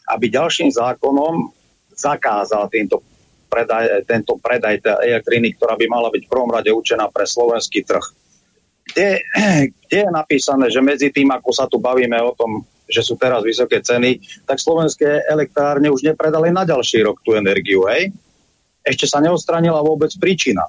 aby 0.09 0.33
ďalším 0.33 0.73
zákonom 0.73 1.53
zakázal 1.93 2.67
tento 2.73 3.05
predaj, 3.53 4.01
tento 4.09 4.33
predaj 4.41 4.81
elektriny, 5.05 5.53
ktorá 5.53 5.77
by 5.77 5.85
mala 5.85 6.09
byť 6.09 6.25
v 6.25 6.31
prvom 6.31 6.49
rade 6.49 6.73
určená 6.73 7.05
pre 7.13 7.29
slovenský 7.29 7.85
trh. 7.85 8.05
kde, 8.89 9.21
kde 9.85 9.97
je 10.03 10.09
napísané, 10.09 10.73
že 10.73 10.81
medzi 10.81 11.13
tým, 11.13 11.29
ako 11.29 11.49
sa 11.53 11.69
tu 11.69 11.77
bavíme 11.77 12.17
o 12.17 12.33
tom, 12.33 12.65
že 12.89 13.05
sú 13.05 13.15
teraz 13.15 13.45
vysoké 13.45 13.79
ceny, 13.79 14.19
tak 14.43 14.59
slovenské 14.59 15.29
elektrárne 15.29 15.87
už 15.87 16.03
nepredali 16.03 16.51
na 16.51 16.67
ďalší 16.67 17.05
rok 17.05 17.21
tú 17.23 17.37
energiu, 17.37 17.87
hej? 17.87 18.11
Ešte 18.83 19.07
sa 19.07 19.23
neodstranila 19.23 19.79
vôbec 19.79 20.11
príčina. 20.19 20.67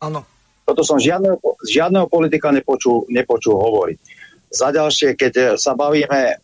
Áno. 0.00 0.22
Toto 0.64 0.86
som 0.86 1.02
žiadneho, 1.02 1.36
žiadneho 1.66 2.06
politika 2.06 2.54
nepočul, 2.54 3.04
nepočul 3.10 3.58
hovoriť. 3.58 3.98
Za 4.50 4.70
ďalšie, 4.70 5.18
keď 5.18 5.58
sa 5.58 5.74
bavíme 5.74 6.38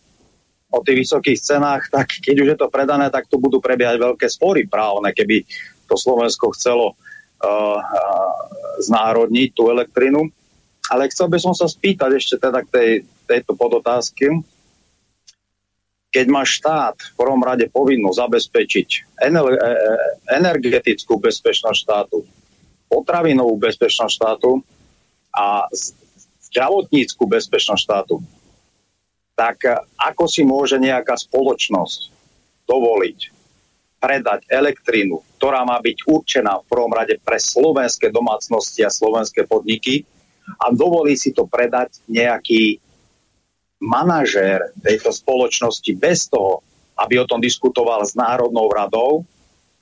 o 0.74 0.82
tých 0.82 1.06
vysokých 1.06 1.38
cenách, 1.38 1.86
tak 1.94 2.18
keď 2.18 2.36
už 2.42 2.48
je 2.54 2.58
to 2.58 2.68
predané, 2.68 3.06
tak 3.08 3.30
tu 3.30 3.38
budú 3.38 3.62
prebiehať 3.62 4.02
veľké 4.02 4.26
spory 4.26 4.66
právne, 4.66 5.14
keby 5.14 5.46
to 5.86 5.94
Slovensko 5.94 6.50
chcelo 6.58 6.92
uh, 6.92 7.78
uh, 7.78 8.34
znárodniť 8.82 9.48
tú 9.54 9.70
elektrinu. 9.70 10.26
Ale 10.86 11.10
chcel 11.10 11.26
by 11.26 11.38
som 11.42 11.54
sa 11.54 11.66
spýtať 11.66 12.10
ešte 12.14 12.34
teda 12.38 12.62
k 12.62 12.68
tej, 12.70 12.90
tejto 13.26 13.58
podotázky. 13.58 14.30
Keď 16.14 16.26
má 16.32 16.46
štát 16.46 16.96
v 16.96 17.12
prvom 17.18 17.42
rade 17.42 17.68
povinnosť 17.68 18.16
zabezpečiť 18.16 18.88
e, 19.20 19.28
e, 19.28 19.42
energetickú 20.32 21.20
bezpečnosť 21.20 21.78
štátu, 21.82 22.24
potravinovú 22.86 23.58
bezpečnosť 23.58 24.12
štátu 24.14 24.62
a 25.34 25.66
zdravotníckú 26.48 27.26
bezpečnosť 27.26 27.82
štátu, 27.82 28.16
tak 29.36 29.60
ako 30.00 30.24
si 30.24 30.46
môže 30.46 30.80
nejaká 30.80 31.12
spoločnosť 31.18 32.08
dovoliť 32.64 33.36
predať 34.00 34.48
elektrínu, 34.48 35.20
ktorá 35.36 35.66
má 35.66 35.76
byť 35.82 35.98
určená 36.08 36.62
v 36.62 36.68
prvom 36.68 36.92
rade 36.92 37.20
pre 37.20 37.36
slovenské 37.36 38.08
domácnosti 38.08 38.86
a 38.86 38.92
slovenské 38.92 39.44
podniky 39.44 40.06
a 40.62 40.70
dovolí 40.70 41.18
si 41.18 41.34
to 41.34 41.44
predať 41.44 42.00
nejaký 42.06 42.78
manažér 43.81 44.73
tejto 44.81 45.12
spoločnosti 45.12 45.93
bez 45.97 46.28
toho, 46.32 46.65
aby 46.97 47.20
o 47.20 47.28
tom 47.28 47.44
diskutoval 47.44 48.01
s 48.05 48.16
Národnou 48.16 48.73
radou, 48.73 49.24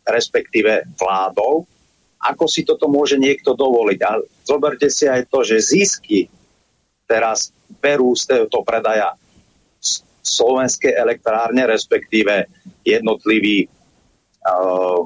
respektíve 0.03 0.83
vládou, 0.99 1.63
ako 2.25 2.45
si 2.49 2.67
toto 2.67 2.91
môže 2.91 3.21
niekto 3.21 3.55
dovoliť. 3.55 3.99
A 4.03 4.11
zoberte 4.43 4.89
si 4.91 5.07
aj 5.07 5.29
to, 5.31 5.47
že 5.47 5.63
zisky 5.63 6.27
teraz 7.05 7.53
berú 7.79 8.17
z 8.17 8.49
tohto 8.49 8.65
predaja 8.65 9.15
slovenské 10.25 10.97
elektrárne, 10.97 11.69
respektíve 11.69 12.49
jednotliví, 12.81 13.69
uh, 13.69 15.01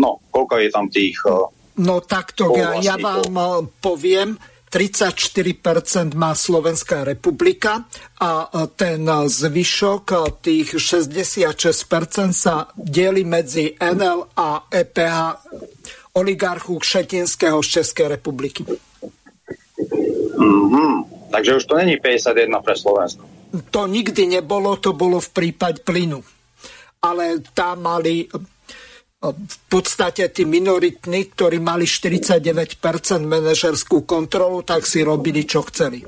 no, 0.00 0.10
koľko 0.32 0.54
je 0.64 0.70
tam 0.72 0.88
tých... 0.88 1.20
Uh, 1.28 1.52
no 1.76 2.00
takto, 2.00 2.56
ja, 2.56 2.80
ja 2.80 2.96
vám 2.96 3.32
uh, 3.36 3.60
poviem, 3.84 4.40
34% 4.72 6.16
má 6.16 6.32
Slovenská 6.32 7.04
republika 7.04 7.84
a 8.16 8.48
ten 8.72 9.04
zvyšok 9.28 10.40
tých 10.40 10.80
66% 10.80 12.32
sa 12.32 12.72
delí 12.72 13.28
medzi 13.28 13.76
NL 13.76 14.32
a 14.32 14.64
EPH 14.72 15.18
oligarchu 16.16 16.80
Kšetinského 16.80 17.60
z 17.60 17.68
Českej 17.68 18.16
republiky. 18.16 18.64
Mm-hmm. 20.40 20.92
Takže 21.32 21.56
už 21.56 21.64
to 21.64 21.76
není 21.76 22.00
51 22.00 22.60
pre 22.60 22.76
Slovensko 22.76 23.32
to 23.70 23.84
nikdy 23.86 24.40
nebolo, 24.40 24.80
to 24.80 24.96
bolo 24.96 25.20
v 25.20 25.30
prípade 25.30 25.84
plynu. 25.84 26.24
Ale 27.02 27.44
tam 27.52 27.84
mali 27.84 28.24
e, 28.24 28.26
v 29.22 29.56
podstate 29.70 30.26
tí 30.34 30.42
minoritní, 30.42 31.30
ktorí 31.30 31.62
mali 31.62 31.86
49% 31.86 32.74
manažerskú 33.22 34.02
kontrolu, 34.02 34.66
tak 34.66 34.82
si 34.82 35.06
robili, 35.06 35.46
čo 35.46 35.62
chceli. 35.62 36.02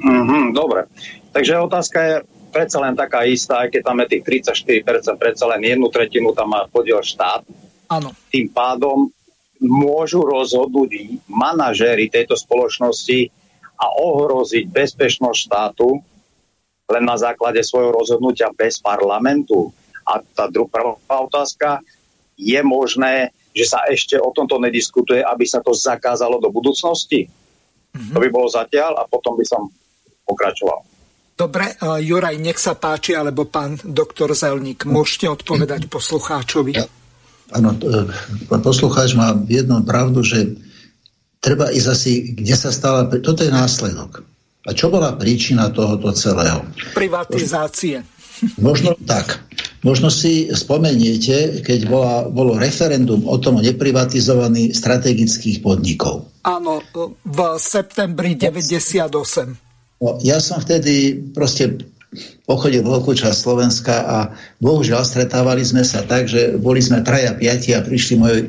Mm-hmm, 0.00 0.56
dobre. 0.56 0.88
Takže 1.36 1.60
otázka 1.60 1.98
je 2.00 2.14
predsa 2.48 2.78
len 2.80 2.96
taká 2.96 3.28
istá, 3.28 3.66
aj 3.66 3.74
keď 3.76 3.82
tam 3.84 4.00
je 4.00 4.06
tých 4.16 4.24
34%, 4.86 5.20
predsa 5.20 5.44
len 5.50 5.60
jednu 5.60 5.92
tretinu 5.92 6.32
tam 6.32 6.56
má 6.56 6.64
podiel 6.70 7.04
štát. 7.04 7.44
Áno. 7.92 8.16
Tým 8.32 8.48
pádom 8.48 9.12
môžu 9.60 10.24
rozhodnúť 10.24 11.20
manažéri 11.28 12.08
tejto 12.08 12.38
spoločnosti 12.38 13.28
a 13.76 13.86
ohroziť 14.00 14.70
bezpečnosť 14.70 15.38
štátu 15.50 16.00
len 16.84 17.04
na 17.04 17.16
základe 17.16 17.64
svojho 17.64 17.90
rozhodnutia 17.90 18.52
bez 18.52 18.78
parlamentu. 18.78 19.72
A 20.04 20.20
tá 20.20 20.46
druhá 20.48 20.96
otázka, 21.08 21.80
je 22.36 22.60
možné, 22.60 23.32
že 23.54 23.70
sa 23.70 23.86
ešte 23.86 24.18
o 24.18 24.34
tomto 24.34 24.58
nediskutuje, 24.58 25.22
aby 25.22 25.46
sa 25.46 25.62
to 25.62 25.70
zakázalo 25.70 26.42
do 26.42 26.50
budúcnosti? 26.50 27.30
Mm-hmm. 27.94 28.12
To 28.12 28.18
by 28.18 28.28
bolo 28.28 28.48
zatiaľ 28.50 28.98
a 28.98 29.06
potom 29.06 29.38
by 29.38 29.46
som 29.46 29.70
pokračoval. 30.26 30.82
Dobre, 31.34 31.74
uh, 31.82 31.98
Juraj, 31.98 32.38
nech 32.38 32.58
sa 32.58 32.78
páči, 32.78 33.14
alebo 33.14 33.46
pán 33.50 33.78
doktor 33.82 34.34
Zelník, 34.34 34.86
môžete 34.86 35.26
odpovedať 35.30 35.90
poslucháčovi. 35.90 36.78
Áno, 37.54 37.70
e, 37.76 38.56
poslucháč 38.58 39.18
má 39.18 39.34
jednu 39.50 39.82
pravdu, 39.84 40.24
že 40.24 40.56
treba 41.42 41.68
ísť 41.74 41.88
asi, 41.90 42.12
kde 42.32 42.54
sa 42.56 42.70
stala... 42.72 43.04
Toto 43.10 43.44
je 43.44 43.52
následok. 43.52 44.24
A 44.64 44.72
čo 44.72 44.88
bola 44.88 45.12
príčina 45.12 45.68
tohoto 45.68 46.08
celého? 46.16 46.64
Privatizácie. 46.96 48.00
Možno 48.56 48.96
tak. 49.04 49.44
Možno 49.84 50.08
si 50.08 50.48
spomeniete, 50.48 51.60
keď 51.60 51.80
bola, 51.84 52.14
bolo 52.32 52.56
referendum 52.56 53.28
o 53.28 53.36
tom 53.36 53.60
neprivatizovaní 53.60 54.72
strategických 54.72 55.60
podnikov. 55.60 56.24
Áno, 56.40 56.80
v 57.20 57.38
septembri 57.60 58.32
98. 58.32 59.04
No, 60.00 60.16
ja 60.24 60.40
som 60.40 60.64
vtedy 60.64 61.12
proste 61.36 61.84
pochodil 62.46 62.80
veľkú 62.86 63.12
časť 63.12 63.36
Slovenska 63.36 63.94
a 64.06 64.18
bohužiaľ 64.62 65.02
stretávali 65.02 65.66
sme 65.66 65.82
sa 65.82 66.04
tak, 66.04 66.30
že 66.30 66.56
boli 66.56 66.78
sme 66.78 67.02
traja, 67.02 67.34
piati 67.34 67.74
a 67.74 67.82
prišli 67.82 68.14
moji, 68.16 68.40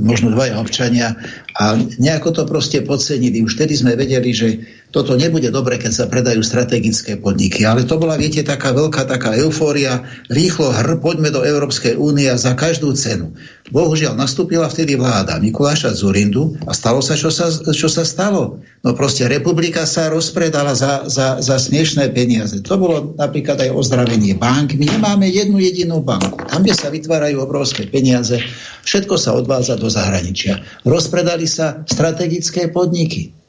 možno 0.00 0.32
dvaja 0.32 0.56
občania 0.58 1.14
a 1.58 1.76
nejako 2.00 2.32
to 2.32 2.42
proste 2.48 2.80
podcenili. 2.86 3.44
Už 3.44 3.58
vtedy 3.58 3.76
sme 3.76 3.98
vedeli, 3.98 4.32
že 4.32 4.58
toto 4.90 5.14
nebude 5.14 5.54
dobre, 5.54 5.78
keď 5.78 5.92
sa 5.94 6.04
predajú 6.10 6.42
strategické 6.42 7.14
podniky. 7.14 7.62
Ale 7.62 7.86
to 7.86 7.94
bola, 7.94 8.18
viete, 8.18 8.42
taká 8.42 8.74
veľká 8.74 9.06
taká 9.06 9.38
eufória, 9.38 10.02
rýchlo 10.26 10.74
hr, 10.74 10.98
poďme 10.98 11.30
do 11.30 11.46
Európskej 11.46 11.94
únie 11.94 12.26
za 12.34 12.58
každú 12.58 12.90
cenu. 12.98 13.30
Bohužiaľ, 13.70 14.18
nastúpila 14.18 14.66
vtedy 14.66 14.98
vláda 14.98 15.38
Mikuláša 15.38 15.94
Zurindu 15.94 16.58
a 16.66 16.74
stalo 16.74 16.98
sa, 16.98 17.14
čo 17.14 17.30
sa, 17.30 17.46
čo 17.54 17.86
sa 17.86 18.02
stalo. 18.02 18.58
No 18.82 18.90
proste 18.98 19.30
republika 19.30 19.86
sa 19.86 20.10
rozpredala 20.10 20.74
za, 20.74 21.06
za, 21.06 21.38
za 21.38 21.56
smiešné 21.62 22.10
peniaze. 22.10 22.58
To 22.66 22.74
bolo 22.74 23.14
napríklad 23.14 23.62
aj 23.62 23.70
ozdravenie 23.70 24.34
bank. 24.34 24.74
My 24.74 24.90
nemáme 24.90 25.30
jednu 25.30 25.62
jedinú 25.62 26.02
banku. 26.02 26.42
Tam, 26.50 26.66
kde 26.66 26.74
sa 26.74 26.90
vytvárajú 26.90 27.38
obrovské 27.38 27.86
peniaze, 27.86 28.42
všetko 28.82 29.14
sa 29.14 29.38
odvádza 29.38 29.78
do 29.78 29.86
zahraničia. 29.86 30.58
Rozpredali 30.82 31.46
sa 31.46 31.86
strategické 31.86 32.66
podniky. 32.74 33.39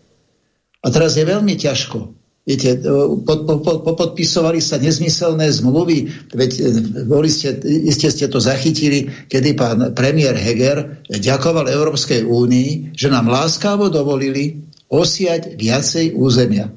A 0.81 0.87
teraz 0.89 1.13
je 1.13 1.25
veľmi 1.25 1.53
ťažko. 1.57 2.21
Viete, 2.41 2.81
pod, 3.21 3.45
podpisovali 3.85 4.57
sa 4.65 4.81
nezmyselné 4.81 5.45
zmluvy, 5.53 6.09
veď 6.33 6.51
e, 6.57 6.61
boli 7.05 7.29
ste, 7.29 7.53
iste 7.61 8.09
ste 8.09 8.25
to 8.25 8.41
zachytili, 8.41 9.13
kedy 9.29 9.53
pán 9.53 9.93
premiér 9.93 10.33
Heger 10.33 11.05
ďakoval 11.05 11.69
Európskej 11.69 12.25
únii, 12.25 12.97
že 12.97 13.13
nám 13.13 13.29
láskavo 13.29 13.93
dovolili 13.93 14.57
osiať 14.89 15.53
viacej 15.53 16.17
územia. 16.17 16.73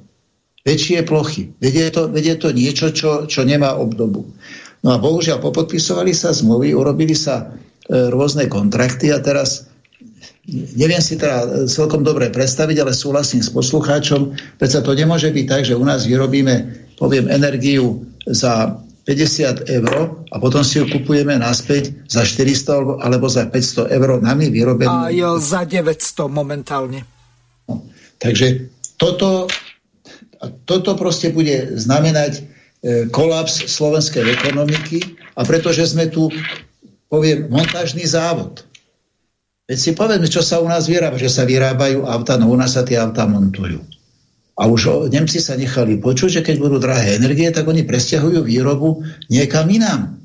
Väčšie 0.68 1.01
plochy. 1.09 1.56
Veď 1.56 1.72
je 1.72 1.89
to, 1.93 2.02
veď 2.12 2.24
je 2.24 2.36
to 2.36 2.48
niečo, 2.52 2.86
čo, 2.93 3.10
čo 3.24 3.40
nemá 3.48 3.72
obdobu. 3.81 4.28
No 4.85 4.89
a 4.93 5.01
bohužiaľ, 5.01 5.40
popodpisovali 5.40 6.12
sa 6.12 6.36
zmluvy, 6.36 6.76
urobili 6.76 7.16
sa 7.16 7.40
e, 7.89 8.12
rôzne 8.12 8.52
kontrakty 8.52 9.09
a 9.09 9.18
teraz 9.24 9.72
neviem 10.48 11.00
si 11.00 11.16
teda 11.16 11.44
e, 11.44 11.46
celkom 11.64 12.04
dobre 12.04 12.28
predstaviť, 12.28 12.76
ale 12.84 12.92
súhlasím 12.92 13.40
s 13.40 13.48
poslucháčom, 13.48 14.36
predsa 14.60 14.84
to 14.84 14.92
nemôže 14.92 15.32
byť 15.32 15.46
tak, 15.48 15.62
že 15.64 15.78
u 15.78 15.84
nás 15.84 16.04
vyrobíme, 16.04 16.54
poviem, 17.00 17.32
energiu 17.32 18.04
za 18.28 18.76
50 19.04 19.68
eur 19.68 20.24
a 20.32 20.36
potom 20.40 20.64
si 20.64 20.80
ju 20.80 20.88
kupujeme 20.88 21.36
naspäť 21.36 21.92
za 22.08 22.24
400 22.24 23.04
alebo 23.04 23.28
za 23.28 23.44
500 23.48 23.92
eur 23.92 24.10
nami 24.20 24.48
vyrobenú. 24.48 24.88
A 24.88 25.12
jo, 25.12 25.36
za 25.36 25.68
900 25.68 26.28
momentálne. 26.28 27.04
No, 27.68 27.84
takže 28.16 28.72
toto, 28.96 29.48
toto 30.64 30.96
proste 30.96 31.32
bude 31.32 31.76
znamenať 31.76 32.32
e, 32.40 32.42
kolaps 33.12 33.68
slovenskej 33.68 34.24
ekonomiky 34.40 35.20
a 35.36 35.44
pretože 35.44 35.84
sme 35.92 36.08
tu, 36.08 36.32
poviem, 37.12 37.48
montážny 37.52 38.08
závod. 38.08 38.64
Veď 39.64 39.78
si 39.80 39.90
povedzme, 39.96 40.28
čo 40.28 40.44
sa 40.44 40.60
u 40.60 40.68
nás 40.68 40.84
vyrába, 40.84 41.16
že 41.16 41.32
sa 41.32 41.48
vyrábajú 41.48 42.04
auta, 42.04 42.36
no 42.36 42.52
u 42.52 42.56
nás 42.56 42.76
sa 42.76 42.84
tie 42.84 43.00
auta 43.00 43.24
montujú. 43.24 43.80
A 44.54 44.68
už 44.70 45.10
Nemci 45.10 45.40
sa 45.40 45.56
nechali 45.56 45.98
počuť, 45.98 46.40
že 46.40 46.44
keď 46.44 46.56
budú 46.60 46.76
drahé 46.78 47.16
energie, 47.18 47.48
tak 47.50 47.66
oni 47.66 47.82
presťahujú 47.82 48.44
výrobu 48.44 49.02
niekam 49.32 49.66
inám. 49.66 50.20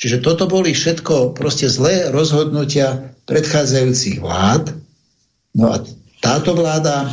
Čiže 0.00 0.24
toto 0.24 0.48
boli 0.48 0.72
všetko 0.72 1.36
proste 1.36 1.68
zlé 1.68 2.08
rozhodnutia 2.08 3.12
predchádzajúcich 3.28 4.24
vlád. 4.24 4.72
No 5.54 5.76
a 5.76 5.84
táto 6.24 6.56
vláda 6.56 7.12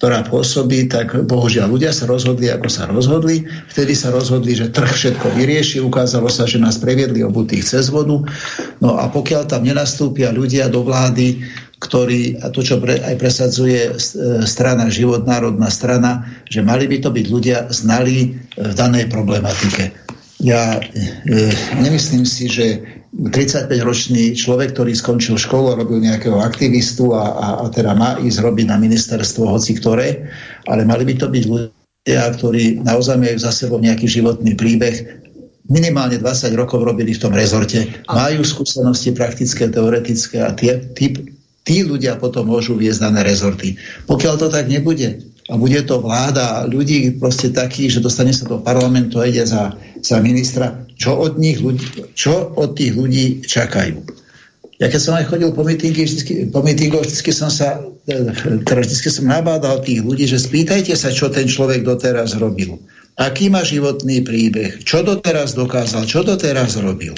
ktorá 0.00 0.24
pôsobí, 0.24 0.88
tak 0.88 1.12
bohužiaľ 1.28 1.76
ľudia 1.76 1.92
sa 1.92 2.08
rozhodli, 2.08 2.48
ako 2.48 2.72
sa 2.72 2.88
rozhodli. 2.88 3.44
Vtedy 3.68 3.92
sa 3.92 4.08
rozhodli, 4.08 4.56
že 4.56 4.72
trh 4.72 4.88
všetko 4.88 5.36
vyrieši. 5.36 5.76
Ukázalo 5.84 6.32
sa, 6.32 6.48
že 6.48 6.56
nás 6.56 6.80
previedli 6.80 7.20
obutých 7.20 7.68
cez 7.68 7.92
vodu. 7.92 8.16
No 8.80 8.96
a 8.96 9.12
pokiaľ 9.12 9.52
tam 9.52 9.60
nenastúpia 9.60 10.32
ľudia 10.32 10.72
do 10.72 10.88
vlády, 10.88 11.44
ktorí, 11.84 12.40
a 12.40 12.48
to, 12.48 12.64
čo 12.64 12.80
pre, 12.80 12.96
aj 12.96 13.20
presadzuje 13.20 13.92
strana 14.48 14.88
Život, 14.88 15.28
národná 15.28 15.68
strana, 15.68 16.24
že 16.48 16.64
mali 16.64 16.88
by 16.88 17.04
to 17.04 17.12
byť 17.12 17.26
ľudia 17.28 17.68
znali 17.68 18.40
v 18.56 18.72
danej 18.72 19.04
problematike. 19.12 19.92
Ja 20.40 20.80
e, 20.80 21.52
nemyslím 21.76 22.24
si, 22.24 22.48
že 22.48 22.80
35-ročný 23.10 24.38
človek, 24.38 24.70
ktorý 24.70 24.94
skončil 24.94 25.34
školu, 25.34 25.74
robil 25.74 25.98
nejakého 25.98 26.38
aktivistu 26.38 27.10
a, 27.10 27.24
a, 27.34 27.46
a 27.62 27.64
teda 27.66 27.98
má 27.98 28.14
ísť 28.22 28.38
robiť 28.38 28.66
na 28.70 28.78
ministerstvo 28.78 29.50
hoci 29.50 29.74
ktoré, 29.74 30.30
ale 30.70 30.86
mali 30.86 31.02
by 31.02 31.14
to 31.18 31.26
byť 31.26 31.44
ľudia, 31.50 32.22
ktorí 32.38 32.86
naozaj 32.86 33.18
majú 33.18 33.36
za 33.42 33.50
sebou 33.50 33.82
nejaký 33.82 34.06
životný 34.06 34.54
príbeh, 34.54 35.26
minimálne 35.70 36.18
20 36.18 36.54
rokov 36.54 36.82
robili 36.82 37.14
v 37.14 37.22
tom 37.22 37.34
rezorte, 37.34 37.86
majú 38.06 38.42
skúsenosti 38.42 39.14
praktické, 39.14 39.70
teoretické 39.70 40.42
a 40.42 40.54
tie, 40.54 40.78
tí, 40.94 41.14
tí 41.66 41.76
ľudia 41.86 42.18
potom 42.18 42.46
môžu 42.46 42.74
viesť 42.74 43.10
dané 43.10 43.26
rezorty. 43.26 43.78
Pokiaľ 44.06 44.34
to 44.38 44.48
tak 44.50 44.66
nebude, 44.66 45.29
a 45.50 45.58
bude 45.58 45.82
to 45.82 45.98
vláda 45.98 46.70
ľudí 46.70 47.18
proste 47.18 47.50
takých, 47.50 47.98
že 47.98 48.04
dostane 48.06 48.30
sa 48.30 48.46
do 48.46 48.62
parlamentu 48.62 49.18
a 49.18 49.26
ide 49.26 49.42
za, 49.42 49.74
za 49.98 50.22
ministra, 50.22 50.86
čo 50.94 51.18
od, 51.18 51.42
nich 51.42 51.58
ľudí, 51.58 52.14
čo 52.14 52.54
od 52.54 52.78
tých 52.78 52.94
ľudí 52.94 53.42
čakajú. 53.42 53.98
Ja 54.80 54.88
keď 54.88 55.00
som 55.02 55.18
aj 55.18 55.28
chodil 55.28 55.50
po 55.52 55.66
mítingu, 55.66 56.06
vždy, 56.06 56.54
po 56.54 56.64
mítingu, 56.64 57.02
vždy 57.02 57.32
som 57.34 57.50
sa, 57.52 57.82
teda 58.64 58.80
vždy 58.80 59.10
som 59.12 59.28
nabádal 59.28 59.82
tých 59.84 60.00
ľudí, 60.00 60.24
že 60.24 60.40
spýtajte 60.40 60.96
sa, 60.96 61.12
čo 61.12 61.28
ten 61.28 61.50
človek 61.50 61.84
doteraz 61.84 62.38
robil. 62.38 62.80
Aký 63.20 63.52
má 63.52 63.60
životný 63.60 64.24
príbeh, 64.24 64.80
čo 64.86 65.04
doteraz 65.04 65.52
dokázal, 65.52 66.08
čo 66.08 66.24
doteraz 66.24 66.80
robil. 66.80 67.12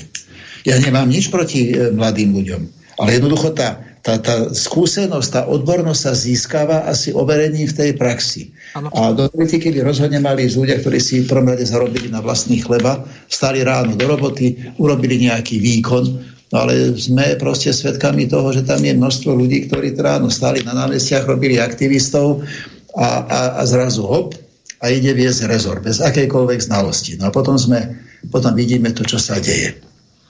Ja 0.66 0.74
nemám 0.80 1.06
nič 1.06 1.30
proti 1.30 1.70
e, 1.70 1.94
mladým 1.94 2.34
ľuďom, 2.34 2.62
ale 2.98 3.18
jednoducho 3.18 3.54
tá, 3.54 3.78
tá, 4.02 4.18
tá 4.18 4.50
skúsenosť, 4.50 5.28
tá 5.30 5.42
odbornosť 5.46 6.00
sa 6.02 6.12
získava 6.12 6.90
asi 6.90 7.14
overením 7.14 7.70
v 7.70 7.78
tej 7.78 7.90
praxi. 7.94 8.50
Ano. 8.74 8.90
A 8.90 9.14
do 9.14 9.30
politiky 9.30 9.70
by 9.70 9.86
rozhodne 9.86 10.18
mali 10.18 10.50
ísť 10.50 10.58
ľudia, 10.58 10.76
ktorí 10.82 10.98
si 10.98 11.22
v 11.22 11.30
prvom 11.30 11.54
rade 11.54 11.62
zarobili 11.62 12.10
na 12.10 12.18
vlastný 12.18 12.58
chleba, 12.58 13.06
stali 13.30 13.62
ráno 13.62 13.94
do 13.94 14.02
roboty, 14.02 14.58
urobili 14.82 15.22
nejaký 15.30 15.62
výkon, 15.62 16.04
no 16.50 16.56
ale 16.58 16.98
sme 16.98 17.38
proste 17.38 17.70
svedkami 17.70 18.26
toho, 18.26 18.50
že 18.50 18.66
tam 18.66 18.82
je 18.82 18.90
množstvo 18.90 19.30
ľudí, 19.38 19.70
ktorí 19.70 19.94
ráno 19.94 20.34
stali 20.34 20.66
na 20.66 20.74
námestiach, 20.74 21.22
robili 21.22 21.62
aktivistov 21.62 22.42
a, 22.98 23.08
a, 23.22 23.40
a 23.58 23.62
zrazu 23.70 24.02
hop 24.02 24.34
a 24.82 24.90
ide 24.90 25.14
viesť 25.14 25.46
rezor 25.46 25.78
bez 25.78 26.02
akejkoľvek 26.02 26.58
znalosti. 26.58 27.22
No 27.22 27.30
a 27.30 27.30
potom, 27.30 27.54
sme, 27.54 28.02
potom 28.34 28.50
vidíme 28.50 28.90
to, 28.90 29.06
čo 29.06 29.22
sa 29.22 29.38
deje. 29.38 29.78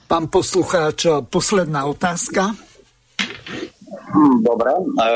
Pán 0.05 0.29
poslucháč, 0.29 1.09
posledná 1.33 1.89
otázka. 1.89 2.53
Hm, 4.13 4.45
dobre, 4.45 4.71
e, 4.77 5.09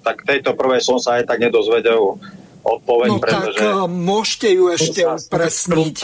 tak 0.00 0.24
tejto 0.24 0.56
prvej 0.56 0.80
som 0.80 0.96
sa 0.96 1.20
aj 1.20 1.28
tak 1.28 1.38
nedozvedel 1.44 2.16
odpoveď. 2.64 3.08
No 3.12 3.20
pretože... 3.20 3.60
tak 3.60 3.88
môžete 3.88 4.48
ju 4.56 4.64
ešte 4.72 5.00
upresniť. 5.04 5.96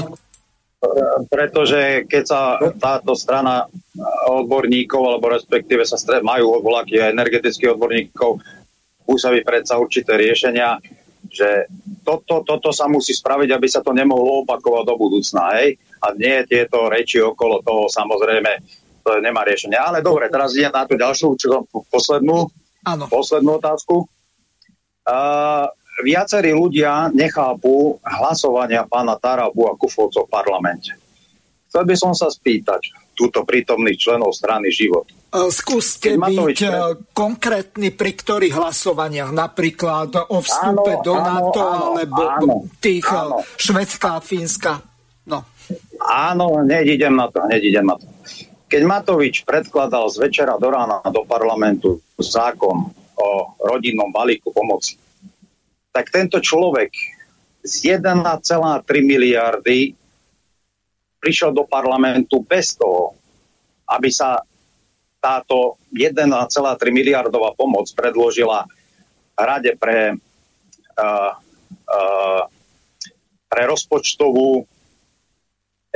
Pretože 1.32 2.04
keď 2.04 2.24
sa 2.28 2.40
táto 2.76 3.16
strana 3.16 3.64
odborníkov, 4.28 5.00
alebo 5.00 5.32
respektíve 5.32 5.82
sa 5.88 5.96
stred, 5.96 6.20
majú 6.20 6.60
voľakých 6.60 7.16
energetických 7.16 7.72
odborníkov, 7.74 8.44
pôsobí 9.08 9.40
predsa 9.42 9.80
určité 9.80 10.20
riešenia, 10.20 10.76
že 11.26 11.66
toto, 12.06 12.44
toto 12.46 12.70
sa 12.70 12.86
musí 12.86 13.16
spraviť, 13.16 13.50
aby 13.50 13.66
sa 13.66 13.82
to 13.82 13.90
nemohlo 13.90 14.46
opakovať 14.46 14.84
do 14.86 14.94
budúcna. 14.94 15.58
Hej? 15.58 15.80
A 16.04 16.14
nie 16.14 16.44
tieto 16.46 16.86
reči 16.86 17.18
okolo 17.18 17.64
toho 17.64 17.90
samozrejme 17.90 18.62
to 19.06 19.22
nemá 19.22 19.46
riešenie. 19.46 19.78
Ale 19.78 20.02
dobre, 20.02 20.26
teraz 20.26 20.58
idem 20.58 20.74
na 20.74 20.82
tú 20.82 20.98
ďalšiu, 20.98 21.38
čo 21.38 21.62
poslednú, 21.70 22.50
ano. 22.82 23.04
poslednú 23.06 23.62
otázku. 23.62 24.02
Uh, 25.06 25.70
viacerí 26.02 26.50
ľudia 26.50 27.14
nechápu 27.14 28.02
hlasovania 28.02 28.82
pána 28.90 29.14
Tarabu 29.14 29.70
a 29.70 29.78
Kufovcov 29.78 30.26
v 30.26 30.34
parlamente. 30.34 30.90
Chcel 31.70 31.86
by 31.86 31.94
som 31.94 32.12
sa 32.18 32.26
spýtať 32.26 32.82
túto 33.16 33.46
prítomných 33.46 33.96
členov 33.96 34.34
strany 34.34 34.68
Život. 34.74 35.08
Skúste 35.52 36.16
byť 36.16 36.58
pre... 36.58 36.80
konkrétny 37.14 37.88
pri 37.92 38.12
ktorých 38.12 38.54
hlasovaniach, 38.56 39.30
napríklad 39.32 40.10
o 40.32 40.38
vstupe 40.40 41.00
áno, 41.00 41.04
do 41.04 41.14
NATO 41.16 41.60
áno, 41.62 41.84
alebo 41.96 42.22
áno, 42.24 42.54
tých 42.80 43.06
áno. 43.08 43.44
Švedska 43.56 44.16
a 44.16 44.20
Fínska. 44.20 44.72
No. 45.28 45.44
Áno, 46.02 46.62
hneď 46.62 46.96
idem 47.00 47.14
na 47.16 47.26
to, 47.28 47.42
hneď 47.44 47.62
idem 47.62 47.86
na 47.88 47.96
to. 47.98 48.06
Keď 48.66 48.82
Matovič 48.82 49.46
predkladal 49.46 50.10
z 50.10 50.26
večera 50.26 50.58
do 50.58 50.66
rána 50.66 50.98
do 51.06 51.22
parlamentu 51.22 52.02
zákon 52.18 52.90
o 53.14 53.28
rodinnom 53.62 54.10
balíku 54.10 54.50
pomoci, 54.50 54.98
tak 55.94 56.10
tento 56.10 56.42
človek 56.42 56.90
z 57.62 58.02
1,3 58.02 58.26
miliardy 59.06 59.94
prišiel 61.22 61.54
do 61.54 61.62
parlamentu 61.62 62.42
bez 62.42 62.74
toho, 62.74 63.14
aby 63.86 64.10
sa 64.10 64.42
táto 65.22 65.78
1,3 65.94 66.26
miliardová 66.90 67.54
pomoc 67.54 67.86
predložila 67.94 68.66
Rade 69.36 69.76
pre, 69.76 70.16
uh, 70.96 71.32
uh, 71.92 72.42
pre 73.52 73.62
rozpočtovú 73.68 74.64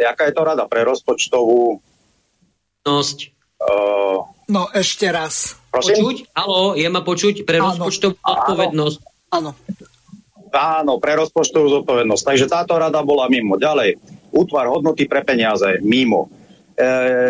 jaká 0.00 0.28
je 0.28 0.34
to 0.34 0.42
rada? 0.44 0.64
Pre 0.64 0.80
rozpočtovú 0.84 1.84
no 4.48 4.62
ešte 4.72 5.12
raz. 5.12 5.60
Prosím? 5.68 6.00
Počuť? 6.00 6.16
Halo, 6.32 6.74
je 6.74 6.88
ma 6.88 7.04
počuť 7.04 7.44
pre 7.44 7.60
rozpočtovú 7.60 8.16
zodpovednosť. 8.16 8.98
Áno. 9.36 9.52
Áno, 10.50 10.92
pre 10.98 11.14
rozpočtovú 11.14 11.70
zodpovednosť. 11.80 12.22
Takže 12.26 12.46
táto 12.50 12.74
rada 12.74 12.98
bola 13.06 13.30
mimo. 13.30 13.54
Ďalej, 13.54 14.00
útvar 14.34 14.66
hodnoty 14.66 15.06
pre 15.06 15.22
peniaze, 15.22 15.78
mimo. 15.84 16.26
E, 16.74 16.82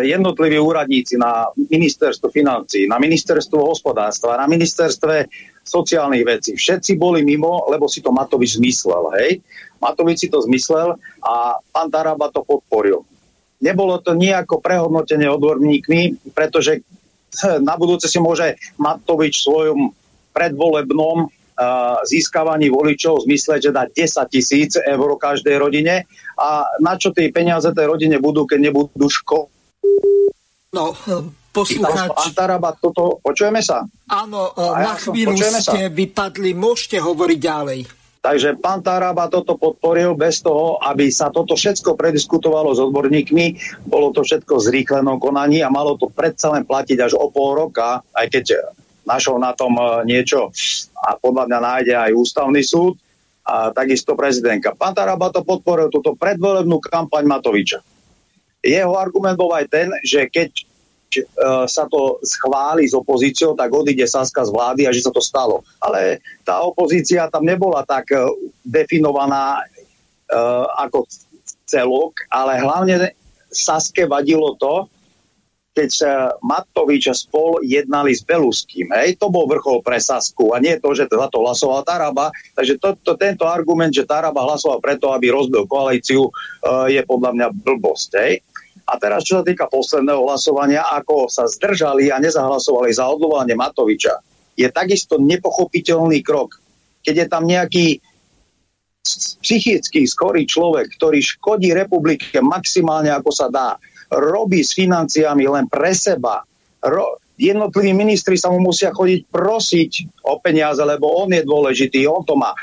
jednotliví 0.09 0.57
úradníci 0.57 1.21
na 1.21 1.45
ministerstvo 1.53 2.33
financí, 2.33 2.89
na 2.89 2.97
ministerstvo 2.97 3.61
hospodárstva, 3.61 4.41
na 4.41 4.49
ministerstve 4.49 5.29
sociálnych 5.61 6.23
vecí. 6.25 6.51
Všetci 6.57 6.97
boli 6.97 7.21
mimo, 7.21 7.69
lebo 7.69 7.85
si 7.85 8.01
to 8.01 8.09
Matovič 8.09 8.57
zmyslel. 8.57 9.13
Hej? 9.21 9.43
Matovič 9.77 10.25
si 10.25 10.27
to 10.31 10.41
zmyslel 10.41 10.97
a 11.21 11.61
pán 11.69 11.91
Taraba 11.93 12.33
to 12.33 12.41
podporil. 12.41 13.05
Nebolo 13.61 14.01
to 14.01 14.17
nejako 14.17 14.57
prehodnotenie 14.57 15.29
odborníkmi, 15.29 16.33
pretože 16.33 16.81
na 17.61 17.77
budúce 17.77 18.09
si 18.11 18.19
môže 18.19 18.59
Matovič 18.75 19.39
v 19.39 19.45
svojom 19.47 19.79
predvolebnom 20.35 21.29
získavaní 22.09 22.73
voličov 22.73 23.23
zmysleť, 23.29 23.69
že 23.69 23.71
dá 23.71 23.85
10 23.85 24.33
tisíc 24.33 24.73
eur 24.81 25.09
každej 25.13 25.61
rodine 25.61 26.09
a 26.33 26.65
na 26.81 26.97
čo 26.97 27.13
tie 27.13 27.29
peniaze 27.29 27.69
tej 27.69 27.85
rodine 27.85 28.17
budú, 28.17 28.49
keď 28.49 28.59
nebudú 28.71 29.07
ško... 29.07 29.45
No, 30.73 30.97
poslucháč... 31.53 32.33
Antaraba, 32.33 32.73
toto, 32.73 33.21
počujeme 33.21 33.61
sa? 33.61 33.85
Áno, 34.09 34.49
na 34.57 34.97
chvíľu 34.97 35.37
ste 35.37 35.93
vypadli, 35.93 36.57
môžete 36.57 36.97
hovoriť 36.97 37.39
ďalej. 37.39 37.79
Takže 38.21 38.61
pán 38.61 38.85
Taraba 38.85 39.25
toto 39.33 39.57
podporil 39.57 40.13
bez 40.13 40.45
toho, 40.45 40.77
aby 40.77 41.09
sa 41.09 41.33
toto 41.33 41.57
všetko 41.57 41.97
prediskutovalo 41.97 42.69
s 42.69 42.79
odborníkmi. 42.79 43.45
Bolo 43.89 44.13
to 44.13 44.21
všetko 44.21 44.61
v 44.61 44.65
zrýchlenom 44.69 45.17
konaní 45.17 45.65
a 45.65 45.73
malo 45.73 45.97
to 45.97 46.05
predsa 46.05 46.53
len 46.53 46.61
platiť 46.61 47.01
až 47.01 47.17
o 47.17 47.33
pol 47.33 47.57
roka, 47.57 48.05
aj 48.13 48.29
keď 48.29 48.45
našol 49.09 49.41
na 49.41 49.57
tom 49.57 49.73
e, 49.73 50.05
niečo 50.05 50.53
a 51.01 51.17
podľa 51.17 51.49
mňa 51.49 51.59
nájde 51.65 51.93
aj 51.97 52.11
ústavný 52.13 52.61
súd 52.61 52.93
a 53.41 53.73
takisto 53.73 54.13
prezidentka. 54.13 54.77
Pán 54.77 54.93
Taraba 54.93 55.33
to 55.33 55.41
podporil, 55.41 55.89
túto 55.89 56.13
predvolebnú 56.13 56.77
kampaň 56.77 57.25
Matoviča. 57.25 57.81
Jeho 58.61 58.93
argument 58.93 59.33
bol 59.33 59.49
aj 59.57 59.65
ten, 59.65 59.89
že 60.05 60.29
keď 60.29 60.69
sa 61.67 61.85
to 61.91 62.21
schváli 62.23 62.87
s 62.87 62.95
opozíciou, 62.95 63.53
tak 63.53 63.73
odíde 63.75 64.07
Saska 64.07 64.47
z 64.47 64.51
vlády 64.55 64.87
a 64.87 64.95
že 64.95 65.03
sa 65.03 65.11
to 65.11 65.19
stalo. 65.19 65.65
Ale 65.83 66.23
tá 66.47 66.63
opozícia 66.63 67.27
tam 67.27 67.43
nebola 67.43 67.83
tak 67.83 68.09
e, 68.15 68.23
definovaná 68.63 69.59
e, 69.59 69.63
ako 70.79 71.03
celok, 71.67 72.15
ale 72.31 72.63
hlavne 72.63 73.11
Saske 73.51 74.07
vadilo 74.07 74.55
to, 74.55 74.87
keď 75.71 75.89
sa 75.91 76.11
Matovič 76.43 77.07
a 77.07 77.15
spol 77.15 77.63
jednali 77.63 78.11
s 78.11 78.27
Beluským. 78.27 78.91
Hej, 78.91 79.15
to 79.23 79.31
bol 79.31 79.47
vrchol 79.47 79.79
pre 79.79 80.03
Sasku 80.03 80.51
a 80.51 80.59
nie 80.59 80.75
to, 80.83 80.91
že 80.91 81.07
za 81.07 81.27
to 81.31 81.39
hlasoval 81.39 81.87
Taraba. 81.87 82.27
Takže 82.59 82.75
to, 82.75 82.99
to, 82.99 83.15
tento 83.15 83.47
argument, 83.47 83.95
že 83.95 84.03
Taraba 84.03 84.43
hlasoval 84.43 84.83
preto, 84.83 85.15
aby 85.15 85.31
rozbil 85.31 85.63
koalíciu, 85.71 86.27
je 86.91 87.01
podľa 87.07 87.31
mňa 87.31 87.47
blbosť. 87.55 88.09
Hej. 88.19 88.33
A 88.91 88.99
teraz, 88.99 89.23
čo 89.23 89.39
sa 89.39 89.43
týka 89.47 89.71
posledného 89.71 90.27
hlasovania, 90.27 90.83
ako 90.83 91.31
sa 91.31 91.47
zdržali 91.47 92.11
a 92.11 92.19
nezahlasovali 92.19 92.91
za 92.91 93.07
odvolanie 93.07 93.55
Matoviča, 93.55 94.19
je 94.59 94.67
takisto 94.67 95.15
nepochopiteľný 95.15 96.19
krok. 96.19 96.59
Keď 97.01 97.15
je 97.15 97.27
tam 97.31 97.47
nejaký 97.47 97.87
psychicky 99.41 100.05
skorý 100.05 100.45
človek, 100.45 100.93
ktorý 100.99 101.23
škodí 101.23 101.73
republike 101.73 102.37
maximálne 102.43 103.09
ako 103.09 103.31
sa 103.33 103.47
dá, 103.49 103.79
robí 104.11 104.61
s 104.61 104.75
financiami 104.77 105.47
len 105.47 105.65
pre 105.71 105.95
seba, 105.95 106.43
ro- 106.83 107.17
jednotliví 107.41 107.95
ministri 107.97 108.37
sa 108.37 108.53
mu 108.53 108.61
musia 108.61 108.93
chodiť 108.93 109.21
prosiť 109.33 109.91
o 110.29 110.37
peniaze, 110.37 110.83
lebo 110.85 111.09
on 111.09 111.33
je 111.33 111.41
dôležitý, 111.41 112.05
on 112.05 112.21
to 112.21 112.37
má. 112.37 112.53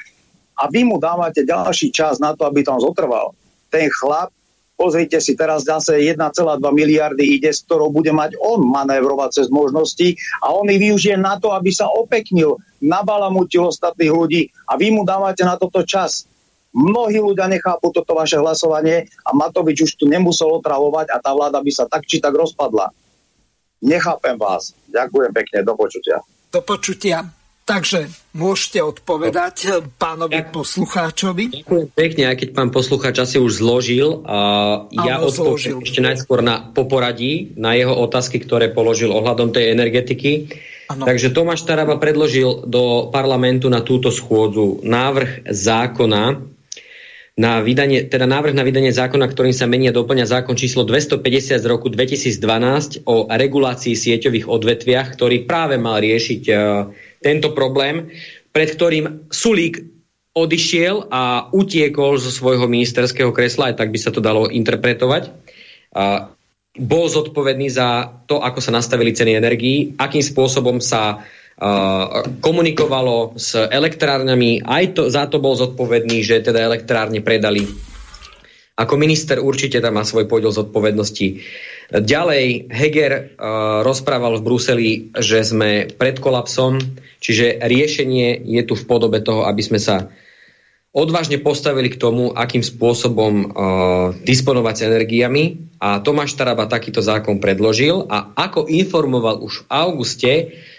A 0.59 0.70
vy 0.70 0.86
mu 0.86 1.02
dávate 1.02 1.42
ďalší 1.42 1.90
čas 1.90 2.22
na 2.22 2.34
to, 2.38 2.46
aby 2.46 2.62
tam 2.62 2.78
zotrval. 2.78 3.34
Ten 3.70 3.90
chlap, 3.90 4.30
pozrite 4.78 5.18
si, 5.18 5.34
teraz 5.34 5.66
zase 5.66 5.98
1,2 5.98 6.22
miliardy 6.70 7.34
ide, 7.34 7.50
s 7.50 7.66
ktorou 7.66 7.90
bude 7.90 8.14
mať 8.14 8.38
on 8.38 8.62
manévrovať 8.62 9.42
cez 9.42 9.46
možnosti 9.50 10.14
a 10.38 10.55
on 10.55 10.70
ich 10.70 10.78
využije 10.78 11.18
na 11.18 11.34
to, 11.42 11.50
aby 11.50 11.74
sa 11.74 11.90
opeknil, 11.90 12.55
nabalamutil 12.78 13.66
ostatných 13.66 14.14
ľudí 14.14 14.42
a 14.70 14.78
vy 14.78 14.94
mu 14.94 15.02
dávate 15.02 15.42
na 15.42 15.59
toto 15.59 15.82
čas. 15.82 16.30
Mnohí 16.70 17.18
ľudia 17.18 17.50
nechápu 17.50 17.90
toto 17.90 18.14
vaše 18.14 18.38
hlasovanie 18.38 19.10
a 19.26 19.34
Matovič 19.34 19.82
už 19.82 19.92
tu 19.98 20.05
nemusel 20.06 20.46
otravovať 20.62 21.10
a 21.10 21.18
tá 21.18 21.34
vláda 21.34 21.59
by 21.59 21.72
sa 21.74 21.90
tak 21.90 22.06
či 22.06 22.22
tak 22.22 22.38
rozpadla. 22.38 22.94
Nechápem 23.82 24.38
vás. 24.38 24.76
Ďakujem 24.86 25.32
pekne. 25.34 25.59
Do 25.66 25.74
počutia. 25.74 26.22
Do 26.55 26.60
počutia. 26.62 27.38
Takže 27.68 28.08
môžete 28.32 28.80
odpovedať 28.80 29.56
no. 29.68 29.92
pánovi 30.00 30.40
ja, 30.40 30.48
poslucháčovi. 30.48 31.60
Ďakujem 31.60 31.88
pekne, 31.92 32.22
aj 32.32 32.36
keď 32.40 32.48
pán 32.56 32.72
poslucháč 32.72 33.20
asi 33.20 33.36
už 33.36 33.60
zložil. 33.60 34.24
A 34.24 34.38
ja 34.88 35.20
odpoviem 35.20 35.84
ešte 35.84 36.00
najskôr 36.00 36.40
na 36.40 36.64
poporadí, 36.64 37.52
na 37.60 37.76
jeho 37.76 37.92
otázky, 37.92 38.40
ktoré 38.40 38.72
položil 38.72 39.12
ohľadom 39.12 39.52
tej 39.52 39.76
energetiky. 39.76 40.48
Ano. 40.88 41.04
Takže 41.04 41.28
Tomáš 41.36 41.68
Taraba 41.68 42.00
predložil 42.00 42.64
do 42.64 43.12
parlamentu 43.12 43.68
na 43.68 43.84
túto 43.84 44.08
schôdzu 44.08 44.80
návrh 44.80 45.52
zákona, 45.52 46.56
na 47.38 47.62
vydanie, 47.62 48.02
teda 48.02 48.26
návrh 48.26 48.50
na 48.50 48.66
vydanie 48.66 48.90
zákona, 48.90 49.30
ktorým 49.30 49.54
sa 49.54 49.70
mení 49.70 49.86
a 49.86 49.94
doplňa 49.94 50.26
zákon 50.26 50.58
číslo 50.58 50.82
250 50.82 51.62
z 51.62 51.66
roku 51.70 51.86
2012 51.86 53.06
o 53.06 53.30
regulácii 53.30 53.94
sieťových 53.94 54.50
odvetviach, 54.50 55.14
ktorý 55.14 55.46
práve 55.46 55.78
mal 55.78 56.02
riešiť 56.02 56.42
uh, 56.50 56.58
tento 57.18 57.54
problém, 57.54 58.10
pred 58.50 58.68
ktorým 58.74 59.30
Sulík 59.30 59.82
odišiel 60.34 61.10
a 61.10 61.50
utiekol 61.50 62.18
zo 62.18 62.30
svojho 62.30 62.70
ministerského 62.70 63.34
kresla, 63.34 63.74
aj 63.74 63.82
tak 63.82 63.90
by 63.90 63.98
sa 63.98 64.14
to 64.14 64.22
dalo 64.22 64.46
interpretovať. 64.46 65.34
Uh, 65.90 66.30
bol 66.78 67.10
zodpovedný 67.10 67.66
za 67.74 68.06
to, 68.30 68.38
ako 68.38 68.62
sa 68.62 68.70
nastavili 68.70 69.10
ceny 69.10 69.34
energií, 69.34 69.98
akým 69.98 70.22
spôsobom 70.22 70.78
sa 70.78 71.26
komunikovalo 72.38 73.34
s 73.34 73.58
elektrárňami, 73.58 74.62
aj 74.62 74.84
to, 74.94 75.02
za 75.10 75.26
to 75.26 75.42
bol 75.42 75.58
zodpovedný, 75.58 76.22
že 76.22 76.38
teda 76.38 76.62
elektrárne 76.62 77.18
predali. 77.18 77.66
Ako 78.78 78.94
minister 78.94 79.42
určite 79.42 79.82
tam 79.82 79.98
má 79.98 80.06
svoj 80.06 80.30
podiel 80.30 80.55
zodpovednosti. 80.55 81.42
Ďalej 81.90 82.70
Heger 82.70 83.12
uh, 83.12 83.82
rozprával 83.82 84.38
v 84.38 84.46
Bruseli, 84.46 84.90
že 85.18 85.42
sme 85.42 85.90
pred 85.90 86.22
kolapsom, 86.22 86.78
čiže 87.18 87.59
riešenie 87.59 88.38
je 88.46 88.62
tu 88.62 88.78
v 88.78 88.86
podobe 88.86 89.18
toho, 89.18 89.50
aby 89.50 89.62
sme 89.66 89.82
sa 89.82 90.14
odvážne 90.94 91.42
postavili 91.42 91.90
k 91.90 92.00
tomu, 92.00 92.30
akým 92.30 92.62
spôsobom 92.62 93.34
uh, 93.34 93.46
disponovať 94.22 94.74
s 94.78 94.86
energiami 94.86 95.44
a 95.82 95.98
Tomáš 95.98 96.38
Taraba 96.38 96.70
takýto 96.70 97.02
zákon 97.02 97.42
predložil 97.42 98.06
a 98.06 98.30
ako 98.38 98.70
informoval 98.70 99.42
už 99.42 99.64
v 99.64 99.68
auguste, 99.74 100.32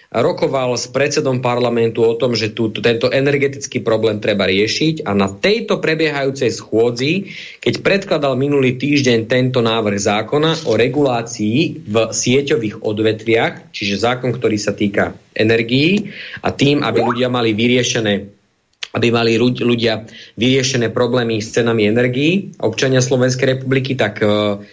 rokoval 0.09 0.73
s 0.73 0.89
predsedom 0.89 1.37
parlamentu 1.37 2.01
o 2.01 2.17
tom, 2.17 2.33
že 2.33 2.49
tu, 2.49 2.73
tento 2.73 3.13
energetický 3.13 3.85
problém 3.85 4.17
treba 4.17 4.49
riešiť. 4.49 5.05
A 5.05 5.13
na 5.13 5.29
tejto 5.29 5.77
prebiehajúcej 5.77 6.49
schôdzi, 6.49 7.29
keď 7.61 7.85
predkladal 7.85 8.33
minulý 8.33 8.73
týždeň 8.81 9.29
tento 9.29 9.61
návrh 9.61 9.99
zákona 10.01 10.65
o 10.65 10.73
regulácii 10.73 11.85
v 11.85 11.95
sieťových 12.09 12.81
odvetviach, 12.81 13.69
čiže 13.69 14.01
zákon, 14.01 14.33
ktorý 14.33 14.57
sa 14.57 14.73
týka 14.73 15.13
energií 15.37 16.09
a 16.41 16.49
tým, 16.49 16.81
aby 16.81 16.99
ľudia 17.05 17.29
mali 17.29 17.53
vyriešené 17.53 18.41
aby 18.89 19.13
mali 19.13 19.37
ľudia 19.37 20.09
vyriešené 20.33 20.89
problémy 20.89 21.37
s 21.37 21.53
cenami 21.53 21.85
energií, 21.85 22.57
občania 22.57 23.05
Slovenskej 23.05 23.61
republiky, 23.61 23.93
tak 23.93 24.17
uh, 24.25 24.65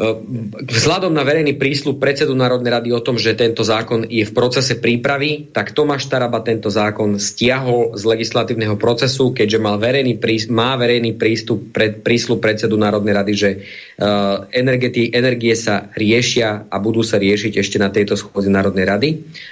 Vzhľadom 0.00 1.12
na 1.12 1.28
verejný 1.28 1.60
prísľub 1.60 2.00
predsedu 2.00 2.32
Národnej 2.32 2.72
rady 2.72 2.88
o 2.96 3.04
tom, 3.04 3.20
že 3.20 3.36
tento 3.36 3.60
zákon 3.60 4.08
je 4.08 4.24
v 4.24 4.32
procese 4.32 4.80
prípravy, 4.80 5.52
tak 5.52 5.76
Tomáš 5.76 6.08
Taraba 6.08 6.40
tento 6.40 6.72
zákon 6.72 7.20
stiahol 7.20 7.92
z 8.00 8.08
legislatívneho 8.08 8.80
procesu, 8.80 9.36
keďže 9.36 9.60
mal 9.60 9.76
verejný 9.76 10.16
prístup, 10.16 10.56
má 10.56 10.72
verejný 10.80 11.20
prístup 11.20 11.68
pred 11.76 12.00
prísľub 12.00 12.40
predsedu 12.40 12.80
Národnej 12.80 13.12
rady, 13.12 13.32
že 13.36 13.50
uh, 13.60 14.48
energie, 14.56 15.12
energie 15.12 15.52
sa 15.52 15.92
riešia 15.92 16.72
a 16.72 16.76
budú 16.80 17.04
sa 17.04 17.20
riešiť 17.20 17.60
ešte 17.60 17.76
na 17.76 17.92
tejto 17.92 18.16
schôdzi 18.16 18.48
Národnej 18.48 18.88
rady, 18.88 19.08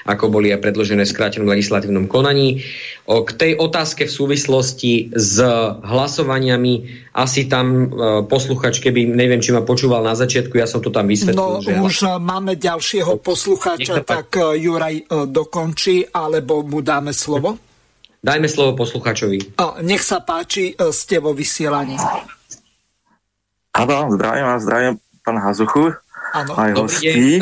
ako 0.08 0.32
boli 0.32 0.48
aj 0.48 0.64
predložené 0.64 1.04
v 1.04 1.12
skrátenom 1.12 1.52
legislatívnom 1.52 2.08
konaní. 2.08 2.64
O, 3.08 3.24
k 3.24 3.36
tej 3.36 3.52
otázke 3.56 4.08
v 4.08 4.12
súvislosti 4.12 5.12
s 5.12 5.40
hlasovaniami 5.84 7.04
asi 7.18 7.48
tam 7.48 7.66
uh, 7.66 7.88
posluchač, 8.24 8.78
keby 8.78 9.10
neviem, 9.10 9.40
či 9.40 9.50
ma 9.50 9.66
počúval 9.66 10.06
na 10.06 10.14
začiatku, 10.14 10.37
ja 10.46 10.66
som 10.70 10.78
to 10.78 10.94
tam 10.94 11.10
vysvetlil. 11.10 11.38
No 11.38 11.58
že 11.58 11.74
už 11.82 11.94
hlas... 12.06 12.22
máme 12.22 12.54
ďalšieho 12.54 13.18
poslucháča, 13.18 14.06
tak 14.06 14.30
uh, 14.38 14.54
Juraj 14.54 14.96
uh, 15.10 15.26
dokončí, 15.26 16.06
alebo 16.14 16.62
mu 16.62 16.78
dáme 16.78 17.10
slovo. 17.10 17.58
Dajme 18.22 18.46
slovo 18.46 18.78
posluchačovi. 18.78 19.58
Uh, 19.58 19.82
nech 19.82 20.02
sa 20.02 20.22
páči, 20.22 20.74
ste 20.94 21.18
vo 21.18 21.34
vysielaní. 21.34 21.98
Áno, 23.74 24.10
zdravím 24.14 24.46
vás, 24.46 24.62
zdravím 24.62 24.94
pán 25.26 25.38
Hazuchu. 25.38 25.94
Áno, 26.28 26.52
aj 26.60 26.76
hostí. 26.76 27.40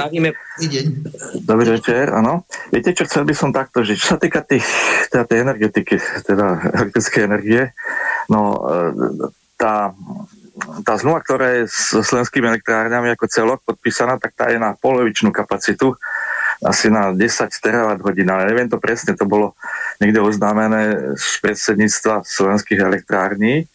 Dobrý 1.42 1.74
večer, 1.74 2.06
áno. 2.14 2.46
Viete 2.70 2.94
čo, 2.94 3.02
chcel 3.02 3.26
by 3.26 3.34
som 3.34 3.50
takto, 3.50 3.82
že 3.82 3.98
čo 3.98 4.14
sa 4.14 4.18
týka 4.22 4.46
tých, 4.46 4.62
teda 5.10 5.26
tej 5.26 5.42
energetiky, 5.42 5.98
teda 6.22 6.70
elektrickej 6.70 7.22
energie, 7.26 7.74
no 8.30 8.62
tá, 9.58 9.90
tá 10.84 10.96
zmluva, 10.96 11.20
ktorá 11.20 11.46
je 11.60 11.62
s 11.68 11.92
slovenskými 12.00 12.48
elektrárňami 12.48 13.12
ako 13.12 13.26
celok 13.28 13.60
podpísaná, 13.64 14.16
tak 14.16 14.32
tá 14.32 14.48
je 14.48 14.56
na 14.56 14.72
polovičnú 14.72 15.28
kapacitu, 15.28 15.96
asi 16.64 16.88
na 16.88 17.12
10 17.12 17.20
terawatt 17.60 18.00
hodín, 18.00 18.32
ale 18.32 18.48
neviem 18.48 18.68
to 18.68 18.80
presne, 18.80 19.12
to 19.12 19.28
bolo 19.28 19.52
niekde 20.00 20.24
oznámené 20.24 21.12
z 21.16 21.28
predsedníctva 21.44 22.24
slovenských 22.24 22.80
elektrární. 22.80 23.68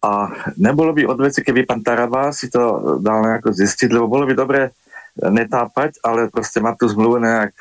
A 0.00 0.32
nebolo 0.56 0.96
by 0.96 1.04
od 1.04 1.18
veci, 1.20 1.44
keby 1.44 1.68
pán 1.68 1.84
Taraba 1.84 2.32
si 2.32 2.48
to 2.48 2.96
dal 3.02 3.20
nejako 3.26 3.52
zistiť, 3.52 3.92
lebo 3.92 4.08
bolo 4.08 4.24
by 4.24 4.34
dobre 4.36 4.72
netápať, 5.16 6.00
ale 6.04 6.32
proste 6.32 6.60
mať 6.60 6.74
tú 6.80 6.86
zmluvu 6.92 7.20
nejak 7.20 7.52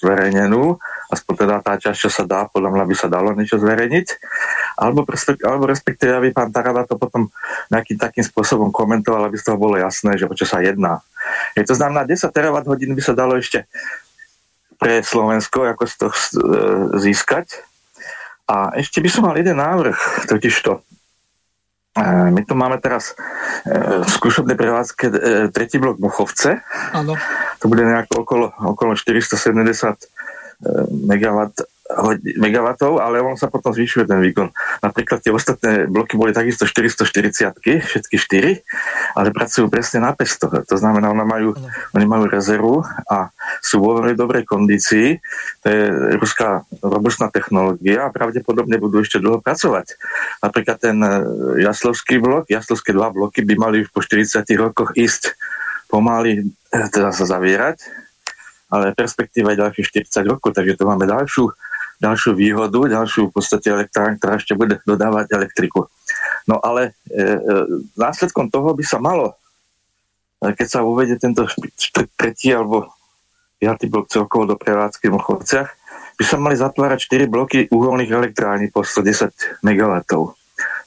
zverejnenú, 0.00 0.80
aspoň 1.12 1.34
teda 1.44 1.56
tá 1.60 1.74
časť, 1.76 1.98
čo 1.98 2.10
sa 2.10 2.24
dá, 2.24 2.48
podľa 2.48 2.72
mňa 2.72 2.84
by 2.88 2.94
sa 2.96 3.08
dalo 3.12 3.36
niečo 3.36 3.60
zverejniť, 3.60 4.06
alebo, 4.80 5.04
alebo 5.44 5.64
respektíve, 5.68 6.12
aby 6.16 6.28
pán 6.32 6.50
Taraba 6.50 6.88
to 6.88 6.96
potom 6.96 7.28
nejakým 7.68 8.00
takým 8.00 8.24
spôsobom 8.24 8.72
komentoval, 8.72 9.28
aby 9.28 9.36
z 9.36 9.52
toho 9.52 9.60
bolo 9.60 9.76
jasné, 9.76 10.16
že 10.16 10.24
o 10.26 10.34
čo 10.34 10.48
sa 10.48 10.64
jedná. 10.64 11.04
Je 11.54 11.64
to 11.64 11.76
znamená, 11.76 12.08
10 12.08 12.24
terawatt 12.32 12.66
hodín 12.68 12.96
by 12.96 13.02
sa 13.04 13.16
dalo 13.16 13.36
ešte 13.36 13.68
pre 14.76 15.00
Slovensko 15.00 15.64
ako 15.64 15.82
to 15.86 16.08
e, 16.10 16.16
získať. 17.00 17.62
A 18.44 18.76
ešte 18.76 19.00
by 19.00 19.08
som 19.08 19.24
mal 19.24 19.36
jeden 19.40 19.56
návrh, 19.56 20.28
totiž 20.28 20.54
to. 20.60 20.84
E, 21.94 22.02
my 22.30 22.42
tu 22.42 22.54
máme 22.58 22.78
teraz 22.82 23.14
e, 23.64 24.02
v 24.02 24.08
skúšobnej 24.10 24.58
prevádzke 24.58 25.06
tretí 25.54 25.78
blok 25.78 26.02
Mochovce. 26.02 26.60
Áno. 26.92 27.14
To 27.62 27.66
bude 27.70 27.86
nejako 27.86 28.26
okolo, 28.26 28.46
okolo 28.60 28.92
470 28.98 29.96
megawatt 31.06 31.64
megawatov, 32.40 32.96
ale 32.96 33.20
on 33.20 33.36
sa 33.36 33.52
potom 33.52 33.68
zvyšuje 33.68 34.08
ten 34.08 34.16
výkon. 34.16 34.48
Napríklad 34.80 35.20
tie 35.20 35.28
ostatné 35.28 35.84
bloky 35.84 36.16
boli 36.16 36.32
takisto 36.32 36.64
440 36.64 37.60
všetky 37.60 38.16
4, 38.16 39.20
ale 39.20 39.28
pracujú 39.28 39.68
presne 39.68 40.00
na 40.00 40.16
500. 40.16 40.64
To 40.64 40.76
znamená, 40.80 41.12
oni 41.12 41.24
majú, 41.28 41.50
oni 41.92 42.06
majú 42.08 42.24
rezervu 42.24 42.80
a 43.04 43.28
sú 43.60 43.84
vo 43.84 44.00
veľmi 44.00 44.16
dobrej 44.16 44.48
kondícii. 44.48 45.20
To 45.60 45.66
je 45.68 45.82
ruská 46.16 46.64
robustná 46.80 47.28
technológia 47.28 48.08
a 48.08 48.14
pravdepodobne 48.14 48.80
budú 48.80 49.04
ešte 49.04 49.20
dlho 49.20 49.44
pracovať. 49.44 50.00
Napríklad 50.40 50.80
ten 50.80 50.96
e, 51.04 51.12
Jaslovský 51.68 52.16
blok, 52.16 52.48
Jaslovské 52.48 52.96
dva 52.96 53.12
bloky 53.12 53.44
by 53.44 53.54
mali 53.60 53.84
po 53.92 54.00
40 54.00 54.40
rokoch 54.56 54.96
ísť 54.96 55.36
pomaly, 55.92 56.48
e, 56.48 56.78
teda 56.88 57.12
sa 57.12 57.28
zavierať, 57.28 57.84
ale 58.72 58.96
perspektíva 58.96 59.52
je 59.52 59.60
ďalších 59.60 60.08
40 60.08 60.32
rokov, 60.32 60.56
takže 60.56 60.80
to 60.80 60.88
máme 60.88 61.04
ďalšiu 61.04 61.52
ďalšiu 62.04 62.36
výhodu, 62.36 62.76
ďalšiu 62.76 63.32
v 63.32 63.32
podstate 63.32 63.72
elektrárň, 63.72 64.20
ktorá 64.20 64.36
ešte 64.36 64.52
bude 64.52 64.76
dodávať 64.84 65.32
elektriku. 65.32 65.88
No 66.44 66.60
ale 66.60 66.92
e, 67.08 67.24
e, 67.24 67.38
následkom 67.96 68.52
toho 68.52 68.76
by 68.76 68.84
sa 68.84 69.00
malo, 69.00 69.32
e, 70.44 70.52
keď 70.52 70.66
sa 70.68 70.80
uvedie 70.84 71.16
tento 71.16 71.48
tretí 72.20 72.52
alebo 72.52 72.92
5. 73.64 73.88
blok 73.88 74.12
celkovo 74.12 74.44
do 74.44 74.56
prevádzky 74.60 75.08
v 75.08 75.16
Mochovciach, 75.16 75.68
by 76.14 76.24
sa 76.24 76.36
mali 76.36 76.54
zatvárať 76.54 77.08
4 77.08 77.32
bloky 77.32 77.58
uholných 77.72 78.12
elektrární 78.12 78.68
po 78.68 78.84
110 78.84 79.64
MW 79.64 79.92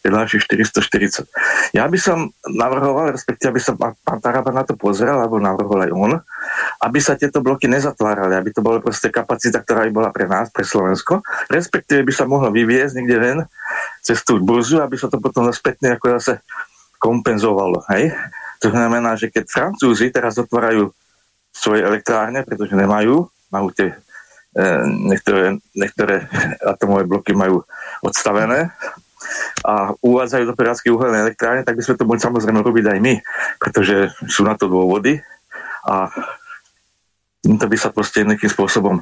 ďalších 0.09 0.47
440. 0.47 1.75
Ja 1.75 1.88
by 1.88 1.99
som 1.99 2.31
navrhoval, 2.47 3.11
respektíve 3.13 3.55
aby 3.55 3.61
sa 3.61 3.75
pán 3.77 4.19
Taraba 4.23 4.51
na 4.51 4.63
to 4.63 4.77
pozrel, 4.79 5.17
alebo 5.17 5.39
navrhol 5.41 5.88
aj 5.88 5.91
on, 5.91 6.11
aby 6.84 6.99
sa 7.01 7.17
tieto 7.19 7.43
bloky 7.43 7.65
nezatvárali, 7.67 8.38
aby 8.38 8.49
to 8.53 8.61
bola 8.63 8.79
proste 8.79 9.11
kapacita, 9.11 9.61
ktorá 9.61 9.88
by 9.89 9.91
bola 9.91 10.09
pre 10.11 10.29
nás, 10.29 10.49
pre 10.53 10.63
Slovensko, 10.63 11.21
respektíve 11.51 12.05
by 12.05 12.13
sa 12.13 12.25
mohlo 12.29 12.53
vyviezť 12.53 12.93
niekde 12.97 13.17
ven 13.17 13.39
cez 14.01 14.23
tú 14.23 14.39
burzu, 14.39 14.79
aby 14.79 14.95
sa 14.95 15.11
to 15.11 15.19
potom 15.19 15.47
spätne 15.51 15.97
ako 15.97 16.19
zase 16.19 16.39
kompenzovalo. 16.97 17.84
Hej? 17.93 18.13
To 18.65 18.73
znamená, 18.73 19.13
že 19.13 19.29
keď 19.29 19.45
Francúzi 19.49 20.09
teraz 20.09 20.38
otvárajú 20.41 20.89
svoje 21.53 21.81
elektrárne, 21.81 22.45
pretože 22.45 22.73
nemajú, 22.77 23.25
majú 23.49 23.67
tie 23.73 23.93
e, 23.93 23.97
niektoré, 25.09 25.57
niektoré 25.73 26.25
atomové 26.73 27.05
bloky 27.05 27.34
majú 27.34 27.65
odstavené 28.01 28.69
a 29.65 29.91
uvádzajú 29.99 30.43
do 30.47 30.57
prevádzky 30.57 30.87
uhelné 30.91 31.27
elektrárne, 31.27 31.65
tak 31.65 31.75
by 31.75 31.83
sme 31.83 31.95
to 31.99 32.07
mohli 32.07 32.21
samozrejme 32.21 32.59
robiť 32.61 32.85
aj 32.91 32.99
my, 33.01 33.13
pretože 33.59 34.11
sú 34.29 34.47
na 34.47 34.53
to 34.55 34.69
dôvody 34.69 35.19
a 35.87 36.11
to 37.47 37.65
by 37.69 37.77
sa 37.79 37.95
proste 37.95 38.27
nejakým 38.27 38.51
spôsobom 38.51 38.99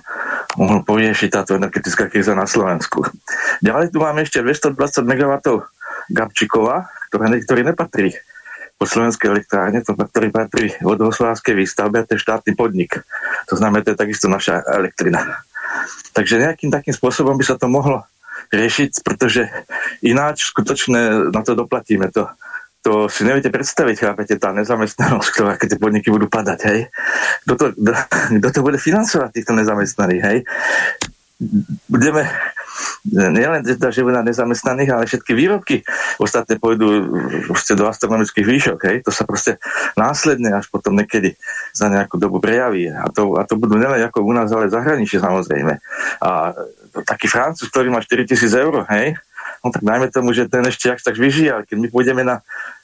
mohol 0.62 0.80
poriešiť 0.86 1.30
táto 1.34 1.58
energetická 1.58 2.06
kríza 2.06 2.38
na 2.38 2.46
Slovensku. 2.46 3.02
Ďalej 3.66 3.90
tu 3.90 3.98
máme 3.98 4.22
ešte 4.22 4.46
220 4.46 4.78
MW 5.02 5.34
Gabčíkova, 6.14 6.86
ktoré, 7.10 7.42
ktorý 7.42 7.62
nepatrí 7.66 8.14
po 8.76 8.86
slovenskej 8.86 9.32
elektrárne, 9.32 9.82
to, 9.82 9.96
ktorý 9.96 10.30
patrí 10.30 10.76
vodohospodárskej 10.84 11.56
výstavbe 11.56 12.04
a 12.04 12.06
to 12.06 12.20
je 12.20 12.26
štátny 12.28 12.54
podnik. 12.60 13.02
To 13.50 13.56
znamená, 13.56 13.88
to 13.88 13.96
je 13.96 14.04
takisto 14.04 14.28
naša 14.28 14.62
elektrina. 14.68 15.42
Takže 16.12 16.44
nejakým 16.44 16.72
takým 16.72 16.92
spôsobom 16.92 17.40
by 17.40 17.46
sa 17.48 17.56
to 17.56 17.72
mohlo 17.72 18.04
riešiť, 18.52 19.02
pretože 19.02 19.50
ináč 20.06 20.50
skutočne 20.50 21.32
na 21.32 21.42
to 21.42 21.56
doplatíme. 21.58 22.10
To, 22.14 22.30
to 22.86 23.10
si 23.10 23.26
neviete 23.26 23.50
predstaviť, 23.50 23.96
chápete, 23.98 24.36
tá 24.38 24.54
nezamestnanosť, 24.54 25.30
ktorá 25.34 25.58
keď 25.58 25.68
tie 25.76 25.82
podniky 25.82 26.08
budú 26.14 26.30
padať, 26.30 26.60
hej. 26.70 26.80
Kto 27.48 27.54
to, 27.58 27.66
kto 28.42 28.50
to 28.54 28.60
bude 28.62 28.78
financovať 28.78 29.30
týchto 29.34 29.54
nezamestnaných, 29.58 30.22
hej? 30.22 30.38
Budeme 31.90 32.30
nielen 33.06 33.62
teda 33.64 33.92
na 34.12 34.26
nezamestnaných, 34.26 34.90
ale 34.92 35.04
všetky 35.06 35.32
výrobky 35.38 35.86
ostatné 36.18 36.58
pôjdu 36.58 37.08
do 37.52 37.86
astronomických 37.86 38.46
výšok. 38.46 38.80
Hej? 38.90 38.98
To 39.06 39.12
sa 39.14 39.24
proste 39.24 39.62
následne 39.94 40.56
až 40.58 40.68
potom 40.72 40.98
niekedy 40.98 41.38
za 41.72 41.88
nejakú 41.88 42.18
dobu 42.18 42.42
prejaví. 42.42 42.90
A 42.90 43.08
to, 43.14 43.38
a 43.38 43.46
to 43.46 43.56
budú 43.56 43.78
nielen 43.78 44.02
ako 44.04 44.26
u 44.26 44.34
nás, 44.34 44.50
ale 44.52 44.74
zahraničie 44.74 45.22
samozrejme. 45.22 45.78
A 46.24 46.56
taký 47.04 47.28
Francúz, 47.28 47.68
ktorý 47.70 47.92
má 47.92 48.00
4000 48.00 48.36
eur, 48.56 48.88
hej, 48.96 49.20
no 49.64 49.74
tak 49.74 49.84
dajme 49.84 50.08
tomu, 50.14 50.32
že 50.32 50.48
ten 50.48 50.64
ešte 50.64 50.88
ak 50.88 51.04
tak 51.04 51.20
vyžije, 51.20 51.50
ale 51.52 51.64
keď 51.68 51.78
my 51.82 51.88
pôjdeme 51.92 52.24
na, 52.24 52.40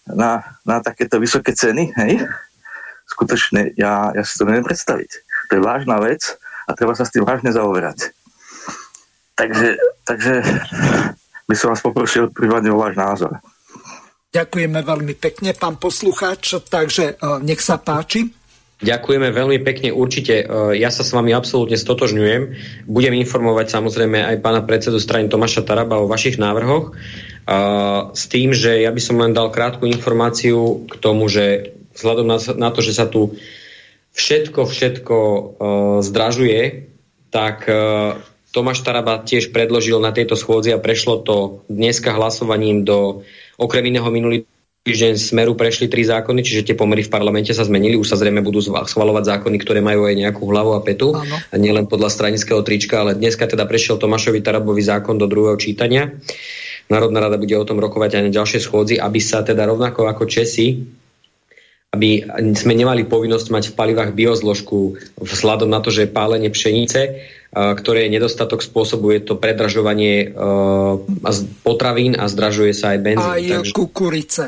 na, 0.10 0.44
na 0.68 0.84
takéto 0.84 1.22
vysoké 1.22 1.56
ceny, 1.56 1.96
hej, 1.96 2.26
skutočne 3.08 3.76
ja, 3.80 4.12
ja 4.12 4.24
si 4.24 4.36
to 4.36 4.48
neviem 4.48 4.68
predstaviť. 4.68 5.10
To 5.52 5.60
je 5.60 5.62
vážna 5.62 6.00
vec 6.00 6.36
a 6.68 6.72
treba 6.76 6.96
sa 6.96 7.04
s 7.04 7.12
tým 7.12 7.28
vážne 7.28 7.52
zaoberať. 7.52 8.16
Takže, 9.42 9.70
takže 10.06 10.34
by 11.50 11.56
som 11.58 11.74
vás 11.74 11.82
poprosil 11.82 12.30
prípadne 12.30 12.70
o 12.70 12.78
váš 12.78 12.94
názor. 12.94 13.42
Ďakujeme 14.32 14.86
veľmi 14.86 15.18
pekne, 15.18 15.58
pán 15.58 15.82
poslucháč, 15.82 16.62
takže 16.70 17.18
e, 17.18 17.42
nech 17.42 17.60
sa 17.60 17.82
páči. 17.82 18.30
Ďakujeme 18.80 19.34
veľmi 19.34 19.60
pekne, 19.66 19.90
určite. 19.92 20.46
E, 20.46 20.78
ja 20.78 20.94
sa 20.94 21.02
s 21.02 21.12
vami 21.12 21.34
absolútne 21.34 21.76
stotožňujem. 21.76 22.42
Budem 22.86 23.18
informovať 23.18 23.74
samozrejme 23.74 24.22
aj 24.24 24.46
pána 24.46 24.62
predsedu 24.62 25.02
strany 25.02 25.26
Tomáša 25.26 25.66
Taraba 25.66 26.00
o 26.00 26.08
vašich 26.08 26.38
návrhoch. 26.38 26.94
E, 26.94 27.02
s 28.14 28.24
tým, 28.30 28.54
že 28.54 28.86
ja 28.86 28.94
by 28.94 29.02
som 29.02 29.20
len 29.20 29.34
dal 29.34 29.50
krátku 29.50 29.90
informáciu 29.90 30.86
k 30.86 30.94
tomu, 31.02 31.28
že 31.28 31.76
vzhľadom 31.98 32.30
na, 32.56 32.70
to, 32.72 32.80
že 32.80 32.94
sa 32.94 33.10
tu 33.10 33.36
všetko, 34.16 34.64
všetko 34.64 35.18
zdražuje, 36.04 36.88
tak 37.32 37.68
Tomáš 38.52 38.84
Taraba 38.84 39.24
tiež 39.24 39.56
predložil 39.56 39.96
na 40.04 40.12
tejto 40.12 40.36
schôdzi 40.36 40.76
a 40.76 40.84
prešlo 40.84 41.24
to 41.24 41.64
dneska 41.72 42.12
hlasovaním 42.12 42.84
do 42.84 43.24
okrem 43.56 43.88
iného 43.88 44.08
minulý 44.12 44.44
týždeň 44.84 45.14
Smeru 45.16 45.56
prešli 45.56 45.88
tri 45.88 46.04
zákony, 46.04 46.44
čiže 46.44 46.68
tie 46.68 46.76
pomery 46.76 47.06
v 47.06 47.14
parlamente 47.14 47.56
sa 47.56 47.64
zmenili. 47.64 47.96
Už 47.96 48.12
sa 48.12 48.20
zrejme 48.20 48.44
budú 48.44 48.60
schvalovať 48.66 49.24
zákony, 49.40 49.56
ktoré 49.62 49.80
majú 49.80 50.04
aj 50.04 50.20
nejakú 50.20 50.44
hlavu 50.44 50.76
a 50.76 50.82
petu. 50.84 51.16
Ano. 51.16 51.38
A 51.38 51.56
nielen 51.56 51.88
podľa 51.88 52.12
stranického 52.12 52.60
trička, 52.66 53.06
ale 53.06 53.16
dneska 53.16 53.48
teda 53.48 53.64
prešiel 53.64 54.02
Tomášovi 54.02 54.44
Tarabový 54.44 54.84
zákon 54.84 55.16
do 55.16 55.32
druhého 55.32 55.56
čítania. 55.56 56.12
Národná 56.92 57.24
rada 57.24 57.40
bude 57.40 57.56
o 57.56 57.64
tom 57.64 57.80
rokovať 57.80 58.20
aj 58.20 58.24
na 58.28 58.32
ďalšie 58.36 58.60
schôdzi, 58.60 59.00
aby 59.00 59.22
sa 59.24 59.48
teda 59.48 59.64
rovnako 59.64 60.12
ako 60.12 60.28
Česi 60.28 61.00
aby 61.92 62.24
sme 62.56 62.72
nemali 62.72 63.04
povinnosť 63.04 63.48
mať 63.52 63.64
v 63.68 63.76
palivách 63.76 64.16
biozložku 64.16 64.96
vzhľadom 65.20 65.68
na 65.68 65.84
to, 65.84 65.92
že 65.92 66.08
pálenie 66.08 66.48
pšenice 66.48 67.20
ktoré 67.52 68.08
nedostatok 68.08 68.64
spôsobuje 68.64 69.28
to 69.28 69.36
predražovanie 69.36 70.32
potravín 71.68 72.16
a 72.16 72.32
zdražuje 72.32 72.72
sa 72.72 72.96
aj 72.96 73.00
benzín. 73.04 73.28
Aj 73.28 73.44
takže... 73.44 73.76
kukurice. 73.76 74.44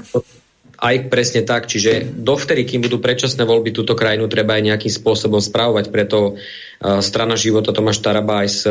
Aj 0.84 0.95
presne 1.07 1.47
tak, 1.47 1.71
čiže 1.71 2.03
dovtedy, 2.11 2.67
kým 2.67 2.84
budú 2.84 2.99
predčasné 2.99 3.47
voľby, 3.47 3.71
túto 3.71 3.95
krajinu 3.95 4.27
treba 4.27 4.59
aj 4.59 4.67
nejakým 4.67 4.91
spôsobom 4.91 5.39
spravovať, 5.39 5.91
preto 5.91 6.35
strana 6.99 7.39
života 7.39 7.71
Tomáš 7.71 8.03
Taraba 8.03 8.43
aj 8.43 8.49
s 8.51 8.67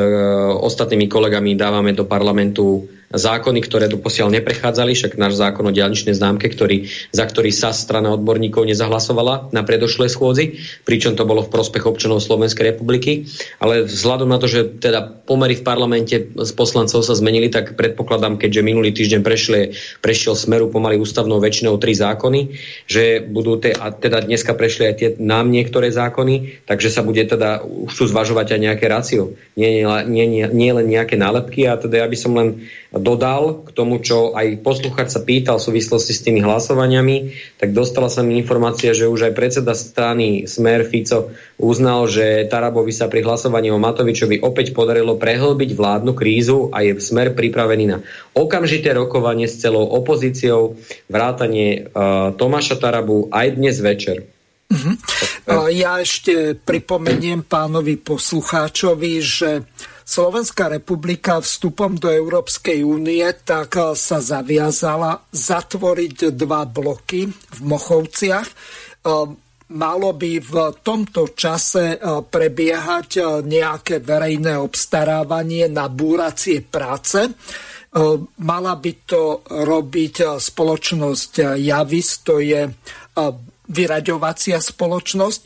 ostatnými 0.61 1.09
kolegami 1.09 1.57
dávame 1.57 1.97
do 1.97 2.05
parlamentu 2.05 2.85
zákony, 3.13 3.61
ktoré 3.63 3.87
doposiaľ 3.87 4.33
neprechádzali, 4.41 4.97
však 4.97 5.21
náš 5.21 5.37
zákon 5.39 5.69
o 5.69 5.73
diaľničnej 5.73 6.17
známke, 6.17 6.49
ktorý, 6.49 6.89
za 7.13 7.25
ktorý 7.29 7.53
sa 7.53 7.71
strana 7.71 8.13
odborníkov 8.17 8.65
nezahlasovala 8.67 9.53
na 9.53 9.63
predošlé 9.63 10.09
schôdzi, 10.09 10.59
pričom 10.89 11.15
to 11.15 11.29
bolo 11.29 11.45
v 11.45 11.53
prospech 11.53 11.85
občanov 11.85 12.25
Slovenskej 12.25 12.75
republiky. 12.75 13.29
Ale 13.61 13.85
vzhľadom 13.85 14.29
na 14.29 14.41
to, 14.41 14.49
že 14.49 14.81
teda 14.81 15.05
pomery 15.29 15.61
v 15.61 15.65
parlamente 15.65 16.17
s 16.33 16.53
poslancov 16.57 17.05
sa 17.05 17.15
zmenili, 17.15 17.53
tak 17.53 17.77
predpokladám, 17.77 18.41
keďže 18.41 18.67
minulý 18.67 18.91
týždeň 18.97 19.21
prešli, 19.21 19.77
prešiel 20.01 20.35
smeru 20.35 20.73
pomaly 20.73 20.97
ústavnou 20.97 21.39
väčšinou 21.39 21.77
tri 21.77 21.93
zákony, 21.93 22.57
že 22.89 23.21
budú 23.23 23.61
te, 23.61 23.77
a 23.77 23.93
teda 23.93 24.25
dneska 24.25 24.57
prešli 24.57 24.89
aj 24.89 24.95
tie 24.99 25.09
nám 25.21 25.53
niektoré 25.53 25.93
zákony, 25.93 26.65
takže 26.65 26.89
sa 26.89 27.05
bude 27.05 27.23
teda 27.23 27.63
už 27.63 27.93
tu 27.93 28.05
zvažovať 28.09 28.57
aj 28.57 28.61
nejaké 28.61 28.87
rácio. 28.89 29.37
Nie, 29.55 29.85
nie, 30.09 30.27
nie, 30.27 30.45
nie 30.49 30.71
len 30.73 30.87
nejaké 30.89 31.21
nálepky 31.21 31.69
a 31.69 31.77
teda 31.77 32.03
ja 32.03 32.07
by 32.09 32.17
som 32.17 32.33
len 32.35 32.49
dodal 32.93 33.65
k 33.65 33.73
tomu, 33.73 33.99
čo 34.05 34.37
aj 34.37 34.61
posluchač 34.61 35.09
sa 35.09 35.25
pýtal 35.25 35.57
v 35.57 35.67
súvislosti 35.73 36.13
s 36.13 36.25
tými 36.25 36.45
hlasovaniami, 36.45 37.17
tak 37.57 37.73
dostala 37.73 38.13
sa 38.13 38.21
mi 38.21 38.37
informácia, 38.37 38.93
že 38.93 39.09
už 39.09 39.33
aj 39.33 39.37
predseda 39.37 39.73
strany 39.73 40.45
Smer 40.45 40.85
Fico 40.85 41.33
uznal, 41.57 42.05
že 42.07 42.45
Tarabovi 42.53 42.93
sa 42.93 43.09
pri 43.09 43.25
hlasovaní 43.25 43.73
o 43.73 43.81
Matovičovi 43.81 44.45
opäť 44.45 44.77
podarilo 44.77 45.17
prehlbiť 45.17 45.71
vládnu 45.73 46.13
krízu 46.13 46.69
a 46.69 46.85
je 46.85 47.01
Smer 47.01 47.33
pripravený 47.33 47.85
na 47.89 47.99
okamžité 48.37 48.93
rokovanie 48.93 49.49
s 49.49 49.57
celou 49.61 49.89
opozíciou, 49.89 50.77
vrátanie 51.09 51.89
uh, 51.89 52.37
Tomáša 52.37 52.77
Tarabu 52.77 53.33
aj 53.33 53.57
dnes 53.57 53.81
večer. 53.81 54.29
Uh-huh. 54.73 54.97
Ja 55.69 56.01
ešte 56.01 56.57
pripomeniem 56.57 57.45
pánovi 57.45 58.01
poslucháčovi, 58.01 59.13
že 59.21 59.69
Slovenská 60.03 60.67
republika 60.67 61.39
vstupom 61.39 61.95
do 61.95 62.11
Európskej 62.11 62.83
únie 62.83 63.23
tak 63.47 63.79
sa 63.95 64.19
zaviazala 64.19 65.23
zatvoriť 65.31 66.35
dva 66.35 66.67
bloky 66.67 67.31
v 67.31 67.59
Mochovciach. 67.63 68.49
Eh, 68.49 69.11
malo 69.73 70.11
by 70.13 70.33
v 70.43 70.55
tomto 70.83 71.33
čase 71.33 71.97
eh, 71.97 71.99
prebiehať 72.23 73.43
nejaké 73.47 74.03
verejné 74.03 74.59
obstarávanie 74.59 75.71
na 75.71 75.87
búracie 75.87 76.63
práce. 76.63 77.29
Mala 78.41 78.75
by 78.81 78.93
to 79.05 79.45
robiť 79.45 80.41
spoločnosť 80.41 81.61
Javis, 81.61 82.25
to 82.25 82.41
je 82.41 82.65
vyraďovacia 83.69 84.59
spoločnosť 84.61 85.41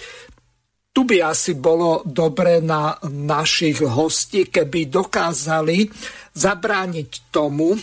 tu 0.96 1.04
by 1.04 1.28
asi 1.28 1.52
bolo 1.60 2.00
dobre 2.08 2.64
na 2.64 2.96
našich 3.04 3.84
hostí, 3.84 4.48
keby 4.48 4.88
dokázali 4.88 5.84
zabrániť 6.32 7.28
tomu, 7.28 7.76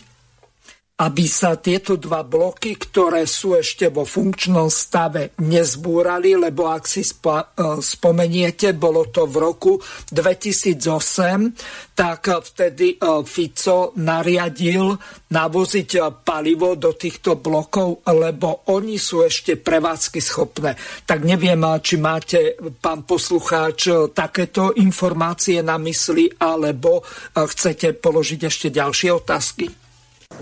aby 0.94 1.26
sa 1.26 1.58
tieto 1.58 1.98
dva 1.98 2.22
bloky, 2.22 2.78
ktoré 2.78 3.26
sú 3.26 3.58
ešte 3.58 3.90
vo 3.90 4.06
funkčnom 4.06 4.70
stave, 4.70 5.34
nezbúrali, 5.42 6.38
lebo 6.38 6.70
ak 6.70 6.86
si 6.86 7.02
spo, 7.02 7.42
e, 7.42 7.82
spomeniete, 7.82 8.78
bolo 8.78 9.10
to 9.10 9.26
v 9.26 9.36
roku 9.42 9.74
2008, 10.14 11.98
tak 11.98 12.30
vtedy 12.30 12.94
e, 12.94 12.98
Fico 13.26 13.98
nariadil 13.98 14.94
navoziť 15.34 15.90
e, 15.98 16.00
palivo 16.22 16.78
do 16.78 16.94
týchto 16.94 17.42
blokov, 17.42 18.06
lebo 18.14 18.70
oni 18.70 19.02
sú 19.02 19.26
ešte 19.26 19.58
prevádzky 19.58 20.22
schopné. 20.22 20.78
Tak 21.10 21.26
neviem, 21.26 21.66
či 21.82 21.98
máte, 21.98 22.54
pán 22.78 23.02
poslucháč, 23.02 24.14
takéto 24.14 24.78
informácie 24.78 25.66
na 25.66 25.82
mysli, 25.82 26.30
alebo 26.38 27.02
chcete 27.34 27.98
položiť 27.98 28.46
ešte 28.46 28.68
ďalšie 28.70 29.10
otázky. 29.10 29.83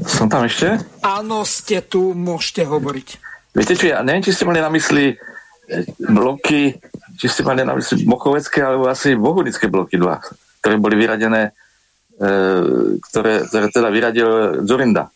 Som 0.07 0.27
tam 0.31 0.47
ešte? 0.47 0.81
Áno, 1.05 1.45
ste 1.45 1.83
tu, 1.85 2.15
môžete 2.17 2.65
hovoriť. 2.65 3.07
Viete 3.51 3.75
čo, 3.75 3.91
ja 3.91 3.99
neviem, 4.01 4.23
či 4.23 4.33
ste 4.33 4.47
mali 4.47 4.63
na 4.63 4.71
mysli 4.71 5.13
eh, 5.13 5.85
bloky, 5.99 6.75
či 7.19 7.27
ste 7.27 7.45
mali 7.45 7.61
na 7.61 7.75
mysli 7.75 8.07
Mochovecké, 8.07 8.63
alebo 8.63 8.89
asi 8.89 9.13
Bohudické 9.13 9.67
bloky 9.67 9.99
dva, 9.99 10.17
ktoré 10.63 10.81
boli 10.81 10.95
vyradené, 10.97 11.51
e, 12.17 12.31
ktoré, 12.97 13.45
ktoré 13.45 13.65
teda 13.69 13.89
vyradil 13.93 14.29
Zurinda. 14.65 15.11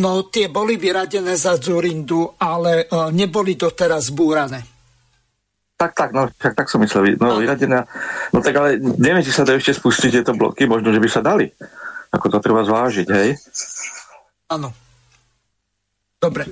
No, 0.00 0.32
tie 0.32 0.48
boli 0.48 0.80
vyradené 0.80 1.36
za 1.36 1.60
Zurindu, 1.60 2.40
ale 2.40 2.88
e, 2.88 3.12
neboli 3.12 3.58
doteraz 3.58 4.08
zbúrané. 4.08 4.64
Tak, 5.76 5.92
tak, 5.92 6.10
no, 6.14 6.30
tak, 6.38 6.54
tak 6.56 6.70
som 6.70 6.80
myslel. 6.80 7.18
No, 7.18 7.42
vyradené. 7.42 7.84
No 8.30 8.38
tak 8.38 8.54
ale 8.54 8.78
neviem, 8.78 9.20
či 9.20 9.34
sa 9.34 9.42
to 9.42 9.52
ešte 9.52 9.76
spustiť 9.76 10.22
tieto 10.22 10.32
bloky, 10.32 10.64
možno, 10.64 10.94
že 10.94 11.02
by 11.02 11.08
sa 11.10 11.20
dali. 11.20 11.50
Ako 12.12 12.32
to 12.32 12.38
treba 12.38 12.62
zvážiť, 12.62 13.08
hej? 13.10 13.36
Áno. 14.52 14.68
Dobre. 16.20 16.44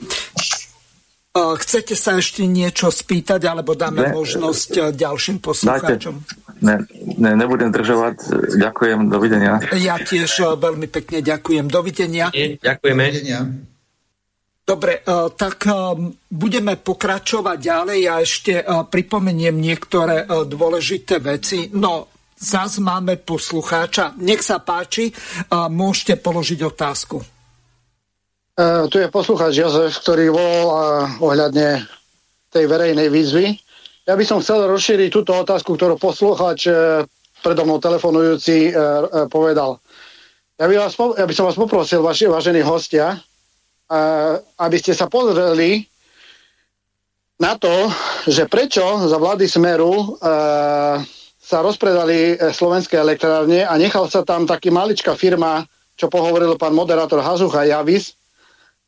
Chcete 1.31 1.95
sa 1.95 2.19
ešte 2.19 2.43
niečo 2.43 2.91
spýtať, 2.91 3.47
alebo 3.47 3.79
dáme 3.79 4.03
ne, 4.03 4.11
možnosť 4.11 4.71
e, 4.75 4.81
ďalším 4.99 5.39
poslucháčom? 5.39 6.27
Ne, 6.59 6.83
ne, 7.23 7.31
nebudem 7.39 7.71
držovať. 7.71 8.19
Ďakujem, 8.59 9.07
dovidenia. 9.07 9.63
Ja 9.79 9.95
tiež 9.95 10.43
e, 10.43 10.59
veľmi 10.59 10.91
pekne 10.91 11.23
ďakujem. 11.23 11.71
Dovidenia. 11.71 12.35
Ďakujeme. 12.35 13.05
Dobre, 14.67 14.93
e, 14.99 15.03
tak 15.39 15.71
budeme 16.35 16.75
pokračovať 16.75 17.59
ďalej. 17.63 17.99
Ja 18.03 18.19
ešte 18.19 18.67
pripomeniem 18.91 19.55
niektoré 19.55 20.27
dôležité 20.27 21.23
veci. 21.23 21.71
No, 21.71 22.11
zás 22.35 22.83
máme 22.83 23.23
poslucháča. 23.23 24.19
Nech 24.19 24.43
sa 24.43 24.59
páči, 24.59 25.15
môžete 25.55 26.19
položiť 26.19 26.59
otázku. 26.67 27.40
Uh, 28.61 28.85
tu 28.93 29.01
je 29.01 29.09
poslucháč 29.09 29.57
Jozef, 29.57 30.05
ktorý 30.05 30.37
volal 30.37 30.69
uh, 30.69 30.77
ohľadne 31.17 31.81
tej 32.53 32.69
verejnej 32.69 33.09
výzvy. 33.09 33.57
Ja 34.05 34.13
by 34.13 34.25
som 34.29 34.45
chcel 34.45 34.69
rozšíriť 34.69 35.09
túto 35.09 35.33
otázku, 35.33 35.81
ktorú 35.81 35.97
poslucháč 35.97 36.69
uh, 36.69 37.09
predo 37.41 37.65
mnou 37.65 37.81
telefonujúci 37.81 38.77
povedal. 39.33 39.81
Ja 40.61 40.69
by, 40.69 40.77
vás, 40.77 40.93
ja 40.93 41.25
by 41.25 41.33
som 41.33 41.49
vás 41.49 41.57
poprosil, 41.57 42.05
vaši 42.05 42.29
vážení 42.29 42.61
hostia, 42.61 43.17
aby 44.61 44.77
ste 44.77 44.93
sa 44.93 45.09
pozreli 45.09 45.89
na 47.41 47.57
to, 47.57 47.89
že 48.29 48.45
prečo 48.45 48.85
za 49.09 49.17
vlády 49.17 49.49
Smeru 49.49 50.21
sa 51.41 51.59
rozpredali 51.65 52.37
slovenské 52.53 53.01
elektrárne 53.01 53.65
a 53.65 53.73
nechal 53.81 54.05
sa 54.13 54.21
tam 54.21 54.45
taký 54.45 54.69
maličká 54.69 55.17
firma, 55.17 55.65
čo 55.97 56.13
pohovoril 56.13 56.61
pán 56.61 56.77
moderátor 56.77 57.25
Hazucha 57.25 57.65
Javis, 57.65 58.20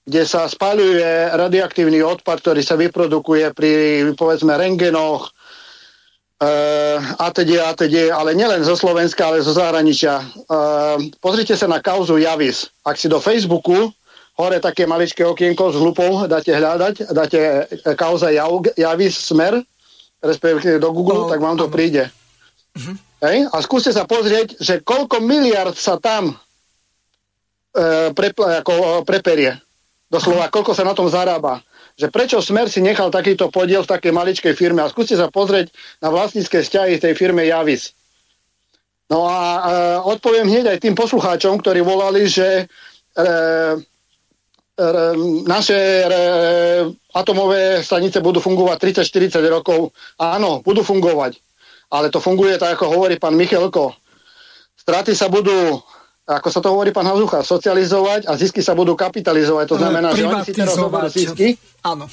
kde 0.03 0.23
sa 0.27 0.51
spaľuje 0.51 1.39
radioaktívny 1.39 2.03
odpad, 2.03 2.43
ktorý 2.43 2.63
sa 2.63 2.75
vyprodukuje 2.75 3.55
pri, 3.55 3.71
povedzme, 4.19 4.51
rengenoch, 4.59 5.31
uh, 6.43 6.99
ATD, 7.23 7.63
ATD, 7.63 8.11
ale 8.11 8.35
nielen 8.35 8.67
zo 8.67 8.75
Slovenska, 8.75 9.31
ale 9.31 9.47
zo 9.47 9.55
zahraničia. 9.55 10.19
Uh, 10.51 10.99
pozrite 11.23 11.55
sa 11.55 11.71
na 11.71 11.79
kauzu 11.79 12.19
Javis. 12.19 12.67
Ak 12.83 12.99
si 12.99 13.07
do 13.07 13.23
Facebooku 13.23 13.95
hore 14.35 14.59
také 14.59 14.89
maličké 14.91 15.23
okienko 15.23 15.71
s 15.71 15.77
hlupou 15.79 16.27
dáte 16.27 16.51
hľadať, 16.51 16.95
dáte 17.13 17.39
eh, 17.69 17.95
kauza 17.95 18.33
Javis 18.75 19.15
Smer, 19.23 19.61
respektíve 20.19 20.83
do 20.83 20.91
Google, 20.91 21.27
no, 21.27 21.31
tak 21.31 21.39
vám 21.39 21.59
to 21.59 21.71
príde. 21.71 22.11
Uh-huh. 22.75 22.97
Hej? 23.23 23.47
A 23.53 23.57
skúste 23.63 23.93
sa 23.95 24.09
pozrieť, 24.09 24.59
že 24.59 24.83
koľko 24.83 25.23
miliard 25.23 25.77
sa 25.79 26.01
tam 26.01 26.35
uh, 26.35 28.09
pre, 28.17 28.35
ako, 28.35 29.07
preperie. 29.07 29.63
Doslova, 30.13 30.53
koľko 30.53 30.77
sa 30.77 30.85
na 30.85 30.93
tom 30.93 31.09
zarába. 31.09 31.65
Že 31.97 32.13
prečo 32.13 32.39
Smer 32.45 32.69
si 32.69 32.85
nechal 32.85 33.09
takýto 33.09 33.49
podiel 33.49 33.81
v 33.81 33.93
takej 33.97 34.13
maličkej 34.13 34.53
firme. 34.53 34.85
A 34.85 34.93
skúste 34.93 35.17
sa 35.17 35.33
pozrieť 35.33 35.73
na 36.05 36.13
vlastnícke 36.13 36.61
vzťahy 36.61 37.01
tej 37.01 37.17
firme 37.17 37.49
Javis. 37.49 37.97
No 39.09 39.25
a 39.25 39.41
e, 39.41 39.61
odpoviem 40.05 40.53
hneď 40.53 40.77
aj 40.77 40.79
tým 40.85 40.93
poslucháčom, 40.93 41.61
ktorí 41.65 41.81
volali, 41.81 42.29
že 42.29 42.45
e, 42.45 43.25
e, 43.25 44.89
naše 45.49 45.81
e, 46.05 46.09
atomové 47.17 47.81
stanice 47.81 48.21
budú 48.21 48.41
fungovať 48.41 49.05
30-40 49.09 49.41
rokov. 49.49 49.97
Áno, 50.21 50.61
budú 50.61 50.85
fungovať. 50.85 51.41
Ale 51.93 52.13
to 52.13 52.21
funguje 52.21 52.57
tak, 52.57 52.77
ako 52.77 53.01
hovorí 53.01 53.17
pán 53.17 53.37
Michalko. 53.37 53.97
Straty 54.77 55.13
sa 55.13 55.29
budú 55.29 55.81
ako 56.23 56.49
sa 56.49 56.61
to 56.63 56.71
hovorí 56.71 56.95
pán 56.95 57.07
Hazucha, 57.11 57.43
socializovať 57.43 58.31
a 58.31 58.39
zisky 58.39 58.63
sa 58.63 58.79
budú 58.79 58.95
kapitalizovať. 58.95 59.67
To 59.75 59.77
znamená, 59.79 60.15
že 60.15 60.23
oni 60.23 60.43
si 60.47 60.53
teraz 60.55 60.79
zoberú 60.79 61.09
zisky. 61.11 61.59
Áno. 61.83 62.07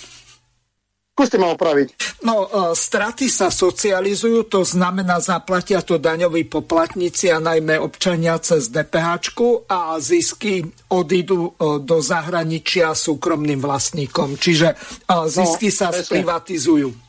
Skúste 1.19 1.35
ma 1.35 1.51
opraviť. 1.51 1.99
No, 2.23 2.47
uh, 2.47 2.71
straty 2.71 3.27
sa 3.27 3.51
socializujú, 3.51 4.47
to 4.47 4.63
znamená, 4.63 5.19
zaplatia 5.19 5.83
to 5.83 5.99
daňoví 5.99 6.47
poplatníci 6.47 7.27
a 7.27 7.43
najmä 7.43 7.75
občania 7.75 8.39
cez 8.39 8.71
DPH 8.71 9.27
a 9.67 9.99
zisky 9.99 10.63
odídu 10.87 11.51
uh, 11.59 11.83
do 11.83 11.99
zahraničia 11.99 12.95
súkromným 12.95 13.59
vlastníkom. 13.59 14.39
Čiže 14.39 14.79
uh, 15.11 15.27
zisky 15.27 15.67
no, 15.67 15.75
sa 15.75 15.87
presne. 15.91 16.07
sprivatizujú. 16.07 17.08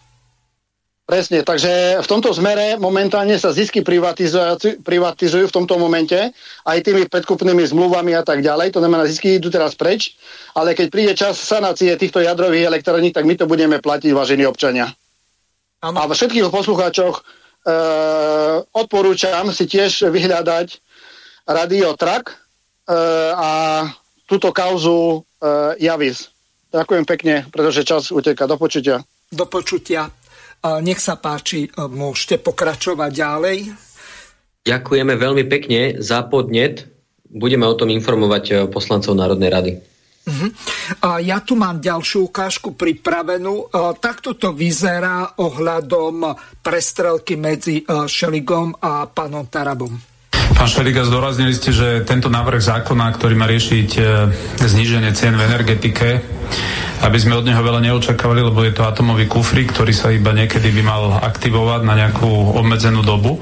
Presne, 1.11 1.43
takže 1.43 1.99
v 1.99 2.07
tomto 2.07 2.31
zmere 2.31 2.79
momentálne 2.79 3.35
sa 3.35 3.51
zisky 3.51 3.83
privatizujú, 3.83 5.51
v 5.51 5.57
tomto 5.59 5.75
momente 5.75 6.15
aj 6.63 6.79
tými 6.87 7.11
predkupnými 7.11 7.67
zmluvami 7.67 8.15
a 8.15 8.23
tak 8.23 8.47
ďalej. 8.47 8.71
To 8.71 8.79
znamená, 8.79 9.11
zisky 9.11 9.43
idú 9.43 9.51
teraz 9.51 9.75
preč, 9.75 10.15
ale 10.55 10.71
keď 10.71 10.87
príde 10.87 11.19
čas 11.19 11.35
sanácie 11.43 11.91
týchto 11.99 12.23
jadrových 12.23 12.71
elektrární, 12.71 13.11
tak 13.11 13.27
my 13.27 13.35
to 13.35 13.51
budeme 13.51 13.83
platiť, 13.83 14.15
vážení 14.15 14.47
občania. 14.47 14.87
Ano. 15.83 15.99
A 15.99 16.07
všetkých 16.07 16.47
poslucháčoch 16.47 17.19
e, 17.19 17.23
odporúčam 18.71 19.51
si 19.51 19.67
tiež 19.67 20.15
vyhľadať 20.15 20.79
Radio 21.51 21.99
Trak 21.99 22.31
e, 22.31 22.35
a 23.35 23.51
túto 24.31 24.55
kauzu 24.55 25.27
e, 25.43 25.83
Javis. 25.83 26.31
Ďakujem 26.71 27.03
pekne, 27.03 27.35
pretože 27.51 27.83
čas 27.83 28.15
uteká. 28.15 28.47
Do 28.47 28.55
počutia. 28.55 29.03
Do 29.35 29.51
počutia. 29.51 30.20
Nech 30.61 31.01
sa 31.01 31.17
páči, 31.17 31.65
e, 31.65 31.69
môžete 31.89 32.37
pokračovať 32.37 33.11
ďalej. 33.17 33.59
Ďakujeme 34.69 35.17
veľmi 35.17 35.45
pekne 35.49 35.97
za 35.97 36.21
podnet. 36.29 36.85
Budeme 37.25 37.65
o 37.65 37.73
tom 37.73 37.89
informovať 37.89 38.45
e, 38.45 38.55
poslancov 38.69 39.17
Národnej 39.17 39.49
rady. 39.49 39.73
Uh-huh. 40.29 40.53
A 41.01 41.17
ja 41.25 41.41
tu 41.41 41.57
mám 41.57 41.81
ďalšiu 41.81 42.29
ukážku 42.29 42.77
pripravenú. 42.77 43.73
E, 43.73 43.97
takto 44.05 44.37
to 44.37 44.53
vyzerá 44.53 45.41
ohľadom 45.41 46.29
prestrelky 46.61 47.41
medzi 47.41 47.81
Šeligom 47.89 48.77
a 48.85 49.09
pánom 49.09 49.49
Tarabom. 49.49 49.97
Pán 50.53 50.69
Šeliga, 50.69 51.09
zdôraznili 51.09 51.57
ste, 51.57 51.73
že 51.73 52.05
tento 52.05 52.29
návrh 52.29 52.61
zákona, 52.61 53.17
ktorý 53.17 53.33
má 53.33 53.49
riešiť 53.49 53.91
zníženie 54.61 55.17
cien 55.17 55.33
v 55.33 55.47
energetike, 55.47 56.21
aby 57.01 57.17
sme 57.17 57.39
od 57.39 57.49
neho 57.49 57.61
veľa 57.65 57.81
neočakávali, 57.81 58.45
lebo 58.45 58.61
je 58.61 58.77
to 58.77 58.85
atomový 58.85 59.25
kufrík, 59.25 59.73
ktorý 59.73 59.93
sa 59.97 60.13
iba 60.13 60.37
niekedy 60.37 60.69
by 60.69 60.83
mal 60.85 61.03
aktivovať 61.25 61.81
na 61.89 61.95
nejakú 61.97 62.29
obmedzenú 62.61 63.01
dobu. 63.01 63.41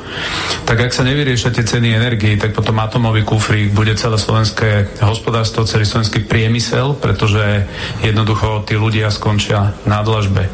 Tak 0.63 0.89
ak 0.89 0.95
sa 0.95 1.03
nevyriešia 1.03 1.51
tie 1.51 1.67
ceny 1.67 1.91
energii, 1.91 2.39
tak 2.39 2.55
potom 2.55 2.79
atomový 2.79 3.27
kufrík 3.27 3.75
bude 3.75 3.99
celé 3.99 4.15
slovenské 4.15 5.01
hospodárstvo, 5.03 5.67
celý 5.67 5.89
slovenský 5.89 6.23
priemysel, 6.23 6.95
pretože 7.03 7.67
jednoducho 8.07 8.63
tí 8.63 8.79
ľudia 8.79 9.11
skončia 9.11 9.75
na 9.89 10.07
dlažbe. 10.07 10.47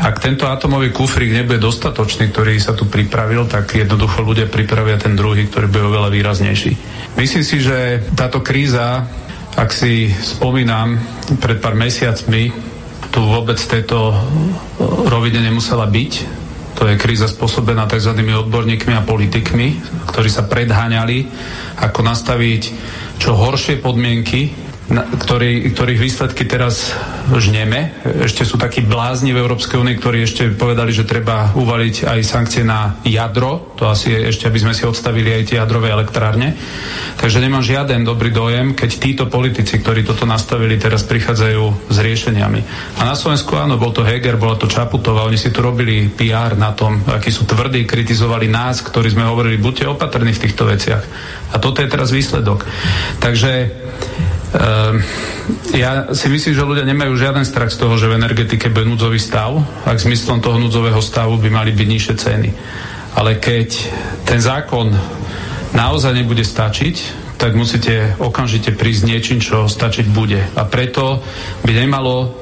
Ak 0.00 0.24
tento 0.24 0.48
atomový 0.48 0.96
kufrík 0.96 1.36
nebude 1.36 1.60
dostatočný, 1.60 2.32
ktorý 2.32 2.56
sa 2.56 2.72
tu 2.72 2.88
pripravil, 2.88 3.44
tak 3.44 3.76
jednoducho 3.76 4.24
ľudia 4.24 4.48
pripravia 4.48 4.96
ten 4.96 5.12
druhý, 5.12 5.44
ktorý 5.44 5.68
bude 5.68 5.84
oveľa 5.92 6.08
výraznejší. 6.08 6.72
Myslím 7.20 7.44
si, 7.44 7.60
že 7.60 8.00
táto 8.16 8.40
kríza 8.40 9.08
ak 9.56 9.72
si 9.72 10.12
spomínam, 10.12 11.00
pred 11.40 11.56
pár 11.58 11.72
mesiacmi 11.72 12.52
tu 13.08 13.24
vôbec 13.24 13.56
tejto 13.56 14.12
rovine 15.08 15.40
nemusela 15.40 15.88
byť. 15.88 16.12
To 16.76 16.84
je 16.84 17.00
kríza 17.00 17.24
spôsobená 17.24 17.88
tzv. 17.88 18.12
odborníkmi 18.20 18.92
a 18.92 19.00
politikmi, 19.08 19.80
ktorí 20.12 20.28
sa 20.28 20.44
predháňali, 20.44 21.24
ako 21.80 22.00
nastaviť 22.04 22.62
čo 23.16 23.32
horšie 23.32 23.80
podmienky 23.80 24.65
ktorý, 24.86 25.74
ktorých 25.74 25.98
výsledky 25.98 26.46
teraz 26.46 26.94
žneme. 27.34 27.90
Ešte 28.22 28.46
sú 28.46 28.54
takí 28.54 28.86
blázni 28.86 29.34
v 29.34 29.42
Európskej 29.42 29.82
únii, 29.82 29.98
ktorí 29.98 30.22
ešte 30.22 30.54
povedali, 30.54 30.94
že 30.94 31.02
treba 31.02 31.50
uvaliť 31.58 32.06
aj 32.06 32.20
sankcie 32.22 32.62
na 32.62 32.94
jadro. 33.02 33.74
To 33.82 33.90
asi 33.90 34.14
je 34.14 34.30
ešte, 34.30 34.46
aby 34.46 34.62
sme 34.62 34.76
si 34.78 34.86
odstavili 34.86 35.34
aj 35.34 35.50
tie 35.50 35.58
jadrové 35.58 35.90
elektrárne. 35.90 36.54
Takže 37.18 37.42
nemám 37.42 37.66
žiaden 37.66 38.06
dobrý 38.06 38.30
dojem, 38.30 38.78
keď 38.78 38.90
títo 38.94 39.24
politici, 39.26 39.82
ktorí 39.82 40.06
toto 40.06 40.22
nastavili, 40.22 40.78
teraz 40.78 41.02
prichádzajú 41.02 41.90
s 41.90 41.96
riešeniami. 41.98 42.60
A 43.02 43.10
na 43.10 43.18
Slovensku 43.18 43.58
áno, 43.58 43.82
bol 43.82 43.90
to 43.90 44.06
Heger, 44.06 44.38
bola 44.38 44.54
to 44.54 44.70
Čaputová, 44.70 45.26
oni 45.26 45.34
si 45.34 45.50
tu 45.50 45.66
robili 45.66 46.06
PR 46.14 46.54
na 46.54 46.70
tom, 46.70 47.02
akí 47.10 47.34
sú 47.34 47.42
tvrdí, 47.42 47.82
kritizovali 47.82 48.46
nás, 48.46 48.86
ktorí 48.86 49.10
sme 49.10 49.26
hovorili, 49.26 49.58
buďte 49.58 49.90
opatrní 49.90 50.30
v 50.30 50.42
týchto 50.46 50.62
veciach. 50.70 51.02
A 51.50 51.58
toto 51.58 51.82
je 51.82 51.90
teraz 51.90 52.14
výsledok. 52.14 52.62
Takže 53.18 53.82
ja 55.74 56.10
si 56.14 56.26
myslím, 56.30 56.54
že 56.54 56.68
ľudia 56.68 56.86
nemajú 56.86 57.12
žiaden 57.18 57.42
strach 57.42 57.74
z 57.74 57.82
toho, 57.82 57.98
že 57.98 58.06
v 58.06 58.18
energetike 58.18 58.70
bude 58.70 58.86
núdzový 58.86 59.18
stav. 59.18 59.58
Ak 59.84 59.98
zmyslom 59.98 60.38
toho 60.38 60.56
núdzového 60.60 61.02
stavu 61.02 61.36
by 61.36 61.50
mali 61.50 61.70
byť 61.74 61.88
nižšie 61.88 62.14
ceny. 62.14 62.50
Ale 63.16 63.40
keď 63.40 63.68
ten 64.28 64.40
zákon 64.40 64.92
naozaj 65.72 66.12
nebude 66.14 66.44
stačiť, 66.44 67.26
tak 67.36 67.52
musíte 67.52 68.16
okamžite 68.16 68.72
prísť 68.72 69.02
niečím, 69.04 69.38
čo 69.44 69.68
stačiť 69.68 70.08
bude. 70.08 70.40
A 70.56 70.64
preto 70.64 71.20
by, 71.60 71.72
nemalo, 71.84 72.32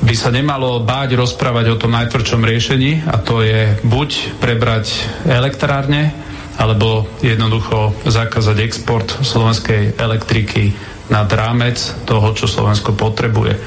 by 0.00 0.14
sa 0.16 0.32
nemalo 0.32 0.80
báť 0.80 1.12
rozprávať 1.12 1.76
o 1.76 1.80
tom 1.80 1.92
najtvrdšom 1.92 2.40
riešení 2.40 3.04
a 3.04 3.20
to 3.20 3.44
je 3.44 3.76
buď 3.84 4.40
prebrať 4.40 4.96
elektrárne, 5.28 6.12
alebo 6.56 7.08
jednoducho 7.20 7.92
zakázať 8.04 8.56
export 8.64 9.08
slovenskej 9.20 9.96
elektriky 9.96 10.72
nad 11.10 11.28
rámec 11.28 11.76
toho, 12.06 12.32
čo 12.32 12.46
Slovensko 12.46 12.94
potrebuje. 12.94 13.58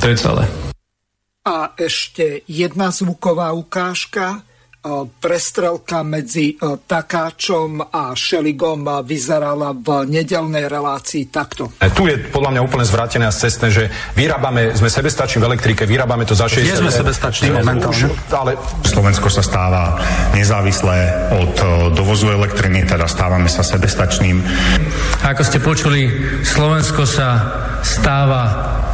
To 0.00 0.04
je 0.08 0.16
celé. 0.16 0.44
A 1.44 1.76
ešte 1.76 2.46
jedna 2.48 2.88
zvuková 2.88 3.52
ukážka 3.52 4.40
prestrelka 5.20 6.04
medzi 6.04 6.60
Takáčom 6.60 7.80
a 7.88 8.12
Šeligom 8.12 8.84
vyzerala 9.00 9.72
v 9.72 10.04
nedelnej 10.04 10.68
relácii 10.68 11.32
takto. 11.32 11.72
E, 11.80 11.88
tu 11.88 12.04
je 12.04 12.20
podľa 12.28 12.52
mňa 12.52 12.60
úplne 12.60 12.84
zvrátené 12.84 13.24
a 13.24 13.32
cestné, 13.32 13.72
že 13.72 13.88
vyrábame, 14.12 14.76
sme 14.76 14.92
sebestační 14.92 15.40
v 15.40 15.56
elektrike, 15.56 15.88
vyrábame 15.88 16.28
to 16.28 16.36
za 16.36 16.52
60... 16.52 16.68
Nie 16.68 16.76
sme 16.76 16.92
sebestační 16.92 17.48
momentálne. 17.56 18.12
Ale... 18.28 18.52
Slovensko 18.84 19.32
sa 19.32 19.40
stáva 19.40 19.96
nezávislé 20.36 21.32
od 21.32 21.54
dovozu 21.96 22.28
elektriny, 22.28 22.84
teda 22.84 23.08
stávame 23.08 23.48
sa 23.48 23.64
sebestačným. 23.64 24.44
Ako 25.24 25.42
ste 25.42 25.58
počuli, 25.64 26.12
Slovensko 26.44 27.08
sa 27.08 27.28
stáva 27.80 28.42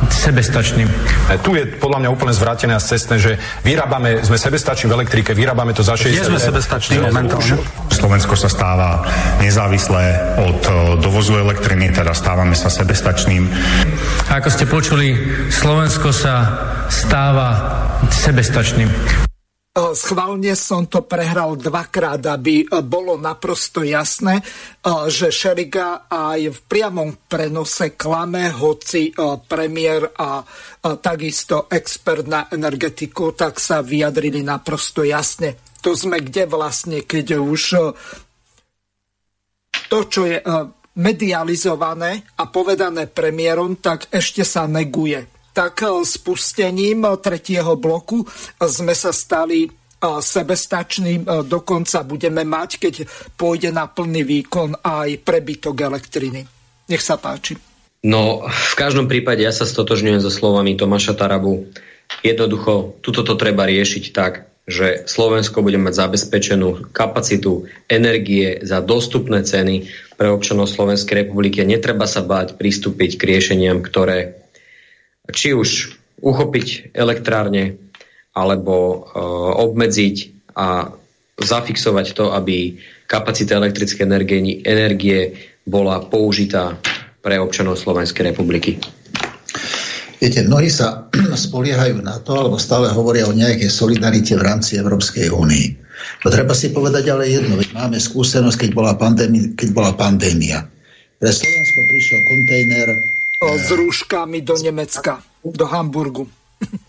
sebestačným. 0.08 0.88
E, 0.88 1.36
tu 1.44 1.52
je 1.56 1.68
podľa 1.68 2.06
mňa 2.06 2.10
úplne 2.10 2.32
zvrátené 2.32 2.72
a 2.72 2.80
cestné, 2.80 3.20
že 3.20 3.32
vyrábame, 3.60 4.24
sme 4.24 4.40
sebestační 4.40 4.88
v 4.88 4.96
elektrike, 5.02 5.36
vyrábame 5.36 5.76
to 5.76 5.84
za 5.84 5.96
60... 5.96 6.16
Nie 6.16 6.26
sme 6.26 6.40
sebestační 6.40 6.96
momentálne. 7.04 7.60
Slovensko 7.92 8.34
sa 8.38 8.48
stáva 8.48 9.04
nezávislé 9.44 10.36
od 10.40 10.60
dovozu 10.98 11.36
elektriny, 11.36 11.92
teda 11.92 12.16
stávame 12.16 12.56
sa 12.56 12.72
sebestačným. 12.72 13.48
Ako 14.32 14.48
ste 14.48 14.64
počuli, 14.64 15.14
Slovensko 15.52 16.14
sa 16.14 16.34
stáva 16.88 17.48
sebestačným. 18.08 19.28
Schválne 19.70 20.58
som 20.58 20.90
to 20.90 21.06
prehral 21.06 21.54
dvakrát, 21.54 22.18
aby 22.26 22.66
bolo 22.82 23.14
naprosto 23.14 23.86
jasné, 23.86 24.42
že 25.06 25.30
Šeriga 25.30 26.10
aj 26.10 26.40
v 26.50 26.58
priamom 26.66 27.14
prenose 27.30 27.94
klame, 27.94 28.50
hoci 28.50 29.14
premiér 29.46 30.10
a 30.18 30.42
takisto 30.98 31.70
expert 31.70 32.26
na 32.26 32.50
energetiku, 32.50 33.30
tak 33.30 33.62
sa 33.62 33.78
vyjadrili 33.78 34.42
naprosto 34.42 35.06
jasne. 35.06 35.54
To 35.86 35.94
sme 35.94 36.18
kde 36.18 36.50
vlastne, 36.50 37.06
keď 37.06 37.38
už 37.38 37.62
to, 39.86 39.98
čo 40.10 40.26
je 40.26 40.42
medializované 40.98 42.26
a 42.42 42.50
povedané 42.50 43.06
premiérom, 43.06 43.78
tak 43.78 44.10
ešte 44.10 44.42
sa 44.42 44.66
neguje 44.66 45.39
tak 45.60 45.84
eh, 45.84 45.92
spustením 46.00 47.04
eh, 47.04 47.20
tretieho 47.20 47.76
bloku 47.76 48.24
eh, 48.24 48.64
sme 48.64 48.96
sa 48.96 49.12
stali 49.12 49.68
sebestačným, 50.00 51.28
dokonca 51.44 52.00
budeme 52.08 52.40
mať, 52.40 52.80
keď 52.80 52.94
pôjde 53.36 53.68
na 53.68 53.84
plný 53.84 54.24
výkon 54.24 54.80
aj 54.80 55.20
prebytok 55.20 55.76
elektriny. 55.76 56.40
Nech 56.88 57.04
sa 57.04 57.20
páči. 57.20 57.60
No, 58.00 58.48
v 58.48 58.74
každom 58.80 59.12
prípade 59.12 59.44
ja 59.44 59.52
sa 59.52 59.68
stotožňujem 59.68 60.24
so 60.24 60.32
slovami 60.32 60.72
Tomáša 60.72 61.12
Tarabu. 61.20 61.68
Jednoducho, 62.24 62.96
tuto 63.04 63.20
to 63.20 63.36
treba 63.36 63.68
riešiť 63.68 64.04
tak, 64.16 64.48
že 64.64 65.04
Slovensko 65.04 65.60
bude 65.60 65.76
mať 65.76 66.08
zabezpečenú 66.08 66.96
kapacitu 66.96 67.68
energie 67.84 68.56
za 68.64 68.80
dostupné 68.80 69.44
ceny 69.44 69.84
pre 70.16 70.32
občanov 70.32 70.72
Slovenskej 70.72 71.28
republiky. 71.28 71.60
Netreba 71.60 72.08
sa 72.08 72.24
báť 72.24 72.56
pristúpiť 72.56 73.20
k 73.20 73.36
riešeniam, 73.36 73.84
ktoré 73.84 74.39
či 75.28 75.52
už 75.52 76.00
uchopiť 76.20 76.96
elektrárne, 76.96 77.76
alebo 78.32 78.76
e, 78.76 78.98
obmedziť 79.60 80.16
a 80.56 80.92
zafixovať 81.40 82.06
to, 82.12 82.30
aby 82.36 82.76
kapacita 83.08 83.56
elektrickej 83.56 84.04
energie, 84.04 84.60
energie 84.62 85.20
bola 85.64 86.04
použitá 86.04 86.76
pre 87.20 87.36
občanov 87.40 87.80
Slovenskej 87.80 88.32
republiky. 88.32 88.80
Viete, 90.20 90.44
mnohí 90.44 90.68
sa 90.68 91.08
spoliehajú 91.48 92.04
na 92.04 92.20
to, 92.20 92.36
alebo 92.36 92.60
stále 92.60 92.92
hovoria 92.92 93.24
o 93.24 93.36
nejakej 93.36 93.72
solidarite 93.72 94.36
v 94.36 94.44
rámci 94.44 94.76
Európskej 94.76 95.32
únii. 95.32 95.66
To 96.24 96.28
treba 96.28 96.52
si 96.52 96.72
povedať 96.72 97.08
ale 97.12 97.28
jedno, 97.28 97.56
veď 97.56 97.72
máme 97.76 97.96
skúsenosť, 97.96 98.68
keď 98.68 98.70
bola, 98.76 98.92
pandémia, 98.96 99.52
keď 99.56 99.68
bola 99.72 99.92
pandémia. 99.96 100.64
Pre 101.20 101.28
Slovensko 101.28 101.80
prišiel 101.88 102.20
kontejner 102.24 102.88
s 103.40 103.68
rúškami 103.72 104.44
do 104.44 104.54
Nemecka, 104.60 105.24
do 105.40 105.64
Hamburgu. 105.64 106.28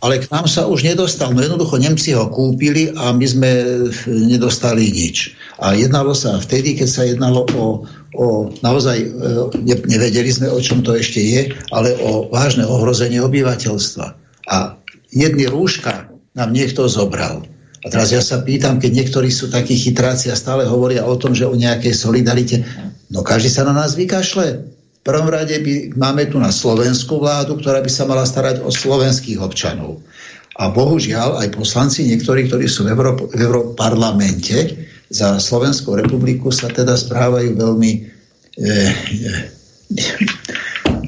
Ale 0.03 0.19
k 0.19 0.27
nám 0.27 0.51
sa 0.51 0.67
už 0.67 0.83
nedostal. 0.83 1.31
No 1.31 1.39
jednoducho 1.39 1.79
Nemci 1.79 2.11
ho 2.11 2.27
kúpili 2.27 2.91
a 2.91 3.15
my 3.15 3.23
sme 3.23 3.49
nedostali 4.11 4.91
nič. 4.91 5.31
A 5.63 5.71
jednalo 5.79 6.11
sa 6.11 6.35
vtedy, 6.43 6.75
keď 6.75 6.89
sa 6.91 7.07
jednalo 7.07 7.47
o, 7.55 7.87
o 8.19 8.25
naozaj, 8.59 8.97
e, 8.99 9.07
ne, 9.63 9.75
nevedeli 9.87 10.27
sme, 10.27 10.51
o 10.51 10.59
čom 10.59 10.83
to 10.83 10.91
ešte 10.91 11.23
je, 11.23 11.41
ale 11.71 11.95
o 12.03 12.27
vážne 12.27 12.67
ohrozenie 12.67 13.23
obyvateľstva. 13.23 14.05
A 14.51 14.75
jedny 15.15 15.47
rúška 15.47 16.11
nám 16.35 16.51
niekto 16.51 16.91
zobral. 16.91 17.47
A 17.81 17.87
teraz 17.87 18.11
ja 18.11 18.19
sa 18.19 18.43
pýtam, 18.43 18.75
keď 18.75 18.91
niektorí 18.91 19.31
sú 19.31 19.47
takí 19.47 19.79
chytráci 19.79 20.27
a 20.29 20.35
stále 20.35 20.67
hovoria 20.67 21.07
o 21.07 21.15
tom, 21.15 21.31
že 21.31 21.47
o 21.47 21.55
nejakej 21.55 21.95
solidarite, 21.95 22.67
no 23.07 23.23
každý 23.23 23.47
sa 23.47 23.63
na 23.63 23.71
nás 23.71 23.95
vykašle 23.95 24.80
prvom 25.01 25.29
rade 25.33 25.57
by, 25.57 25.97
máme 25.97 26.29
tu 26.29 26.37
na 26.37 26.53
slovenskú 26.53 27.17
vládu, 27.17 27.57
ktorá 27.57 27.81
by 27.81 27.89
sa 27.89 28.05
mala 28.05 28.21
starať 28.21 28.61
o 28.61 28.69
slovenských 28.69 29.41
občanov. 29.41 30.01
A 30.61 30.69
bohužiaľ 30.69 31.41
aj 31.41 31.57
poslanci, 31.57 32.05
niektorí, 32.05 32.45
ktorí 32.45 32.69
sú 32.69 32.85
v, 32.85 32.93
Euró- 32.93 33.29
Európarlamente 33.33 34.77
za 35.09 35.41
Slovenskú 35.41 35.97
republiku, 35.97 36.53
sa 36.53 36.69
teda 36.69 36.93
správajú 36.93 37.57
veľmi 37.57 37.91
e, 37.97 37.99
e, 38.61 38.69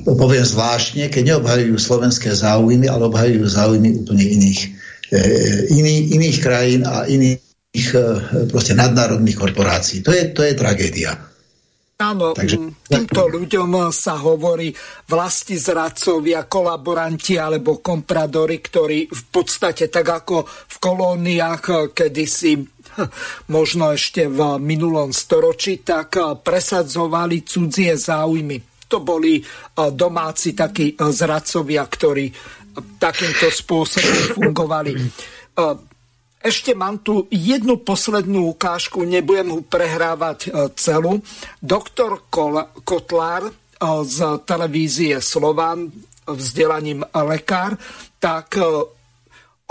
poviem 0.03 0.45
zvláštne, 0.47 1.11
keď 1.11 1.23
neobhajujú 1.35 1.75
slovenské 1.77 2.33
záujmy, 2.33 2.89
ale 2.89 3.07
obhajujú 3.07 3.45
záujmy 3.45 4.03
úplne 4.03 4.25
iných, 4.25 4.61
e, 5.11 5.19
iný, 5.75 5.95
iných 6.17 6.37
krajín 6.41 6.81
a 6.87 7.05
iných 7.05 7.87
e, 7.93 8.01
proste 8.47 8.73
nadnárodných 8.73 9.37
korporácií. 9.37 10.01
To 10.01 10.11
je, 10.15 10.33
to 10.33 10.41
je 10.41 10.53
tragédia. 10.55 11.32
Áno, 12.03 12.35
Takže... 12.35 12.83
týmto 12.83 13.31
ľuďom 13.31 13.87
sa 13.95 14.19
hovorí 14.19 14.75
vlasti 15.07 15.55
zradcovia, 15.55 16.51
kolaboranti 16.51 17.39
alebo 17.39 17.79
kompradori, 17.79 18.59
ktorí 18.59 19.07
v 19.07 19.23
podstate 19.31 19.87
tak 19.87 20.11
ako 20.11 20.43
v 20.43 20.75
kolóniách 20.83 21.95
kedysi 21.95 22.59
možno 23.55 23.95
ešte 23.95 24.27
v 24.27 24.59
minulom 24.59 25.15
storočí, 25.15 25.79
tak 25.79 26.19
presadzovali 26.43 27.47
cudzie 27.47 27.95
záujmy. 27.95 28.85
To 28.91 28.99
boli 28.99 29.39
domáci 29.73 30.51
takí 30.51 30.99
zradcovia, 30.99 31.87
ktorí 31.87 32.29
takýmto 32.99 33.47
spôsobom 33.47 34.37
fungovali. 34.37 34.91
Ešte 36.43 36.75
mám 36.75 36.99
tu 36.99 37.23
jednu 37.31 37.79
poslednú 37.79 38.51
ukážku, 38.51 39.07
nebudem 39.07 39.47
ho 39.55 39.63
prehrávať 39.63 40.39
e, 40.43 40.49
celú. 40.75 41.23
Doktor 41.63 42.27
Kotlár 42.83 43.47
e, 43.47 43.51
z 44.03 44.43
televízie 44.43 45.23
Slován, 45.23 45.87
vzdelaním 46.27 47.07
lekár, 47.15 47.79
tak 48.19 48.59
e, 48.59 48.67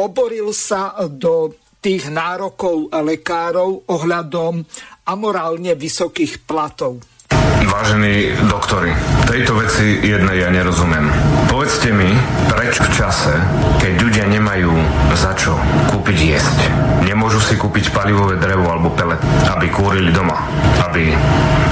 oboril 0.00 0.56
sa 0.56 0.96
do 1.12 1.52
tých 1.84 2.08
nárokov 2.08 2.88
lekárov 2.88 3.84
ohľadom 3.92 4.64
amorálne 5.04 5.76
vysokých 5.76 6.48
platov. 6.48 7.04
Vážení 7.72 8.36
doktori, 8.52 8.92
tejto 9.24 9.56
veci 9.56 9.96
jednej 10.04 10.44
ja 10.44 10.52
nerozumiem. 10.52 11.08
Povedzte 11.48 11.88
mi, 11.88 12.12
prečo 12.52 12.84
v 12.84 12.92
čase, 12.92 13.32
keď 13.80 13.92
ľudia 13.96 14.24
nemajú 14.28 14.76
za 15.16 15.32
čo 15.32 15.56
kúpiť 15.88 16.18
jesť, 16.36 16.58
nemôžu 17.08 17.40
si 17.40 17.56
kúpiť 17.56 17.96
palivové 17.96 18.36
drevo 18.36 18.68
alebo 18.68 18.92
pelet, 18.92 19.18
aby 19.56 19.72
kúrili 19.72 20.12
doma, 20.12 20.36
aby 20.84 21.16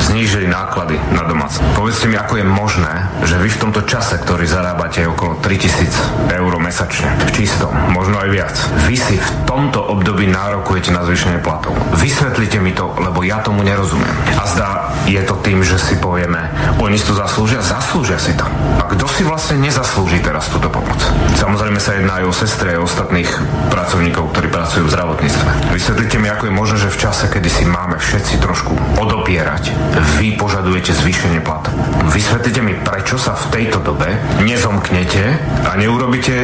znížili 0.00 0.48
náklady 0.48 0.96
na 1.12 1.28
domáce. 1.28 1.60
Povedzte 1.76 2.08
mi, 2.08 2.16
ako 2.16 2.40
je 2.40 2.46
možné, 2.48 2.94
že 3.28 3.36
vy 3.36 3.52
v 3.52 3.60
tomto 3.60 3.84
čase, 3.84 4.16
ktorý 4.24 4.48
zarábate 4.48 5.04
okolo 5.04 5.36
3000 5.44 6.32
eur 6.32 6.52
mesačne, 6.56 7.12
čisto, 7.36 7.68
možno 7.92 8.16
aj 8.24 8.28
viac, 8.32 8.56
vy 8.88 8.96
si 8.96 9.20
v 9.20 9.30
tomto 9.44 9.84
období 9.84 10.24
nárokujete 10.32 10.90
na 10.96 11.04
zvýšenie 11.04 11.44
platov. 11.44 11.76
Vysvetlite 12.00 12.56
mi 12.58 12.72
to, 12.72 12.88
lebo 12.96 13.20
ja 13.20 13.44
tomu 13.44 13.60
nerozumiem. 13.60 14.16
A 14.40 14.48
zdá, 14.48 14.70
je 15.04 15.20
to 15.22 15.36
tým, 15.44 15.60
že 15.60 15.76
si 15.76 15.89
povieme, 15.98 16.52
oni 16.78 16.94
si 16.94 17.08
to 17.08 17.18
zaslúžia, 17.18 17.58
zaslúžia 17.64 18.20
si 18.20 18.36
to. 18.38 18.46
A 18.78 18.86
kto 18.86 19.08
si 19.10 19.26
vlastne 19.26 19.58
nezaslúži 19.58 20.22
teraz 20.22 20.46
túto 20.52 20.70
pomoc? 20.70 20.98
Samozrejme 21.34 21.82
sa 21.82 21.98
jedná 21.98 22.22
aj 22.22 22.30
o 22.30 22.34
sestre 22.34 22.76
a 22.76 22.82
ostatných 22.82 23.30
pracovníkov, 23.74 24.30
ktorí 24.30 24.48
pracujú 24.52 24.86
v 24.86 24.92
zdravotníctve. 24.94 25.50
Vysvetlite 25.74 26.16
mi, 26.22 26.28
ako 26.30 26.46
je 26.46 26.54
možné, 26.54 26.76
že 26.86 26.94
v 26.94 27.00
čase, 27.02 27.24
kedy 27.26 27.48
si 27.50 27.64
máme 27.66 27.98
všetci 27.98 28.38
trošku 28.38 28.72
odopierať, 29.02 29.74
vy 30.22 30.38
požadujete 30.38 30.94
zvýšenie 30.94 31.42
platu. 31.42 31.74
Vysvetlite 32.14 32.60
mi, 32.62 32.78
prečo 32.78 33.18
sa 33.18 33.34
v 33.34 33.44
tejto 33.54 33.82
dobe 33.82 34.10
nezomknete 34.40 35.24
a 35.66 35.76
neurobíte 35.76 36.34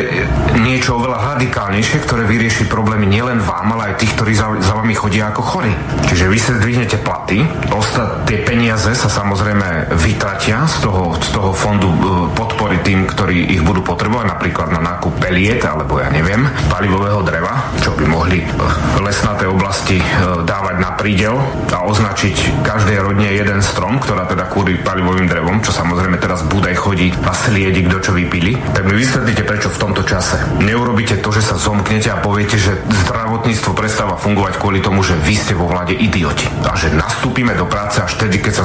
niečo 0.61 0.99
oveľa 0.99 1.37
radikálnejšie, 1.37 2.03
ktoré 2.05 2.25
vyrieši 2.25 2.69
problémy 2.69 3.09
nielen 3.09 3.39
vám, 3.43 3.75
ale 3.77 3.93
aj 3.93 4.05
tých, 4.05 4.13
ktorí 4.17 4.33
za, 4.33 4.49
za 4.63 4.75
vami 4.77 4.95
chodia 4.97 5.29
ako 5.31 5.43
chorí. 5.43 5.73
Čiže 6.09 6.25
vy 6.31 6.39
sa 6.39 6.53
zdvihnete 6.57 7.01
platy, 7.03 7.45
ostat, 7.73 8.25
tie 8.25 8.41
peniaze 8.43 8.93
sa 8.97 9.09
samozrejme 9.09 9.36
vytratia 9.97 10.69
z 10.69 10.87
toho, 10.87 11.15
z 11.19 11.29
toho 11.35 11.51
fondu 11.51 11.91
e, 11.91 11.99
podpory 12.33 12.79
tým, 12.85 13.09
ktorí 13.09 13.59
ich 13.59 13.63
budú 13.63 13.83
potrebovať, 13.83 14.27
napríklad 14.31 14.69
na 14.71 14.81
nákup 14.81 15.19
peliet, 15.19 15.65
alebo 15.67 15.99
ja 15.99 16.09
neviem, 16.13 16.47
palivového 16.71 17.25
dreva, 17.27 17.75
čo 17.83 17.97
by 17.99 18.05
mohli 18.07 18.43
e, 18.43 18.47
lesnaté 19.03 19.49
oblasti 19.51 19.99
e, 19.99 20.05
dávať 20.47 20.77
na 20.79 20.95
prídel 20.95 21.35
a 21.75 21.83
označiť 21.87 22.63
každej 22.63 23.03
rodine 23.03 23.35
jeden 23.35 23.61
strom, 23.65 23.99
ktorá 23.99 24.29
teda 24.31 24.47
kúri 24.47 24.79
palivovým 24.79 25.27
drevom, 25.27 25.59
čo 25.65 25.75
samozrejme 25.75 26.23
teraz 26.23 26.45
Budaj 26.47 26.77
chodí 26.79 27.11
a 27.27 27.35
sliedi, 27.35 27.83
kto 27.85 27.99
čo 27.99 28.13
vypili. 28.15 28.55
Tak 28.73 28.87
mi 28.87 28.95
vysvetlíte, 28.95 29.43
prečo 29.43 29.69
v 29.73 29.83
tomto 29.83 30.07
čase 30.07 30.39
neurobíte 30.63 31.19
to, 31.19 31.35
že 31.35 31.43
sa 31.43 31.59
zomknete 31.59 32.13
a 32.15 32.23
poviete, 32.23 32.57
že 32.57 32.79
zdravotníctvo 33.07 33.75
prestáva 33.75 34.15
fungovať 34.15 34.63
kvôli 34.63 34.79
tomu, 34.79 35.03
že 35.03 35.19
vy 35.19 35.35
ste 35.35 35.59
vo 35.59 35.67
vláde 35.67 35.99
idioti 35.99 36.47
a 36.63 36.79
že 36.79 36.95
nastúpime 36.95 37.53
do 37.59 37.67
práce 37.67 37.99
až 37.99 38.15
vtedy, 38.17 38.39
keď 38.39 38.63
sa 38.63 38.65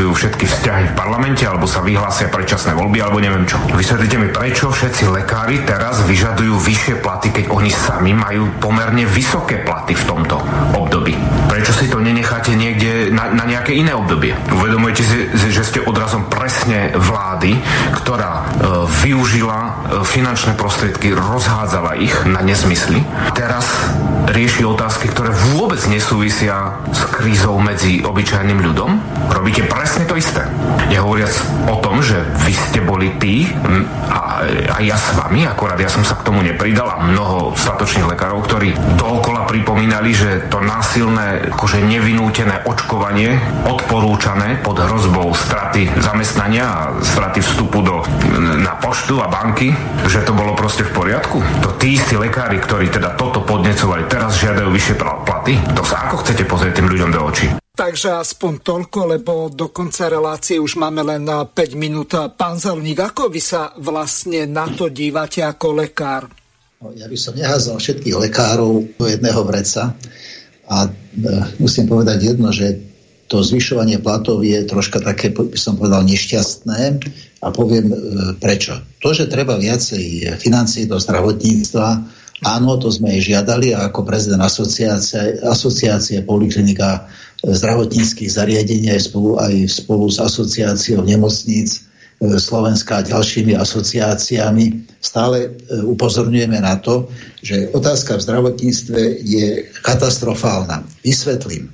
znormalizujú 0.00 0.16
všetky 0.16 0.46
vzťahy 0.48 0.84
v 0.92 0.94
parlamente 0.96 1.44
alebo 1.44 1.68
sa 1.68 1.84
vyhlásia 1.84 2.32
predčasné 2.32 2.72
voľby 2.72 3.04
alebo 3.04 3.20
neviem 3.20 3.44
čo. 3.44 3.60
Vysvetlite 3.76 4.16
mi, 4.16 4.32
prečo 4.32 4.72
všetci 4.72 5.12
lekári 5.12 5.60
teraz 5.68 6.00
vyžadujú 6.08 6.56
vyššie 6.56 7.04
platy, 7.04 7.28
keď 7.28 7.44
oni 7.52 7.68
sami 7.68 8.16
majú 8.16 8.48
pomerne 8.56 9.04
vysoké 9.04 9.60
platy 9.60 9.92
v 9.92 10.04
tomto 10.08 10.40
období. 10.72 11.12
Prečo 11.52 11.76
si 11.76 11.92
to 11.92 12.00
nenecháte 12.00 12.56
niekde 12.56 13.12
na, 13.12 13.28
na 13.36 13.44
nejaké 13.44 13.76
iné 13.76 13.92
obdobie? 13.92 14.32
Uvedomujete 14.48 15.02
si, 15.04 15.16
že 15.52 15.68
ste 15.68 15.84
odrazom 15.84 16.24
presne 16.32 16.96
vlády, 16.96 17.60
ktorá 18.00 18.32
e, 18.32 18.44
využila 19.04 19.58
e, 19.60 19.70
finančné 20.08 20.56
prostriedky, 20.56 21.12
rozhádzala 21.12 22.00
ich 22.00 22.14
na 22.24 22.40
nezmysly. 22.40 23.04
Teraz 23.36 23.68
rieši 24.32 24.64
otázky, 24.64 25.12
ktoré 25.12 25.34
vôbec 25.58 25.82
nesúvisia 25.90 26.80
s 26.88 27.04
krízou 27.10 27.58
medzi 27.58 28.00
obyčajným 28.00 28.62
ľudom? 28.62 28.90
Robíte 29.34 29.66
presne 29.66 29.89
to 30.06 30.14
isté. 30.14 30.42
Nehovoriac 30.90 31.34
o 31.66 31.76
tom, 31.82 32.02
že 32.02 32.18
vy 32.46 32.54
ste 32.54 32.80
boli 32.82 33.14
tí 33.18 33.50
a, 34.10 34.46
a 34.46 34.76
ja 34.82 34.94
s 34.98 35.14
vami, 35.14 35.46
akorát 35.46 35.78
ja 35.78 35.90
som 35.90 36.02
sa 36.06 36.18
k 36.18 36.26
tomu 36.26 36.42
nepridal 36.42 36.86
a 36.90 37.02
mnoho 37.02 37.54
statočných 37.54 38.10
lekárov, 38.10 38.46
ktorí 38.46 38.74
dookola 38.98 39.46
pripomínali, 39.50 40.14
že 40.14 40.46
to 40.50 40.62
násilné, 40.62 41.50
akože 41.54 41.82
nevinútené 41.82 42.62
očkovanie 42.66 43.38
odporúčané 43.66 44.62
pod 44.62 44.78
hrozbou 44.78 45.34
straty 45.34 45.90
zamestnania 45.98 46.64
a 46.66 46.80
straty 47.02 47.42
vstupu 47.42 47.82
do, 47.82 48.02
na 48.38 48.78
poštu 48.78 49.18
a 49.22 49.30
banky, 49.30 49.74
že 50.06 50.22
to 50.22 50.34
bolo 50.34 50.54
proste 50.54 50.86
v 50.86 50.94
poriadku. 50.94 51.38
To 51.62 51.74
tí 51.76 51.98
istí 51.98 52.14
lekári, 52.18 52.58
ktorí 52.62 52.90
teda 52.90 53.14
toto 53.14 53.42
podnecovali, 53.42 54.06
teraz 54.06 54.38
žiadajú 54.38 54.70
vyššie 54.70 54.94
platy. 55.00 55.54
To 55.76 55.82
sa 55.82 56.08
ako 56.08 56.22
chcete 56.22 56.46
pozrieť 56.46 56.82
tým 56.82 56.90
ľuďom 56.90 57.10
do 57.14 57.20
očí? 57.22 57.59
Takže 57.80 58.12
aspoň 58.12 58.60
toľko, 58.60 58.98
lebo 59.08 59.48
do 59.48 59.72
konca 59.72 60.12
relácie 60.12 60.60
už 60.60 60.76
máme 60.76 61.00
len 61.00 61.24
5 61.24 61.48
minút. 61.80 62.12
Pán 62.36 62.60
Zelník, 62.60 63.00
ako 63.00 63.32
vy 63.32 63.40
sa 63.40 63.72
vlastne 63.80 64.44
na 64.44 64.68
to 64.68 64.92
dívate 64.92 65.40
ako 65.40 65.80
lekár? 65.80 66.28
No, 66.84 66.92
ja 66.92 67.08
by 67.08 67.16
som 67.16 67.32
neházal 67.32 67.80
všetkých 67.80 68.20
lekárov 68.20 68.84
do 69.00 69.04
jedného 69.08 69.40
vreca 69.48 69.96
a 70.68 70.76
e, 70.84 70.90
musím 71.56 71.88
povedať 71.88 72.36
jedno, 72.36 72.52
že 72.52 72.84
to 73.32 73.40
zvyšovanie 73.40 73.96
platov 73.96 74.44
je 74.44 74.60
troška 74.68 75.00
také, 75.00 75.32
by 75.32 75.56
som 75.56 75.80
povedal, 75.80 76.04
nešťastné 76.04 76.80
a 77.40 77.46
poviem 77.48 77.88
e, 77.88 77.96
prečo. 78.36 78.76
To, 79.00 79.16
že 79.16 79.32
treba 79.32 79.56
viacej 79.56 80.36
financií 80.36 80.84
do 80.84 81.00
zdravotníctva, 81.00 81.88
áno, 82.44 82.76
to 82.76 82.92
sme 82.92 83.16
aj 83.16 83.20
žiadali 83.24 83.72
a 83.72 83.88
ako 83.88 84.04
prezident 84.04 84.44
asociácie, 84.44 85.40
asociácie 85.48 86.20
Poliklinika 86.28 87.08
zdravotníckých 87.44 88.30
zariadení 88.30 88.92
aj 88.92 89.08
spolu, 89.08 89.40
aj 89.40 89.54
spolu 89.68 90.12
s 90.12 90.20
asociáciou 90.20 91.00
nemocníc 91.00 91.88
e, 92.20 92.36
Slovenska 92.36 93.00
a 93.00 93.06
ďalšími 93.06 93.56
asociáciami 93.56 94.84
stále 95.00 95.48
e, 95.48 95.50
upozorňujeme 95.88 96.60
na 96.60 96.76
to, 96.76 97.08
že 97.40 97.72
otázka 97.72 98.20
v 98.20 98.24
zdravotníctve 98.28 99.00
je 99.24 99.46
katastrofálna. 99.80 100.84
Vysvetlím. 101.00 101.72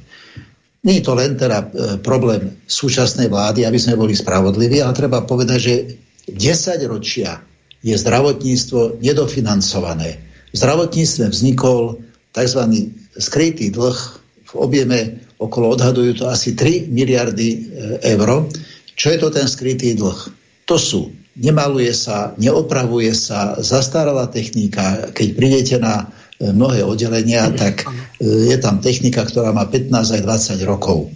Nie 0.86 1.02
je 1.02 1.06
to 1.10 1.18
len 1.18 1.34
teda 1.34 1.66
e, 1.66 1.98
problém 1.98 2.62
súčasnej 2.70 3.26
vlády, 3.26 3.66
aby 3.66 3.78
sme 3.82 3.98
boli 3.98 4.14
spravodliví, 4.14 4.78
ale 4.78 4.94
treba 4.94 5.26
povedať, 5.26 5.58
že 5.58 5.74
10 6.30 6.78
ročia 6.86 7.42
je 7.82 7.94
zdravotníctvo 7.98 9.02
nedofinancované. 9.02 10.22
V 10.54 10.56
zdravotníctve 10.56 11.26
vznikol 11.26 11.98
tzv. 12.30 12.62
skrytý 13.18 13.74
dlh 13.74 13.98
v 14.46 14.52
objeme 14.54 15.25
okolo 15.36 15.76
odhadujú 15.76 16.22
to 16.22 16.24
asi 16.28 16.56
3 16.56 16.88
miliardy 16.88 17.48
e, 17.52 17.58
eur. 18.16 18.48
Čo 18.96 19.06
je 19.12 19.18
to 19.20 19.28
ten 19.28 19.44
skrytý 19.44 19.92
dlh? 19.92 20.16
To 20.66 20.76
sú, 20.80 21.12
nemaluje 21.36 21.92
sa, 21.92 22.32
neopravuje 22.40 23.12
sa, 23.12 23.60
zastarala 23.60 24.32
technika. 24.32 25.12
Keď 25.12 25.28
prídete 25.36 25.76
na 25.76 26.08
e, 26.40 26.48
mnohé 26.48 26.80
oddelenia, 26.82 27.52
tak 27.52 27.84
e, 27.84 28.52
je 28.52 28.56
tam 28.56 28.80
technika, 28.80 29.28
ktorá 29.28 29.52
má 29.52 29.68
15 29.68 29.92
aj 29.92 30.22
20 30.24 30.64
rokov. 30.64 31.12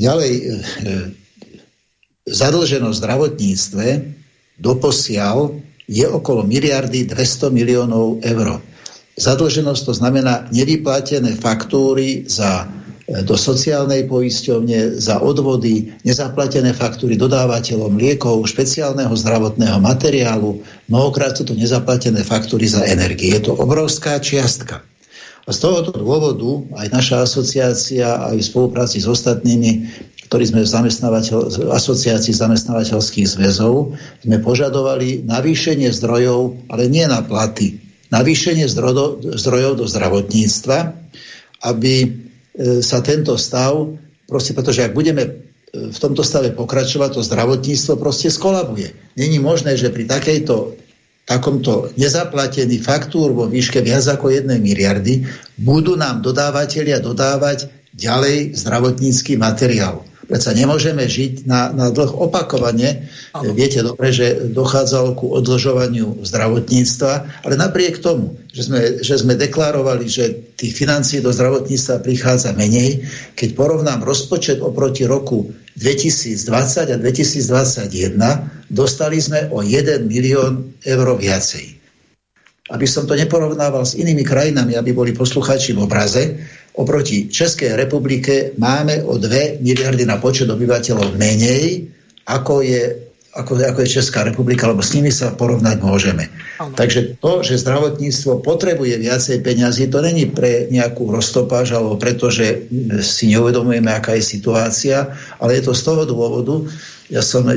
Ďalej, 0.00 0.62
zadlženosť 2.24 2.96
v 2.96 3.00
zdravotníctve 3.02 3.86
doposiaľ 4.56 5.52
je 5.90 6.06
okolo 6.06 6.46
miliardy 6.46 7.04
200 7.04 7.50
miliónov 7.50 8.22
eur. 8.22 8.62
Zadlženosť 9.18 9.82
to 9.84 9.92
znamená 9.92 10.48
nevyplatené 10.54 11.34
faktúry 11.36 12.24
za 12.30 12.64
do 13.10 13.34
sociálnej 13.34 14.06
poisťovne 14.06 15.02
za 15.02 15.18
odvody, 15.18 15.90
nezaplatené 16.06 16.70
faktúry 16.70 17.18
dodávateľom 17.18 17.98
liekov, 17.98 18.46
špeciálneho 18.46 19.10
zdravotného 19.10 19.82
materiálu, 19.82 20.62
mnohokrát 20.86 21.34
sú 21.34 21.42
to 21.42 21.58
nezaplatené 21.58 22.22
faktúry 22.22 22.70
za 22.70 22.86
energie. 22.86 23.34
Je 23.34 23.50
to 23.50 23.58
obrovská 23.58 24.22
čiastka. 24.22 24.86
A 25.42 25.50
z 25.50 25.58
tohoto 25.58 25.90
dôvodu 25.90 26.62
aj 26.78 26.86
naša 26.94 27.26
asociácia, 27.26 28.30
aj 28.30 28.38
v 28.38 28.46
spolupráci 28.46 29.02
s 29.02 29.10
ostatnými, 29.10 29.90
ktorí 30.30 30.46
sme 30.46 30.62
v 30.62 30.70
zamestnávateľ, 30.70 31.74
asociácii 31.74 32.30
zamestnávateľských 32.30 33.26
zväzov, 33.26 33.98
sme 34.22 34.38
požadovali 34.38 35.26
navýšenie 35.26 35.90
zdrojov, 35.90 36.70
ale 36.70 36.86
nie 36.86 37.02
na 37.10 37.26
platy, 37.26 37.82
navýšenie 38.14 38.70
zdrojov, 38.70 39.34
zdrojov 39.34 39.82
do 39.82 39.90
zdravotníctva, 39.90 40.94
aby 41.66 41.94
sa 42.84 43.00
tento 43.00 43.34
stav, 43.40 43.88
proste 44.28 44.52
pretože 44.52 44.84
ak 44.84 44.92
budeme 44.92 45.22
e, 45.24 45.30
v 45.90 45.98
tomto 45.98 46.20
stave 46.20 46.52
pokračovať, 46.52 47.16
to 47.16 47.26
zdravotníctvo 47.26 47.96
proste 47.96 48.28
skolabuje. 48.28 48.92
Není 49.16 49.40
možné, 49.40 49.80
že 49.80 49.88
pri 49.88 50.04
takejto 50.04 50.76
takomto 51.24 51.94
nezaplatený 51.94 52.82
faktúr 52.82 53.30
vo 53.30 53.46
výške 53.46 53.78
viac 53.80 54.02
ako 54.02 54.34
1 54.34 54.50
miliardy 54.58 55.22
budú 55.62 55.94
nám 55.94 56.26
dodávateľia 56.26 56.98
dodávať 56.98 57.70
ďalej 57.94 58.58
zdravotnícky 58.58 59.38
materiál. 59.38 60.09
Veď 60.30 60.40
sa 60.46 60.54
nemôžeme 60.54 61.02
žiť 61.02 61.50
na, 61.50 61.74
na 61.74 61.90
dlh 61.90 62.14
opakovane. 62.14 63.10
Ano. 63.34 63.50
Viete 63.50 63.82
dobre, 63.82 64.14
že 64.14 64.54
dochádzalo 64.54 65.18
ku 65.18 65.34
odložovaniu 65.34 66.22
zdravotníctva, 66.22 67.42
ale 67.42 67.54
napriek 67.58 67.98
tomu, 67.98 68.38
že 68.54 68.70
sme, 68.70 69.02
že 69.02 69.18
sme 69.18 69.34
deklarovali, 69.34 70.06
že 70.06 70.54
tých 70.54 70.78
financií 70.78 71.18
do 71.18 71.34
zdravotníctva 71.34 72.06
prichádza 72.06 72.54
menej, 72.54 73.02
keď 73.34 73.58
porovnám 73.58 74.06
rozpočet 74.06 74.62
oproti 74.62 75.02
roku 75.02 75.50
2020 75.74 76.94
a 76.94 76.96
2021, 77.02 78.70
dostali 78.70 79.18
sme 79.18 79.50
o 79.50 79.66
1 79.66 80.06
milión 80.06 80.78
eur 80.86 81.08
viacej. 81.18 81.82
Aby 82.70 82.86
som 82.86 83.02
to 83.02 83.18
neporovnával 83.18 83.82
s 83.82 83.98
inými 83.98 84.22
krajinami, 84.22 84.78
aby 84.78 84.94
boli 84.94 85.10
poslucháči 85.10 85.74
v 85.74 85.82
obraze, 85.82 86.38
oproti 86.80 87.28
Českej 87.28 87.76
republike 87.76 88.56
máme 88.56 89.04
o 89.04 89.20
2 89.20 89.60
miliardy 89.60 90.08
na 90.08 90.16
počet 90.16 90.48
obyvateľov 90.48 91.14
menej, 91.20 91.92
ako 92.24 92.64
je 92.64 93.10
ako, 93.30 93.62
ako 93.62 93.86
je 93.86 93.94
Česká 93.94 94.26
republika, 94.26 94.66
lebo 94.66 94.82
s 94.82 94.90
nimi 94.90 95.14
sa 95.14 95.30
porovnať 95.30 95.78
môžeme. 95.78 96.26
Ano. 96.58 96.74
Takže 96.74 97.22
to, 97.22 97.46
že 97.46 97.62
zdravotníctvo 97.62 98.42
potrebuje 98.42 98.98
viacej 98.98 99.38
peňazí, 99.46 99.86
to 99.86 100.02
není 100.02 100.26
pre 100.26 100.66
nejakú 100.66 101.14
roztopáž, 101.14 101.78
alebo 101.78 101.94
preto, 101.94 102.26
že 102.26 102.66
si 103.06 103.30
neuvedomujeme, 103.30 103.86
aká 103.86 104.18
je 104.18 104.26
situácia, 104.26 105.14
ale 105.38 105.62
je 105.62 105.70
to 105.70 105.78
z 105.78 105.82
toho 105.86 106.02
dôvodu, 106.10 106.66
ja 107.10 107.22
som 107.26 107.46
e, 107.50 107.54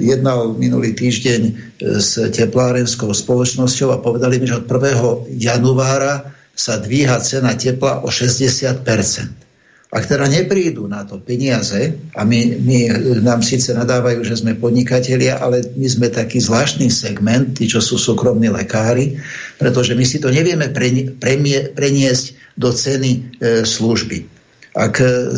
jednal 0.00 0.56
minulý 0.56 0.96
týždeň 0.96 1.40
e, 1.44 1.52
s 2.00 2.16
teplárenskou 2.32 3.12
spoločnosťou 3.12 3.92
a 3.92 4.00
povedali 4.00 4.40
mi, 4.40 4.48
že 4.48 4.64
od 4.64 4.68
1. 4.68 5.36
januára 5.36 6.35
sa 6.56 6.80
dvíha 6.80 7.20
cena 7.20 7.52
tepla 7.52 8.00
o 8.00 8.08
60% 8.08 9.46
ak 9.86 10.04
teda 10.10 10.26
neprídu 10.26 10.90
na 10.90 11.06
to 11.06 11.22
peniaze, 11.22 11.94
a 12.18 12.26
my, 12.26 12.58
my 12.58 12.78
nám 13.22 13.40
síce 13.40 13.70
nadávajú, 13.70 14.26
že 14.26 14.42
sme 14.42 14.58
podnikatelia, 14.58 15.38
ale 15.38 15.62
my 15.78 15.86
sme 15.86 16.10
taký 16.10 16.42
zvláštny 16.42 16.90
segment, 16.90 17.54
tí, 17.54 17.70
čo 17.70 17.78
sú 17.78 17.94
súkromní 17.94 18.50
lekári, 18.50 19.14
pretože 19.62 19.94
my 19.94 20.02
si 20.02 20.18
to 20.18 20.28
nevieme 20.34 20.74
premie, 20.74 21.70
preniesť 21.70 22.24
do 22.58 22.74
ceny 22.74 23.10
e, 23.14 23.18
služby. 23.62 24.26
Ak 24.74 24.98
e, 24.98 25.32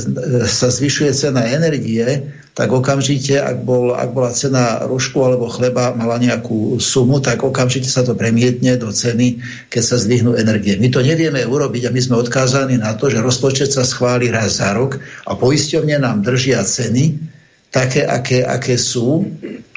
sa 0.49 0.73
zvyšuje 0.73 1.13
cena 1.13 1.45
energie, 1.45 2.25
tak 2.59 2.75
okamžite, 2.75 3.39
ak, 3.39 3.63
bol, 3.63 3.95
ak 3.95 4.11
bola 4.11 4.35
cena 4.35 4.83
rožku 4.83 5.23
alebo 5.23 5.47
chleba 5.47 5.95
mala 5.95 6.19
nejakú 6.19 6.83
sumu, 6.83 7.23
tak 7.23 7.47
okamžite 7.47 7.87
sa 7.87 8.03
to 8.03 8.19
premietne 8.19 8.75
do 8.75 8.91
ceny, 8.91 9.39
keď 9.71 9.83
sa 9.87 9.95
zdvihnú 9.95 10.35
energie. 10.35 10.75
My 10.75 10.91
to 10.91 10.99
nevieme 10.99 11.39
urobiť 11.47 11.87
a 11.87 11.95
my 11.95 12.01
sme 12.03 12.19
odkázaní 12.19 12.75
na 12.75 12.99
to, 12.99 13.15
že 13.15 13.23
rozpočet 13.23 13.71
sa 13.71 13.87
schváli 13.87 14.35
raz 14.35 14.59
za 14.59 14.75
rok 14.75 14.99
a 15.31 15.39
poisťovne 15.39 16.03
nám 16.03 16.27
držia 16.27 16.67
ceny 16.67 17.23
také, 17.71 18.03
aké, 18.03 18.43
aké 18.43 18.75
sú 18.75 19.23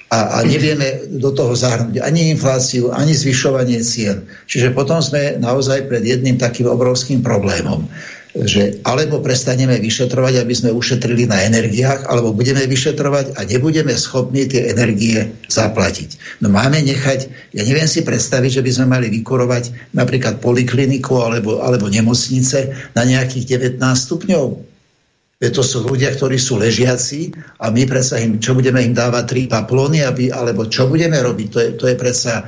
a, 0.10 0.42
a 0.42 0.44
nevieme 0.44 1.06
do 1.22 1.30
toho 1.38 1.54
zahrnúť 1.54 2.02
ani 2.02 2.34
infláciu, 2.34 2.90
ani 2.90 3.14
zvyšovanie 3.14 3.78
cien. 3.86 4.26
Čiže 4.50 4.74
potom 4.74 5.06
sme 5.06 5.38
naozaj 5.38 5.86
pred 5.86 6.02
jedným 6.02 6.42
takým 6.42 6.66
obrovským 6.66 7.22
problémom 7.22 7.86
že 8.32 8.80
alebo 8.88 9.20
prestaneme 9.20 9.76
vyšetrovať, 9.76 10.40
aby 10.40 10.54
sme 10.56 10.72
ušetrili 10.72 11.28
na 11.28 11.44
energiách, 11.44 12.08
alebo 12.08 12.32
budeme 12.32 12.64
vyšetrovať 12.64 13.36
a 13.36 13.44
nebudeme 13.44 13.92
schopní 13.92 14.48
tie 14.48 14.72
energie 14.72 15.36
zaplatiť. 15.52 16.40
No 16.40 16.48
máme 16.48 16.80
nechať, 16.80 17.52
ja 17.52 17.64
neviem 17.68 17.88
si 17.92 18.08
predstaviť, 18.08 18.62
že 18.62 18.64
by 18.64 18.72
sme 18.72 18.86
mali 18.88 19.12
vykurovať 19.12 19.92
napríklad 19.92 20.40
polikliniku 20.40 21.20
alebo, 21.20 21.60
alebo 21.60 21.92
nemocnice 21.92 22.92
na 22.96 23.04
nejakých 23.04 23.60
19 23.60 23.84
stupňov. 23.84 24.72
Veď 25.42 25.58
to 25.58 25.64
sú 25.66 25.82
ľudia, 25.82 26.14
ktorí 26.14 26.38
sú 26.38 26.62
ležiaci 26.62 27.34
a 27.58 27.74
my 27.74 27.90
predsa 27.90 28.22
im, 28.22 28.38
čo 28.38 28.54
budeme 28.54 28.78
im 28.86 28.94
dávať 28.94 29.24
tri 29.26 29.42
paplóny, 29.50 30.06
aby, 30.06 30.30
alebo 30.30 30.70
čo 30.70 30.86
budeme 30.86 31.18
robiť, 31.18 31.48
to 31.50 31.58
je, 31.58 31.70
to 31.82 31.86
je 31.90 31.96
predsa 31.98 32.46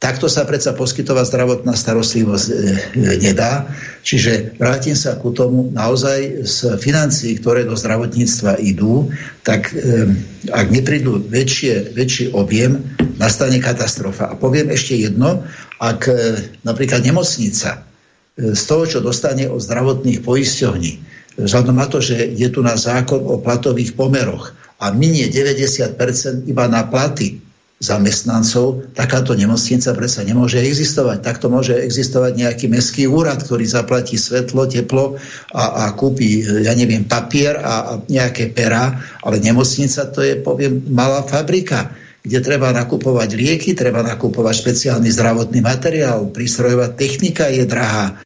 Takto 0.00 0.32
sa 0.32 0.48
predsa 0.48 0.72
poskytovať 0.72 1.28
zdravotná 1.28 1.76
starostlivosť 1.76 2.46
e, 2.48 2.54
nedá. 3.20 3.68
Čiže 4.00 4.56
vrátim 4.56 4.96
sa 4.96 5.20
ku 5.20 5.28
tomu, 5.28 5.68
naozaj 5.76 6.48
z 6.48 6.80
financií, 6.80 7.36
ktoré 7.36 7.68
do 7.68 7.76
zdravotníctva 7.76 8.64
idú, 8.64 9.12
tak 9.44 9.76
e, 9.76 10.08
ak 10.48 10.72
neprídu 10.72 11.20
väčšie, 11.20 11.92
väčší 11.92 12.32
objem, 12.32 12.80
nastane 13.20 13.60
katastrofa. 13.60 14.32
A 14.32 14.40
poviem 14.40 14.72
ešte 14.72 14.96
jedno, 14.96 15.44
ak 15.76 16.08
e, 16.08 16.48
napríklad 16.64 17.04
nemocnica 17.04 17.84
z 18.40 18.62
toho, 18.64 18.88
čo 18.88 19.04
dostane 19.04 19.52
od 19.52 19.60
zdravotných 19.60 20.24
poisťovní, 20.24 20.92
vzhľadom 21.44 21.76
na 21.76 21.84
to, 21.84 22.00
že 22.00 22.24
je 22.40 22.48
tu 22.48 22.64
na 22.64 22.72
zákon 22.72 23.20
o 23.20 23.36
platových 23.36 23.92
pomeroch 23.92 24.56
a 24.80 24.96
minie 24.96 25.28
90% 25.28 26.48
iba 26.48 26.64
na 26.72 26.88
platy, 26.88 27.49
zamestnancov, 27.80 28.92
takáto 28.92 29.32
nemocnica 29.32 29.96
predsa 29.96 30.20
nemôže 30.20 30.60
existovať. 30.60 31.24
Takto 31.24 31.48
môže 31.48 31.72
existovať 31.72 32.36
nejaký 32.36 32.68
mestský 32.68 33.08
úrad, 33.08 33.40
ktorý 33.40 33.64
zaplatí 33.64 34.20
svetlo, 34.20 34.68
teplo 34.68 35.16
a, 35.56 35.88
a 35.88 35.96
kúpi, 35.96 36.44
ja 36.44 36.76
neviem, 36.76 37.08
papier 37.08 37.56
a, 37.56 37.64
a 37.64 37.92
nejaké 38.04 38.52
pera, 38.52 39.00
ale 39.24 39.40
nemocnica 39.40 40.12
to 40.12 40.20
je, 40.20 40.36
poviem, 40.38 40.84
malá 40.92 41.24
fabrika 41.24 41.90
kde 42.20 42.36
treba 42.44 42.68
nakupovať 42.68 43.32
lieky, 43.32 43.72
treba 43.72 44.04
nakupovať 44.04 44.52
špeciálny 44.60 45.08
zdravotný 45.08 45.64
materiál, 45.64 46.28
prístrojová 46.28 46.92
technika 46.92 47.48
je 47.48 47.64
drahá. 47.64 48.20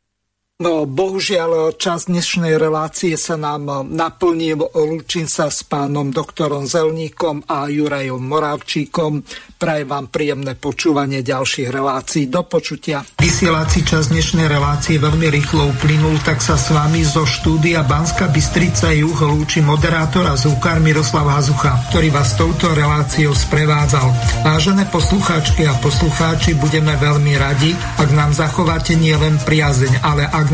No, 0.65 0.89
bohužiaľ, 0.89 1.77
čas 1.77 2.09
dnešnej 2.09 2.57
relácie 2.57 3.21
sa 3.21 3.37
nám 3.37 3.85
naplnil. 3.85 4.65
Lúčim 4.73 5.29
sa 5.29 5.53
s 5.53 5.61
pánom 5.61 6.09
doktorom 6.09 6.65
Zelníkom 6.65 7.45
a 7.45 7.69
Jurajom 7.69 8.25
Moravčíkom. 8.25 9.21
Prajem 9.61 9.89
vám 9.89 10.09
príjemné 10.09 10.57
počúvanie 10.57 11.21
ďalších 11.21 11.69
relácií. 11.69 12.33
Do 12.33 12.49
počutia. 12.49 13.05
Vysielací 13.21 13.85
čas 13.85 14.09
dnešnej 14.09 14.49
relácie 14.49 14.97
veľmi 14.97 15.29
rýchlo 15.29 15.69
uplynul, 15.69 16.17
tak 16.25 16.41
sa 16.41 16.57
s 16.57 16.73
vami 16.73 17.05
zo 17.05 17.29
štúdia 17.29 17.85
Banska 17.85 18.33
Bystrica 18.33 18.89
Juh 18.89 19.21
lúči 19.21 19.61
moderátor 19.61 20.25
a 20.33 20.37
zúkar 20.37 20.81
Miroslav 20.81 21.29
Hazucha, 21.29 21.93
ktorý 21.93 22.09
vás 22.09 22.41
touto 22.41 22.73
reláciou 22.73 23.37
sprevádzal. 23.37 24.09
Vážené 24.49 24.89
poslucháčky 24.89 25.69
a 25.69 25.77
poslucháči, 25.77 26.57
budeme 26.57 26.97
veľmi 26.97 27.37
radi, 27.37 27.77
ak 28.01 28.09
nám 28.17 28.33
zachováte 28.33 28.97
nielen 28.97 29.37
priazeň, 29.45 30.01
ale 30.01 30.25
ak 30.25 30.54